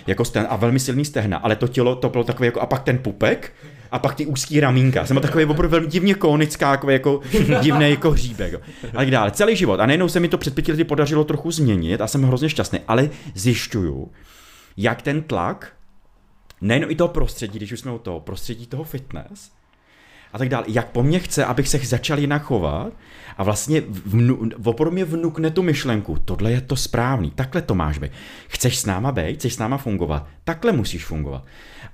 jako 0.07 0.25
sten, 0.25 0.47
a 0.49 0.55
velmi 0.55 0.79
silný 0.79 1.05
stehna, 1.05 1.37
ale 1.37 1.55
to 1.55 1.67
tělo, 1.67 1.95
to 1.95 2.09
bylo 2.09 2.23
takové 2.23 2.45
jako, 2.45 2.61
a 2.61 2.65
pak 2.65 2.83
ten 2.83 2.97
pupek, 2.97 3.53
a 3.91 3.99
pak 3.99 4.15
ty 4.15 4.25
úzký 4.25 4.59
ramínka. 4.59 5.05
Jsem 5.05 5.15
byl 5.15 5.21
takový 5.21 5.45
opravdu 5.45 5.69
velmi 5.69 5.87
divně 5.87 6.13
konická, 6.13 6.71
jako, 6.71 6.89
jako 6.89 7.21
divný 7.61 7.89
jako 7.89 8.11
hříbek. 8.11 8.53
A 8.53 8.97
tak 8.97 9.11
dále. 9.11 9.31
Celý 9.31 9.55
život. 9.55 9.79
A 9.79 9.85
nejenom 9.85 10.09
se 10.09 10.19
mi 10.19 10.27
to 10.27 10.37
před 10.37 10.55
pěti 10.55 10.71
lety 10.71 10.83
podařilo 10.83 11.23
trochu 11.23 11.51
změnit 11.51 12.01
a 12.01 12.07
jsem 12.07 12.23
hrozně 12.23 12.49
šťastný, 12.49 12.79
ale 12.87 13.09
zjišťuju, 13.35 14.11
jak 14.77 15.01
ten 15.01 15.21
tlak, 15.21 15.76
nejen 16.61 16.85
i 16.89 16.95
toho 16.95 17.07
prostředí, 17.07 17.59
když 17.59 17.71
už 17.71 17.79
jsme 17.79 17.91
u 17.91 17.99
toho, 17.99 18.19
prostředí 18.19 18.67
toho 18.67 18.83
fitness, 18.83 19.51
a 20.33 20.37
tak 20.37 20.49
dále. 20.49 20.65
Jak 20.67 20.87
po 20.87 21.03
mně 21.03 21.19
chce, 21.19 21.45
abych 21.45 21.67
se 21.67 21.77
začal 21.77 22.19
jinak 22.19 22.43
chovat 22.43 22.93
a 23.37 23.43
vlastně 23.43 23.81
vnu, 24.05 24.49
opravdu 24.63 24.91
mě 24.91 25.05
vnukne 25.05 25.51
tu 25.51 25.63
myšlenku, 25.63 26.17
tohle 26.25 26.51
je 26.51 26.61
to 26.61 26.75
správný, 26.75 27.31
takhle 27.31 27.61
to 27.61 27.75
máš 27.75 27.97
být. 27.97 28.11
Chceš 28.47 28.77
s 28.77 28.85
náma 28.85 29.11
být, 29.11 29.35
chceš 29.35 29.53
s 29.53 29.57
náma 29.57 29.77
fungovat, 29.77 30.27
takhle 30.43 30.71
musíš 30.71 31.05
fungovat. 31.05 31.45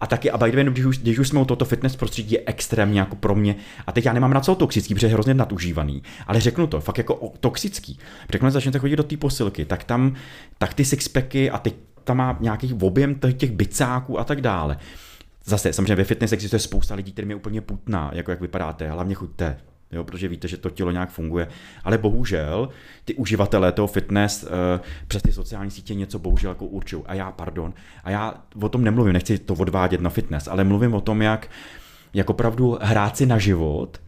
A 0.02 0.07
taky, 0.07 0.31
a 0.31 0.38
by 0.38 0.52
když 0.52 0.85
už, 0.85 0.98
když 0.98 1.19
už 1.19 1.27
jsme 1.27 1.40
u 1.40 1.45
toto 1.45 1.65
fitness 1.65 1.95
prostředí 1.95 2.31
je 2.31 2.44
extrémně 2.45 2.99
jako 2.99 3.15
pro 3.15 3.35
mě, 3.35 3.56
a 3.88 3.91
teď 3.91 4.06
já 4.06 4.14
nemám 4.14 4.34
na 4.34 4.41
co 4.41 4.56
toxický, 4.56 4.94
protože 4.94 5.07
je 5.07 5.14
hrozně 5.14 5.34
nadužívaný, 5.34 6.03
ale 6.27 6.41
řeknu 6.41 6.68
to, 6.68 6.81
fakt 6.81 6.98
jako 6.98 7.34
toxický. 7.40 7.99
Řeknu, 8.30 8.49
začnete 8.49 8.80
chodit 8.80 8.95
do 8.95 9.03
té 9.03 9.18
posilky, 9.18 9.65
tak 9.65 9.84
tam, 9.84 10.15
tak 10.57 10.73
ty 10.73 10.85
sixpacky 10.85 11.52
a 11.52 11.57
teď 11.57 11.73
tam 12.03 12.17
má 12.17 12.38
nějaký 12.39 12.73
objem 12.73 13.15
těch 13.38 13.51
bicáků 13.51 14.19
a 14.19 14.23
tak 14.23 14.41
dále. 14.41 14.77
Zase, 15.45 15.73
samozřejmě 15.73 15.95
ve 15.95 16.03
fitness 16.03 16.31
existuje 16.31 16.59
spousta 16.59 16.95
lidí, 16.95 17.11
kterým 17.11 17.30
je 17.30 17.35
úplně 17.35 17.61
putná, 17.61 18.11
jako 18.13 18.31
jak 18.31 18.41
vypadáte, 18.41 18.89
hlavně 18.89 19.15
chuďte, 19.15 19.57
jo, 19.91 20.03
protože 20.03 20.27
víte, 20.27 20.47
že 20.47 20.57
to 20.57 20.69
tělo 20.69 20.91
nějak 20.91 21.09
funguje. 21.09 21.47
Ale 21.84 21.97
bohužel 21.97 22.69
ty 23.05 23.15
uživatelé 23.15 23.71
toho 23.71 23.88
fitness 23.88 24.43
uh, 24.43 24.49
přes 25.07 25.21
ty 25.21 25.31
sociální 25.31 25.71
sítě 25.71 25.95
něco 25.95 26.19
bohužel 26.19 26.51
jako 26.51 26.65
určují. 26.65 27.03
A 27.05 27.13
já, 27.13 27.31
pardon, 27.31 27.73
a 28.03 28.09
já 28.09 28.34
o 28.61 28.69
tom 28.69 28.84
nemluvím, 28.84 29.13
nechci 29.13 29.38
to 29.38 29.53
odvádět 29.53 30.01
na 30.01 30.09
fitness, 30.09 30.47
ale 30.47 30.63
mluvím 30.63 30.93
o 30.93 31.01
tom, 31.01 31.21
jak, 31.21 31.47
jak 32.13 32.30
opravdu 32.30 32.77
hrát 32.81 33.17
si 33.17 33.25
na 33.25 33.38
život, 33.38 34.01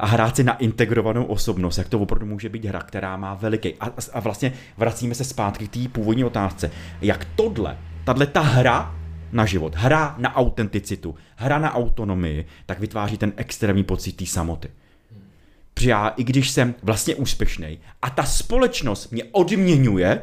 a 0.00 0.06
hrát 0.06 0.36
si 0.36 0.44
na 0.44 0.56
integrovanou 0.56 1.24
osobnost, 1.24 1.78
jak 1.78 1.88
to 1.88 1.98
opravdu 1.98 2.26
může 2.26 2.48
být 2.48 2.64
hra, 2.64 2.80
která 2.80 3.16
má 3.16 3.34
veliký. 3.34 3.74
A, 3.74 3.92
a 4.12 4.20
vlastně 4.20 4.52
vracíme 4.76 5.14
se 5.14 5.24
zpátky 5.24 5.68
k 5.68 5.70
té 5.70 5.88
původní 5.88 6.24
otázce. 6.24 6.70
Jak 7.00 7.24
tohle, 7.36 7.78
tahle 8.04 8.26
ta 8.26 8.40
hra 8.40 8.94
na 9.32 9.46
život, 9.46 9.74
hra 9.74 10.14
na 10.18 10.36
autenticitu, 10.36 11.14
hra 11.36 11.58
na 11.58 11.74
autonomii, 11.74 12.46
tak 12.66 12.80
vytváří 12.80 13.18
ten 13.18 13.32
extrémní 13.36 13.84
pocit 13.84 14.12
té 14.12 14.26
samoty. 14.26 14.68
Protože 15.74 15.90
já, 15.90 16.08
i 16.08 16.24
když 16.24 16.50
jsem 16.50 16.74
vlastně 16.82 17.14
úspěšný 17.14 17.78
a 18.02 18.10
ta 18.10 18.24
společnost 18.24 19.12
mě 19.12 19.24
odměňuje 19.24 20.20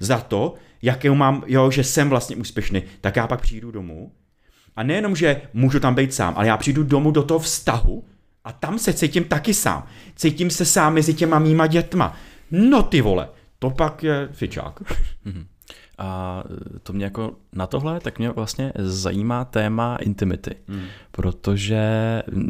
za 0.00 0.20
to, 0.20 0.54
jakou 0.82 1.14
mám, 1.14 1.42
jo, 1.46 1.70
že 1.70 1.84
jsem 1.84 2.08
vlastně 2.08 2.36
úspěšný, 2.36 2.82
tak 3.00 3.16
já 3.16 3.26
pak 3.26 3.40
přijdu 3.40 3.70
domů 3.70 4.12
a 4.76 4.82
nejenom, 4.82 5.16
že 5.16 5.42
můžu 5.52 5.80
tam 5.80 5.94
být 5.94 6.14
sám, 6.14 6.34
ale 6.36 6.46
já 6.46 6.56
přijdu 6.56 6.82
domů 6.82 7.10
do 7.10 7.22
toho 7.22 7.40
vztahu 7.40 8.04
a 8.44 8.52
tam 8.52 8.78
se 8.78 8.92
cítím 8.92 9.24
taky 9.24 9.54
sám. 9.54 9.86
Cítím 10.16 10.50
se 10.50 10.64
sám 10.64 10.94
mezi 10.94 11.14
těma 11.14 11.38
mýma 11.38 11.66
dětma. 11.66 12.16
No 12.50 12.82
ty 12.82 13.00
vole, 13.00 13.28
to 13.58 13.70
pak 13.70 14.02
je 14.02 14.28
fičák. 14.32 14.80
A 15.98 16.42
to 16.82 16.92
mě 16.92 17.04
jako 17.04 17.36
na 17.54 17.66
tohle, 17.66 18.00
tak 18.00 18.18
mě 18.18 18.30
vlastně 18.30 18.72
zajímá 18.78 19.44
téma 19.44 19.96
intimity, 19.96 20.54
hmm. 20.68 20.82
protože 21.10 21.82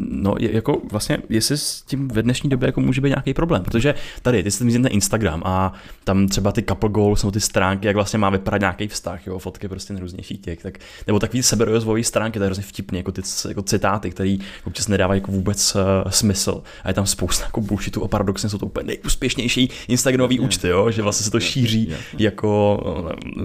no 0.09 0.35
jako 0.39 0.81
vlastně, 0.91 1.17
jestli 1.29 1.57
s 1.57 1.81
tím 1.81 2.07
ve 2.07 2.23
dnešní 2.23 2.49
době 2.49 2.67
jako 2.67 2.81
může 2.81 3.01
být 3.01 3.09
nějaký 3.09 3.33
problém, 3.33 3.63
protože 3.63 3.95
tady, 4.21 4.43
ty 4.43 4.51
jsi 4.51 4.71
ten 4.71 4.87
Instagram 4.89 5.41
a 5.45 5.73
tam 6.03 6.27
třeba 6.27 6.51
ty 6.51 6.63
couple 6.63 6.89
goals 6.89 7.19
jsou 7.19 7.31
ty 7.31 7.39
stránky, 7.39 7.87
jak 7.87 7.95
vlastně 7.95 8.19
má 8.19 8.29
vypadat 8.29 8.57
nějaký 8.57 8.87
vztah, 8.87 9.27
jo, 9.27 9.39
fotky 9.39 9.67
prostě 9.67 9.93
nejrůznějších 9.93 10.39
těch, 10.39 10.61
tak, 10.61 10.77
nebo 11.07 11.19
takový 11.19 11.43
seberozvojové 11.43 12.03
stránky, 12.03 12.39
to 12.39 12.43
je 12.43 12.47
hrozně 12.47 12.63
vtipný, 12.63 12.97
jako 12.97 13.11
ty 13.11 13.21
jako 13.47 13.61
citáty, 13.61 14.11
které 14.11 14.37
občas 14.67 14.87
nedávají 14.87 15.21
jako 15.21 15.31
vůbec 15.31 15.75
uh, 15.75 16.11
smysl. 16.11 16.63
A 16.83 16.87
je 16.87 16.93
tam 16.93 17.05
spousta 17.05 17.45
jako 17.45 17.61
bullshitu 17.61 18.03
a 18.03 18.07
paradoxně 18.07 18.49
jsou 18.49 18.57
to 18.57 18.65
úplně 18.65 18.87
nejúspěšnější 18.87 19.69
Instagramový 19.87 20.39
účty, 20.39 20.67
jo, 20.67 20.91
že 20.91 21.01
vlastně 21.01 21.23
se 21.23 21.31
to 21.31 21.39
šíří 21.39 21.89
jako 22.17 22.79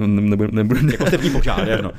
nebudu, 0.06 0.50
nebudu, 0.52 0.90
jako 0.90 1.04
požár, 1.54 1.82
no. 1.82 1.92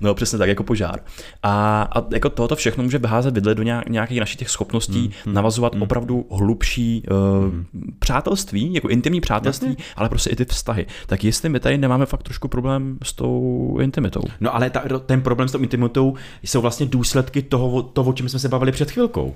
no 0.00 0.14
přesně 0.14 0.38
tak, 0.38 0.48
jako 0.48 0.64
požár. 0.64 1.00
A, 1.42 1.82
a 1.82 2.04
jako 2.12 2.30
tohoto 2.30 2.56
všechno 2.56 2.84
může 2.84 2.98
vyházet 2.98 3.34
vidle 3.34 3.54
do 3.54 3.62
nějakých 3.88 4.20
našich 4.20 4.38
těch 4.38 4.50
schopností 4.50 5.00
mm, 5.00 5.12
mm, 5.26 5.34
navazovat 5.34 5.74
mm. 5.74 5.82
opravdu 5.82 6.26
hlubší 6.30 7.02
uh, 7.10 7.44
mm. 7.44 7.66
přátelství, 7.98 8.74
jako 8.74 8.88
intimní 8.88 9.20
přátelství, 9.20 9.68
Jasně. 9.68 9.84
ale 9.96 10.08
prostě 10.08 10.30
i 10.30 10.36
ty 10.36 10.44
vztahy. 10.44 10.86
Tak 11.06 11.24
jestli 11.24 11.48
my 11.48 11.60
tady 11.60 11.78
nemáme 11.78 12.06
fakt 12.06 12.22
trošku 12.22 12.48
problém 12.48 12.98
s 13.02 13.12
tou 13.12 13.78
intimitou. 13.80 14.22
No 14.40 14.54
ale 14.54 14.70
ta, 14.70 14.82
ten 15.06 15.22
problém 15.22 15.48
s 15.48 15.52
tou 15.52 15.58
intimitou 15.58 16.14
jsou 16.42 16.60
vlastně 16.60 16.86
důsledky 16.86 17.42
toho, 17.42 17.82
toho, 17.82 18.10
o 18.10 18.12
čem 18.12 18.28
jsme 18.28 18.38
se 18.38 18.48
bavili 18.48 18.72
před 18.72 18.90
chvilkou 18.90 19.34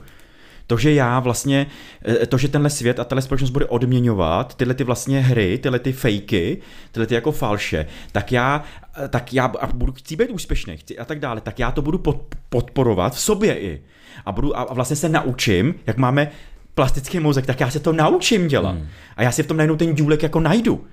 to, 0.66 0.76
že 0.76 0.92
já 0.92 1.20
vlastně, 1.20 1.66
eh, 2.04 2.26
to, 2.26 2.38
že 2.38 2.48
tenhle 2.48 2.70
svět 2.70 3.00
a 3.00 3.04
tahle 3.04 3.22
společnost 3.22 3.50
bude 3.50 3.66
odměňovat 3.66 4.54
tyhle 4.54 4.74
ty 4.74 4.84
vlastně 4.84 5.20
hry, 5.20 5.58
tyhle 5.58 5.78
ty 5.78 5.92
fejky, 5.92 6.58
tyhle 6.92 7.06
ty 7.06 7.14
jako 7.14 7.32
falše, 7.32 7.86
tak 8.12 8.32
já, 8.32 8.64
eh, 9.04 9.08
tak 9.08 9.32
já 9.32 9.44
a 9.44 9.66
budu 9.66 9.92
chtít 9.92 10.16
být 10.16 10.30
úspěšný 10.30 10.76
chci 10.76 10.98
a 10.98 11.04
tak 11.04 11.18
dále, 11.18 11.40
tak 11.40 11.58
já 11.58 11.70
to 11.70 11.82
budu 11.82 11.98
pod, 11.98 12.34
podporovat 12.48 13.14
v 13.14 13.20
sobě 13.20 13.58
i. 13.58 13.82
A, 14.26 14.32
budu, 14.32 14.58
a 14.58 14.74
vlastně 14.74 14.96
se 14.96 15.08
naučím, 15.08 15.74
jak 15.86 15.96
máme 15.96 16.30
plastický 16.74 17.20
mozek, 17.20 17.46
tak 17.46 17.60
já 17.60 17.70
se 17.70 17.80
to 17.80 17.92
naučím 17.92 18.48
dělat. 18.48 18.76
Hmm. 18.76 18.88
A 19.16 19.22
já 19.22 19.32
si 19.32 19.42
v 19.42 19.46
tom 19.46 19.56
najednou 19.56 19.76
ten 19.76 19.94
důlek 19.94 20.22
jako 20.22 20.40
najdu. 20.40 20.84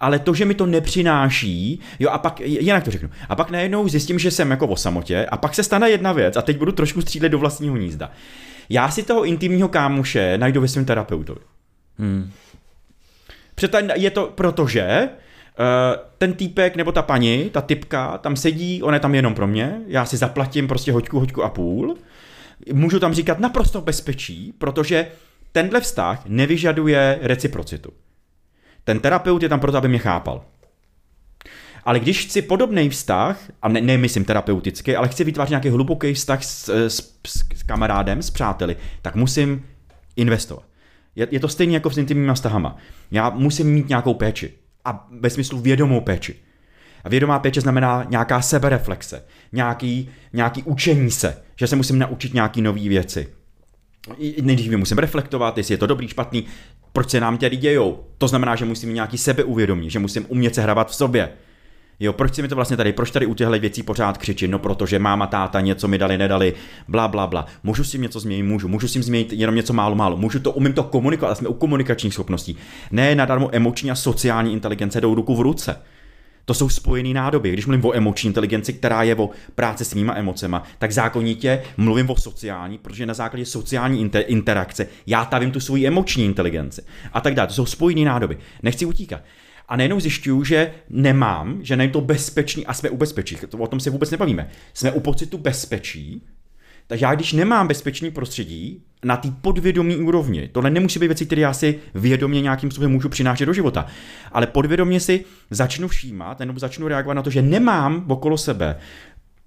Ale 0.00 0.18
to, 0.18 0.34
že 0.34 0.44
mi 0.44 0.54
to 0.54 0.66
nepřináší, 0.66 1.80
jo 1.98 2.10
a 2.10 2.18
pak, 2.18 2.40
jinak 2.40 2.84
to 2.84 2.90
řeknu, 2.90 3.10
a 3.28 3.36
pak 3.36 3.50
najednou 3.50 3.88
zjistím, 3.88 4.18
že 4.18 4.30
jsem 4.30 4.50
jako 4.50 4.66
o 4.66 4.76
samotě 4.76 5.26
a 5.26 5.36
pak 5.36 5.54
se 5.54 5.62
stane 5.62 5.90
jedna 5.90 6.12
věc 6.12 6.36
a 6.36 6.42
teď 6.42 6.58
budu 6.58 6.72
trošku 6.72 7.00
střílet 7.00 7.28
do 7.28 7.38
vlastního 7.38 7.74
hnízda. 7.74 8.10
Já 8.68 8.90
si 8.90 9.02
toho 9.02 9.24
intimního 9.24 9.68
kámoše 9.68 10.38
najdu 10.38 10.60
ve 10.60 10.68
svém 10.68 10.84
terapeutovi. 10.84 11.40
Hmm. 11.98 12.30
Přeto 13.54 13.78
je 13.94 14.10
to 14.10 14.32
protože 14.34 15.08
Uh, 15.58 16.02
ten 16.18 16.34
týpek 16.34 16.76
nebo 16.76 16.92
ta 16.92 17.02
paní, 17.02 17.50
ta 17.50 17.60
typka, 17.60 18.18
tam 18.18 18.36
sedí, 18.36 18.82
on 18.82 18.94
je 18.94 19.00
tam 19.00 19.14
jenom 19.14 19.34
pro 19.34 19.46
mě, 19.46 19.80
já 19.86 20.04
si 20.04 20.16
zaplatím 20.16 20.68
prostě 20.68 20.92
hoďku, 20.92 21.20
hoďku 21.20 21.42
a 21.42 21.48
půl. 21.48 21.96
Můžu 22.72 23.00
tam 23.00 23.14
říkat 23.14 23.38
naprosto 23.38 23.80
bezpečí, 23.80 24.54
protože 24.58 25.06
tenhle 25.52 25.80
vztah 25.80 26.22
nevyžaduje 26.26 27.18
reciprocitu. 27.22 27.90
Ten 28.84 29.00
terapeut 29.00 29.42
je 29.42 29.48
tam 29.48 29.60
proto, 29.60 29.78
aby 29.78 29.88
mě 29.88 29.98
chápal. 29.98 30.44
Ale 31.84 32.00
když 32.00 32.26
chci 32.26 32.42
podobný 32.42 32.88
vztah, 32.88 33.40
a 33.62 33.68
ne, 33.68 33.80
nemyslím 33.80 34.24
terapeuticky, 34.24 34.96
ale 34.96 35.08
chci 35.08 35.24
vytvářet 35.24 35.50
nějaký 35.50 35.68
hluboký 35.68 36.14
vztah 36.14 36.44
s, 36.44 36.68
s, 36.68 37.16
s 37.54 37.62
kamarádem, 37.66 38.22
s 38.22 38.30
přáteli, 38.30 38.76
tak 39.02 39.14
musím 39.14 39.66
investovat. 40.16 40.64
Je, 41.16 41.28
je 41.30 41.40
to 41.40 41.48
stejné 41.48 41.74
jako 41.74 41.90
s 41.90 41.98
intimníma 41.98 42.34
vztahama. 42.34 42.76
Já 43.10 43.30
musím 43.30 43.72
mít 43.72 43.88
nějakou 43.88 44.14
péči. 44.14 44.52
A 44.84 45.08
ve 45.20 45.30
smyslu 45.30 45.60
vědomou 45.60 46.00
péči. 46.00 46.34
A 47.04 47.08
vědomá 47.08 47.38
péče 47.38 47.60
znamená 47.60 48.06
nějaká 48.08 48.42
sebereflexe, 48.42 49.24
nějaký, 49.52 50.10
nějaký 50.32 50.62
učení 50.62 51.10
se, 51.10 51.42
že 51.56 51.66
se 51.66 51.76
musím 51.76 51.98
naučit 51.98 52.34
nějaký 52.34 52.62
nové 52.62 52.88
věci. 52.88 53.28
Nejdřív 54.42 54.72
musím 54.72 54.98
reflektovat, 54.98 55.58
jestli 55.58 55.74
je 55.74 55.78
to 55.78 55.86
dobrý, 55.86 56.08
špatný, 56.08 56.44
proč 56.92 57.10
se 57.10 57.20
nám 57.20 57.38
tady 57.38 57.56
dějou. 57.56 58.04
To 58.18 58.28
znamená, 58.28 58.56
že 58.56 58.64
musím 58.64 58.88
mít 58.88 58.94
nějaký 58.94 59.18
sebeuvědomí, 59.18 59.90
že 59.90 59.98
musím 59.98 60.26
umět 60.28 60.54
se 60.54 60.62
hrabat 60.62 60.90
v 60.90 60.94
sobě. 60.94 61.32
Jo, 62.04 62.12
proč 62.12 62.34
si 62.34 62.42
mi 62.42 62.48
to 62.48 62.54
vlastně 62.54 62.76
tady, 62.76 62.92
proč 62.92 63.10
tady 63.10 63.26
u 63.26 63.34
těchto 63.34 63.58
věcí 63.58 63.82
pořád 63.82 64.18
křičím? 64.18 64.50
No, 64.50 64.58
protože 64.58 64.98
máma, 64.98 65.26
táta 65.26 65.60
něco 65.60 65.88
mi 65.88 65.98
dali, 65.98 66.18
nedali, 66.18 66.54
bla, 66.88 67.08
bla, 67.08 67.26
bla. 67.26 67.46
Můžu 67.62 67.84
si 67.84 67.98
něco 67.98 68.20
změnit, 68.20 68.42
můžu, 68.42 68.68
můžu 68.68 68.88
si 68.88 69.02
změnit 69.02 69.32
jenom 69.32 69.54
něco 69.54 69.72
málo, 69.72 69.94
málo. 69.94 70.16
Můžu 70.16 70.40
to, 70.40 70.52
umím 70.52 70.72
to 70.72 70.82
komunikovat, 70.82 71.28
ale 71.28 71.36
jsme 71.36 71.48
u 71.48 71.54
komunikačních 71.54 72.14
schopností. 72.14 72.56
Ne, 72.90 73.14
nadarmo 73.14 73.48
emoční 73.52 73.90
a 73.90 73.94
sociální 73.94 74.52
inteligence 74.52 75.00
jdou 75.00 75.14
ruku 75.14 75.36
v 75.36 75.40
ruce. 75.40 75.76
To 76.44 76.54
jsou 76.54 76.68
spojené 76.68 77.08
nádoby. 77.08 77.52
Když 77.52 77.66
mluvím 77.66 77.84
o 77.84 77.96
emoční 77.96 78.28
inteligenci, 78.28 78.72
která 78.72 79.02
je 79.02 79.16
o 79.16 79.30
práci 79.54 79.84
s 79.84 79.94
mýma 79.94 80.14
emocema, 80.16 80.62
tak 80.78 80.92
zákonitě 80.92 81.62
mluvím 81.76 82.10
o 82.10 82.16
sociální, 82.16 82.78
protože 82.78 83.06
na 83.06 83.14
základě 83.14 83.46
sociální 83.46 84.06
inter- 84.08 84.24
interakce 84.26 84.86
já 85.06 85.24
tavím 85.24 85.50
tu 85.50 85.60
svoji 85.60 85.86
emoční 85.86 86.24
inteligenci. 86.24 86.82
A 87.12 87.20
tak 87.20 87.34
dále. 87.34 87.46
To 87.46 87.54
jsou 87.54 87.66
spojené 87.66 88.04
nádoby. 88.04 88.38
Nechci 88.62 88.84
utíkat. 88.86 89.20
A 89.68 89.76
najednou 89.76 90.00
zjišťuju, 90.00 90.44
že 90.44 90.72
nemám, 90.90 91.58
že 91.62 91.76
není 91.76 91.92
to 91.92 92.00
bezpečný 92.00 92.66
a 92.66 92.74
jsme 92.74 92.90
u 92.90 92.96
bezpečí. 92.96 93.36
To, 93.48 93.58
o 93.58 93.66
tom 93.66 93.80
se 93.80 93.90
vůbec 93.90 94.10
nebavíme. 94.10 94.48
Jsme 94.74 94.92
u 94.92 95.00
pocitu 95.00 95.38
bezpečí, 95.38 96.22
takže 96.86 97.04
já 97.04 97.14
když 97.14 97.32
nemám 97.32 97.68
bezpečný 97.68 98.10
prostředí 98.10 98.82
na 99.04 99.16
té 99.16 99.30
podvědomí 99.40 99.96
úrovni, 99.96 100.48
tohle 100.52 100.70
nemusí 100.70 100.98
být 100.98 101.06
věci, 101.06 101.26
které 101.26 101.40
já 101.40 101.52
si 101.52 101.78
vědomě 101.94 102.40
nějakým 102.40 102.70
způsobem 102.70 102.92
můžu 102.92 103.08
přinášet 103.08 103.46
do 103.46 103.52
života, 103.52 103.86
ale 104.32 104.46
podvědomě 104.46 105.00
si 105.00 105.24
začnu 105.50 105.88
všímat 105.88 106.40
nebo 106.40 106.58
začnu 106.58 106.88
reagovat 106.88 107.14
na 107.14 107.22
to, 107.22 107.30
že 107.30 107.42
nemám 107.42 108.04
okolo 108.08 108.38
sebe 108.38 108.76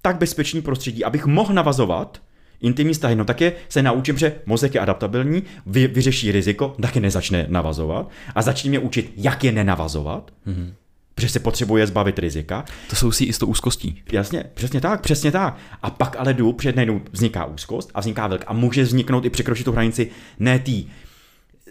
tak 0.02 0.18
bezpečný 0.18 0.62
prostředí, 0.62 1.04
abych 1.04 1.26
mohl 1.26 1.54
navazovat 1.54 2.22
intimní 2.60 2.92
vztahy, 2.92 3.14
no 3.14 3.24
tak 3.24 3.40
je, 3.40 3.52
se 3.68 3.82
naučím, 3.82 4.18
že 4.18 4.34
mozek 4.46 4.74
je 4.74 4.80
adaptabilní, 4.80 5.42
vy, 5.66 5.86
vyřeší 5.86 6.32
riziko, 6.32 6.76
taky 6.82 7.00
nezačne 7.00 7.46
navazovat 7.48 8.10
a 8.34 8.42
začne 8.42 8.68
mě 8.68 8.78
učit, 8.78 9.12
jak 9.16 9.44
je 9.44 9.52
nenavazovat, 9.52 10.30
mm-hmm. 10.46 10.72
protože 11.14 11.28
se 11.28 11.40
potřebuje 11.40 11.86
zbavit 11.86 12.18
rizika. 12.18 12.64
To 12.90 12.96
souvisí 12.96 13.24
i 13.24 13.32
s 13.32 13.38
tou 13.38 13.46
úzkostí. 13.46 14.02
Jasně, 14.12 14.44
přesně 14.54 14.80
tak, 14.80 15.00
přesně 15.00 15.32
tak. 15.32 15.56
A 15.82 15.90
pak 15.90 16.16
ale 16.18 16.34
jdu, 16.34 16.52
před 16.52 16.76
najednou 16.76 17.00
vzniká 17.12 17.44
úzkost 17.44 17.90
a 17.94 18.00
vzniká 18.00 18.26
velk 18.26 18.44
a 18.46 18.52
může 18.52 18.82
vzniknout 18.82 19.24
i 19.24 19.30
překročit 19.30 19.64
tu 19.64 19.72
hranici 19.72 20.10
ne 20.38 20.58
tý 20.58 20.86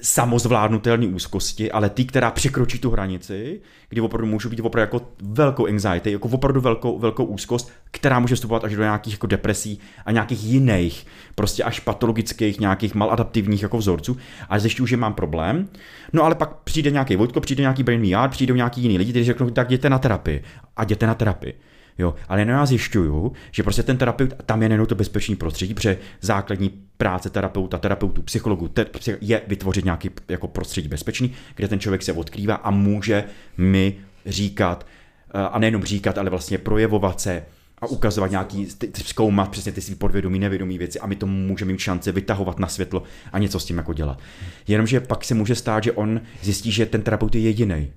samozvládnutelné 0.01 1.07
úzkosti, 1.07 1.71
ale 1.71 1.89
ty, 1.89 2.05
která 2.05 2.31
překročí 2.31 2.79
tu 2.79 2.89
hranici, 2.89 3.61
kdy 3.89 4.01
opravdu 4.01 4.27
můžu 4.27 4.49
být 4.49 4.59
opravdu 4.59 4.97
jako 4.97 5.07
velkou 5.21 5.67
anxiety, 5.67 6.11
jako 6.11 6.27
opravdu 6.27 6.61
velkou, 6.61 6.99
velkou 6.99 7.25
úzkost, 7.25 7.71
která 7.91 8.19
může 8.19 8.35
vstupovat 8.35 8.63
až 8.63 8.75
do 8.75 8.81
nějakých 8.81 9.13
jako 9.13 9.27
depresí 9.27 9.79
a 10.05 10.11
nějakých 10.11 10.43
jiných, 10.43 11.07
prostě 11.35 11.63
až 11.63 11.79
patologických, 11.79 12.59
nějakých 12.59 12.95
maladaptivních 12.95 13.61
jako 13.61 13.77
vzorců 13.77 14.17
a 14.49 14.59
zjišťuju, 14.59 14.87
že 14.87 14.97
mám 14.97 15.13
problém. 15.13 15.69
No 16.13 16.23
ale 16.23 16.35
pak 16.35 16.55
přijde 16.55 16.91
nějaký 16.91 17.15
Vojtko, 17.15 17.41
přijde 17.41 17.61
nějaký 17.61 17.83
Brain 17.83 18.01
VR, 18.01 18.29
přijdou 18.29 18.55
nějaký 18.55 18.81
jiný 18.81 18.97
lidi, 18.97 19.11
kteří 19.11 19.25
řeknou, 19.25 19.49
tak 19.49 19.67
jděte 19.69 19.89
na 19.89 19.99
terapii 19.99 20.43
a 20.77 20.83
jděte 20.83 21.07
na 21.07 21.13
terapii. 21.13 21.53
Jo, 21.97 22.15
ale 22.27 22.41
jenom 22.41 22.55
já 22.55 22.65
zjišťuju, 22.65 23.33
že 23.51 23.63
prostě 23.63 23.83
ten 23.83 23.97
terapeut, 23.97 24.33
tam 24.45 24.63
je 24.63 24.69
nejenom 24.69 24.87
to 24.87 24.95
bezpečný 24.95 25.35
prostředí, 25.35 25.73
protože 25.73 25.97
základní 26.21 26.69
práce 26.97 27.29
terapeuta, 27.29 27.77
terapeutů, 27.77 28.21
psychologů 28.21 28.67
te, 28.67 28.85
je 29.21 29.41
vytvořit 29.47 29.85
nějaký 29.85 30.09
jako 30.29 30.47
prostředí 30.47 30.87
bezpečný, 30.87 31.33
kde 31.55 31.67
ten 31.67 31.79
člověk 31.79 32.03
se 32.03 32.13
odkrývá 32.13 32.55
a 32.55 32.71
může 32.71 33.23
mi 33.57 33.95
říkat, 34.25 34.87
eh, 35.33 35.39
a 35.39 35.59
nejenom 35.59 35.83
říkat, 35.83 36.17
ale 36.17 36.29
vlastně 36.29 36.57
projevovat 36.57 37.21
se 37.21 37.45
a 37.81 37.87
ukazovat 37.87 38.31
nějaký, 38.31 38.67
zkoumat 39.03 39.49
přesně 39.49 39.71
ty 39.71 39.81
svý 39.81 39.95
podvědomí, 39.95 40.39
nevědomí 40.39 40.77
věci 40.77 40.99
a 40.99 41.07
my 41.07 41.15
to 41.15 41.25
můžeme 41.25 41.71
mít 41.71 41.79
šance 41.79 42.11
vytahovat 42.11 42.59
na 42.59 42.67
světlo 42.67 43.03
a 43.31 43.39
něco 43.39 43.59
s 43.59 43.65
tím 43.65 43.77
jako 43.77 43.93
dělat. 43.93 44.19
Jenomže 44.67 44.99
pak 44.99 45.25
se 45.25 45.33
může 45.33 45.55
stát, 45.55 45.83
že 45.83 45.91
on 45.91 46.21
zjistí, 46.41 46.71
že 46.71 46.85
ten 46.85 47.01
terapeut 47.01 47.35
je 47.35 47.41
jediný 47.41 47.91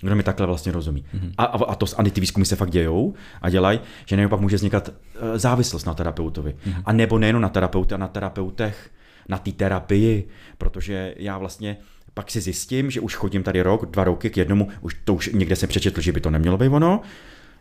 kdo 0.00 0.16
mi 0.16 0.22
takhle 0.22 0.46
vlastně 0.46 0.72
rozumí. 0.72 1.04
Mm-hmm. 1.14 1.32
A, 1.38 1.44
a, 1.44 1.64
a, 1.64 1.74
to, 1.74 1.86
a 1.96 2.02
ty 2.02 2.20
výzkumy 2.20 2.44
se 2.46 2.56
fakt 2.56 2.70
dějou 2.70 3.14
a 3.42 3.50
dělají, 3.50 3.80
že 4.06 4.16
nejenom 4.16 4.30
pak 4.30 4.40
může 4.40 4.56
vznikat 4.56 4.88
uh, 4.88 4.94
závislost 5.36 5.84
na 5.84 5.94
terapeutovi. 5.94 6.50
Mm-hmm. 6.50 6.82
A 6.84 6.92
nebo 6.92 7.18
nejenom 7.18 7.42
na 7.42 7.48
terapeuty, 7.48 7.94
a 7.94 7.98
na 7.98 8.08
terapeutech, 8.08 8.90
na 9.28 9.38
té 9.38 9.52
terapii, 9.52 10.28
protože 10.58 11.14
já 11.16 11.38
vlastně 11.38 11.76
pak 12.14 12.30
si 12.30 12.40
zjistím, 12.40 12.90
že 12.90 13.00
už 13.00 13.14
chodím 13.14 13.42
tady 13.42 13.62
rok, 13.62 13.90
dva 13.90 14.04
roky 14.04 14.30
k 14.30 14.36
jednomu, 14.36 14.68
už 14.80 14.96
to 15.04 15.14
už 15.14 15.30
někde 15.32 15.56
jsem 15.56 15.68
přečetl, 15.68 16.00
že 16.00 16.12
by 16.12 16.20
to 16.20 16.30
nemělo 16.30 16.58
být 16.58 16.68
ono, 16.68 17.00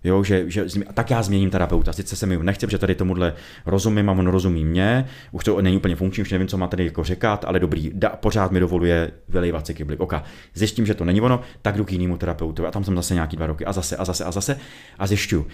Jo, 0.03 0.23
že, 0.23 0.49
že, 0.49 0.65
tak 0.93 1.09
já 1.09 1.23
změním 1.23 1.49
terapeuta. 1.49 1.93
Sice 1.93 2.15
se 2.15 2.25
mi 2.25 2.37
nechce, 2.43 2.67
že 2.69 2.77
tady 2.77 2.95
tomuhle 2.95 3.33
rozumím 3.65 4.09
a 4.09 4.11
on 4.11 4.27
rozumí 4.27 4.65
mě. 4.65 5.05
Už 5.31 5.43
to 5.43 5.61
není 5.61 5.77
úplně 5.77 5.95
funkční, 5.95 6.21
už 6.21 6.31
nevím, 6.31 6.47
co 6.47 6.57
má 6.57 6.67
tady 6.67 6.85
jako 6.85 7.03
říkat, 7.03 7.45
ale 7.47 7.59
dobrý, 7.59 7.91
da, 7.93 8.09
pořád 8.09 8.51
mi 8.51 8.59
dovoluje 8.59 9.11
vylejvat 9.29 9.67
si 9.67 9.73
kybly. 9.73 9.97
Oka, 9.97 10.23
zjištím, 10.53 10.85
že 10.85 10.93
to 10.93 11.05
není 11.05 11.21
ono, 11.21 11.41
tak 11.61 11.77
jdu 11.77 11.85
k 11.85 11.91
jinému 11.91 12.17
terapeutu 12.17 12.67
a 12.67 12.71
tam 12.71 12.83
jsem 12.83 12.95
zase 12.95 13.13
nějaký 13.13 13.37
dva 13.37 13.47
roky 13.47 13.65
a 13.65 13.73
zase 13.73 13.97
a 13.97 14.05
zase 14.05 14.25
a 14.25 14.31
zase 14.31 14.59
a 14.99 15.07
zjišťu. 15.07 15.47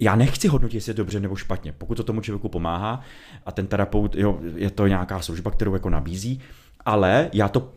Já 0.00 0.16
nechci 0.16 0.48
hodnotit, 0.48 0.74
jestli 0.74 0.90
je 0.90 0.94
dobře 0.94 1.20
nebo 1.20 1.36
špatně. 1.36 1.72
Pokud 1.72 1.94
to 1.94 2.04
tomu 2.04 2.20
člověku 2.20 2.48
pomáhá 2.48 3.00
a 3.46 3.52
ten 3.52 3.66
terapeut, 3.66 4.14
jo, 4.14 4.38
je 4.56 4.70
to 4.70 4.86
nějaká 4.86 5.20
služba, 5.20 5.50
kterou 5.50 5.74
jako 5.74 5.90
nabízí, 5.90 6.40
ale 6.84 7.28
já 7.32 7.48
to 7.48 7.72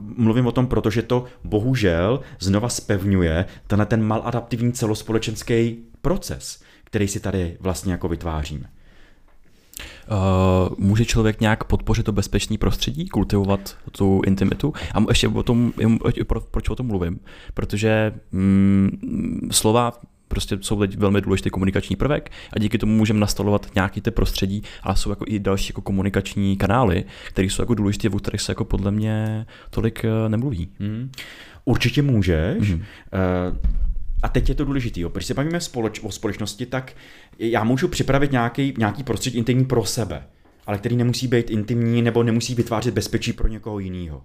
mluvím 0.00 0.46
o 0.46 0.52
tom, 0.52 0.66
protože 0.66 1.02
to 1.02 1.24
bohužel 1.44 2.20
znova 2.40 2.68
spevňuje 2.68 3.44
tenhle 3.66 3.86
ten 3.86 4.02
maladaptivní 4.02 4.72
celospolečenský 4.72 5.76
proces, 6.02 6.62
který 6.84 7.08
si 7.08 7.20
tady 7.20 7.56
vlastně 7.60 7.92
jako 7.92 8.08
vytváříme. 8.08 8.70
Uh, 10.10 10.74
může 10.78 11.04
člověk 11.04 11.40
nějak 11.40 11.64
podpořit 11.64 12.02
to 12.02 12.12
bezpečné 12.12 12.58
prostředí, 12.58 13.08
kultivovat 13.08 13.76
tu 13.92 14.22
intimitu? 14.26 14.72
A 14.94 15.04
ještě 15.08 15.28
o 15.28 15.42
tom, 15.42 15.72
proč 16.50 16.68
o 16.68 16.74
tom 16.74 16.86
mluvím? 16.86 17.20
Protože 17.54 18.12
mm, 18.32 19.48
slova 19.52 19.92
prostě 20.28 20.58
jsou 20.60 20.80
teď 20.80 20.96
velmi 20.96 21.20
důležitý 21.20 21.50
komunikační 21.50 21.96
prvek 21.96 22.32
a 22.52 22.58
díky 22.58 22.78
tomu 22.78 22.92
můžeme 22.96 23.20
nastalovat 23.20 23.74
nějaký 23.74 24.00
ty 24.00 24.10
prostředí, 24.10 24.62
ale 24.82 24.96
jsou 24.96 25.10
jako 25.10 25.24
i 25.28 25.38
další 25.38 25.70
jako 25.70 25.80
komunikační 25.80 26.56
kanály, 26.56 27.04
které 27.28 27.48
jsou 27.48 27.62
jako 27.62 27.74
důležité, 27.74 28.08
o 28.08 28.18
kterých 28.18 28.40
se 28.40 28.52
jako 28.52 28.64
podle 28.64 28.90
mě 28.90 29.46
tolik 29.70 30.04
eh, 30.04 30.28
nemluví. 30.28 30.68
Hmm. 30.80 31.10
Určitě 31.64 32.02
můžeš. 32.02 32.70
Hmm. 32.70 32.80
Uh, 32.80 33.56
a 34.22 34.28
teď 34.28 34.48
je 34.48 34.54
to 34.54 34.64
důležité, 34.64 35.00
když 35.12 35.26
se 35.26 35.34
bavíme 35.34 35.60
společ, 35.60 36.00
o 36.02 36.10
společnosti, 36.10 36.66
tak 36.66 36.92
já 37.38 37.64
můžu 37.64 37.88
připravit 37.88 38.32
nějaký, 38.32 38.74
nějaký 38.78 39.02
prostředí 39.02 39.38
intimní 39.38 39.64
pro 39.64 39.84
sebe, 39.84 40.22
ale 40.66 40.78
který 40.78 40.96
nemusí 40.96 41.26
být 41.28 41.50
intimní 41.50 42.02
nebo 42.02 42.22
nemusí 42.22 42.54
vytvářet 42.54 42.94
bezpečí 42.94 43.32
pro 43.32 43.48
někoho 43.48 43.78
jiného 43.78 44.22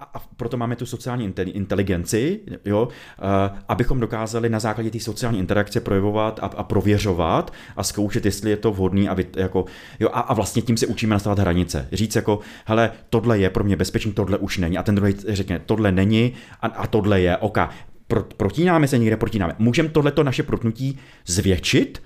a 0.00 0.18
proto 0.36 0.56
máme 0.56 0.76
tu 0.76 0.86
sociální 0.86 1.34
inteligenci, 1.44 2.40
jo, 2.64 2.88
abychom 3.68 4.00
dokázali 4.00 4.48
na 4.48 4.60
základě 4.60 4.90
té 4.90 5.00
sociální 5.00 5.38
interakce 5.38 5.80
projevovat 5.80 6.40
a, 6.42 6.46
a 6.46 6.62
prověřovat 6.62 7.52
a 7.76 7.82
zkoušet, 7.82 8.24
jestli 8.24 8.50
je 8.50 8.56
to 8.56 8.72
vhodný 8.72 9.08
a, 9.08 9.16
jako, 9.36 9.64
jo, 10.00 10.08
a, 10.12 10.20
a 10.20 10.34
vlastně 10.34 10.62
tím 10.62 10.76
se 10.76 10.86
učíme 10.86 11.14
nastavovat 11.14 11.38
hranice. 11.38 11.88
Říct 11.92 12.16
jako, 12.16 12.38
hele, 12.64 12.90
tohle 13.10 13.38
je 13.38 13.50
pro 13.50 13.64
mě 13.64 13.76
bezpečný, 13.76 14.12
tohle 14.12 14.38
už 14.38 14.58
není. 14.58 14.78
A 14.78 14.82
ten 14.82 14.94
druhý 14.94 15.14
řekne, 15.28 15.58
tohle 15.58 15.92
není 15.92 16.32
a, 16.60 16.66
a 16.66 16.86
tohle 16.86 17.20
je, 17.20 17.36
oka. 17.36 17.70
Pro, 18.06 18.22
protínáme 18.22 18.88
se 18.88 18.98
někde, 18.98 19.16
protínáme. 19.16 19.54
Můžeme 19.58 19.88
tohleto 19.88 20.22
naše 20.22 20.42
protnutí 20.42 20.98
zvětšit, 21.26 22.02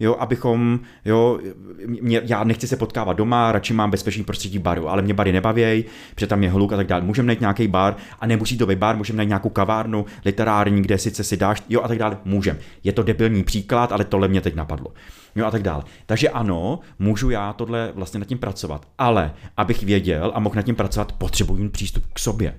Jo, 0.00 0.16
abychom, 0.18 0.80
jo, 1.04 1.40
mě, 1.86 2.20
já 2.24 2.44
nechci 2.44 2.68
se 2.68 2.76
potkávat 2.76 3.16
doma, 3.16 3.52
radši 3.52 3.74
mám 3.74 3.90
bezpečný 3.90 4.24
prostředí 4.24 4.58
baru, 4.58 4.88
ale 4.88 5.02
mě 5.02 5.14
bary 5.14 5.32
nebavěj, 5.32 5.84
protože 6.14 6.26
tam 6.26 6.42
je 6.42 6.50
hluk 6.50 6.72
a 6.72 6.76
tak 6.76 6.86
dále. 6.86 7.02
Můžeme 7.02 7.26
najít 7.26 7.40
nějaký 7.40 7.68
bar 7.68 7.96
a 8.20 8.26
nemusí 8.26 8.58
to 8.58 8.66
být 8.66 8.78
bar, 8.78 8.96
můžeme 8.96 9.16
najít 9.16 9.28
nějakou 9.28 9.48
kavárnu, 9.48 10.04
literární, 10.24 10.82
kde 10.82 10.98
sice 10.98 11.24
si 11.24 11.36
dáš, 11.36 11.62
jo 11.68 11.80
a 11.82 11.88
tak 11.88 11.98
dále. 11.98 12.18
Můžeme. 12.24 12.58
Je 12.84 12.92
to 12.92 13.02
debilní 13.02 13.44
příklad, 13.44 13.92
ale 13.92 14.04
tohle 14.04 14.28
mě 14.28 14.40
teď 14.40 14.54
napadlo. 14.54 14.92
Jo 15.36 15.46
a 15.46 15.50
tak 15.50 15.62
dále. 15.62 15.82
Takže 16.06 16.28
ano, 16.28 16.78
můžu 16.98 17.30
já 17.30 17.52
tohle 17.52 17.92
vlastně 17.94 18.20
nad 18.20 18.26
tím 18.26 18.38
pracovat, 18.38 18.88
ale 18.98 19.34
abych 19.56 19.82
věděl 19.82 20.32
a 20.34 20.40
mohl 20.40 20.56
nad 20.56 20.62
tím 20.62 20.74
pracovat, 20.74 21.12
potřebuji 21.12 21.54
mít 21.54 21.72
přístup 21.72 22.04
k 22.12 22.18
sobě. 22.18 22.54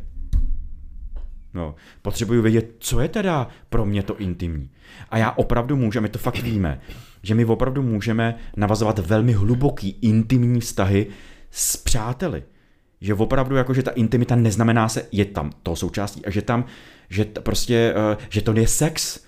No, 1.57 1.75
potřebuju 2.01 2.41
vědět, 2.41 2.75
co 2.79 2.99
je 2.99 3.07
teda 3.07 3.47
pro 3.69 3.85
mě 3.85 4.03
to 4.03 4.17
intimní. 4.17 4.69
A 5.09 5.17
já 5.17 5.31
opravdu 5.31 5.75
můžu, 5.75 6.01
my 6.01 6.09
to 6.09 6.19
fakt 6.19 6.39
víme, 6.39 6.81
že 7.23 7.35
my 7.35 7.45
opravdu 7.45 7.83
můžeme 7.83 8.35
navazovat 8.57 8.99
velmi 8.99 9.33
hluboký 9.33 9.97
intimní 10.01 10.59
vztahy 10.59 11.07
s 11.51 11.77
přáteli. 11.77 12.43
Že 13.01 13.13
opravdu 13.13 13.55
jako, 13.55 13.73
že 13.73 13.83
ta 13.83 13.91
intimita 13.91 14.35
neznamená 14.35 14.89
se, 14.89 15.07
je 15.11 15.25
tam 15.25 15.51
to 15.63 15.75
součástí 15.75 16.25
a 16.25 16.29
že 16.29 16.41
tam, 16.41 16.65
že 17.09 17.25
t, 17.25 17.41
prostě, 17.41 17.93
uh, 17.95 18.23
že 18.29 18.41
to 18.41 18.53
je 18.53 18.67
sex, 18.67 19.27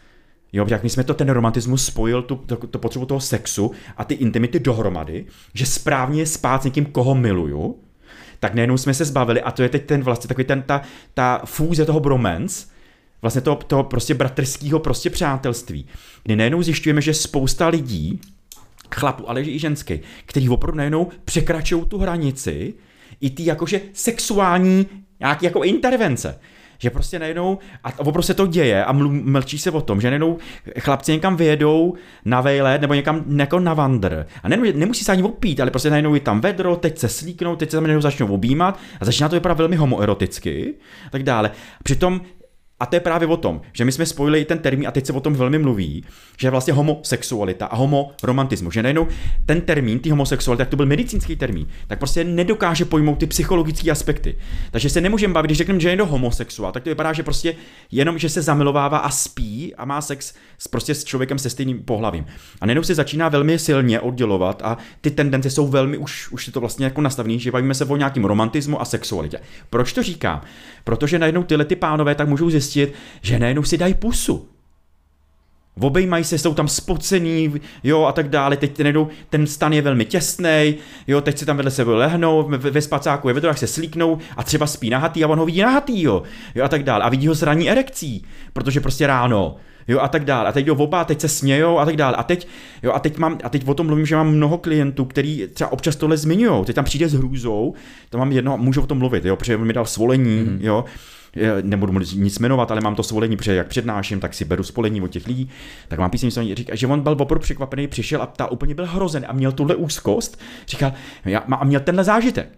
Jo, 0.53 0.65
jak 0.69 0.83
my 0.83 0.89
jsme 0.89 1.03
to 1.03 1.13
ten 1.13 1.29
romantismus 1.29 1.85
spojil, 1.85 2.21
tu, 2.21 2.35
to, 2.35 2.57
to 2.57 2.79
potřebu 2.79 3.05
toho 3.05 3.19
sexu 3.19 3.71
a 3.97 4.03
ty 4.03 4.13
intimity 4.13 4.59
dohromady, 4.59 5.25
že 5.53 5.65
správně 5.65 6.21
je 6.21 6.25
spát 6.25 6.61
s 6.61 6.65
někým, 6.65 6.85
koho 6.85 7.15
miluju, 7.15 7.79
tak 8.39 8.53
nejenom 8.53 8.77
jsme 8.77 8.93
se 8.93 9.05
zbavili 9.05 9.41
a 9.41 9.51
to 9.51 9.63
je 9.63 9.69
teď 9.69 9.85
ten 9.85 10.01
vlastně 10.03 10.27
takový 10.27 10.45
ten, 10.45 10.61
ta, 10.61 10.81
ta 11.13 11.41
fúze 11.45 11.85
toho 11.85 11.99
bromance, 11.99 12.67
vlastně 13.21 13.41
toho, 13.41 13.55
toho 13.55 13.83
prostě 13.83 14.13
bratrského 14.13 14.79
prostě 14.79 15.09
přátelství, 15.09 15.85
kdy 16.23 16.35
najednou 16.35 16.61
zjišťujeme, 16.61 17.01
že 17.01 17.13
spousta 17.13 17.67
lidí, 17.67 18.19
chlapů, 18.95 19.29
ale 19.29 19.41
i 19.41 19.59
ženský, 19.59 19.99
kteří 20.25 20.49
opravdu 20.49 20.77
najednou 20.77 21.07
překračují 21.25 21.85
tu 21.85 21.97
hranici 21.97 22.73
i 23.21 23.29
ty 23.29 23.45
jakože 23.45 23.81
sexuální 23.93 24.87
nějaký 25.19 25.45
jako 25.45 25.63
intervence. 25.63 26.39
Že 26.79 26.89
prostě 26.89 27.19
najednou, 27.19 27.57
a 27.83 27.99
opravdu 27.99 28.21
se 28.21 28.33
to 28.33 28.47
děje 28.47 28.85
a 28.85 28.91
mlčí 28.91 29.59
se 29.59 29.71
o 29.71 29.81
tom, 29.81 30.01
že 30.01 30.07
najednou 30.07 30.37
chlapci 30.79 31.11
někam 31.11 31.35
vyjedou 31.35 31.93
na 32.25 32.41
vejlet 32.41 32.81
nebo 32.81 32.93
někam 32.93 33.23
jako 33.39 33.59
na 33.59 33.73
vandr. 33.73 34.25
A 34.43 34.49
najednou 34.49 34.79
nemusí 34.79 35.03
se 35.03 35.11
ani 35.11 35.23
opít, 35.23 35.59
ale 35.59 35.71
prostě 35.71 35.89
najednou 35.89 36.13
je 36.13 36.19
tam 36.19 36.41
vedro, 36.41 36.75
teď 36.75 36.97
se 36.97 37.09
slíknou, 37.09 37.55
teď 37.55 37.69
se 37.69 37.77
tam 37.77 37.83
najednou 37.83 38.01
začnou 38.01 38.27
objímat 38.27 38.79
a 38.99 39.05
začíná 39.05 39.29
to 39.29 39.35
vypadat 39.35 39.57
velmi 39.57 39.75
homoeroticky 39.75 40.73
tak 41.11 41.23
dále. 41.23 41.51
Přitom 41.83 42.21
a 42.79 42.85
to 42.85 42.95
je 42.95 42.99
právě 42.99 43.27
o 43.27 43.37
tom, 43.37 43.61
že 43.73 43.85
my 43.85 43.91
jsme 43.91 44.05
spojili 44.05 44.39
i 44.39 44.45
ten 44.45 44.59
termín 44.59 44.87
a 44.87 44.91
teď 44.91 45.05
se 45.05 45.13
o 45.13 45.19
tom 45.19 45.33
velmi 45.33 45.59
mluví, 45.59 46.03
že 46.37 46.49
vlastně 46.49 46.73
homosexualita 46.73 47.65
a 47.65 47.75
homoromantismus, 47.75 48.73
že 48.73 48.83
najednou 48.83 49.07
ten 49.45 49.61
termín, 49.61 49.99
ty 49.99 50.09
homosexuality, 50.09 50.61
tak 50.61 50.69
to 50.69 50.75
byl 50.75 50.85
medicínský 50.85 51.35
termín, 51.35 51.67
tak 51.87 51.99
prostě 51.99 52.23
nedokáže 52.23 52.85
pojmout 52.85 53.19
ty 53.19 53.27
psychologické 53.27 53.91
aspekty. 53.91 54.37
Takže 54.71 54.89
se 54.89 55.01
nemůžeme 55.01 55.33
bavit, 55.33 55.47
když 55.47 55.57
řekneme, 55.57 55.79
že 55.79 55.87
je 55.87 55.91
někdo 55.91 56.05
homosexuál, 56.05 56.71
tak 56.71 56.83
to 56.83 56.89
vypadá, 56.89 57.13
že 57.13 57.23
prostě 57.23 57.55
jenom, 57.91 58.17
že 58.17 58.29
se 58.29 58.41
zamilovává 58.41 58.97
a 58.97 59.09
spí 59.09 59.75
a 59.75 59.85
má 59.85 60.01
sex 60.01 60.33
s, 60.57 60.67
prostě 60.67 60.95
s 60.95 61.03
člověkem 61.03 61.39
se 61.39 61.49
stejným 61.49 61.83
pohlavím. 61.83 62.25
A 62.61 62.65
najednou 62.65 62.83
se 62.83 62.95
začíná 62.95 63.29
velmi 63.29 63.59
silně 63.59 63.99
oddělovat 63.99 64.61
a 64.61 64.77
ty 65.01 65.11
tendence 65.11 65.49
jsou 65.49 65.67
velmi, 65.67 65.97
už, 65.97 66.31
už 66.31 66.47
je 66.47 66.53
to 66.53 66.59
vlastně 66.59 66.85
jako 66.85 67.01
nastavený, 67.01 67.39
že 67.39 67.51
bavíme 67.51 67.73
se 67.73 67.85
o 67.85 67.97
nějakým 67.97 68.25
romantismu 68.25 68.81
a 68.81 68.85
sexualitě. 68.85 69.39
Proč 69.69 69.93
to 69.93 70.03
říkám? 70.03 70.41
Protože 70.83 71.19
najednou 71.19 71.43
tyhle 71.43 71.65
ty 71.65 71.75
pánové 71.75 72.15
tak 72.15 72.27
můžou 72.27 72.49
zjistit, 72.49 72.68
zjistit, 72.69 72.93
že 73.21 73.39
najednou 73.39 73.63
si 73.63 73.77
dají 73.77 73.93
pusu. 73.93 74.49
obejmají 75.79 76.23
se, 76.23 76.37
jsou 76.37 76.53
tam 76.53 76.67
spocený, 76.67 77.53
jo, 77.83 78.03
a 78.03 78.11
tak 78.11 78.29
dále, 78.29 78.57
teď 78.57 78.79
nejdou, 78.79 79.07
ten 79.29 79.47
stan 79.47 79.73
je 79.73 79.81
velmi 79.81 80.05
těsný, 80.05 80.75
jo, 81.07 81.21
teď 81.21 81.37
si 81.37 81.45
tam 81.45 81.57
vedle 81.57 81.71
sebe 81.71 81.91
lehnou, 81.91 82.43
ve, 82.43 82.57
ve 82.57 82.81
spacáku 82.81 83.27
je 83.27 83.33
vedro, 83.33 83.53
se 83.55 83.67
slíknou 83.67 84.17
a 84.37 84.43
třeba 84.43 84.67
spí 84.67 84.89
nahatý 84.89 85.23
a 85.23 85.27
on 85.27 85.39
ho 85.39 85.45
vidí 85.45 85.61
nahatý, 85.61 86.01
jo, 86.01 86.23
jo, 86.55 86.63
a 86.65 86.67
tak 86.67 86.83
dále, 86.83 87.03
a 87.03 87.09
vidí 87.09 87.27
ho 87.27 87.35
s 87.35 87.41
ranní 87.41 87.69
erekcí, 87.69 88.25
protože 88.53 88.81
prostě 88.81 89.07
ráno, 89.07 89.55
jo, 89.89 89.99
a 89.99 90.07
tak 90.07 90.25
dále. 90.25 90.49
A 90.49 90.51
teď 90.51 90.65
jdou 90.65 90.75
oba, 90.75 91.03
teď 91.03 91.21
se 91.21 91.27
smějou 91.27 91.79
a 91.79 91.85
tak 91.85 91.95
dále. 91.95 92.15
A 92.15 92.23
teď, 92.23 92.47
jo, 92.83 92.91
a 92.93 92.99
teď 92.99 93.17
mám, 93.17 93.37
a 93.43 93.49
teď 93.49 93.67
o 93.67 93.73
tom 93.73 93.87
mluvím, 93.87 94.05
že 94.05 94.15
mám 94.15 94.31
mnoho 94.31 94.57
klientů, 94.57 95.05
který 95.05 95.47
třeba 95.53 95.71
občas 95.71 95.95
tohle 95.95 96.17
zmiňují. 96.17 96.65
Teď 96.65 96.75
tam 96.75 96.85
přijde 96.85 97.09
s 97.09 97.13
hrůzou, 97.13 97.73
to 98.09 98.17
mám 98.17 98.31
jedno, 98.31 98.57
můžu 98.57 98.81
o 98.81 98.87
tom 98.87 98.97
mluvit, 98.97 99.25
jo, 99.25 99.35
protože 99.35 99.57
mi 99.57 99.73
dal 99.73 99.85
svolení, 99.85 100.45
mm-hmm. 100.45 100.57
jo, 100.61 100.85
nebudu 101.61 101.99
nic 102.15 102.39
jmenovat, 102.39 102.71
ale 102.71 102.81
mám 102.81 102.95
to 102.95 103.03
svolení, 103.03 103.37
protože 103.37 103.55
jak 103.55 103.67
přednáším, 103.67 104.19
tak 104.19 104.33
si 104.33 104.45
beru 104.45 104.63
svolení 104.63 105.01
od 105.01 105.07
těch 105.07 105.27
lidí, 105.27 105.49
tak 105.87 105.99
mám 105.99 106.09
píseň, 106.09 106.55
říká, 106.55 106.75
že 106.75 106.87
on 106.87 107.01
byl 107.01 107.11
opravdu 107.11 107.39
překvapený, 107.39 107.87
přišel 107.87 108.21
a 108.21 108.25
ta 108.25 108.51
úplně 108.51 108.75
byl 108.75 108.85
hrozen 108.85 109.25
a 109.27 109.33
měl 109.33 109.51
tuhle 109.51 109.75
úzkost, 109.75 110.41
říkal, 110.67 110.93
já, 111.25 111.39
a 111.39 111.63
měl 111.63 111.79
tenhle 111.79 112.03
zážitek. 112.03 112.49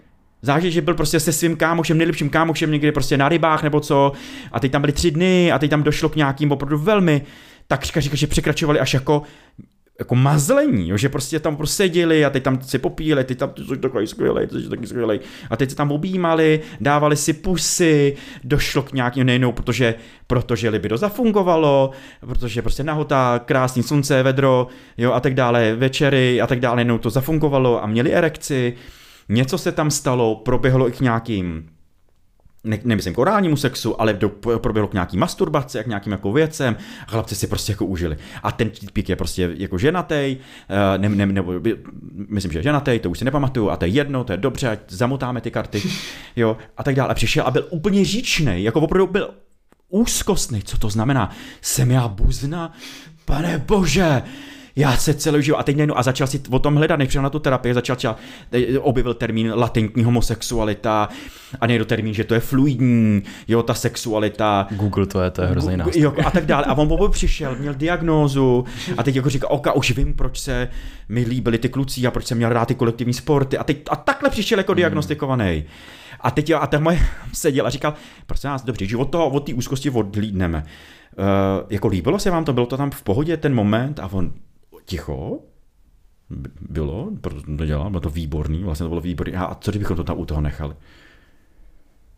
Zážitek, 0.42 0.74
že 0.74 0.82
byl 0.82 0.94
prostě 0.94 1.20
se 1.20 1.34
svým 1.34 1.56
kámošem, 1.56 1.98
nejlepším 1.98 2.30
kámošem 2.30 2.72
někde 2.72 2.92
prostě 2.92 3.18
na 3.18 3.30
rybách 3.30 3.64
nebo 3.64 3.80
co, 3.80 4.12
a 4.52 4.60
teď 4.60 4.72
tam 4.72 4.82
byly 4.82 4.94
tři 4.94 5.12
dny 5.12 5.52
a 5.52 5.60
teď 5.60 5.70
tam 5.70 5.84
došlo 5.84 6.10
k 6.10 6.16
nějakým 6.16 6.52
opravdu 6.52 6.78
velmi, 6.78 7.22
tak 7.68 7.86
říká, 7.86 8.00
že 8.00 8.28
překračovali 8.28 8.80
až 8.80 8.94
jako 8.94 9.22
jako 10.02 10.16
mazlení, 10.16 10.90
jo, 10.90 10.98
že 10.98 11.10
prostě 11.10 11.40
tam 11.40 11.56
prostě 11.56 11.76
seděli 11.76 12.26
a 12.26 12.30
teď 12.30 12.44
tam 12.44 12.62
si 12.62 12.80
popíjeli, 12.80 13.24
teď 13.24 13.38
tam 13.38 13.50
ty 13.50 13.64
jsi 13.64 13.78
takový 13.78 14.08
skvělej, 14.08 14.48
ty 14.48 14.62
jsi 14.62 14.70
taky 14.70 14.88
skvělej. 14.88 15.20
A 15.50 15.58
teď 15.58 15.70
se 15.70 15.76
tam 15.76 15.92
objímali, 15.92 16.60
dávali 16.80 17.16
si 17.16 17.34
pusy, 17.34 18.16
došlo 18.44 18.84
k 18.84 18.94
nějakým 18.94 19.24
nejenom, 19.24 19.54
protože, 19.54 19.96
protože 20.28 20.70
libido 20.70 20.98
zafungovalo, 20.98 21.92
protože 22.20 22.62
prostě 22.62 22.84
nahota, 22.84 23.42
krásný 23.46 23.84
slunce, 23.84 24.24
vedro, 24.24 24.68
jo, 24.98 25.12
a 25.12 25.20
tak 25.20 25.34
dále, 25.34 25.76
večery 25.76 26.42
a 26.42 26.48
tak 26.48 26.60
dále, 26.60 26.76
nejenom 26.76 27.00
to 27.00 27.10
zafungovalo 27.10 27.84
a 27.84 27.88
měli 27.88 28.14
erekci. 28.14 28.74
Něco 29.30 29.58
se 29.58 29.72
tam 29.72 29.92
stalo, 29.92 30.36
proběhlo 30.36 30.88
i 30.88 30.92
k 30.92 31.00
nějakým 31.00 31.70
ne, 32.64 32.80
nemyslím 32.84 33.14
k 33.14 33.18
orálnímu 33.18 33.56
sexu, 33.56 34.02
ale 34.02 34.14
do, 34.14 34.30
proběhlo 34.58 34.88
k 34.88 34.94
nějaký 34.94 35.18
masturbaci, 35.18 35.84
k 35.84 35.88
nějakým 35.88 36.12
jako 36.12 36.32
věcem 36.32 36.78
a 37.08 37.12
chlapci 37.12 37.36
si 37.36 37.48
prostě 37.48 37.72
jako 37.72 37.86
užili. 37.86 38.18
A 38.44 38.52
ten 38.52 38.72
pík 38.94 39.10
je 39.10 39.16
prostě 39.16 39.50
jako 39.54 39.78
ženatý, 39.78 40.16
eh, 40.16 40.98
ne, 40.98 41.10
ne, 41.10 41.26
nebo 41.26 41.54
myslím, 42.28 42.52
že 42.52 42.60
je 42.60 42.64
ženatý, 42.64 43.00
to 43.00 43.10
už 43.10 43.20
si 43.20 43.26
nepamatuju, 43.26 43.70
a 43.70 43.78
to 43.78 43.86
je 43.86 43.92
jedno, 43.92 44.24
to 44.24 44.34
je 44.34 44.38
dobře, 44.38 44.70
ať 44.70 44.80
zamotáme 44.88 45.42
ty 45.42 45.52
karty, 45.52 45.82
jo, 46.36 46.58
a 46.78 46.84
tak 46.84 46.96
dále. 46.96 47.10
A 47.10 47.14
přišel 47.14 47.44
a 47.48 47.52
byl 47.52 47.68
úplně 47.70 48.06
říčný, 48.06 48.64
jako 48.64 48.82
opravdu 48.82 49.08
byl 49.08 49.30
úzkostný, 49.90 50.62
co 50.62 50.78
to 50.78 50.90
znamená? 50.90 51.30
Jsem 51.62 51.92
já 51.92 52.08
buzna? 52.08 52.74
Pane 53.26 53.58
bože, 53.58 54.22
já 54.76 54.98
se 54.98 55.14
celý 55.14 55.44
život, 55.44 55.58
a 55.58 55.64
teď 55.64 55.76
nejenom, 55.76 55.98
a 55.98 56.04
začal 56.04 56.28
si 56.28 56.42
o 56.50 56.60
tom 56.60 56.76
hledat, 56.76 57.00
než 57.00 57.08
přišel 57.08 57.24
na 57.24 57.30
tu 57.30 57.40
terapii, 57.40 57.74
začal, 57.74 57.96
ča, 57.96 58.16
e, 58.52 58.80
objevil 58.80 59.14
termín 59.14 59.54
latentní 59.56 60.04
homosexualita 60.04 61.10
a 61.60 61.68
někdo 61.68 61.86
termín, 61.86 62.14
že 62.14 62.24
to 62.24 62.34
je 62.34 62.40
fluidní, 62.40 63.24
jo, 63.48 63.64
ta 63.64 63.74
sexualita. 63.74 64.68
Google 64.72 65.06
to 65.06 65.22
je, 65.22 65.30
to 65.30 65.42
je 65.42 65.48
hrozný 65.48 65.78
nástroj. 65.78 66.04
Jo, 66.04 66.14
a 66.26 66.32
tak 66.32 66.46
dále. 66.46 66.64
A 66.64 66.74
on 66.74 66.92
opravdu 66.92 67.12
přišel, 67.12 67.56
měl 67.60 67.74
diagnózu 67.74 68.66
a 68.98 69.04
teď 69.04 69.16
jako 69.16 69.30
říká, 69.30 69.50
oka, 69.50 69.72
už 69.72 69.92
vím, 69.92 70.14
proč 70.14 70.40
se 70.40 70.70
mi 71.10 71.22
líbily 71.22 71.58
ty 71.58 71.70
kluci 71.70 72.08
a 72.08 72.12
proč 72.12 72.26
jsem 72.26 72.38
měl 72.38 72.50
rád 72.50 72.66
ty 72.66 72.76
kolektivní 72.76 73.14
sporty. 73.14 73.58
A, 73.58 73.64
teď, 73.64 73.78
a 73.90 73.96
takhle 73.96 74.30
přišel 74.30 74.58
jako 74.58 74.72
hmm. 74.72 74.78
diagnostikovaný. 74.78 75.64
A 76.20 76.32
teď 76.32 76.52
a 76.52 76.68
ten 76.68 76.84
moje 76.84 77.00
seděl 77.34 77.68
a 77.68 77.70
říkal, 77.70 77.94
prosím 78.26 78.50
nás, 78.50 78.64
dobře, 78.64 78.86
že 78.86 78.98
od 78.98 79.06
toho, 79.06 79.30
od 79.30 79.46
té 79.46 79.54
úzkosti 79.54 79.90
odhlídneme. 79.90 80.64
Uh, 81.18 81.26
jako 81.70 81.88
líbilo 81.88 82.20
se 82.20 82.32
vám 82.32 82.46
to, 82.46 82.54
bylo 82.54 82.66
to 82.66 82.78
tam 82.78 82.92
v 82.92 83.04
pohodě 83.04 83.38
ten 83.38 83.56
moment 83.56 84.00
a 84.00 84.10
on, 84.12 84.34
ticho, 84.92 85.40
bylo, 86.70 87.12
proto 87.22 87.58
to 87.58 87.66
dělal, 87.66 87.90
bylo 87.90 88.00
to 88.02 88.10
výborný, 88.10 88.64
vlastně 88.64 88.84
to 88.84 88.90
bylo 88.90 89.02
výborný. 89.02 89.36
A 89.36 89.58
co 89.62 89.72
kdybychom 89.72 89.98
to 89.98 90.04
tam 90.04 90.20
u 90.20 90.26
toho 90.26 90.42
nechali? 90.42 90.76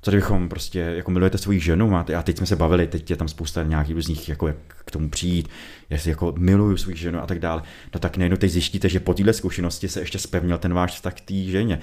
Co 0.02 0.12
kdybychom 0.12 0.50
prostě, 0.50 0.80
jako 0.80 1.12
milujete 1.12 1.38
svoji 1.38 1.60
ženu, 1.60 1.90
máte, 1.90 2.16
a 2.16 2.22
teď 2.24 2.38
jsme 2.38 2.46
se 2.46 2.56
bavili, 2.56 2.88
teď 2.88 3.10
je 3.10 3.16
tam 3.16 3.28
spousta 3.28 3.64
nějakých 3.64 3.96
různých, 3.96 4.30
jako 4.30 4.48
jak 4.48 4.58
k 4.86 4.92
tomu 4.92 5.10
přijít, 5.10 5.50
jestli 5.90 6.10
jako 6.10 6.34
miluju 6.38 6.78
svou 6.78 6.96
ženu 6.96 7.20
a 7.20 7.28
tak 7.28 7.40
dále. 7.40 7.62
No 7.94 8.00
tak 8.00 8.18
najednou 8.18 8.38
teď 8.38 8.52
zjistíte, 8.52 8.90
že 8.90 9.00
po 9.00 9.14
téhle 9.14 9.34
zkušenosti 9.34 9.88
se 9.88 10.00
ještě 10.00 10.20
spevnil 10.20 10.58
ten 10.58 10.74
váš 10.74 10.92
vztah 10.92 11.14
k 11.14 11.22
té 11.22 11.34
ženě. 11.34 11.80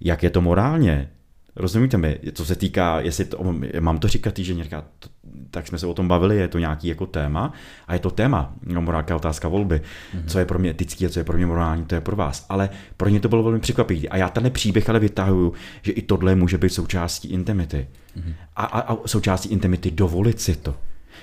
Jak 0.00 0.22
je 0.22 0.30
to 0.30 0.40
morálně? 0.40 1.10
Rozumíte 1.56 1.96
mi, 1.96 2.18
co 2.32 2.44
se 2.44 2.56
týká, 2.56 3.00
jestli 3.00 3.24
to, 3.24 3.54
mám 3.80 3.98
to 3.98 4.08
říkat 4.08 4.38
že 4.38 4.64
říká, 4.64 4.84
to, 4.98 5.08
tak 5.50 5.66
jsme 5.66 5.78
se 5.78 5.86
o 5.86 5.94
tom 5.94 6.08
bavili, 6.08 6.36
je 6.36 6.48
to 6.48 6.58
nějaký 6.58 6.88
jako 6.88 7.06
téma 7.06 7.52
a 7.86 7.94
je 7.94 7.98
to 7.98 8.10
téma, 8.10 8.54
no, 8.62 8.82
morálka 8.82 9.16
otázka 9.16 9.48
volby, 9.48 9.80
mm-hmm. 9.80 10.24
co 10.26 10.38
je 10.38 10.44
pro 10.44 10.58
mě 10.58 10.70
etický 10.70 11.06
a 11.06 11.08
co 11.08 11.20
je 11.20 11.24
pro 11.24 11.36
mě 11.36 11.46
morální, 11.46 11.84
to 11.84 11.94
je 11.94 12.00
pro 12.00 12.16
vás, 12.16 12.46
ale 12.48 12.68
pro 12.96 13.08
ně 13.08 13.20
to 13.20 13.28
bylo 13.28 13.42
velmi 13.42 13.60
překvapivý. 13.60 14.08
A 14.08 14.16
já 14.16 14.28
tenhle 14.28 14.50
příběh 14.50 14.88
ale 14.88 15.00
vytahuju, 15.00 15.52
že 15.82 15.92
i 15.92 16.02
tohle 16.02 16.34
může 16.34 16.58
být 16.58 16.70
součástí 16.70 17.28
intimity. 17.28 17.86
Mm-hmm. 18.16 18.34
a, 18.56 18.64
a, 18.64 18.80
a 18.80 18.96
součástí 19.06 19.48
intimity 19.48 19.90
dovolit 19.90 20.40
si 20.40 20.56
to. 20.56 20.74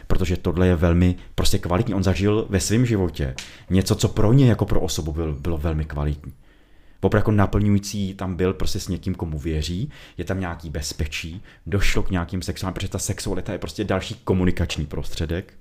Protože 0.07 0.37
tohle 0.37 0.67
je 0.67 0.75
velmi 0.75 1.15
prostě 1.35 1.57
kvalitní. 1.59 1.93
On 1.93 2.03
zažil 2.03 2.45
ve 2.49 2.59
svém 2.59 2.85
životě 2.85 3.35
něco, 3.69 3.95
co 3.95 4.07
pro 4.07 4.33
ně 4.33 4.49
jako 4.49 4.65
pro 4.65 4.81
osobu 4.81 5.11
bylo, 5.11 5.33
bylo 5.33 5.57
velmi 5.57 5.85
kvalitní 5.85 6.33
opravdu 7.01 7.19
jako 7.19 7.31
naplňující 7.31 8.13
tam 8.13 8.35
byl 8.35 8.53
prostě 8.53 8.79
s 8.79 8.87
někým, 8.87 9.15
komu 9.15 9.39
věří, 9.39 9.91
je 10.17 10.25
tam 10.25 10.39
nějaký 10.39 10.69
bezpečí, 10.69 11.41
došlo 11.65 12.03
k 12.03 12.11
nějakým 12.11 12.41
sexuálním, 12.41 12.73
protože 12.73 12.89
ta 12.89 12.99
sexualita 12.99 13.51
je 13.51 13.57
prostě 13.57 13.83
další 13.83 14.15
komunikační 14.23 14.85
prostředek. 14.85 15.53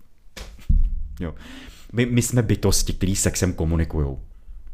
Jo. 1.21 1.35
My, 1.93 2.07
my 2.07 2.23
jsme 2.23 2.43
bytosti, 2.43 2.93
který 2.93 3.17
sexem 3.17 3.53
komunikují. 3.53 4.17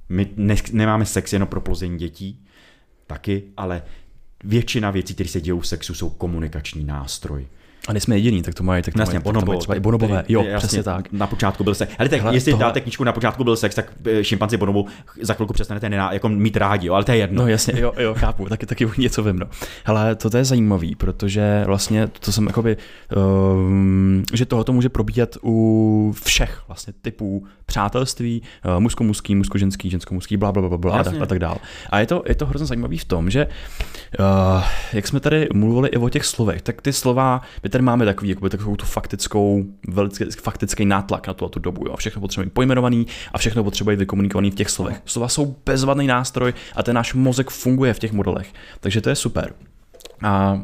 My 0.08 0.28
ne, 0.36 0.54
nemáme 0.72 1.06
sex 1.06 1.32
jenom 1.32 1.48
pro 1.48 1.60
plození 1.60 1.98
dětí, 1.98 2.46
taky, 3.06 3.42
ale 3.56 3.82
většina 4.44 4.90
věcí, 4.90 5.14
které 5.14 5.28
se 5.28 5.40
dějí 5.40 5.60
v 5.60 5.66
sexu, 5.66 5.94
jsou 5.94 6.10
komunikační 6.10 6.84
nástroj. 6.84 7.46
A 7.86 7.92
nejsme 7.92 8.16
jediní, 8.16 8.42
tak 8.42 8.54
to 8.54 8.62
mají, 8.62 8.82
tak 8.82 8.94
to 8.94 9.00
jasně, 9.00 9.18
mají, 9.18 9.22
bonobo, 9.22 9.40
tak 9.40 9.44
to 9.44 9.50
mají 9.50 9.58
třeba 9.58 9.74
i 9.74 9.80
bonobové, 9.80 10.24
jo, 10.28 10.42
jasně, 10.42 10.58
přesně 10.58 10.82
tak. 10.82 11.12
Na 11.12 11.26
počátku 11.26 11.64
byl 11.64 11.74
sex. 11.74 11.92
Ale 11.98 12.08
tak, 12.08 12.20
Hele, 12.20 12.36
jestli 12.36 12.52
tohle... 12.52 12.66
dáte 12.66 12.80
knížku 12.80 13.04
na 13.04 13.12
počátku 13.12 13.44
byl 13.44 13.56
sex, 13.56 13.74
tak 13.74 13.92
eh, 14.06 14.24
šimpanzi 14.24 14.56
bonobo 14.56 14.84
za 15.22 15.34
chvilku 15.34 15.52
přestanete 15.52 15.88
nená, 15.88 16.12
jako 16.12 16.28
mít 16.28 16.56
rádi, 16.56 16.86
jo, 16.86 16.94
ale 16.94 17.04
to 17.04 17.12
je 17.12 17.18
jedno. 17.18 17.42
No 17.42 17.48
jasně, 17.48 17.80
jo, 17.80 17.92
jo, 17.98 18.14
chápu, 18.14 18.48
taky, 18.48 18.66
taky 18.66 18.88
něco 18.98 19.22
vím, 19.22 19.38
no. 19.38 19.46
Hele, 19.84 20.14
to 20.14 20.36
je 20.36 20.44
zajímavý, 20.44 20.94
protože 20.94 21.62
vlastně 21.66 22.06
to 22.06 22.32
jsem 22.32 22.46
jakoby, 22.46 22.76
um, 23.16 24.22
že 24.32 24.46
tohle 24.46 24.64
může 24.70 24.88
probíhat 24.88 25.36
u 25.42 26.14
všech 26.24 26.62
vlastně 26.66 26.92
typů 27.02 27.44
přátelství, 27.66 28.42
uh, 28.64 28.80
mužsko-mužský, 28.80 29.34
mužsko-ženský, 29.34 29.90
žensko-mužský, 29.90 30.36
bla, 30.36 30.52
bla, 30.52 30.68
bla, 30.68 30.78
bla 30.78 30.98
a, 30.98 31.04
tak, 31.04 31.20
a 31.20 31.26
tak 31.26 31.38
dál. 31.38 31.58
A 31.90 32.00
je 32.00 32.06
to, 32.06 32.22
je 32.26 32.34
to 32.34 32.46
hrozně 32.46 32.66
zajímavý 32.66 32.98
v 32.98 33.04
tom, 33.04 33.30
že 33.30 33.46
uh, 34.18 34.64
jak 34.92 35.06
jsme 35.06 35.20
tady 35.20 35.48
mluvili 35.54 35.88
i 35.88 35.96
o 35.96 36.08
těch 36.08 36.24
slovech, 36.24 36.62
tak 36.62 36.82
ty 36.82 36.92
slova, 36.92 37.40
my 37.62 37.68
tady 37.76 37.84
máme 37.84 38.04
takový, 38.04 38.28
jakoby 38.28 38.50
takovou 38.50 38.76
tu 38.76 38.86
faktickou, 38.86 39.64
velice 39.88 40.24
faktický 40.42 40.84
nátlak 40.84 41.26
na 41.26 41.34
tu, 41.34 41.48
tu 41.48 41.58
dobu. 41.58 41.86
Jo. 41.86 41.96
Všechno 41.96 42.20
potřebuje 42.20 42.50
pojmenovaný 42.50 43.06
a 43.32 43.38
všechno 43.38 43.64
potřebuje 43.64 43.96
vykomunikovaný 43.96 44.50
v 44.50 44.54
těch 44.54 44.70
slovech. 44.70 45.02
Slova 45.04 45.28
jsou 45.28 45.56
bezvadný 45.66 46.06
nástroj 46.06 46.54
a 46.76 46.82
ten 46.82 46.94
náš 46.94 47.14
mozek 47.14 47.50
funguje 47.50 47.94
v 47.94 47.98
těch 47.98 48.12
modelech. 48.12 48.52
Takže 48.80 49.00
to 49.00 49.08
je 49.08 49.16
super. 49.16 49.52
A 50.22 50.60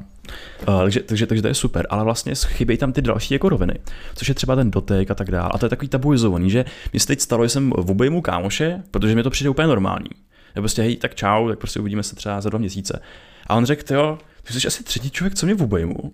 Uh, 0.69 0.83
takže, 0.83 1.01
takže, 1.01 1.27
takže 1.27 1.43
to 1.43 1.49
je 1.49 1.55
super, 1.55 1.87
ale 1.91 2.05
vlastně 2.05 2.35
chybějí 2.35 2.79
tam 2.79 2.93
ty 2.93 3.03
další 3.03 3.35
jako 3.35 3.49
roviny, 3.49 3.75
což 4.15 4.29
je 4.29 4.35
třeba 4.35 4.57
ten 4.57 4.71
dotek 4.71 5.11
a 5.11 5.15
tak 5.15 5.31
dále. 5.31 5.51
A 5.53 5.59
to 5.59 5.67
je 5.67 5.71
takový 5.71 5.89
tabuizovaný, 5.89 6.51
že 6.51 6.65
mi 6.93 7.01
se 7.01 7.07
teď 7.07 7.21
stalo, 7.21 7.45
že 7.45 7.49
jsem 7.49 7.71
v 7.71 7.91
obejmu 7.91 8.23
kámoše, 8.23 8.83
protože 8.91 9.15
mi 9.15 9.23
to 9.23 9.31
přijde 9.31 9.51
úplně 9.51 9.69
normální. 9.69 10.11
Já 10.55 10.63
prostě, 10.63 10.83
hej, 10.83 10.97
tak 10.97 11.15
čau, 11.15 11.49
tak 11.49 11.59
prostě 11.59 11.81
uvidíme 11.81 12.03
se 12.03 12.17
třeba 12.17 12.41
za 12.41 12.51
dva 12.51 12.59
měsíce. 12.59 13.03
A 13.47 13.55
on 13.55 13.65
řekl, 13.65 13.95
jo, 13.95 14.19
ty 14.43 14.53
jsi 14.53 14.67
asi 14.67 14.85
třetí 14.85 15.11
člověk, 15.11 15.35
co 15.35 15.47
mě 15.47 15.55
v 15.55 15.63
obejmu. 15.63 16.13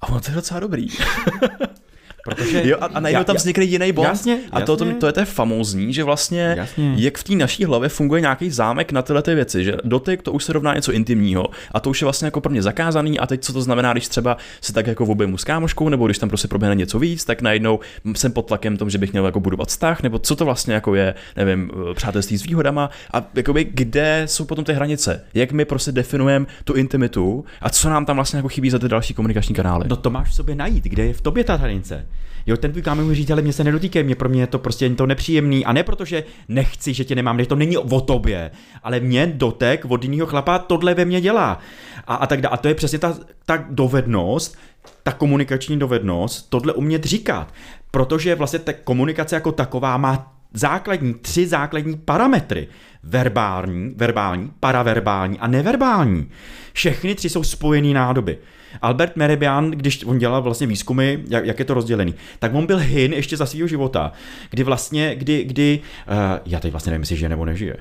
A 0.00 0.08
ono 0.08 0.20
to 0.20 0.30
je 0.30 0.34
docela 0.34 0.60
dobrý. 0.60 0.88
Protože, 2.24 2.68
jo, 2.68 2.76
a, 2.80 2.84
a 2.84 3.00
najednou 3.00 3.24
tam 3.24 3.36
vznikne 3.36 3.64
jiný 3.64 3.92
bond. 3.92 4.08
Jasně, 4.08 4.32
jasně. 4.32 4.48
A 4.52 4.60
to, 4.60 4.76
to, 4.76 4.84
to 4.84 5.06
je 5.06 5.12
to 5.12 5.24
famózní, 5.24 5.92
že 5.92 6.04
vlastně 6.04 6.54
jasně. 6.58 6.94
jak 6.96 7.18
v 7.18 7.24
té 7.24 7.34
naší 7.34 7.64
hlavě 7.64 7.88
funguje 7.88 8.20
nějaký 8.20 8.50
zámek 8.50 8.92
na 8.92 9.02
tyhle 9.02 9.22
ty 9.22 9.34
věci, 9.34 9.64
že 9.64 9.72
dotyk 9.84 10.22
to 10.22 10.32
už 10.32 10.44
se 10.44 10.52
rovná 10.52 10.74
něco 10.74 10.92
intimního 10.92 11.46
a 11.72 11.80
to 11.80 11.90
už 11.90 12.00
je 12.00 12.04
vlastně 12.06 12.26
jako 12.26 12.40
pro 12.40 12.50
mě 12.50 12.62
zakázaný 12.62 13.18
a 13.18 13.26
teď 13.26 13.44
co 13.44 13.52
to 13.52 13.62
znamená, 13.62 13.92
když 13.92 14.08
třeba 14.08 14.36
se 14.60 14.72
tak 14.72 14.86
jako 14.86 15.06
v 15.06 15.10
objemu 15.10 15.38
s 15.38 15.44
kámoškou 15.44 15.88
nebo 15.88 16.06
když 16.06 16.18
tam 16.18 16.28
prostě 16.28 16.48
proběhne 16.48 16.74
něco 16.74 16.98
víc, 16.98 17.24
tak 17.24 17.42
najednou 17.42 17.80
jsem 18.16 18.32
pod 18.32 18.42
tlakem 18.42 18.76
tom, 18.76 18.90
že 18.90 18.98
bych 18.98 19.12
měl 19.12 19.26
jako 19.26 19.40
budovat 19.40 19.68
vztah, 19.68 20.02
nebo 20.02 20.18
co 20.18 20.36
to 20.36 20.44
vlastně 20.44 20.74
jako 20.74 20.94
je, 20.94 21.14
nevím, 21.36 21.70
přátelství 21.94 22.38
s 22.38 22.42
výhodama 22.42 22.90
a 23.12 23.24
jakoby 23.34 23.64
kde 23.64 24.22
jsou 24.26 24.44
potom 24.44 24.64
ty 24.64 24.72
hranice, 24.72 25.24
jak 25.34 25.52
my 25.52 25.64
prostě 25.64 25.92
definujeme 25.92 26.46
tu 26.64 26.72
intimitu 26.74 27.44
a 27.60 27.70
co 27.70 27.90
nám 27.90 28.06
tam 28.06 28.16
vlastně 28.16 28.36
jako 28.36 28.48
chybí 28.48 28.70
za 28.70 28.78
ty 28.78 28.88
další 28.88 29.14
komunikační 29.14 29.54
kanály. 29.54 29.84
No 29.88 29.96
to 29.96 30.10
máš 30.10 30.28
v 30.28 30.34
sobě 30.34 30.54
najít, 30.54 30.84
kde 30.84 31.06
je 31.06 31.14
v 31.14 31.20
tobě 31.20 31.44
ta 31.44 31.56
hranice. 31.56 32.06
Jo, 32.50 32.56
ten 32.56 32.70
tvůj 32.70 32.82
kámen 32.82 33.04
může 33.04 33.14
říct, 33.14 33.30
ale 33.30 33.42
mě 33.42 33.52
se 33.52 33.64
nedotýkej, 33.64 34.02
mě 34.02 34.14
pro 34.14 34.28
mě 34.28 34.42
je 34.42 34.46
to 34.46 34.58
prostě 34.58 34.90
to 34.90 35.06
nepříjemný. 35.06 35.64
A 35.64 35.72
ne 35.72 35.82
protože 35.82 36.24
nechci, 36.48 36.94
že 36.94 37.04
tě 37.04 37.14
nemám, 37.14 37.38
že 37.38 37.46
to 37.46 37.56
není 37.56 37.76
o 37.78 38.00
tobě, 38.00 38.50
ale 38.82 39.00
mě 39.00 39.26
dotek 39.26 39.84
od 39.88 40.04
jiného 40.04 40.26
chlapa 40.26 40.58
tohle 40.58 40.94
ve 40.94 41.04
mně 41.04 41.20
dělá. 41.20 41.58
A, 42.06 42.14
a 42.14 42.26
tak 42.26 42.40
dále. 42.40 42.54
A 42.54 42.56
to 42.56 42.68
je 42.68 42.74
přesně 42.74 42.98
ta, 42.98 43.18
ta 43.46 43.64
dovednost, 43.70 44.58
ta 45.02 45.12
komunikační 45.12 45.78
dovednost, 45.78 46.50
tohle 46.50 46.72
umět 46.72 47.04
říkat. 47.04 47.54
Protože 47.90 48.34
vlastně 48.34 48.58
ta 48.58 48.72
komunikace 48.72 49.34
jako 49.34 49.52
taková 49.52 49.96
má 49.96 50.36
základní, 50.52 51.14
tři 51.14 51.46
základní 51.46 51.96
parametry. 51.96 52.68
Verbální, 53.02 53.94
verbální, 53.96 54.52
paraverbální 54.60 55.38
a 55.38 55.46
neverbální. 55.46 56.30
Všechny 56.72 57.14
tři 57.14 57.28
jsou 57.28 57.42
spojený 57.42 57.94
nádoby. 57.94 58.38
Albert 58.82 59.16
Meribian, 59.16 59.70
když 59.70 60.04
on 60.04 60.18
dělal 60.18 60.42
vlastně 60.42 60.66
výzkumy, 60.66 61.18
jak, 61.28 61.46
jak 61.46 61.58
je 61.58 61.64
to 61.64 61.74
rozdělený, 61.74 62.14
tak 62.38 62.54
on 62.54 62.66
byl 62.66 62.78
hin 62.78 63.12
ještě 63.12 63.36
za 63.36 63.46
svého 63.46 63.68
života, 63.68 64.12
kdy 64.50 64.62
vlastně, 64.62 65.14
kdy, 65.14 65.44
kdy, 65.44 65.80
uh, 66.08 66.14
já 66.46 66.60
teď 66.60 66.70
vlastně 66.70 66.90
nevím, 66.90 67.02
jestli 67.02 67.16
žije 67.16 67.28
nebo 67.28 67.44
nežije. 67.44 67.76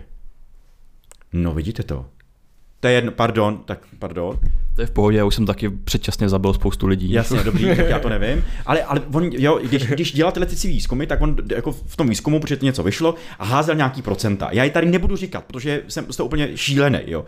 No 1.34 1.54
vidíte 1.54 1.84
to. 1.84 2.06
To 2.80 2.88
je 2.88 2.94
jedno, 2.94 3.12
pardon, 3.12 3.58
tak 3.66 3.80
pardon. 4.00 4.40
To 4.76 4.82
je 4.82 4.88
v 4.88 4.92
pohodě, 4.92 5.18
já 5.18 5.26
už 5.26 5.36
jsem 5.36 5.46
taky 5.46 5.70
předčasně 5.70 6.30
zabil 6.30 6.54
spoustu 6.54 6.88
lidí. 6.88 7.12
Jasně, 7.12 7.40
dobrý, 7.44 7.66
tak 7.76 7.90
já 7.90 8.00
to 8.00 8.10
nevím. 8.10 8.44
Ale, 8.66 8.84
ale 8.84 9.02
on, 9.14 9.30
jo, 9.32 9.60
když, 9.64 9.88
když 9.88 10.12
dělal 10.12 10.32
tyhle 10.32 10.46
ty 10.46 10.68
výzkumy, 10.68 11.06
tak 11.06 11.22
on 11.22 11.36
jako 11.52 11.72
v 11.72 11.96
tom 11.96 12.10
výzkumu, 12.10 12.40
protože 12.40 12.58
to 12.58 12.66
něco 12.66 12.84
vyšlo 12.84 13.16
a 13.40 13.46
házel 13.46 13.76
nějaký 13.76 14.02
procenta. 14.02 14.50
Já 14.52 14.64
je 14.64 14.70
tady 14.70 14.88
nebudu 14.88 15.16
říkat, 15.16 15.44
protože 15.46 15.82
jsem 15.88 16.06
to 16.06 16.26
úplně 16.26 16.58
šílený, 16.58 17.00
jo. 17.08 17.26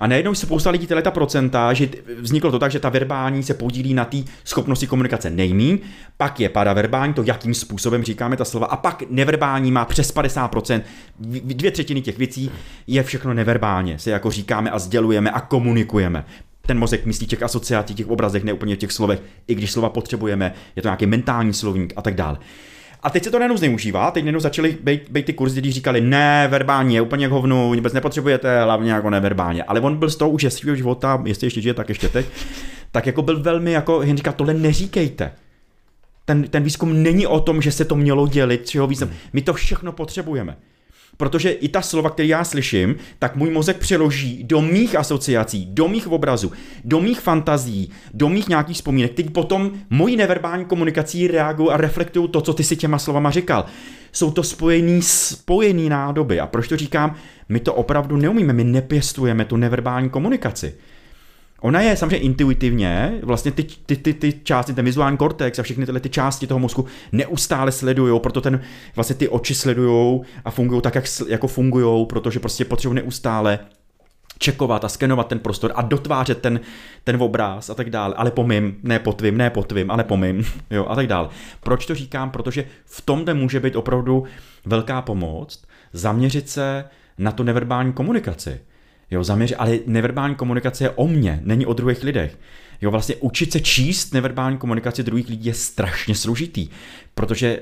A 0.00 0.06
najednou 0.06 0.34
se 0.34 0.46
spousta 0.46 0.70
lidí 0.70 0.86
ta 0.86 1.10
procenta, 1.10 1.72
že 1.72 1.88
vzniklo 2.20 2.50
to 2.50 2.58
tak, 2.58 2.70
že 2.70 2.80
ta 2.80 2.88
verbální 2.88 3.42
se 3.42 3.54
podílí 3.54 3.94
na 3.94 4.04
té 4.04 4.16
schopnosti 4.44 4.86
komunikace 4.86 5.30
nejmín, 5.30 5.78
pak 6.16 6.40
je 6.40 6.48
paraverbální, 6.48 7.14
to 7.14 7.22
jakým 7.22 7.54
způsobem 7.54 8.02
říkáme 8.02 8.36
ta 8.36 8.44
slova, 8.44 8.66
a 8.66 8.76
pak 8.76 9.02
neverbální 9.10 9.72
má 9.72 9.84
přes 9.84 10.14
50%, 10.14 10.82
dvě 11.44 11.70
třetiny 11.70 12.02
těch 12.02 12.18
věcí 12.18 12.50
je 12.86 13.02
všechno 13.02 13.34
neverbálně, 13.34 13.98
se 13.98 14.10
jako 14.10 14.30
říkáme 14.30 14.70
a 14.70 14.78
sdělujeme 14.78 15.30
a 15.30 15.40
komunikujeme 15.40 16.24
ten 16.66 16.78
mozek 16.78 17.06
myslí 17.06 17.26
těch 17.26 17.42
asociací, 17.42 17.94
těch 17.94 18.08
obrazech, 18.08 18.44
ne 18.44 18.52
úplně 18.52 18.76
v 18.76 18.78
těch 18.78 18.92
slovech, 18.92 19.22
i 19.46 19.54
když 19.54 19.72
slova 19.72 19.88
potřebujeme, 19.88 20.54
je 20.76 20.82
to 20.82 20.88
nějaký 20.88 21.06
mentální 21.06 21.52
slovník 21.52 21.92
a 21.96 22.02
tak 22.02 22.14
dále. 22.14 22.38
A 23.04 23.10
teď 23.10 23.24
se 23.24 23.30
to 23.30 23.38
najednou 23.38 23.56
zneužívá, 23.56 24.10
teď 24.10 24.24
najednou 24.24 24.40
začaly 24.40 24.76
být, 24.82 25.10
být 25.10 25.26
ty 25.26 25.32
kurzy, 25.32 25.60
kdy 25.60 25.72
říkali, 25.72 26.00
ne, 26.00 26.48
verbálně, 26.50 27.02
úplně 27.02 27.28
k 27.28 27.30
hovnu, 27.30 27.74
vůbec 27.74 27.92
nepotřebujete, 27.92 28.62
hlavně 28.62 28.92
jako 28.92 29.10
neverbálně. 29.10 29.62
Ale 29.62 29.80
on 29.80 29.96
byl 29.96 30.10
z 30.10 30.16
toho 30.16 30.30
už 30.30 30.46
svého 30.48 30.76
života, 30.76 31.22
jestli 31.24 31.46
ještě 31.46 31.60
žije, 31.60 31.74
tak 31.74 31.88
ještě 31.88 32.08
teď, 32.08 32.26
tak 32.92 33.06
jako 33.06 33.22
byl 33.22 33.42
velmi, 33.42 33.72
jako, 33.72 34.02
jen 34.02 34.16
říká, 34.16 34.32
tohle 34.32 34.54
neříkejte. 34.54 35.32
Ten, 36.24 36.42
ten 36.42 36.62
výzkum 36.62 37.02
není 37.02 37.26
o 37.26 37.40
tom, 37.40 37.62
že 37.62 37.72
se 37.72 37.84
to 37.84 37.96
mělo 37.96 38.28
dělit, 38.28 38.68
čeho 38.68 38.86
význam. 38.86 39.10
My 39.32 39.42
to 39.42 39.52
všechno 39.52 39.92
potřebujeme. 39.92 40.56
Protože 41.16 41.50
i 41.50 41.68
ta 41.68 41.82
slova, 41.82 42.10
které 42.10 42.26
já 42.26 42.44
slyším, 42.44 42.96
tak 43.18 43.36
můj 43.36 43.50
mozek 43.50 43.76
přeloží 43.76 44.44
do 44.44 44.60
mých 44.60 44.96
asociací, 44.96 45.66
do 45.66 45.88
mých 45.88 46.08
obrazů, 46.08 46.52
do 46.84 47.00
mých 47.00 47.20
fantazí, 47.20 47.90
do 48.14 48.28
mých 48.28 48.48
nějakých 48.48 48.76
vzpomínek, 48.76 49.14
teď 49.14 49.30
potom 49.30 49.72
mojí 49.90 50.16
neverbální 50.16 50.64
komunikací 50.64 51.28
reagují 51.28 51.70
a 51.70 51.76
reflektují 51.76 52.28
to, 52.28 52.40
co 52.40 52.54
ty 52.54 52.64
si 52.64 52.76
těma 52.76 52.98
slovama 52.98 53.30
říkal. 53.30 53.64
Jsou 54.12 54.30
to 54.30 54.42
spojený, 54.42 55.02
spojený 55.02 55.88
nádoby. 55.88 56.40
A 56.40 56.46
proč 56.46 56.68
to 56.68 56.76
říkám? 56.76 57.14
My 57.48 57.60
to 57.60 57.74
opravdu 57.74 58.16
neumíme, 58.16 58.52
my 58.52 58.64
nepěstujeme 58.64 59.44
tu 59.44 59.56
neverbální 59.56 60.10
komunikaci. 60.10 60.74
Ona 61.64 61.80
je 61.80 61.96
samozřejmě 61.96 62.16
intuitivně, 62.16 63.18
vlastně 63.22 63.52
ty, 63.52 63.62
ty, 63.62 63.96
ty, 63.96 64.14
ty 64.14 64.32
části, 64.42 64.72
ten 64.72 64.84
vizuální 64.84 65.16
kortex 65.16 65.58
a 65.58 65.62
všechny 65.62 65.86
tyhle 65.86 66.00
ty 66.00 66.08
části 66.08 66.46
toho 66.46 66.60
mozku 66.60 66.84
neustále 67.12 67.72
sledují, 67.72 68.20
proto 68.20 68.40
ten, 68.40 68.60
vlastně 68.96 69.16
ty 69.16 69.28
oči 69.28 69.54
sledují 69.54 70.20
a 70.44 70.50
fungují 70.50 70.82
tak, 70.82 70.94
jak 70.94 71.04
jako 71.28 71.46
fungují, 71.46 72.06
protože 72.06 72.40
prostě 72.40 72.64
potřebují 72.64 72.96
neustále 72.96 73.58
čekovat 74.38 74.84
a 74.84 74.88
skenovat 74.88 75.28
ten 75.28 75.38
prostor 75.38 75.72
a 75.74 75.82
dotvářet 75.82 76.40
ten, 76.40 76.60
ten 77.04 77.22
obraz 77.22 77.70
a 77.70 77.74
tak 77.74 77.90
dále, 77.90 78.14
ale 78.14 78.30
po 78.30 78.44
mým, 78.44 78.76
ne 78.82 78.98
po 78.98 79.12
tvým, 79.12 79.38
ne 79.38 79.50
po 79.50 79.62
tvým, 79.62 79.90
ale 79.90 80.04
po 80.04 80.16
mým, 80.16 80.44
jo, 80.70 80.86
a 80.88 80.94
tak 80.94 81.06
dále. 81.06 81.28
Proč 81.60 81.86
to 81.86 81.94
říkám? 81.94 82.30
Protože 82.30 82.64
v 82.84 83.00
tomhle 83.00 83.34
může 83.34 83.60
být 83.60 83.76
opravdu 83.76 84.24
velká 84.64 85.02
pomoc 85.02 85.64
zaměřit 85.92 86.48
se 86.48 86.84
na 87.18 87.32
tu 87.32 87.42
neverbální 87.42 87.92
komunikaci. 87.92 88.60
Jo, 89.10 89.24
zaměř, 89.24 89.54
ale 89.58 89.78
neverbální 89.86 90.34
komunikace 90.34 90.84
je 90.84 90.90
o 90.90 91.08
mně, 91.08 91.40
není 91.42 91.66
o 91.66 91.72
druhých 91.72 92.02
lidech. 92.02 92.38
Jo, 92.82 92.90
vlastně 92.90 93.16
učit 93.16 93.52
se 93.52 93.60
číst 93.60 94.14
neverbální 94.14 94.58
komunikaci 94.58 95.02
druhých 95.02 95.28
lidí 95.28 95.46
je 95.46 95.54
strašně 95.54 96.14
složitý, 96.14 96.68
protože 97.14 97.60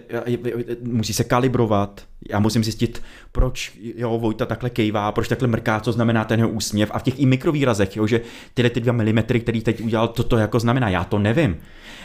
musí 0.82 1.12
se 1.12 1.24
kalibrovat, 1.24 2.04
já 2.30 2.38
musím 2.40 2.64
zjistit, 2.64 3.02
proč 3.32 3.72
jo, 3.96 4.18
Vojta 4.18 4.46
takhle 4.46 4.70
kejvá, 4.70 5.12
proč 5.12 5.28
takhle 5.28 5.48
mrká, 5.48 5.80
co 5.80 5.92
znamená 5.92 6.24
ten 6.24 6.40
jeho 6.40 6.50
úsměv 6.50 6.90
a 6.94 6.98
v 6.98 7.02
těch 7.02 7.20
i 7.20 7.26
mikrovýrazech, 7.26 7.96
jo, 7.96 8.06
že 8.06 8.20
tyhle 8.54 8.70
ty 8.70 8.80
dva 8.80 8.92
milimetry, 8.92 9.40
který 9.40 9.60
teď 9.60 9.80
udělal, 9.80 10.08
to 10.08 10.22
to 10.22 10.36
jako 10.36 10.60
znamená, 10.60 10.88
já 10.88 11.04
to 11.04 11.18
nevím. 11.18 11.56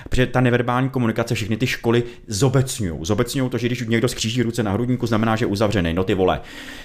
Protože 0.09 0.25
ta 0.25 0.41
neverbální 0.41 0.89
komunikace, 0.89 1.35
všechny 1.35 1.57
ty 1.57 1.67
školy 1.67 2.03
zobecňují. 2.27 2.99
Zobecňují 3.01 3.49
to, 3.49 3.57
že 3.57 3.67
když 3.67 3.87
někdo 3.87 4.07
skříží 4.07 4.43
ruce 4.43 4.63
na 4.63 4.71
hrudníku, 4.71 5.07
znamená, 5.07 5.35
že 5.35 5.43
je 5.45 5.47
uzavřený, 5.47 5.93
no 5.93 6.03
ty 6.03 6.13
vole. 6.13 6.41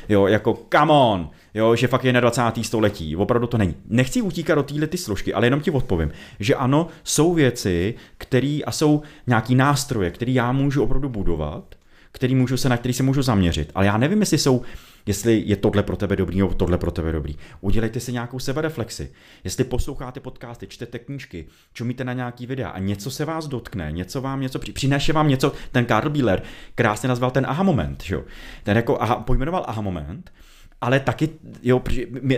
Jo, 0.08 0.26
jako 0.26 0.58
come 0.72 0.92
on, 0.92 1.30
jo, 1.54 1.76
že 1.76 1.86
fakt 1.86 2.04
je 2.04 2.12
na 2.12 2.20
20. 2.20 2.42
století. 2.62 3.16
Opravdu 3.16 3.46
to 3.46 3.58
není. 3.58 3.74
Nechci 3.88 4.22
utíkat 4.22 4.54
do 4.54 4.62
téhle 4.62 4.86
ty 4.86 4.98
složky, 4.98 5.34
ale 5.34 5.46
jenom 5.46 5.60
ti 5.60 5.70
odpovím, 5.70 6.10
že 6.40 6.54
ano, 6.54 6.86
jsou 7.04 7.34
věci, 7.34 7.94
které 8.18 8.58
a 8.66 8.72
jsou 8.72 9.02
nějaký 9.26 9.54
nástroje, 9.54 10.10
které 10.10 10.32
já 10.32 10.52
můžu 10.52 10.82
opravdu 10.82 11.08
budovat, 11.08 11.74
který, 12.12 12.34
můžu 12.34 12.56
se, 12.56 12.68
na 12.68 12.76
který 12.76 12.94
se 12.94 13.02
můžu 13.02 13.22
zaměřit. 13.22 13.70
Ale 13.74 13.86
já 13.86 13.96
nevím, 13.96 14.20
jestli 14.20 14.38
jsou 14.38 14.62
jestli 15.06 15.42
je 15.46 15.56
tohle 15.56 15.82
pro 15.82 15.96
tebe 15.96 16.16
dobrý 16.16 16.38
nebo 16.38 16.54
tohle 16.54 16.78
pro 16.78 16.90
tebe 16.90 17.12
dobrý. 17.12 17.36
Udělejte 17.60 18.00
si 18.00 18.12
nějakou 18.12 18.38
sebereflexi. 18.38 19.12
Jestli 19.44 19.64
posloucháte 19.64 20.20
podcasty, 20.20 20.66
čtete 20.66 20.98
knížky, 20.98 21.46
čumíte 21.72 22.04
na 22.04 22.12
nějaký 22.12 22.46
videa 22.46 22.68
a 22.68 22.78
něco 22.78 23.10
se 23.10 23.24
vás 23.24 23.46
dotkne, 23.46 23.92
něco 23.92 24.20
vám 24.20 24.40
něco 24.40 24.58
při, 24.58 24.72
přinese 24.72 25.12
vám 25.12 25.28
něco, 25.28 25.52
ten 25.72 25.84
Karl 25.84 26.10
Bieler 26.10 26.42
krásně 26.74 27.08
nazval 27.08 27.30
ten 27.30 27.46
aha 27.48 27.62
moment, 27.62 28.02
že? 28.02 28.16
ten 28.62 28.76
jako 28.76 29.02
aha, 29.02 29.16
pojmenoval 29.16 29.64
aha 29.68 29.82
moment, 29.82 30.32
ale 30.80 31.00
taky, 31.00 31.28
jo, 31.62 31.82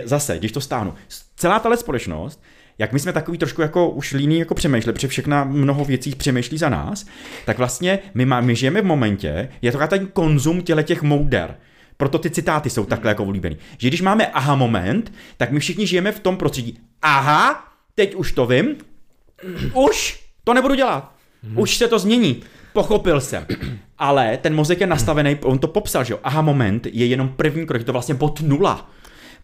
zase, 0.03 0.37
když 0.37 0.51
to 0.51 0.61
stáhnu, 0.61 0.93
celá 1.35 1.59
tahle 1.59 1.77
společnost 1.77 2.41
jak 2.77 2.93
my 2.93 2.99
jsme 2.99 3.13
takový 3.13 3.37
trošku 3.37 3.61
jako 3.61 3.89
už 3.89 4.13
líní 4.13 4.39
jako 4.39 4.55
přemýšleli, 4.55 4.93
protože 4.93 5.07
všechna 5.07 5.43
mnoho 5.43 5.85
věcí 5.85 6.15
přemýšlí 6.15 6.57
za 6.57 6.69
nás, 6.69 7.05
tak 7.45 7.57
vlastně 7.57 7.99
my, 8.13 8.25
má, 8.25 8.41
my 8.41 8.55
žijeme 8.55 8.81
v 8.81 8.85
momentě, 8.85 9.49
je 9.61 9.71
to 9.71 9.87
ten 9.87 10.07
konzum 10.07 10.61
těle 10.61 10.83
těch 10.83 11.01
mouder. 11.01 11.55
Proto 11.97 12.19
ty 12.19 12.29
citáty 12.29 12.69
jsou 12.69 12.85
takhle 12.85 13.11
jako 13.11 13.23
oblíbený. 13.23 13.57
Že 13.77 13.87
když 13.87 14.01
máme 14.01 14.27
aha 14.27 14.55
moment, 14.55 15.13
tak 15.37 15.51
my 15.51 15.59
všichni 15.59 15.87
žijeme 15.87 16.11
v 16.11 16.19
tom 16.19 16.37
prostředí. 16.37 16.79
Aha, 17.01 17.65
teď 17.95 18.15
už 18.15 18.31
to 18.31 18.45
vím, 18.45 18.75
už 19.73 20.23
to 20.43 20.53
nebudu 20.53 20.75
dělat. 20.75 21.15
Už 21.55 21.77
se 21.77 21.87
to 21.87 21.99
změní. 21.99 22.43
Pochopil 22.73 23.21
jsem. 23.21 23.45
Ale 23.97 24.37
ten 24.37 24.55
mozek 24.55 24.81
je 24.81 24.87
nastavený, 24.87 25.37
on 25.43 25.59
to 25.59 25.67
popsal, 25.67 26.03
že 26.03 26.13
jo. 26.13 26.19
Aha 26.23 26.41
moment 26.41 26.85
je 26.85 27.05
jenom 27.05 27.29
první 27.29 27.65
krok, 27.65 27.81
je 27.81 27.85
to 27.85 27.91
vlastně 27.91 28.15
bod 28.15 28.41
nula. 28.41 28.89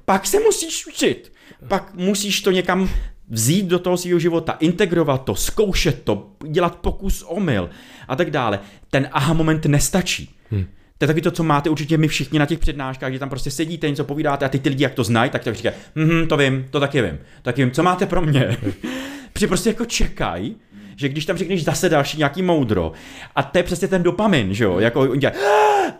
Pak 0.05 0.27
se 0.27 0.39
musíš 0.39 0.87
učit. 0.87 1.33
Pak 1.67 1.93
musíš 1.93 2.41
to 2.41 2.51
někam 2.51 2.89
vzít 3.29 3.65
do 3.65 3.79
toho 3.79 3.97
svého 3.97 4.19
života, 4.19 4.51
integrovat 4.59 5.23
to, 5.23 5.35
zkoušet 5.35 6.03
to, 6.03 6.31
dělat 6.47 6.75
pokus 6.75 7.23
omyl 7.27 7.69
a 8.07 8.15
tak 8.15 8.31
dále. 8.31 8.59
Ten 8.89 9.09
aha 9.11 9.33
moment 9.33 9.65
nestačí. 9.65 10.35
Hmm. 10.51 10.65
To 11.01 11.05
je 11.05 11.07
taky 11.07 11.21
to, 11.21 11.31
co 11.31 11.43
máte 11.43 11.69
určitě 11.69 11.97
my 11.97 12.07
všichni 12.07 12.39
na 12.39 12.45
těch 12.45 12.59
přednáškách, 12.59 13.13
že 13.13 13.19
tam 13.19 13.29
prostě 13.29 13.51
sedíte, 13.51 13.89
něco 13.89 14.03
povídáte 14.03 14.45
a 14.45 14.49
ty 14.49 14.59
ty 14.59 14.69
lidi, 14.69 14.83
jak 14.83 14.93
to 14.93 15.03
znají, 15.03 15.31
tak 15.31 15.43
to 15.43 15.53
říkají, 15.53 15.75
hm, 15.95 16.27
to 16.27 16.37
vím, 16.37 16.67
to 16.69 16.79
taky 16.79 17.01
vím, 17.01 17.17
to 17.17 17.41
taky 17.41 17.63
vím, 17.63 17.71
co 17.71 17.83
máte 17.83 18.05
pro 18.05 18.21
mě. 18.21 18.57
Protože 19.33 19.47
prostě 19.47 19.69
jako 19.69 19.85
čekají, 19.85 20.55
že 20.95 21.09
když 21.09 21.25
tam 21.25 21.37
řekneš 21.37 21.63
zase 21.63 21.89
další 21.89 22.17
nějaký 22.17 22.41
moudro, 22.41 22.91
a 23.35 23.43
to 23.43 23.57
je 23.57 23.63
přesně 23.63 23.87
ten 23.87 24.03
dopamin, 24.03 24.53
že 24.53 24.63
jo, 24.63 24.79
jako 24.79 24.99
oni 25.01 25.19
dělají, 25.19 25.39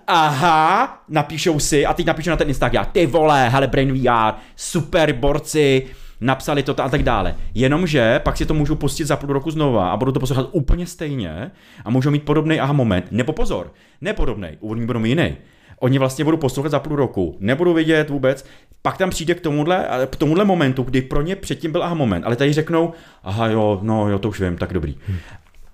aha, 0.08 1.04
napíšou 1.10 1.60
si, 1.60 1.86
a 1.86 1.94
teď 1.94 2.06
napíšou 2.06 2.30
na 2.30 2.38
ten 2.38 2.48
Instagram, 2.48 2.86
ty 2.92 3.06
vole, 3.06 3.50
hele, 3.50 3.68
Brain 3.68 3.94
VR, 3.94 4.34
super 4.56 5.14
borci, 5.14 5.88
napsali 6.22 6.64
to 6.64 6.84
a 6.84 6.90
tak 6.90 7.04
dále. 7.04 7.36
Jenomže 7.54 8.20
pak 8.24 8.38
si 8.38 8.46
to 8.46 8.54
můžu 8.54 8.76
pustit 8.76 9.06
za 9.06 9.16
půl 9.16 9.34
roku 9.34 9.52
znova 9.52 9.92
a 9.92 9.98
budu 9.98 10.12
to 10.12 10.20
poslouchat 10.20 10.50
úplně 10.52 10.88
stejně 10.88 11.52
a 11.86 11.90
můžu 11.90 12.12
mít 12.12 12.24
podobný 12.24 12.60
aha 12.60 12.74
moment. 12.74 13.06
Nebo 13.12 13.34
pozor, 13.34 13.74
nepodobný, 14.02 14.48
úvodní 14.60 14.86
budou 14.86 15.06
jiný. 15.06 15.36
Oni 15.80 16.00
vlastně 16.00 16.26
budou 16.26 16.38
poslouchat 16.38 16.70
za 16.70 16.80
půl 16.80 16.96
roku, 16.96 17.38
nebudu 17.40 17.74
vidět 17.74 18.10
vůbec, 18.10 18.46
pak 18.82 18.98
tam 18.98 19.10
přijde 19.10 19.34
k 19.36 19.42
tomuhle, 19.42 19.88
k 20.10 20.16
tomuhle 20.16 20.46
momentu, 20.46 20.84
kdy 20.84 21.02
pro 21.02 21.22
ně 21.22 21.36
předtím 21.36 21.72
byl 21.72 21.84
aha 21.84 21.94
moment, 21.94 22.24
ale 22.24 22.36
tady 22.36 22.54
řeknou, 22.54 22.94
aha 23.24 23.48
jo, 23.48 23.80
no 23.82 24.10
jo, 24.10 24.20
to 24.20 24.30
už 24.30 24.40
vím, 24.40 24.58
tak 24.58 24.74
dobrý. 24.74 24.98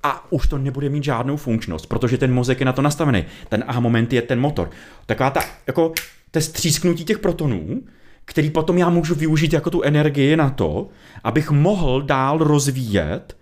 A 0.04 0.32
už 0.32 0.48
to 0.48 0.58
nebude 0.58 0.90
mít 0.90 1.04
žádnou 1.04 1.38
funkčnost, 1.38 1.86
protože 1.86 2.18
ten 2.18 2.34
mozek 2.34 2.60
je 2.60 2.66
na 2.66 2.74
to 2.74 2.82
nastavený. 2.82 3.26
Ten 3.50 3.64
aha 3.68 3.80
moment 3.80 4.14
je 4.14 4.22
ten 4.22 4.40
motor. 4.40 4.70
Taková 5.06 5.30
ta, 5.30 5.42
jako, 5.68 5.94
to 6.32 6.42
střísknutí 6.42 7.06
těch 7.06 7.20
protonů, 7.20 7.82
který 8.28 8.50
potom 8.50 8.78
já 8.78 8.90
můžu 8.90 9.16
využít 9.16 9.54
jako 9.54 9.70
tu 9.70 9.82
energii 9.82 10.38
na 10.38 10.50
to, 10.50 10.88
abych 11.24 11.52
mohl 11.52 12.02
dál 12.02 12.38
rozvíjet 12.38 13.38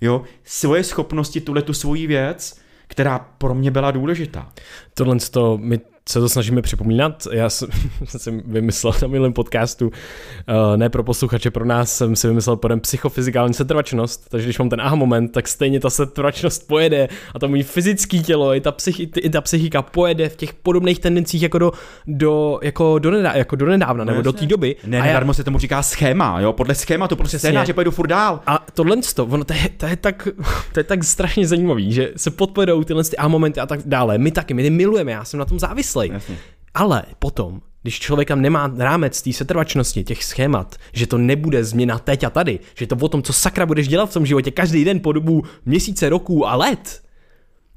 jo, 0.00 0.22
svoje 0.44 0.84
schopnosti, 0.84 1.40
tuhle 1.40 1.62
tu 1.62 1.72
svoji 1.72 2.06
věc, 2.06 2.60
která 2.86 3.18
pro 3.18 3.54
mě 3.54 3.70
byla 3.70 3.90
důležitá. 3.90 4.52
Tohle 4.94 5.16
to 5.30 5.58
my 5.62 5.80
se 6.08 6.20
to 6.20 6.28
snažíme 6.28 6.62
připomínat. 6.62 7.26
Já 7.32 7.50
jsem, 7.50 7.68
jsem 8.06 8.42
vymyslel 8.46 8.92
na 9.02 9.08
minulém 9.08 9.32
podcastu, 9.32 9.86
uh, 9.86 10.76
ne 10.76 10.88
pro 10.88 11.04
posluchače, 11.04 11.50
pro 11.50 11.64
nás 11.64 11.96
jsem 11.96 12.16
si 12.16 12.28
vymyslel 12.28 12.56
pojem 12.56 12.80
psychofyzikální 12.80 13.54
setrvačnost, 13.54 14.28
takže 14.28 14.46
když 14.46 14.58
mám 14.58 14.68
ten 14.68 14.80
aha 14.80 14.94
moment, 14.94 15.28
tak 15.28 15.48
stejně 15.48 15.80
ta 15.80 15.90
setrvačnost 15.90 16.68
pojede 16.68 17.08
a 17.34 17.38
to 17.38 17.48
můj 17.48 17.62
fyzický 17.62 18.22
tělo, 18.22 18.54
i 18.54 18.60
ta, 18.60 18.72
psychi, 18.72 19.10
i 19.16 19.30
ta 19.30 19.40
psychika 19.40 19.82
pojede 19.82 20.28
v 20.28 20.36
těch 20.36 20.54
podobných 20.54 20.98
tendencích 20.98 21.42
jako 21.42 21.58
do, 21.58 21.72
do, 22.06 22.58
jako 22.62 22.98
do, 22.98 23.10
nedá, 23.10 23.32
jako 23.32 23.56
do 23.56 23.66
nedávna, 23.66 24.04
no 24.04 24.10
nebo 24.10 24.22
do 24.22 24.32
té 24.32 24.46
doby. 24.46 24.76
Ne, 24.84 25.00
a 25.00 25.06
já, 25.06 25.32
se 25.32 25.44
tomu 25.44 25.58
říká 25.58 25.82
schéma, 25.82 26.40
jo, 26.40 26.52
podle 26.52 26.74
schématu, 26.74 27.16
prostě 27.16 27.38
scénář, 27.38 27.66
že 27.66 27.74
pojedu 27.74 27.90
furt 27.90 28.06
dál. 28.06 28.40
A 28.46 28.66
tohle, 28.74 28.96
ono, 29.18 29.44
to, 29.44 29.52
je, 29.52 29.68
to, 29.76 29.86
je 29.86 29.96
tak, 29.96 30.28
to 30.72 30.80
je 30.80 30.84
tak 30.84 31.04
strašně 31.04 31.46
zajímavý, 31.46 31.92
že 31.92 32.12
se 32.16 32.30
podpojedou 32.30 32.84
tyhle 32.84 33.04
ty 33.04 33.16
a 33.16 33.28
momenty 33.28 33.60
a 33.60 33.66
tak 33.66 33.80
dále. 33.84 34.18
My 34.18 34.30
taky, 34.30 34.54
my 34.54 34.70
milujeme, 34.70 35.12
já 35.12 35.24
jsem 35.24 35.38
na 35.38 35.44
tom 35.44 35.58
závislý 35.58 35.95
Jasně. 36.04 36.38
Ale 36.74 37.02
potom, 37.18 37.60
když 37.82 38.00
člověk 38.00 38.28
tam 38.28 38.42
nemá 38.42 38.72
rámec 38.76 39.22
té 39.22 39.32
setrvačnosti, 39.32 40.04
těch 40.04 40.24
schémat, 40.24 40.76
že 40.92 41.06
to 41.06 41.18
nebude 41.18 41.64
změna 41.64 41.98
teď 41.98 42.24
a 42.24 42.30
tady, 42.30 42.58
že 42.74 42.86
to 42.86 42.96
o 42.96 43.08
tom, 43.08 43.22
co 43.22 43.32
sakra 43.32 43.66
budeš 43.66 43.88
dělat 43.88 44.10
v 44.10 44.12
tom 44.12 44.26
životě 44.26 44.50
každý 44.50 44.84
den 44.84 45.00
po 45.00 45.12
dobu 45.12 45.44
měsíce, 45.64 46.08
roku 46.08 46.48
a 46.48 46.56
let, 46.56 47.02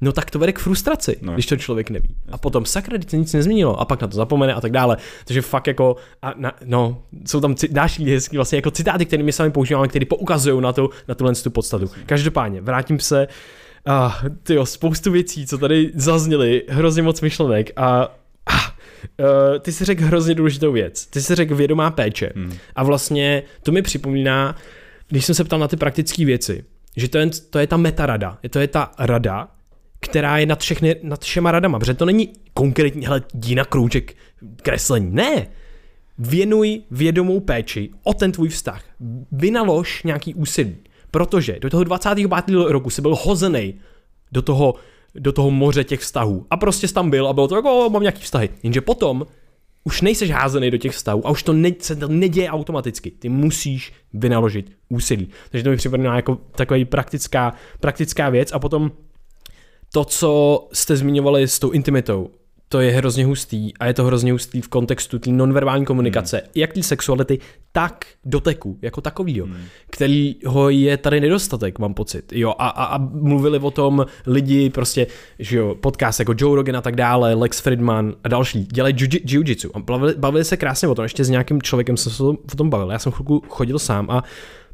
no 0.00 0.12
tak 0.12 0.30
to 0.30 0.38
vede 0.38 0.52
k 0.52 0.58
frustraci, 0.58 1.16
no. 1.22 1.32
když 1.32 1.46
to 1.46 1.56
člověk 1.56 1.90
neví. 1.90 2.08
Jasně. 2.08 2.32
A 2.32 2.38
potom 2.38 2.64
sakra, 2.64 2.96
když 2.96 3.10
se 3.10 3.16
nic 3.16 3.32
nezměnilo 3.32 3.80
a 3.80 3.84
pak 3.84 4.00
na 4.02 4.08
to 4.08 4.16
zapomene 4.16 4.54
a 4.54 4.60
tak 4.60 4.72
dále. 4.72 4.96
Takže 5.24 5.42
fakt 5.42 5.66
jako, 5.66 5.96
a 6.22 6.34
na, 6.36 6.52
no, 6.64 7.02
jsou 7.26 7.40
tam 7.40 7.54
další 7.70 8.10
hezký 8.10 8.36
vlastně 8.36 8.56
jako 8.58 8.70
citáty, 8.70 9.06
které 9.06 9.22
my 9.22 9.32
sami 9.32 9.50
používáme, 9.50 9.88
které 9.88 10.06
poukazují 10.06 10.62
na, 10.62 10.72
to, 10.72 10.90
na 11.08 11.14
tuhle 11.14 11.34
tu 11.34 11.50
podstatu. 11.50 11.84
Jasně. 11.84 12.02
Každopádně, 12.06 12.60
vrátím 12.60 13.00
se 13.00 13.28
a 13.86 14.22
tyjo, 14.42 14.66
spoustu 14.66 15.10
věcí, 15.10 15.46
co 15.46 15.58
tady 15.58 15.90
zazněly, 15.94 16.62
hrozně 16.68 17.02
moc 17.02 17.20
myšlenek 17.20 17.70
a, 17.76 18.02
a 18.46 18.76
uh, 19.18 19.58
ty 19.60 19.72
si 19.72 19.84
řekl 19.84 20.04
hrozně 20.04 20.34
důležitou 20.34 20.72
věc. 20.72 21.06
Ty 21.06 21.22
si 21.22 21.34
řekl 21.34 21.54
vědomá 21.54 21.90
péče. 21.90 22.32
Hmm. 22.36 22.56
A 22.76 22.84
vlastně 22.84 23.42
to 23.62 23.72
mi 23.72 23.82
připomíná, 23.82 24.56
když 25.08 25.24
jsem 25.24 25.34
se 25.34 25.44
ptal 25.44 25.58
na 25.58 25.68
ty 25.68 25.76
praktické 25.76 26.24
věci, 26.24 26.64
že 26.96 27.08
to 27.08 27.18
je, 27.18 27.30
to 27.50 27.58
je 27.58 27.66
ta 27.66 27.76
metarada, 27.76 28.38
to 28.50 28.58
je 28.58 28.68
ta 28.68 28.92
rada, 28.98 29.48
která 30.00 30.38
je 30.38 30.46
nad, 30.46 30.60
všechny, 30.60 30.96
nad 31.02 31.24
všema 31.24 31.52
radama, 31.52 31.78
protože 31.78 31.94
to 31.94 32.06
není 32.06 32.32
konkrétní, 32.54 33.06
hele, 33.06 33.22
jdi 33.34 33.54
na 33.54 33.64
krůček 33.64 34.16
kreslení. 34.62 35.10
Ne, 35.10 35.46
věnuj 36.18 36.82
vědomou 36.90 37.40
péči 37.40 37.90
o 38.02 38.14
ten 38.14 38.32
tvůj 38.32 38.48
vztah. 38.48 38.84
Vynalož 39.32 40.02
nějaký 40.02 40.34
úsilí. 40.34 40.76
Protože 41.10 41.58
do 41.60 41.70
toho 41.70 41.84
25. 41.84 42.30
roku 42.68 42.90
se 42.90 43.02
byl 43.02 43.16
hozený 43.22 43.74
do 44.32 44.42
toho, 44.42 44.74
do 45.14 45.32
toho 45.32 45.50
moře 45.50 45.84
těch 45.84 46.00
vztahů. 46.00 46.46
A 46.50 46.56
prostě 46.56 46.88
tam 46.88 47.10
byl 47.10 47.28
a 47.28 47.32
bylo 47.32 47.48
to 47.48 47.56
jako, 47.56 47.90
mám 47.90 48.02
nějaký 48.02 48.22
vztahy. 48.22 48.48
Jenže 48.62 48.80
potom 48.80 49.26
už 49.84 50.00
nejseš 50.02 50.30
házený 50.30 50.70
do 50.70 50.76
těch 50.76 50.92
vztahů 50.92 51.26
a 51.26 51.30
už 51.30 51.42
to 51.42 51.52
ne, 51.52 51.70
se 51.78 51.96
to 51.96 52.08
neděje 52.08 52.50
automaticky. 52.50 53.10
Ty 53.10 53.28
musíš 53.28 53.92
vynaložit 54.14 54.72
úsilí. 54.88 55.28
Takže 55.50 55.64
to 55.64 55.70
mi 55.70 55.76
připadá 55.76 56.16
jako 56.16 56.38
taková 56.56 56.84
praktická, 56.84 57.54
praktická 57.80 58.28
věc. 58.28 58.52
A 58.52 58.58
potom 58.58 58.92
to, 59.92 60.04
co 60.04 60.68
jste 60.72 60.96
zmiňovali 60.96 61.48
s 61.48 61.58
tou 61.58 61.70
intimitou, 61.70 62.30
to 62.72 62.80
je 62.80 62.90
hrozně 62.90 63.24
hustý 63.24 63.76
a 63.76 63.86
je 63.86 63.94
to 63.94 64.04
hrozně 64.04 64.32
hustý 64.32 64.60
v 64.60 64.68
kontextu 64.68 65.18
té 65.18 65.30
nonverbální 65.30 65.84
komunikace, 65.84 66.36
hmm. 66.36 66.52
jak 66.54 66.72
té 66.72 66.82
sexuality, 66.82 67.38
tak 67.72 68.06
doteku 68.24 68.78
jako 68.82 69.00
takovýho, 69.00 69.46
hmm. 69.46 69.56
kterýho 69.90 70.70
je 70.70 70.96
tady 70.96 71.20
nedostatek, 71.20 71.78
mám 71.78 71.94
pocit. 71.94 72.32
Jo, 72.32 72.54
a, 72.58 72.68
a, 72.68 72.84
a 72.84 72.98
mluvili 72.98 73.58
o 73.58 73.70
tom 73.70 74.06
lidi, 74.26 74.70
prostě, 74.70 75.06
že 75.38 75.56
jo, 75.56 75.74
podcast 75.74 76.18
jako 76.18 76.34
Joe 76.38 76.56
Rogan 76.56 76.76
a 76.76 76.80
tak 76.80 76.96
dále, 76.96 77.34
Lex 77.34 77.60
Friedman 77.60 78.14
a 78.24 78.28
další, 78.28 78.64
dělají 78.64 78.94
jiu-jitsu 78.94 79.70
a 79.74 79.78
bavili, 79.78 80.14
bavili 80.18 80.44
se 80.44 80.56
krásně 80.56 80.88
o 80.88 80.94
tom, 80.94 81.02
ještě 81.02 81.24
s 81.24 81.30
nějakým 81.30 81.62
člověkem 81.62 81.96
jsem 81.96 82.12
se 82.12 82.22
o 82.22 82.36
tom 82.56 82.70
bavil, 82.70 82.90
já 82.90 82.98
jsem 82.98 83.12
chvilku 83.12 83.42
chodil 83.48 83.78
sám 83.78 84.10
a 84.10 84.24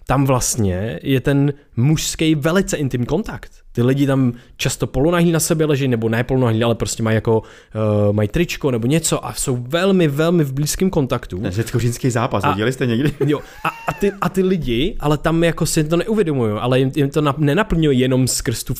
tam 0.07 0.25
vlastně 0.25 1.01
je 1.03 1.21
ten 1.21 1.53
mužský 1.77 2.35
velice 2.35 2.77
intimní 2.77 3.07
kontakt. 3.07 3.53
Ty 3.77 3.83
lidi 3.83 4.07
tam 4.07 4.33
často 4.57 4.87
polonahý 4.87 5.33
na 5.33 5.41
sebe 5.41 5.65
leží, 5.65 5.89
nebo 5.89 6.09
ne 6.09 6.25
polonahý, 6.25 6.63
ale 6.63 6.75
prostě 6.75 7.03
mají 7.03 7.15
jako 7.15 7.39
uh, 7.39 8.13
mají 8.13 8.29
tričko 8.29 8.71
nebo 8.71 8.87
něco 8.87 9.27
a 9.27 9.33
jsou 9.33 9.57
velmi, 9.57 10.09
velmi 10.09 10.45
v 10.45 10.53
blízkém 10.53 10.91
kontaktu. 10.91 11.43
Řecko-římský 11.45 12.11
zápas, 12.11 12.45
a, 12.45 12.51
viděli 12.51 12.73
jste 12.73 12.87
někdy? 12.87 13.13
Jo, 13.27 13.41
a, 13.65 13.69
a, 13.69 13.93
ty, 13.93 14.13
a 14.21 14.29
ty 14.29 14.43
lidi, 14.43 14.97
ale 15.01 15.19
tam 15.19 15.45
jako 15.45 15.67
si 15.67 15.85
to 15.85 15.97
neuvědomují, 15.97 16.53
ale 16.61 16.79
jim, 16.79 16.93
jim 16.97 17.11
to 17.11 17.21
na, 17.21 17.35
nenaplňuje 17.39 17.99
jenom 17.99 18.29
skrz 18.29 18.65
tu 18.65 18.75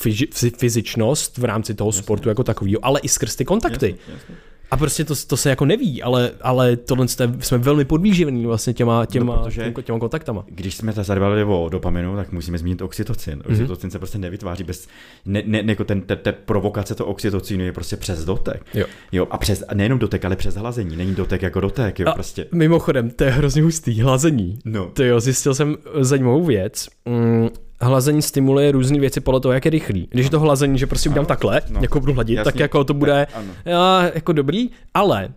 fyzičnost 0.57 1.37
v 1.37 1.43
rámci 1.43 1.73
toho 1.73 1.87
jasně. 1.87 2.03
sportu 2.03 2.29
jako 2.29 2.43
takového, 2.43 2.85
ale 2.85 2.99
i 2.99 3.07
skrz 3.07 3.35
ty 3.35 3.45
kontakty. 3.45 3.85
Jasně, 3.85 4.13
jasně. 4.13 4.35
A 4.71 4.77
prostě 4.77 5.03
to, 5.03 5.13
to 5.27 5.37
se 5.37 5.49
jako 5.49 5.65
neví, 5.65 6.03
ale, 6.03 6.31
ale 6.41 6.77
tohle 6.77 7.07
jsme 7.07 7.57
velmi 7.57 7.85
podvíživení 7.85 8.45
vlastně 8.45 8.73
těma, 8.73 9.05
těma, 9.05 9.35
no, 9.35 9.51
těma, 9.51 9.81
těma 9.81 9.99
kontaktama. 9.99 10.45
Když 10.47 10.75
jsme 10.75 10.93
se 10.93 11.03
zabývali 11.03 11.43
o 11.43 11.69
dopaminu, 11.69 12.15
tak 12.15 12.31
musíme 12.31 12.57
zmínit 12.57 12.81
oxytocin. 12.81 13.33
Mhm. 13.33 13.51
Oxytocin 13.51 13.89
mm-hmm. 13.89 13.91
se 13.91 13.99
prostě 13.99 14.17
nevytváří 14.17 14.63
bez, 14.63 14.87
ne, 15.25 15.43
ne, 15.45 15.63
jako 15.65 15.83
ten, 15.83 16.01
te, 16.01 16.15
te 16.15 16.31
provokace 16.31 16.95
to 16.95 17.05
oxytocinu 17.05 17.63
je 17.63 17.71
prostě 17.71 17.97
přes 17.97 18.25
dotek. 18.25 18.65
Jo. 18.73 18.85
jo 19.11 19.27
a 19.31 19.37
přes, 19.37 19.63
nejenom 19.73 19.99
dotek, 19.99 20.25
ale 20.25 20.35
přes 20.35 20.55
hlazení. 20.55 20.95
Není 20.95 21.15
dotek 21.15 21.41
jako 21.41 21.59
dotek, 21.59 21.99
jo, 21.99 22.07
a 22.07 22.11
prostě. 22.11 22.47
Mimochodem, 22.53 23.09
to 23.09 23.23
je 23.23 23.31
hrozně 23.31 23.61
hustý, 23.61 24.01
hlazení. 24.01 24.59
No. 24.65 24.91
To 24.93 25.03
jo, 25.03 25.19
zjistil 25.19 25.55
jsem 25.55 25.75
zajímavou 26.01 26.45
věc. 26.45 26.87
Mm, 27.05 27.49
hlazení 27.81 28.21
stimuluje 28.21 28.71
různé 28.71 28.99
věci 28.99 29.19
podle 29.19 29.39
toho, 29.39 29.53
jak 29.53 29.65
je 29.65 29.71
rychlý. 29.71 30.07
Když 30.11 30.25
je 30.25 30.29
to 30.29 30.39
hlazení, 30.39 30.77
že 30.77 30.87
prostě 30.87 31.09
udělám 31.09 31.25
ano, 31.25 31.27
takhle, 31.27 31.61
no, 31.69 31.79
jako 31.81 31.99
budu 31.99 32.13
hladit, 32.13 32.37
jasně, 32.37 32.51
tak 32.51 32.59
jako 32.59 32.83
to 32.83 32.93
bude 32.93 33.27
ne, 33.65 34.11
jako 34.13 34.33
dobrý, 34.33 34.69
ale 34.93 35.29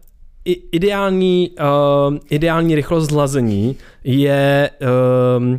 ideální, 0.73 1.51
uh, 2.11 2.17
ideální 2.31 2.75
rychlost 2.75 3.11
hlazení 3.11 3.77
je 4.05 4.71
uh, 5.41 5.57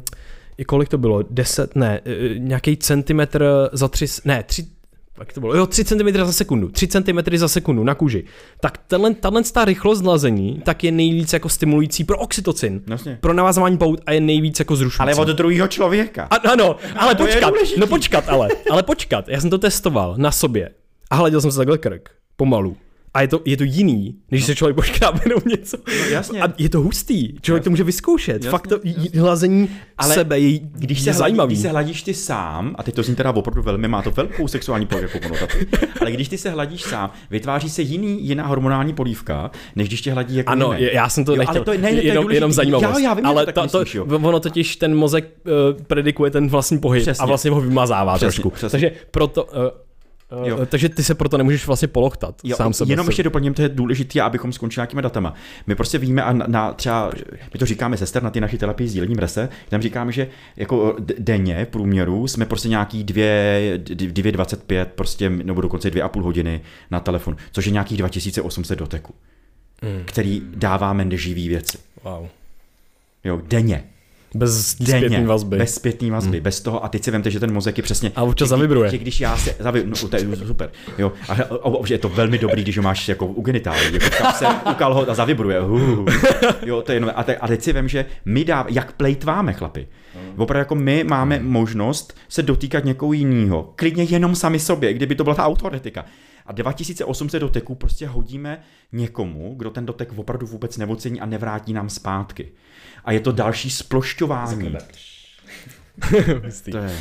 kolik 0.68 0.90
to 0.90 0.98
bylo? 0.98 1.24
10, 1.30 1.76
ne, 1.76 2.02
uh, 2.06 2.38
nějaký 2.38 2.78
centimetr 2.78 3.70
za 3.74 3.88
tři, 3.88 4.06
ne, 4.26 4.44
tři, 4.44 4.66
jak 5.22 5.34
to 5.34 5.40
bylo, 5.40 5.56
jo, 5.56 5.68
3 5.68 5.86
cm 5.86 6.08
za 6.14 6.34
sekundu, 6.34 6.70
3 6.70 6.88
cm 6.88 7.36
za 7.36 7.48
sekundu 7.48 7.84
na 7.84 7.96
kůži. 7.96 8.24
Tak 8.60 8.78
tenhle, 8.78 9.14
tenhle 9.14 9.44
ta 9.44 9.66
rychlost 9.66 10.02
hlazení 10.02 10.62
tak 10.66 10.84
je 10.84 10.92
nejvíc 10.92 11.34
jako 11.34 11.50
stimulující 11.50 12.04
pro 12.04 12.18
oxytocin, 12.18 12.82
Jasně. 12.88 13.18
pro 13.22 13.34
navazování 13.34 13.78
pout 13.78 14.02
a 14.06 14.12
je 14.12 14.22
nejvíc 14.22 14.60
jako 14.60 14.76
zrušující. 14.76 15.02
Ale 15.02 15.16
od 15.16 15.28
druhého 15.28 15.68
člověka. 15.68 16.28
A, 16.32 16.36
ano, 16.36 16.76
ale 16.96 17.16
počkat, 17.16 17.54
no 17.78 17.88
počkat 17.88 18.30
ale, 18.30 18.50
ale 18.72 18.84
počkat, 18.84 19.30
já 19.30 19.42
jsem 19.42 19.50
to 19.50 19.58
testoval 19.58 20.16
na 20.18 20.32
sobě 20.32 20.70
a 21.10 21.16
hleděl 21.16 21.42
jsem 21.42 21.52
se 21.52 21.58
takhle 21.58 21.78
krk, 21.78 22.10
pomalu. 22.36 22.78
A 23.14 23.22
je 23.22 23.28
to, 23.28 23.42
je 23.46 23.58
to 23.58 23.64
jiný, 23.64 24.16
než 24.32 24.42
no. 24.42 24.46
se 24.46 24.56
člověk 24.56 24.76
poškrábe 24.76 25.20
jenom 25.26 25.42
něco. 25.50 25.78
No, 25.88 26.06
jasně. 26.10 26.42
A 26.42 26.54
je 26.58 26.70
to 26.70 26.82
hustý. 26.82 27.28
Člověk 27.42 27.60
jasně. 27.60 27.64
to 27.64 27.70
může 27.70 27.84
vyzkoušet. 27.84 28.34
Jasně, 28.34 28.50
Fakt 28.50 28.68
to 28.68 28.80
jasně. 28.84 29.22
hlazení 29.22 29.70
Ale 29.98 30.14
sebe 30.14 30.40
je, 30.40 30.60
když 30.60 31.02
se 31.02 31.10
je 31.10 31.14
zajímavý. 31.14 31.54
Když 31.54 31.62
se 31.62 31.70
hladíš 31.70 32.04
ty 32.04 32.14
sám, 32.14 32.76
a 32.78 32.84
teď 32.84 32.96
to 32.96 33.04
zní 33.04 33.16
teda 33.16 33.32
opravdu 33.32 33.62
velmi, 33.62 33.88
má 33.88 34.02
to 34.02 34.12
velkou 34.12 34.48
sexuální 34.48 34.88
jako 35.02 35.20
konotaci, 35.20 35.68
ale 36.02 36.12
když 36.12 36.28
ty 36.28 36.38
se 36.38 36.50
hladíš 36.50 36.82
sám, 36.82 37.12
vytváří 37.30 37.70
se 37.70 37.82
jiný, 37.82 38.28
jiná 38.28 38.48
hormonální 38.48 38.94
polívka, 38.94 39.52
než 39.76 39.88
když 39.88 40.02
tě 40.02 40.12
hladí 40.12 40.36
jako 40.36 40.52
Ano, 40.52 40.74
jiný. 40.74 40.90
já 40.94 41.10
jsem 41.10 41.26
to 41.26 41.32
jo, 41.32 41.38
nechtěl, 41.38 41.56
ale 41.56 41.66
to, 41.66 41.82
ne, 41.82 41.92
jenom, 41.92 42.26
to 42.26 42.32
je 42.32 42.38
jenom 42.38 42.52
zajímavost. 42.52 43.00
Já, 43.00 43.00
já 43.00 43.14
vím, 43.14 43.26
ale 43.26 43.46
to, 43.46 43.68
to, 43.68 43.80
myslíš, 43.80 43.98
ono 44.10 44.40
totiž 44.40 44.76
ten 44.76 44.96
mozek 44.96 45.26
uh, 45.46 45.84
predikuje 45.84 46.32
ten 46.32 46.48
vlastní 46.48 46.80
pohyb 46.80 47.02
přesně. 47.02 47.24
a 47.24 47.26
vlastně 47.26 47.52
ho 47.52 47.62
vymazává 47.62 48.16
přesně, 48.16 48.28
trošku. 48.28 48.50
Přesně. 48.50 48.70
Takže 48.70 48.92
proto 49.12 49.44
uh, 49.44 49.52
jo. 50.44 50.66
Takže 50.66 50.90
ty 50.90 51.04
se 51.04 51.16
proto 51.16 51.38
nemůžeš 51.38 51.68
vlastně 51.68 51.88
polochtat 51.88 52.36
jo, 52.44 52.56
sám 52.56 52.74
sebe. 52.74 52.92
Jenom 52.92 53.08
ještě 53.08 53.24
doplním, 53.24 53.54
to 53.54 53.62
je 53.62 53.70
důležité, 53.70 54.22
abychom 54.22 54.54
skončili 54.54 54.82
nějakými 54.82 55.02
datama. 55.02 55.34
My 55.68 55.76
prostě 55.76 55.98
víme 55.98 56.24
a 56.24 56.34
na, 56.34 56.46
na 56.48 56.74
třeba, 56.74 57.12
my 57.54 57.60
to 57.60 57.66
říkáme 57.66 57.98
sester 57.98 58.24
na 58.24 58.30
ty 58.30 58.42
naší 58.42 58.58
terapii 58.58 58.90
s 58.90 58.94
dílením 58.94 59.18
rese, 59.18 59.50
tam 59.70 59.82
říkáme, 59.82 60.12
že 60.12 60.28
jako 60.56 60.96
denně 61.20 61.66
v 61.66 61.68
průměru 61.68 62.28
jsme 62.28 62.46
prostě 62.46 62.70
nějaký 62.70 63.06
2,25 63.06 64.86
prostě, 64.86 65.30
nebo 65.30 65.62
dokonce 65.62 65.90
2,5 65.90 66.22
hodiny 66.22 66.62
na 66.92 67.00
telefon, 67.00 67.36
což 67.52 67.66
je 67.66 67.72
nějakých 67.72 67.98
2800 67.98 68.80
doteků, 68.80 69.14
hmm. 69.82 70.02
který 70.06 70.42
dáváme 70.56 71.06
neživý 71.06 71.48
věci. 71.48 71.78
Wow. 72.04 72.28
Jo, 73.24 73.42
denně. 73.48 73.84
Bez 74.36 74.68
zpětné 74.68 75.26
vazby. 75.26 75.58
Bez 75.58 75.76
zpětné 75.76 76.12
vazby, 76.12 76.38
hmm. 76.38 76.44
bez 76.44 76.62
toho. 76.62 76.86
A 76.86 76.90
teď 76.90 77.04
si 77.04 77.12
vemte, 77.12 77.32
že 77.32 77.40
ten 77.40 77.54
mozek 77.54 77.78
je 77.78 77.84
přesně. 77.84 78.12
A 78.16 78.24
občas 78.24 78.50
zavibruje. 78.50 78.98
Když 78.98 79.22
já 79.22 79.38
se 79.38 79.56
zavi, 79.60 79.84
no, 79.86 80.08
to 80.10 80.16
je 80.16 80.36
super. 80.36 80.72
Jo. 80.98 81.12
A, 81.30 81.34
a, 81.34 81.38
a, 81.68 81.82
je 81.90 81.98
to 81.98 82.10
velmi 82.10 82.38
dobrý, 82.38 82.62
když 82.62 82.78
ho 82.78 82.84
máš 82.84 83.10
jako 83.10 83.26
u 83.26 83.42
genitálí. 83.42 83.94
Jako 83.94 84.38
se 84.38 84.46
ukal 84.72 84.94
ho 84.94 85.10
a 85.10 85.14
zavibruje. 85.14 85.62
Uh, 85.62 86.06
jo, 86.66 86.82
to 86.82 86.92
je 86.92 86.96
jenom, 86.96 87.12
a, 87.16 87.24
te, 87.24 87.36
a 87.36 87.48
teď 87.48 87.62
si 87.62 87.74
vem, 87.74 87.88
že 87.88 88.06
my 88.26 88.46
dá, 88.46 88.66
jak 88.70 88.92
plejtváme 88.92 89.54
chlapi. 89.54 89.88
Hmm. 90.16 90.42
Opravdu 90.42 90.60
jako 90.60 90.76
my 90.76 91.04
máme 91.04 91.38
hmm. 91.38 91.48
možnost 91.48 92.18
se 92.30 92.44
dotýkat 92.44 92.86
někoho 92.86 93.14
jiného. 93.14 93.74
Klidně 93.76 94.04
jenom 94.04 94.36
sami 94.36 94.60
sobě, 94.60 94.94
kdyby 94.94 95.16
to 95.16 95.24
byla 95.24 95.36
ta 95.36 95.46
autoretika. 95.46 96.06
A 96.46 96.52
2800 96.52 97.42
doteků 97.42 97.76
prostě 97.76 98.08
hodíme 98.08 98.62
někomu, 98.92 99.54
kdo 99.58 99.70
ten 99.70 99.86
dotek 99.86 100.14
opravdu 100.16 100.48
vůbec 100.48 100.78
nevocení 100.78 101.22
a 101.22 101.26
nevrátí 101.26 101.74
nám 101.74 101.90
zpátky 101.90 102.52
a 103.06 103.12
je 103.12 103.20
to 103.20 103.32
další 103.32 103.70
splošťování. 103.70 104.78
to 106.72 106.78
je. 106.78 106.92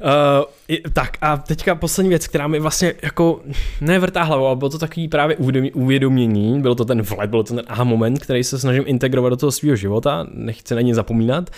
Uh, 0.00 0.76
tak 0.92 1.18
a 1.20 1.36
teďka 1.36 1.74
poslední 1.74 2.08
věc, 2.08 2.26
která 2.26 2.46
mi 2.48 2.60
vlastně 2.60 2.94
jako 3.02 3.40
nevrtá 3.80 4.22
hlavou, 4.22 4.46
ale 4.46 4.56
bylo 4.56 4.70
to 4.70 4.78
takový 4.78 5.08
právě 5.08 5.36
uvědomění, 5.72 6.60
byl 6.60 6.74
to 6.74 6.84
ten 6.84 7.02
vlet, 7.02 7.30
byl 7.30 7.42
to 7.42 7.54
ten 7.54 7.64
aha 7.68 7.84
moment, 7.84 8.18
který 8.18 8.44
se 8.44 8.58
snažím 8.58 8.84
integrovat 8.86 9.32
do 9.32 9.36
toho 9.36 9.52
svého 9.52 9.76
života, 9.76 10.26
nechci 10.34 10.74
na 10.74 10.80
ně 10.80 10.94
zapomínat. 10.94 11.50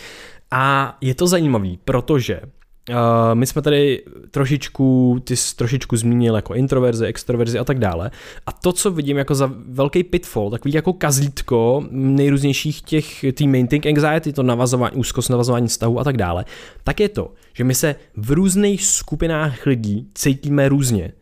A 0.51 0.97
je 1.01 1.15
to 1.15 1.27
zajímavý, 1.27 1.79
protože 1.85 2.41
Uh, 2.89 2.97
my 3.35 3.47
jsme 3.47 3.63
tady 3.63 4.03
trošičku, 4.31 5.19
ty 5.25 5.37
jsi 5.37 5.57
trošičku 5.57 5.97
zmínil 5.97 6.37
jako 6.37 6.55
introverzi, 6.55 7.07
extroverzi 7.07 7.59
a 7.59 7.65
tak 7.65 7.79
dále. 7.79 8.11
A 8.47 8.53
to, 8.53 8.73
co 8.73 8.91
vidím 8.91 9.17
jako 9.17 9.35
za 9.35 9.53
velký 9.69 10.05
pitfall, 10.05 10.51
takový 10.51 10.75
jako 10.75 10.93
kazítko 10.93 11.85
nejrůznějších 11.91 12.83
těch 12.83 13.25
team 13.35 13.53
mainting 13.53 13.87
anxiety, 13.87 14.33
to 14.33 14.43
navazování, 14.43 14.97
úzkost 14.97 15.31
navazování 15.31 15.69
vztahu 15.69 16.01
a 16.01 16.05
tak 16.05 16.17
dále, 16.17 16.45
tak 16.85 17.01
je 17.01 17.09
to, 17.09 17.33
že 17.53 17.65
my 17.65 17.75
se 17.75 17.95
v 18.17 18.31
různých 18.31 18.85
skupinách 18.85 19.67
lidí 19.67 20.09
cítíme 20.15 20.69
různě. 20.69 21.13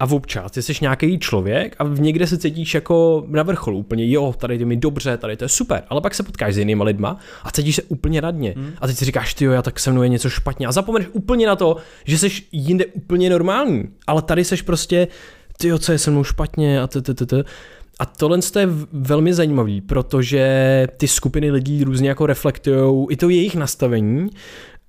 A 0.00 0.06
občas 0.06 0.50
ty 0.50 0.62
jsi 0.62 0.72
nějaký 0.80 1.18
člověk 1.18 1.76
a 1.78 1.84
v 1.84 2.00
někde 2.00 2.26
se 2.26 2.38
cítíš 2.38 2.74
jako 2.74 3.24
na 3.28 3.42
vrcholu 3.42 3.78
úplně, 3.78 4.10
jo, 4.10 4.34
tady 4.38 4.56
je 4.56 4.66
mi 4.66 4.76
dobře, 4.76 5.16
tady 5.16 5.36
to 5.36 5.44
je 5.44 5.48
super, 5.48 5.82
ale 5.88 6.00
pak 6.00 6.14
se 6.14 6.22
potkáš 6.22 6.54
s 6.54 6.58
jinými 6.58 6.82
lidma 6.82 7.16
a 7.42 7.50
cítíš 7.50 7.76
se 7.76 7.82
úplně 7.82 8.20
radně. 8.20 8.54
Hmm. 8.56 8.72
A 8.78 8.86
teď 8.86 8.96
si 8.96 9.04
říkáš, 9.04 9.34
ty 9.34 9.44
jo, 9.44 9.52
já 9.52 9.62
tak 9.62 9.80
se 9.80 9.92
mnou 9.92 10.02
je 10.02 10.08
něco 10.08 10.30
špatně. 10.30 10.66
A 10.66 10.72
zapomeneš 10.72 11.08
úplně 11.12 11.46
na 11.46 11.56
to, 11.56 11.76
že 12.04 12.18
jsi 12.18 12.30
jinde 12.52 12.86
úplně 12.86 13.30
normální, 13.30 13.88
ale 14.06 14.22
tady 14.22 14.44
jsi 14.44 14.62
prostě, 14.62 15.08
ty 15.58 15.68
jo, 15.68 15.78
co 15.78 15.92
je 15.92 15.98
se 15.98 16.10
mnou 16.10 16.24
špatně 16.24 16.80
a 16.80 16.86
t, 16.86 17.02
t, 17.02 17.14
t, 17.14 17.44
A 17.98 18.06
tohle 18.06 18.38
je 18.58 18.68
velmi 18.92 19.34
zajímavý, 19.34 19.80
protože 19.80 20.86
ty 20.96 21.08
skupiny 21.08 21.50
lidí 21.50 21.84
různě 21.84 22.08
jako 22.08 22.26
reflektují 22.26 23.06
i 23.10 23.16
to 23.16 23.28
jejich 23.28 23.54
nastavení 23.54 24.30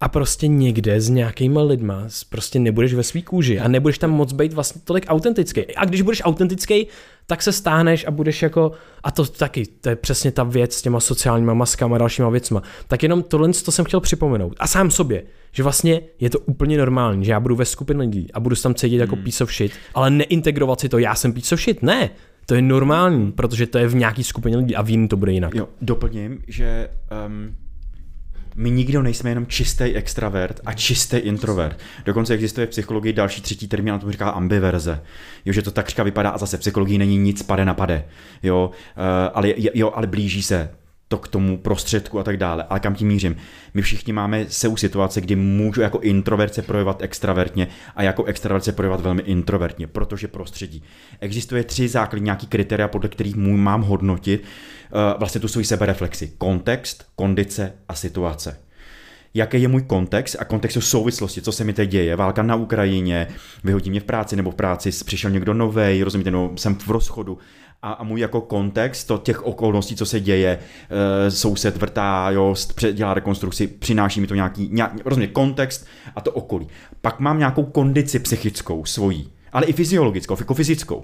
a 0.02 0.10
prostě 0.10 0.48
někde 0.48 1.02
s 1.02 1.10
nějakýma 1.10 1.62
lidma 1.62 2.08
prostě 2.30 2.60
nebudeš 2.60 2.94
ve 2.94 3.04
svý 3.04 3.22
kůži 3.22 3.60
a 3.60 3.68
nebudeš 3.68 3.98
tam 3.98 4.12
moc 4.12 4.34
být 4.34 4.54
vlastně 4.54 4.82
tolik 4.84 5.06
autentický. 5.08 5.76
A 5.76 5.86
když 5.86 6.02
budeš 6.02 6.22
autentický, 6.26 6.88
tak 7.28 7.42
se 7.42 7.52
stáhneš 7.52 8.06
a 8.08 8.12
budeš 8.12 8.42
jako, 8.42 8.72
a 9.04 9.12
to 9.12 9.26
taky, 9.26 9.66
to 9.66 9.90
je 9.90 9.96
přesně 9.96 10.32
ta 10.32 10.44
věc 10.44 10.74
s 10.74 10.82
těma 10.82 11.00
sociálníma 11.00 11.54
maskama 11.54 11.96
a 11.96 12.00
dalšíma 12.00 12.30
věcma. 12.30 12.64
Tak 12.88 13.04
jenom 13.04 13.24
tohle 13.24 13.50
to 13.66 13.72
jsem 13.72 13.86
chtěl 13.86 14.00
připomenout. 14.00 14.56
A 14.60 14.68
sám 14.68 14.92
sobě, 14.92 15.24
že 15.52 15.64
vlastně 15.64 16.02
je 16.20 16.30
to 16.30 16.40
úplně 16.40 16.78
normální, 16.78 17.26
že 17.26 17.32
já 17.32 17.40
budu 17.40 17.56
ve 17.56 17.66
skupině 17.66 18.00
lidí 18.00 18.28
a 18.34 18.40
budu 18.40 18.56
se 18.56 18.64
tam 18.64 18.76
cítit 18.76 18.98
jako 18.98 19.16
hmm. 19.16 19.24
piece 19.24 19.44
of 19.44 19.54
shit, 19.54 19.72
ale 19.94 20.10
neintegrovat 20.10 20.80
si 20.80 20.90
to, 20.90 20.98
já 20.98 21.16
jsem 21.16 21.34
piece 21.34 21.56
of 21.56 21.62
shit, 21.62 21.84
ne. 21.84 22.10
To 22.46 22.56
je 22.56 22.62
normální, 22.62 23.32
protože 23.32 23.68
to 23.68 23.78
je 23.78 23.88
v 23.88 23.96
nějaký 23.96 24.24
skupině 24.24 24.58
lidí 24.58 24.76
a 24.76 24.82
v 24.82 24.90
jiný 24.90 25.08
to 25.08 25.18
bude 25.18 25.32
jinak. 25.32 25.56
Jo, 25.56 25.70
doplním, 25.82 26.42
že 26.48 26.90
um, 27.28 27.56
my 28.56 28.72
nikdo 28.72 29.03
nejsme 29.03 29.32
jenom 29.32 29.45
čistý 29.45 29.84
extravert 29.84 30.60
a 30.65 30.73
čistý 30.73 31.18
introvert. 31.18 31.80
Dokonce 32.06 32.34
existuje 32.34 32.68
v 32.68 32.69
psychologii 32.69 33.14
další 33.14 33.41
třetí 33.41 33.68
termín, 33.68 33.94
a 33.94 33.99
to 33.99 34.11
říká 34.11 34.30
ambiverze. 34.30 35.02
Jo, 35.45 35.53
že 35.53 35.61
to 35.61 35.72
takřka 35.72 36.03
vypadá 36.03 36.30
a 36.30 36.38
zase 36.38 36.57
v 36.57 36.60
psychologii 36.60 36.98
není 36.98 37.18
nic 37.18 37.44
pade 37.44 37.65
na 37.65 37.73
pade. 37.73 38.06
Jo, 38.44 38.72
uh, 38.98 39.03
ale, 39.34 39.53
jo, 39.57 39.91
ale 39.95 40.07
blíží 40.07 40.44
se 40.44 40.69
to 41.07 41.18
k 41.18 41.27
tomu 41.27 41.57
prostředku 41.57 42.19
a 42.19 42.23
tak 42.23 42.38
dále. 42.38 42.65
Ale 42.69 42.80
kam 42.80 42.95
tím 42.95 43.07
mířím? 43.07 43.36
My 43.73 43.82
všichni 43.82 44.14
máme 44.14 44.45
u 44.68 44.77
situace, 44.77 45.22
kdy 45.22 45.36
můžu 45.36 45.82
jako 45.82 45.99
introvert 45.99 46.53
se 46.53 46.61
projevovat 46.61 47.02
extravertně 47.02 47.68
a 47.95 48.03
jako 48.03 48.23
extravert 48.23 48.64
se 48.64 48.72
projevovat 48.72 49.02
velmi 49.02 49.22
introvertně, 49.22 49.88
protože 49.88 50.27
prostředí. 50.27 50.84
Existuje 51.19 51.64
tři 51.64 51.88
základní 51.88 52.26
nějaký 52.26 52.48
kritéria, 52.48 52.88
podle 52.88 53.10
kterých 53.10 53.36
můj 53.36 53.57
mám 53.57 53.82
hodnotit 53.82 54.44
uh, 54.44 55.19
vlastně 55.19 55.41
tu 55.41 55.48
svoji 55.48 55.65
sebereflexi. 55.65 56.32
Kontext, 56.38 57.06
kondice 57.15 57.73
a 57.90 57.95
situace 57.95 58.65
jaký 59.36 59.61
je 59.61 59.68
můj 59.68 59.82
kontext 59.82 60.36
a 60.40 60.45
kontext 60.45 60.77
souvislosti, 60.82 61.41
co 61.41 61.52
se 61.52 61.64
mi 61.64 61.73
teď 61.73 61.90
děje. 61.90 62.15
Válka 62.15 62.44
na 62.44 62.56
Ukrajině, 62.56 63.27
vyhodí 63.64 63.90
mě 63.90 63.99
v 63.99 64.03
práci 64.03 64.36
nebo 64.36 64.52
v 64.52 64.56
práci 64.56 64.90
přišel 65.06 65.32
někdo 65.32 65.53
nový, 65.53 66.03
rozumíte, 66.03 66.32
no, 66.32 66.52
jsem 66.56 66.76
v 66.76 66.88
rozchodu 66.88 67.38
a, 67.86 67.91
a 67.91 68.03
můj 68.03 68.20
jako 68.20 68.41
kontext 68.41 69.07
to 69.07 69.18
těch 69.18 69.45
okolností, 69.45 69.95
co 69.95 70.06
se 70.06 70.20
děje, 70.20 70.60
e, 71.28 71.32
soused 71.32 71.78
vrtá, 71.78 72.30
jo, 72.32 72.56
dělá 72.94 73.14
rekonstrukci, 73.14 73.68
přináší 73.68 74.22
mi 74.22 74.28
to 74.28 74.36
nějaký, 74.36 74.70
nějak, 74.72 74.91
rozumíte, 75.06 75.34
kontext 75.34 75.86
a 76.16 76.22
to 76.22 76.32
okolí. 76.32 76.68
Pak 77.02 77.20
mám 77.20 77.40
nějakou 77.40 77.64
kondici 77.64 78.20
psychickou 78.20 78.86
svojí, 78.86 79.30
ale 79.53 79.66
i 79.66 79.74
fyziologickou, 79.74 80.36
jako 80.40 80.53
fyzickou 80.53 81.03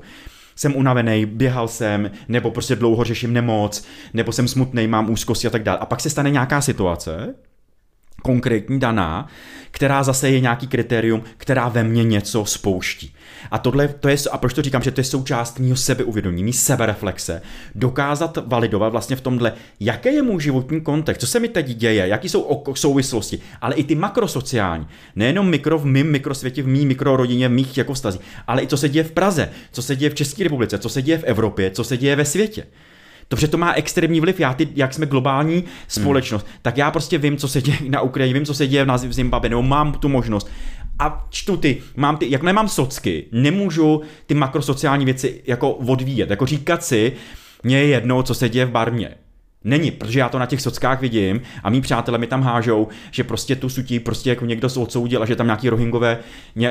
jsem 0.56 0.76
unavený, 0.76 1.26
běhal 1.26 1.68
jsem, 1.68 2.12
nebo 2.28 2.52
prostě 2.52 2.76
dlouho 2.76 3.04
řeším 3.04 3.34
nemoc, 3.34 3.86
nebo 4.14 4.32
jsem 4.32 4.48
smutný, 4.48 4.88
mám 4.88 5.10
úzkosti 5.10 5.48
a 5.48 5.50
tak 5.50 5.64
dále. 5.64 5.78
A 5.78 5.86
pak 5.86 6.02
se 6.02 6.10
stane 6.10 6.30
nějaká 6.30 6.62
situace, 6.62 7.36
konkrétní 8.22 8.80
daná, 8.80 9.28
která 9.72 10.04
zase 10.04 10.30
je 10.30 10.40
nějaký 10.40 10.68
kritérium, 10.68 11.24
která 11.38 11.70
ve 11.70 11.84
mně 11.84 12.04
něco 12.04 12.46
spouští. 12.46 13.16
A 13.52 13.58
tohle, 13.58 13.88
to 13.88 14.10
je, 14.10 14.18
a 14.32 14.38
proč 14.38 14.54
to 14.54 14.62
říkám, 14.62 14.82
že 14.82 14.92
to 14.92 15.02
je 15.02 15.06
součást 15.06 15.60
mého 15.60 15.76
sebeuvědomění, 15.76 16.44
mý 16.44 16.54
sebereflexe, 16.54 17.42
dokázat 17.76 18.38
validovat 18.46 18.92
vlastně 18.92 19.16
v 19.16 19.22
tomhle, 19.22 19.54
jaký 19.80 20.16
je 20.16 20.22
můj 20.22 20.42
životní 20.42 20.82
kontext, 20.82 21.22
co 21.22 21.28
se 21.28 21.40
mi 21.40 21.48
teď 21.48 21.68
děje, 21.68 22.08
jaký 22.08 22.30
jsou 22.30 22.64
souvislosti, 22.74 23.40
ale 23.62 23.76
i 23.76 23.84
ty 23.84 23.96
makrosociální, 23.96 24.88
nejenom 25.16 25.50
mikro 25.50 25.78
v 25.78 25.86
mým 25.86 26.12
mikrosvětě, 26.12 26.64
v 26.64 26.68
mý 26.68 26.86
mikrorodině, 26.86 27.48
v 27.48 27.52
mých 27.52 27.78
jako 27.78 27.94
vztazích, 27.94 28.22
ale 28.48 28.64
i 28.64 28.68
co 28.68 28.78
se 28.78 28.90
děje 28.90 29.04
v 29.04 29.12
Praze, 29.12 29.50
co 29.72 29.82
se 29.82 29.96
děje 29.96 30.10
v 30.10 30.16
České 30.16 30.44
republice, 30.44 30.78
co 30.78 30.90
se 30.90 31.02
děje 31.02 31.18
v 31.18 31.24
Evropě, 31.24 31.72
co 31.72 31.84
se 31.84 31.98
děje 31.98 32.16
ve 32.16 32.26
světě. 32.26 32.66
Protože 33.28 33.48
to 33.48 33.58
má 33.58 33.74
extrémní 33.74 34.20
vliv. 34.20 34.40
Já, 34.40 34.54
ty, 34.54 34.68
jak 34.76 34.94
jsme 34.94 35.06
globální 35.06 35.64
společnost, 35.88 36.46
hmm. 36.46 36.56
tak 36.62 36.78
já 36.78 36.92
prostě 36.92 37.18
vím, 37.18 37.38
co 37.38 37.48
se 37.48 37.62
děje 37.62 37.78
na 37.90 38.02
Ukrajině, 38.02 38.34
vím, 38.34 38.46
co 38.46 38.54
se 38.54 38.68
děje 38.68 38.86
v 38.86 39.14
Zimbabwe, 39.14 39.50
nebo 39.50 39.62
mám 39.62 39.94
tu 39.94 40.10
možnost. 40.10 40.50
A 41.00 41.28
čtu 41.30 41.58
ty, 41.58 41.82
mám 41.96 42.18
ty, 42.18 42.32
jak 42.32 42.44
nemám 42.44 42.68
socky, 42.68 43.26
nemůžu 43.32 44.02
ty 44.26 44.34
makrosociální 44.34 45.06
věci 45.06 45.42
jako 45.48 45.72
odvíjet, 45.72 46.30
jako 46.30 46.46
říkat 46.46 46.84
si, 46.84 47.14
mně 47.64 47.78
je 47.78 47.88
jedno, 47.88 48.24
co 48.24 48.34
se 48.34 48.50
děje 48.50 48.66
v 48.66 48.72
Barmě. 48.72 49.16
Není, 49.64 49.92
protože 49.92 50.20
já 50.20 50.30
to 50.30 50.40
na 50.40 50.46
těch 50.46 50.62
sockách 50.62 51.02
vidím 51.02 51.42
a 51.64 51.70
mý 51.70 51.82
přátelé 51.82 52.18
mi 52.18 52.28
tam 52.28 52.42
hážou, 52.42 52.88
že 53.12 53.24
prostě 53.24 53.56
tu 53.56 53.70
sutí 53.70 54.00
prostě 54.00 54.30
jako 54.30 54.46
někdo 54.46 54.68
odsoudil 54.78 55.24
a 55.24 55.26
že 55.26 55.36
tam 55.36 55.46
nějaký 55.46 55.70
rohingové 55.70 56.18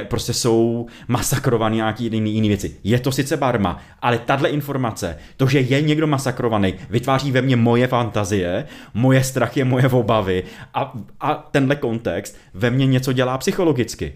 prostě 0.08 0.32
jsou 0.32 0.86
masakrovaný 1.08 1.76
nějaký 1.76 2.04
jiný, 2.04 2.34
jiný 2.34 2.48
věci. 2.48 2.76
Je 2.84 3.00
to 3.00 3.12
sice 3.12 3.36
barma, 3.36 3.82
ale 4.02 4.18
tahle 4.18 4.48
informace, 4.48 5.18
to, 5.36 5.46
že 5.46 5.60
je 5.60 5.82
někdo 5.82 6.06
masakrovaný, 6.06 6.74
vytváří 6.90 7.32
ve 7.32 7.42
mně 7.42 7.56
moje 7.56 7.86
fantazie, 7.86 8.66
moje 8.94 9.24
strachy, 9.24 9.64
moje 9.64 9.88
obavy 9.88 10.42
a, 10.74 10.92
a 11.20 11.34
tenhle 11.34 11.76
kontext 11.76 12.36
ve 12.54 12.70
mně 12.70 12.86
něco 12.86 13.12
dělá 13.12 13.38
psychologicky 13.38 14.14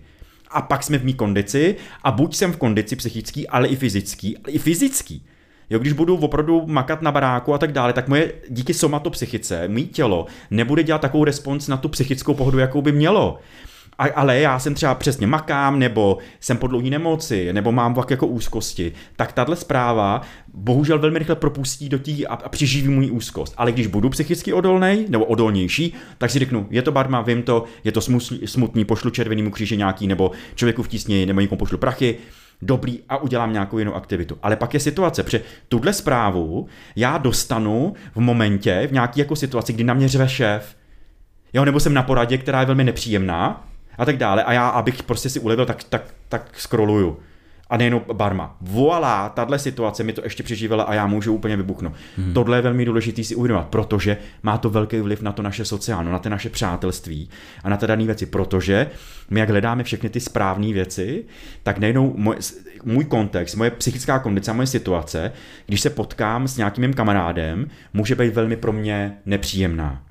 a 0.50 0.62
pak 0.62 0.82
jsme 0.82 0.98
v 0.98 1.04
mý 1.04 1.14
kondici 1.14 1.76
a 2.02 2.10
buď 2.10 2.36
jsem 2.36 2.52
v 2.52 2.56
kondici 2.56 2.96
psychický, 2.96 3.48
ale 3.48 3.68
i 3.68 3.76
fyzický, 3.76 4.38
ale 4.38 4.52
i 4.52 4.58
fyzický. 4.58 5.22
Jo, 5.70 5.78
když 5.78 5.92
budu 5.92 6.16
opravdu 6.16 6.62
makat 6.66 7.02
na 7.02 7.12
baráku 7.12 7.54
a 7.54 7.58
tak 7.58 7.72
dále, 7.72 7.92
tak 7.92 8.08
moje 8.08 8.32
díky 8.48 8.74
somatopsychice, 8.74 9.68
mý 9.68 9.86
tělo 9.86 10.26
nebude 10.50 10.82
dělat 10.82 11.00
takovou 11.00 11.24
respons 11.24 11.68
na 11.68 11.76
tu 11.76 11.88
psychickou 11.88 12.34
pohodu, 12.34 12.58
jakou 12.58 12.82
by 12.82 12.92
mělo. 12.92 13.38
A, 13.98 14.04
ale 14.14 14.40
já 14.40 14.58
jsem 14.58 14.74
třeba 14.74 14.94
přesně 14.94 15.26
makám, 15.26 15.78
nebo 15.78 16.18
jsem 16.40 16.56
po 16.56 16.66
dlouhý 16.66 16.90
nemoci, 16.90 17.52
nebo 17.52 17.72
mám 17.72 17.94
vlak 17.94 18.10
jako 18.10 18.26
úzkosti, 18.26 18.92
tak 19.16 19.32
tahle 19.32 19.56
zpráva 19.56 20.20
bohužel 20.54 20.98
velmi 20.98 21.18
rychle 21.18 21.36
propustí 21.36 21.88
do 21.88 21.98
tí 21.98 22.26
a, 22.26 22.34
a 22.34 22.48
přiživí 22.48 22.88
můj 22.88 23.10
úzkost. 23.10 23.54
Ale 23.56 23.72
když 23.72 23.86
budu 23.86 24.10
psychicky 24.10 24.52
odolný 24.52 25.06
nebo 25.08 25.24
odolnější, 25.24 25.94
tak 26.18 26.30
si 26.30 26.38
řeknu, 26.38 26.66
je 26.70 26.82
to 26.82 26.92
barma, 26.92 27.20
vím 27.20 27.42
to, 27.42 27.64
je 27.84 27.92
to 27.92 28.00
smutný, 28.44 28.84
pošlu 28.84 29.10
červenýmu 29.10 29.50
kříži 29.50 29.76
nějaký, 29.76 30.06
nebo 30.06 30.30
člověku 30.54 30.82
v 30.82 30.88
tísni, 30.88 31.26
nebo 31.26 31.40
někomu 31.40 31.58
pošlu 31.58 31.78
prachy, 31.78 32.16
dobrý 32.64 33.00
a 33.08 33.16
udělám 33.16 33.52
nějakou 33.52 33.78
jinou 33.78 33.94
aktivitu. 33.94 34.38
Ale 34.42 34.56
pak 34.56 34.74
je 34.74 34.80
situace, 34.80 35.22
protože 35.22 35.40
tuhle 35.68 35.92
zprávu 35.92 36.68
já 36.96 37.18
dostanu 37.18 37.94
v 38.14 38.20
momentě, 38.20 38.86
v 38.86 38.92
nějaké 38.92 39.20
jako 39.20 39.36
situaci, 39.36 39.72
kdy 39.72 39.84
na 39.84 39.94
mě 39.94 40.08
řve 40.08 40.28
šéf, 40.28 40.76
jo, 41.52 41.64
nebo 41.64 41.80
jsem 41.80 41.94
na 41.94 42.02
poradě, 42.02 42.38
která 42.38 42.60
je 42.60 42.66
velmi 42.66 42.84
nepříjemná 42.84 43.68
a 43.98 44.04
tak 44.04 44.16
dále. 44.16 44.44
A 44.44 44.52
já, 44.52 44.68
abych 44.68 45.02
prostě 45.02 45.30
si 45.30 45.40
ulevil, 45.40 45.66
tak, 45.66 45.84
tak, 45.84 46.02
tak 46.28 46.50
scrolluju 46.56 47.18
a 47.74 47.76
nejenom 47.76 48.02
barma. 48.12 48.56
Voilà, 48.62 49.28
tahle 49.28 49.58
situace 49.58 50.02
mi 50.02 50.12
to 50.12 50.24
ještě 50.24 50.42
přežívala 50.42 50.84
a 50.84 50.94
já 50.94 51.06
můžu 51.06 51.34
úplně 51.34 51.56
vybuchnout. 51.56 51.92
Hmm. 52.16 52.34
Tohle 52.34 52.58
je 52.58 52.62
velmi 52.62 52.84
důležité 52.84 53.24
si 53.24 53.34
uvědomit, 53.34 53.66
protože 53.70 54.16
má 54.42 54.58
to 54.58 54.70
velký 54.70 55.00
vliv 55.00 55.22
na 55.22 55.32
to 55.32 55.42
naše 55.42 55.64
sociální, 55.64 56.12
na 56.12 56.18
ty 56.18 56.30
naše 56.30 56.50
přátelství 56.50 57.30
a 57.64 57.68
na 57.68 57.76
ty 57.76 57.86
dané 57.86 58.04
věci, 58.04 58.26
protože 58.26 58.86
my 59.30 59.40
jak 59.40 59.50
hledáme 59.50 59.84
všechny 59.84 60.08
ty 60.08 60.20
správné 60.20 60.72
věci, 60.72 61.24
tak 61.62 61.78
nejenom 61.78 62.12
můj, 62.16 62.36
můj 62.84 63.04
kontext, 63.04 63.56
moje 63.56 63.70
psychická 63.70 64.18
kondice 64.18 64.52
moje 64.52 64.66
situace, 64.66 65.32
když 65.66 65.80
se 65.80 65.90
potkám 65.90 66.48
s 66.48 66.56
nějakým 66.56 66.82
mým 66.82 66.94
kamarádem, 66.94 67.70
může 67.92 68.14
být 68.14 68.34
velmi 68.34 68.56
pro 68.56 68.72
mě 68.72 69.16
nepříjemná. 69.26 70.02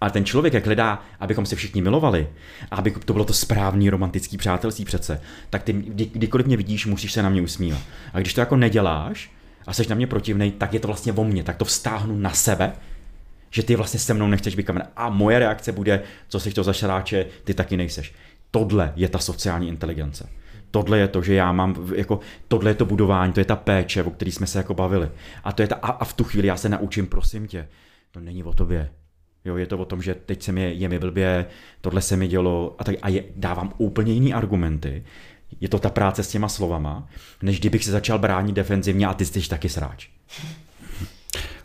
Ale 0.00 0.10
ten 0.10 0.24
člověk, 0.24 0.54
jak 0.54 0.66
hledá, 0.66 1.02
abychom 1.20 1.46
se 1.46 1.56
všichni 1.56 1.82
milovali, 1.82 2.28
a 2.70 2.76
aby 2.76 2.90
to 2.90 3.12
bylo 3.12 3.24
to 3.24 3.32
správný 3.32 3.90
romantický 3.90 4.36
přátelství 4.36 4.84
přece, 4.84 5.20
tak 5.50 5.62
ty 5.62 5.72
kdy, 5.72 6.04
kdykoliv 6.04 6.46
mě 6.46 6.56
vidíš, 6.56 6.86
musíš 6.86 7.12
se 7.12 7.22
na 7.22 7.28
mě 7.28 7.42
usmívat. 7.42 7.80
A 8.12 8.20
když 8.20 8.34
to 8.34 8.40
jako 8.40 8.56
neděláš 8.56 9.30
a 9.66 9.72
jsi 9.72 9.88
na 9.88 9.94
mě 9.94 10.06
protivnej, 10.06 10.50
tak 10.50 10.74
je 10.74 10.80
to 10.80 10.88
vlastně 10.88 11.12
o 11.12 11.24
mně, 11.24 11.44
tak 11.44 11.56
to 11.56 11.64
vztáhnu 11.64 12.18
na 12.18 12.30
sebe, 12.30 12.72
že 13.50 13.62
ty 13.62 13.76
vlastně 13.76 14.00
se 14.00 14.14
mnou 14.14 14.26
nechceš 14.26 14.54
být 14.54 14.66
kamarád. 14.66 14.90
A 14.96 15.10
moje 15.10 15.38
reakce 15.38 15.72
bude, 15.72 16.02
co 16.28 16.40
jsi 16.40 16.52
to 16.52 16.64
za 16.64 16.72
šaráče, 16.72 17.26
ty 17.44 17.54
taky 17.54 17.76
nejseš 17.76 18.14
tohle 18.56 18.92
je 18.96 19.08
ta 19.08 19.18
sociální 19.18 19.68
inteligence. 19.68 20.28
Tohle 20.70 20.98
je 20.98 21.08
to, 21.08 21.22
že 21.22 21.34
já 21.34 21.52
mám, 21.52 21.88
jako, 21.94 22.20
tohle 22.48 22.70
je 22.70 22.74
to 22.74 22.84
budování, 22.84 23.32
to 23.32 23.40
je 23.40 23.44
ta 23.44 23.56
péče, 23.56 24.02
o 24.02 24.10
který 24.10 24.32
jsme 24.32 24.46
se 24.46 24.58
jako 24.58 24.74
bavili. 24.74 25.10
A, 25.44 25.52
to 25.52 25.62
je 25.62 25.68
ta, 25.68 25.74
a, 25.74 25.90
a 25.90 26.04
v 26.04 26.12
tu 26.12 26.24
chvíli 26.24 26.48
já 26.48 26.56
se 26.56 26.68
naučím, 26.68 27.06
prosím 27.06 27.46
tě, 27.46 27.68
to 28.10 28.20
není 28.20 28.44
o 28.44 28.52
tobě. 28.52 28.90
Jo, 29.46 29.56
je 29.56 29.66
to 29.66 29.78
o 29.78 29.84
tom, 29.84 30.02
že 30.02 30.14
teď 30.14 30.42
se 30.42 30.52
mi, 30.52 30.74
je 30.76 30.88
mi 30.88 30.98
blbě, 30.98 31.46
tohle 31.80 32.02
se 32.02 32.16
mi 32.16 32.28
dělo 32.28 32.76
a, 32.78 32.84
tak, 32.84 32.96
a 33.02 33.08
je, 33.08 33.24
dávám 33.36 33.72
úplně 33.78 34.12
jiný 34.12 34.34
argumenty. 34.34 35.04
Je 35.60 35.68
to 35.68 35.78
ta 35.78 35.90
práce 35.90 36.22
s 36.22 36.28
těma 36.28 36.48
slovama, 36.48 37.08
než 37.42 37.60
kdybych 37.60 37.84
se 37.84 37.90
začal 37.90 38.18
bránit 38.18 38.52
defenzivně 38.52 39.06
a 39.06 39.14
ty 39.14 39.24
jsi 39.24 39.48
taky 39.48 39.68
sráč. 39.68 40.08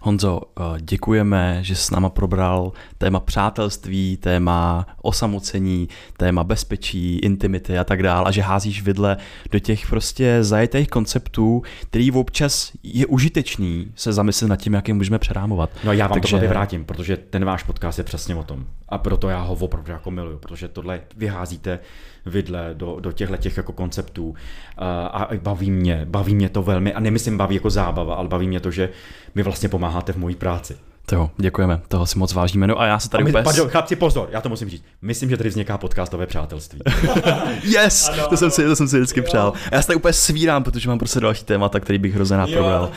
Honzo, 0.04 0.42
eh, 0.60 0.64
děkujeme, 0.82 1.60
že 1.62 1.76
jsi 1.76 1.84
s 1.84 1.92
náma 1.92 2.10
probral 2.10 2.72
téma 2.98 3.20
přátelství, 3.20 4.18
téma 4.18 4.88
osamocení, 5.02 5.90
téma 6.18 6.44
bezpečí, 6.44 7.20
intimity 7.20 7.78
a 7.78 7.84
tak 7.84 8.04
dále 8.04 8.26
a 8.26 8.32
že 8.32 8.42
házíš 8.42 8.82
vidle 8.84 9.18
do 9.52 9.60
těch 9.60 9.88
prostě 9.88 10.38
zajetých 10.44 10.88
konceptů, 10.88 11.64
který 11.82 12.12
občas 12.12 12.72
je 12.84 13.06
užitečný 13.06 13.92
se 13.96 14.14
zamyslet 14.14 14.48
nad 14.48 14.56
tím, 14.56 14.74
jak 14.74 14.88
je 14.88 14.94
můžeme 14.94 15.20
přerámovat. 15.20 15.70
No 15.84 15.94
já 15.94 16.08
vám 16.08 16.20
Takže... 16.20 16.36
to 16.36 16.42
vyvrátím, 16.42 16.86
protože 16.86 17.18
ten 17.18 17.46
váš 17.46 17.64
podcast 17.64 17.98
je 17.98 18.04
přesně 18.04 18.36
o 18.36 18.44
tom. 18.44 18.66
A 18.90 18.98
proto 18.98 19.30
já 19.30 19.42
ho 19.42 19.54
opravdu 19.54 19.92
jako 19.92 20.12
miluju, 20.12 20.38
protože 20.38 20.68
tohle 20.68 21.02
vyházíte 21.18 21.80
vidle 22.26 22.70
do, 22.74 23.00
do 23.00 23.12
těchto 23.12 23.38
těch 23.38 23.58
jako 23.58 23.74
konceptů 23.74 24.36
a, 24.78 25.06
a 25.08 25.36
baví 25.36 25.72
mě, 25.72 26.06
baví 26.06 26.36
mě 26.36 26.50
to 26.50 26.64
velmi 26.64 26.94
a 26.94 27.00
nemyslím 27.00 27.38
baví 27.38 27.56
jako 27.56 27.70
zábava, 27.70 28.16
ale 28.16 28.28
baví 28.28 28.48
mě 28.48 28.60
to, 28.60 28.72
že 28.72 28.90
mi 29.36 29.44
vlastně 29.44 29.70
pomáháte 29.70 30.14
v 30.14 30.18
mojí 30.18 30.36
práci. 30.36 30.78
To 31.06 31.16
jo, 31.16 31.32
děkujeme, 31.38 31.82
toho 31.88 32.06
si 32.06 32.20
moc 32.20 32.34
vážíme. 32.34 32.68
No 32.68 32.82
a 32.82 32.86
já 32.86 33.00
se 33.00 33.10
tady 33.10 33.24
my, 33.24 33.32
Pardon, 33.32 33.70
chlapci, 33.70 33.96
pozor, 33.96 34.30
já 34.32 34.42
to 34.42 34.50
musím 34.50 34.70
říct. 34.70 34.84
Myslím, 35.02 35.30
že 35.30 35.38
tady 35.38 35.50
vzniká 35.50 35.78
podcastové 35.78 36.28
přátelství. 36.28 36.80
yes, 37.64 38.10
ano, 38.14 38.28
to, 38.28 38.38
jsem 38.38 38.52
si, 38.52 38.64
to 38.64 38.76
jsem 38.76 38.88
si 38.88 38.98
vždycky 38.98 39.20
jo. 39.20 39.26
přál. 39.26 39.54
A 39.72 39.76
já 39.76 39.82
se 39.82 39.88
tady 39.88 39.98
úplně 39.98 40.14
svírám, 40.14 40.64
protože 40.64 40.90
mám 40.90 41.00
prostě 41.00 41.20
další 41.20 41.46
témata, 41.46 41.80
který 41.80 42.00
bych 42.00 42.16
hrozně 42.16 42.38
rád 42.38 42.50
probral. 42.50 42.92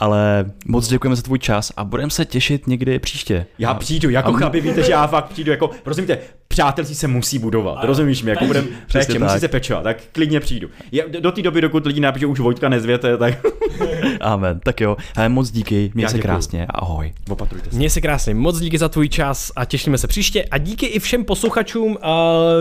Ale 0.00 0.44
moc 0.66 0.88
děkujeme 0.88 1.16
za 1.16 1.22
tvůj 1.22 1.38
čas 1.38 1.72
a 1.76 1.84
budeme 1.84 2.10
se 2.10 2.24
těšit 2.24 2.66
někdy 2.66 2.98
příště. 2.98 3.46
Já 3.58 3.74
přijdu, 3.74 4.10
jako 4.10 4.34
a... 4.34 4.38
chlapi, 4.38 4.60
víte, 4.60 4.82
že 4.82 4.92
já 4.92 5.06
fakt 5.06 5.28
přijdu, 5.28 5.50
jako, 5.50 5.70
prosím 5.82 6.06
tě, 6.06 6.18
přátelství 6.48 6.96
se 6.96 7.08
musí 7.08 7.38
budovat, 7.38 7.72
ano. 7.72 7.86
rozumíš 7.86 8.22
mi, 8.22 8.30
jako 8.30 8.44
budem 8.44 8.66
péče, 8.92 9.18
musí 9.18 9.40
se 9.40 9.48
pečovat, 9.48 9.82
tak 9.82 9.96
klidně 10.12 10.40
přijdu. 10.40 10.68
Já, 10.92 11.04
do 11.20 11.32
té 11.32 11.42
doby, 11.42 11.60
dokud 11.60 11.86
lidi 11.86 12.00
napíšou 12.00 12.28
už 12.28 12.40
Vojtka 12.40 12.68
nezvěte, 12.68 13.16
tak... 13.16 13.34
Amen, 14.20 14.60
tak 14.60 14.80
jo, 14.80 14.96
hele, 15.16 15.28
moc 15.28 15.50
díky, 15.50 15.90
měj 15.94 16.08
se 16.08 16.18
krásně, 16.18 16.66
ahoj. 16.70 17.12
Opatrujte 17.28 17.70
se. 17.70 17.76
Měj 17.76 17.90
se 17.90 18.00
krásně, 18.00 18.34
moc 18.34 18.58
díky 18.58 18.78
za 18.78 18.88
tvůj 18.88 19.08
čas 19.08 19.52
a 19.56 19.64
těšíme 19.64 19.98
se 19.98 20.06
příště 20.06 20.44
a 20.44 20.58
díky 20.58 20.86
i 20.86 20.98
všem 20.98 21.24
posluchačům 21.24 21.90
uh, 21.90 21.98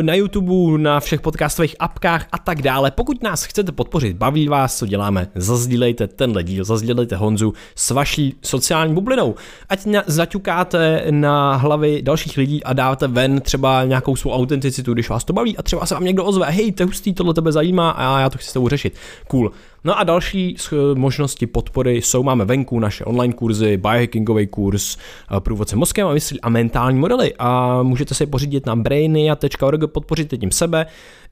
na 0.02 0.14
YouTube, 0.14 0.78
na 0.78 1.00
všech 1.00 1.22
podcastových 1.22 1.76
apkách 1.80 2.28
a 2.32 2.38
tak 2.38 2.62
dále. 2.62 2.92
Pokud 2.92 3.24
nás 3.24 3.44
chcete 3.44 3.72
podpořit, 3.72 4.18
baví 4.18 4.48
vás, 4.48 4.78
co 4.78 4.86
děláme, 4.86 5.28
zazdílejte 5.36 6.08
tenhle 6.08 6.44
díl, 6.44 6.64
zazdílejte 6.64 7.16
Honzu 7.16 7.54
s 7.76 7.92
vaší 7.92 8.36
sociální 8.42 8.94
bublinou. 8.94 9.36
Ať 9.70 9.86
na, 9.86 10.04
zaťukáte 10.08 11.06
na 11.12 11.56
hlavy 11.56 12.02
dalších 12.02 12.38
lidí 12.38 12.64
a 12.64 12.74
dáte 12.74 13.08
ven 13.08 13.42
třeba 13.42 13.84
nějakou 13.84 14.16
svou 14.16 14.32
autenticitu, 14.32 14.94
když 14.94 15.10
vás 15.10 15.24
to 15.24 15.34
baví 15.34 15.58
a 15.58 15.64
třeba 15.64 15.86
se 15.86 15.94
vám 15.94 16.04
někdo 16.04 16.26
ozve, 16.26 16.46
hej, 16.46 16.72
to 16.72 16.86
hustý, 16.86 17.14
tohle 17.14 17.34
tebe 17.34 17.52
zajímá 17.52 17.90
a 17.90 18.20
já 18.20 18.30
to 18.30 18.38
chci 18.38 18.50
s 18.50 18.54
tebou 18.54 18.70
řešit. 18.70 18.96
Cool. 19.28 19.52
No 19.84 20.00
a 20.00 20.04
další 20.04 20.56
možnosti 20.94 21.48
podpory 21.48 21.96
jsou, 21.96 22.24
máme 22.24 22.46
venku 22.46 22.80
naše 22.80 23.06
online 23.06 23.34
kurzy, 23.34 23.78
biohackingový 23.78 24.48
kurz, 24.48 24.98
eh, 24.98 25.40
průvodce 25.40 25.76
mozkem 25.76 26.08
a 26.08 26.14
myslí 26.14 26.42
a 26.42 26.50
mentální 26.50 27.00
modely. 27.00 27.34
A 27.40 27.84
můžete 27.84 28.16
si 28.16 28.24
je 28.24 28.28
pořídit 28.28 28.66
na 28.66 28.76
brainia.org, 28.76 29.92
podpořit 29.92 30.34
tím 30.40 30.52
sebe, 30.52 30.86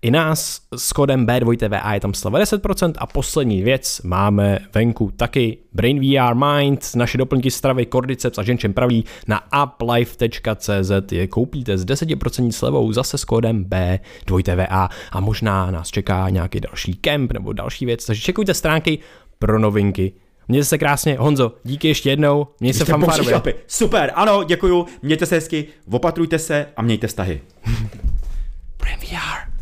i 0.05 0.11
nás 0.11 0.61
s 0.75 0.93
kódem 0.93 1.25
B2TVA 1.25 1.93
je 1.93 1.99
tam 1.99 2.13
sleva 2.13 2.39
10% 2.39 2.93
a 2.97 3.07
poslední 3.07 3.61
věc 3.61 4.01
máme 4.03 4.59
venku 4.73 5.11
taky. 5.17 5.57
Brain 5.73 5.99
VR 5.99 6.35
Mind, 6.35 6.95
naše 6.95 7.17
doplňky 7.17 7.51
stravy, 7.51 7.85
kordyceps 7.85 8.37
a 8.37 8.43
ženčem 8.43 8.73
praví 8.73 9.05
na 9.27 9.41
uplife.cz 9.63 11.11
je 11.11 11.27
koupíte 11.27 11.77
s 11.77 11.85
10% 11.85 12.51
slevou 12.51 12.91
zase 12.91 13.17
s 13.17 13.25
kódem 13.25 13.65
B2TVA 13.65 14.87
a. 15.11 15.19
Možná 15.19 15.71
nás 15.71 15.87
čeká 15.87 16.29
nějaký 16.29 16.59
další 16.59 16.93
kemp 16.93 17.31
nebo 17.31 17.53
další 17.53 17.85
věc, 17.85 18.05
takže 18.05 18.21
čekujte 18.21 18.53
stránky 18.53 18.99
pro 19.39 19.59
novinky. 19.59 20.13
Mějte 20.47 20.65
se 20.65 20.77
krásně, 20.77 21.17
Honzo, 21.19 21.51
díky 21.63 21.87
ještě 21.87 22.09
jednou, 22.09 22.47
měj 22.59 22.73
se 22.73 22.85
fanfárově. 22.85 23.41
Super, 23.67 24.11
ano, 24.15 24.43
děkuju, 24.43 24.85
mějte 25.01 25.25
se 25.25 25.35
hezky, 25.35 25.65
opatrujte 25.91 26.39
se 26.39 26.67
a 26.77 26.81
mějte 26.81 27.07
vztahy. 27.07 27.41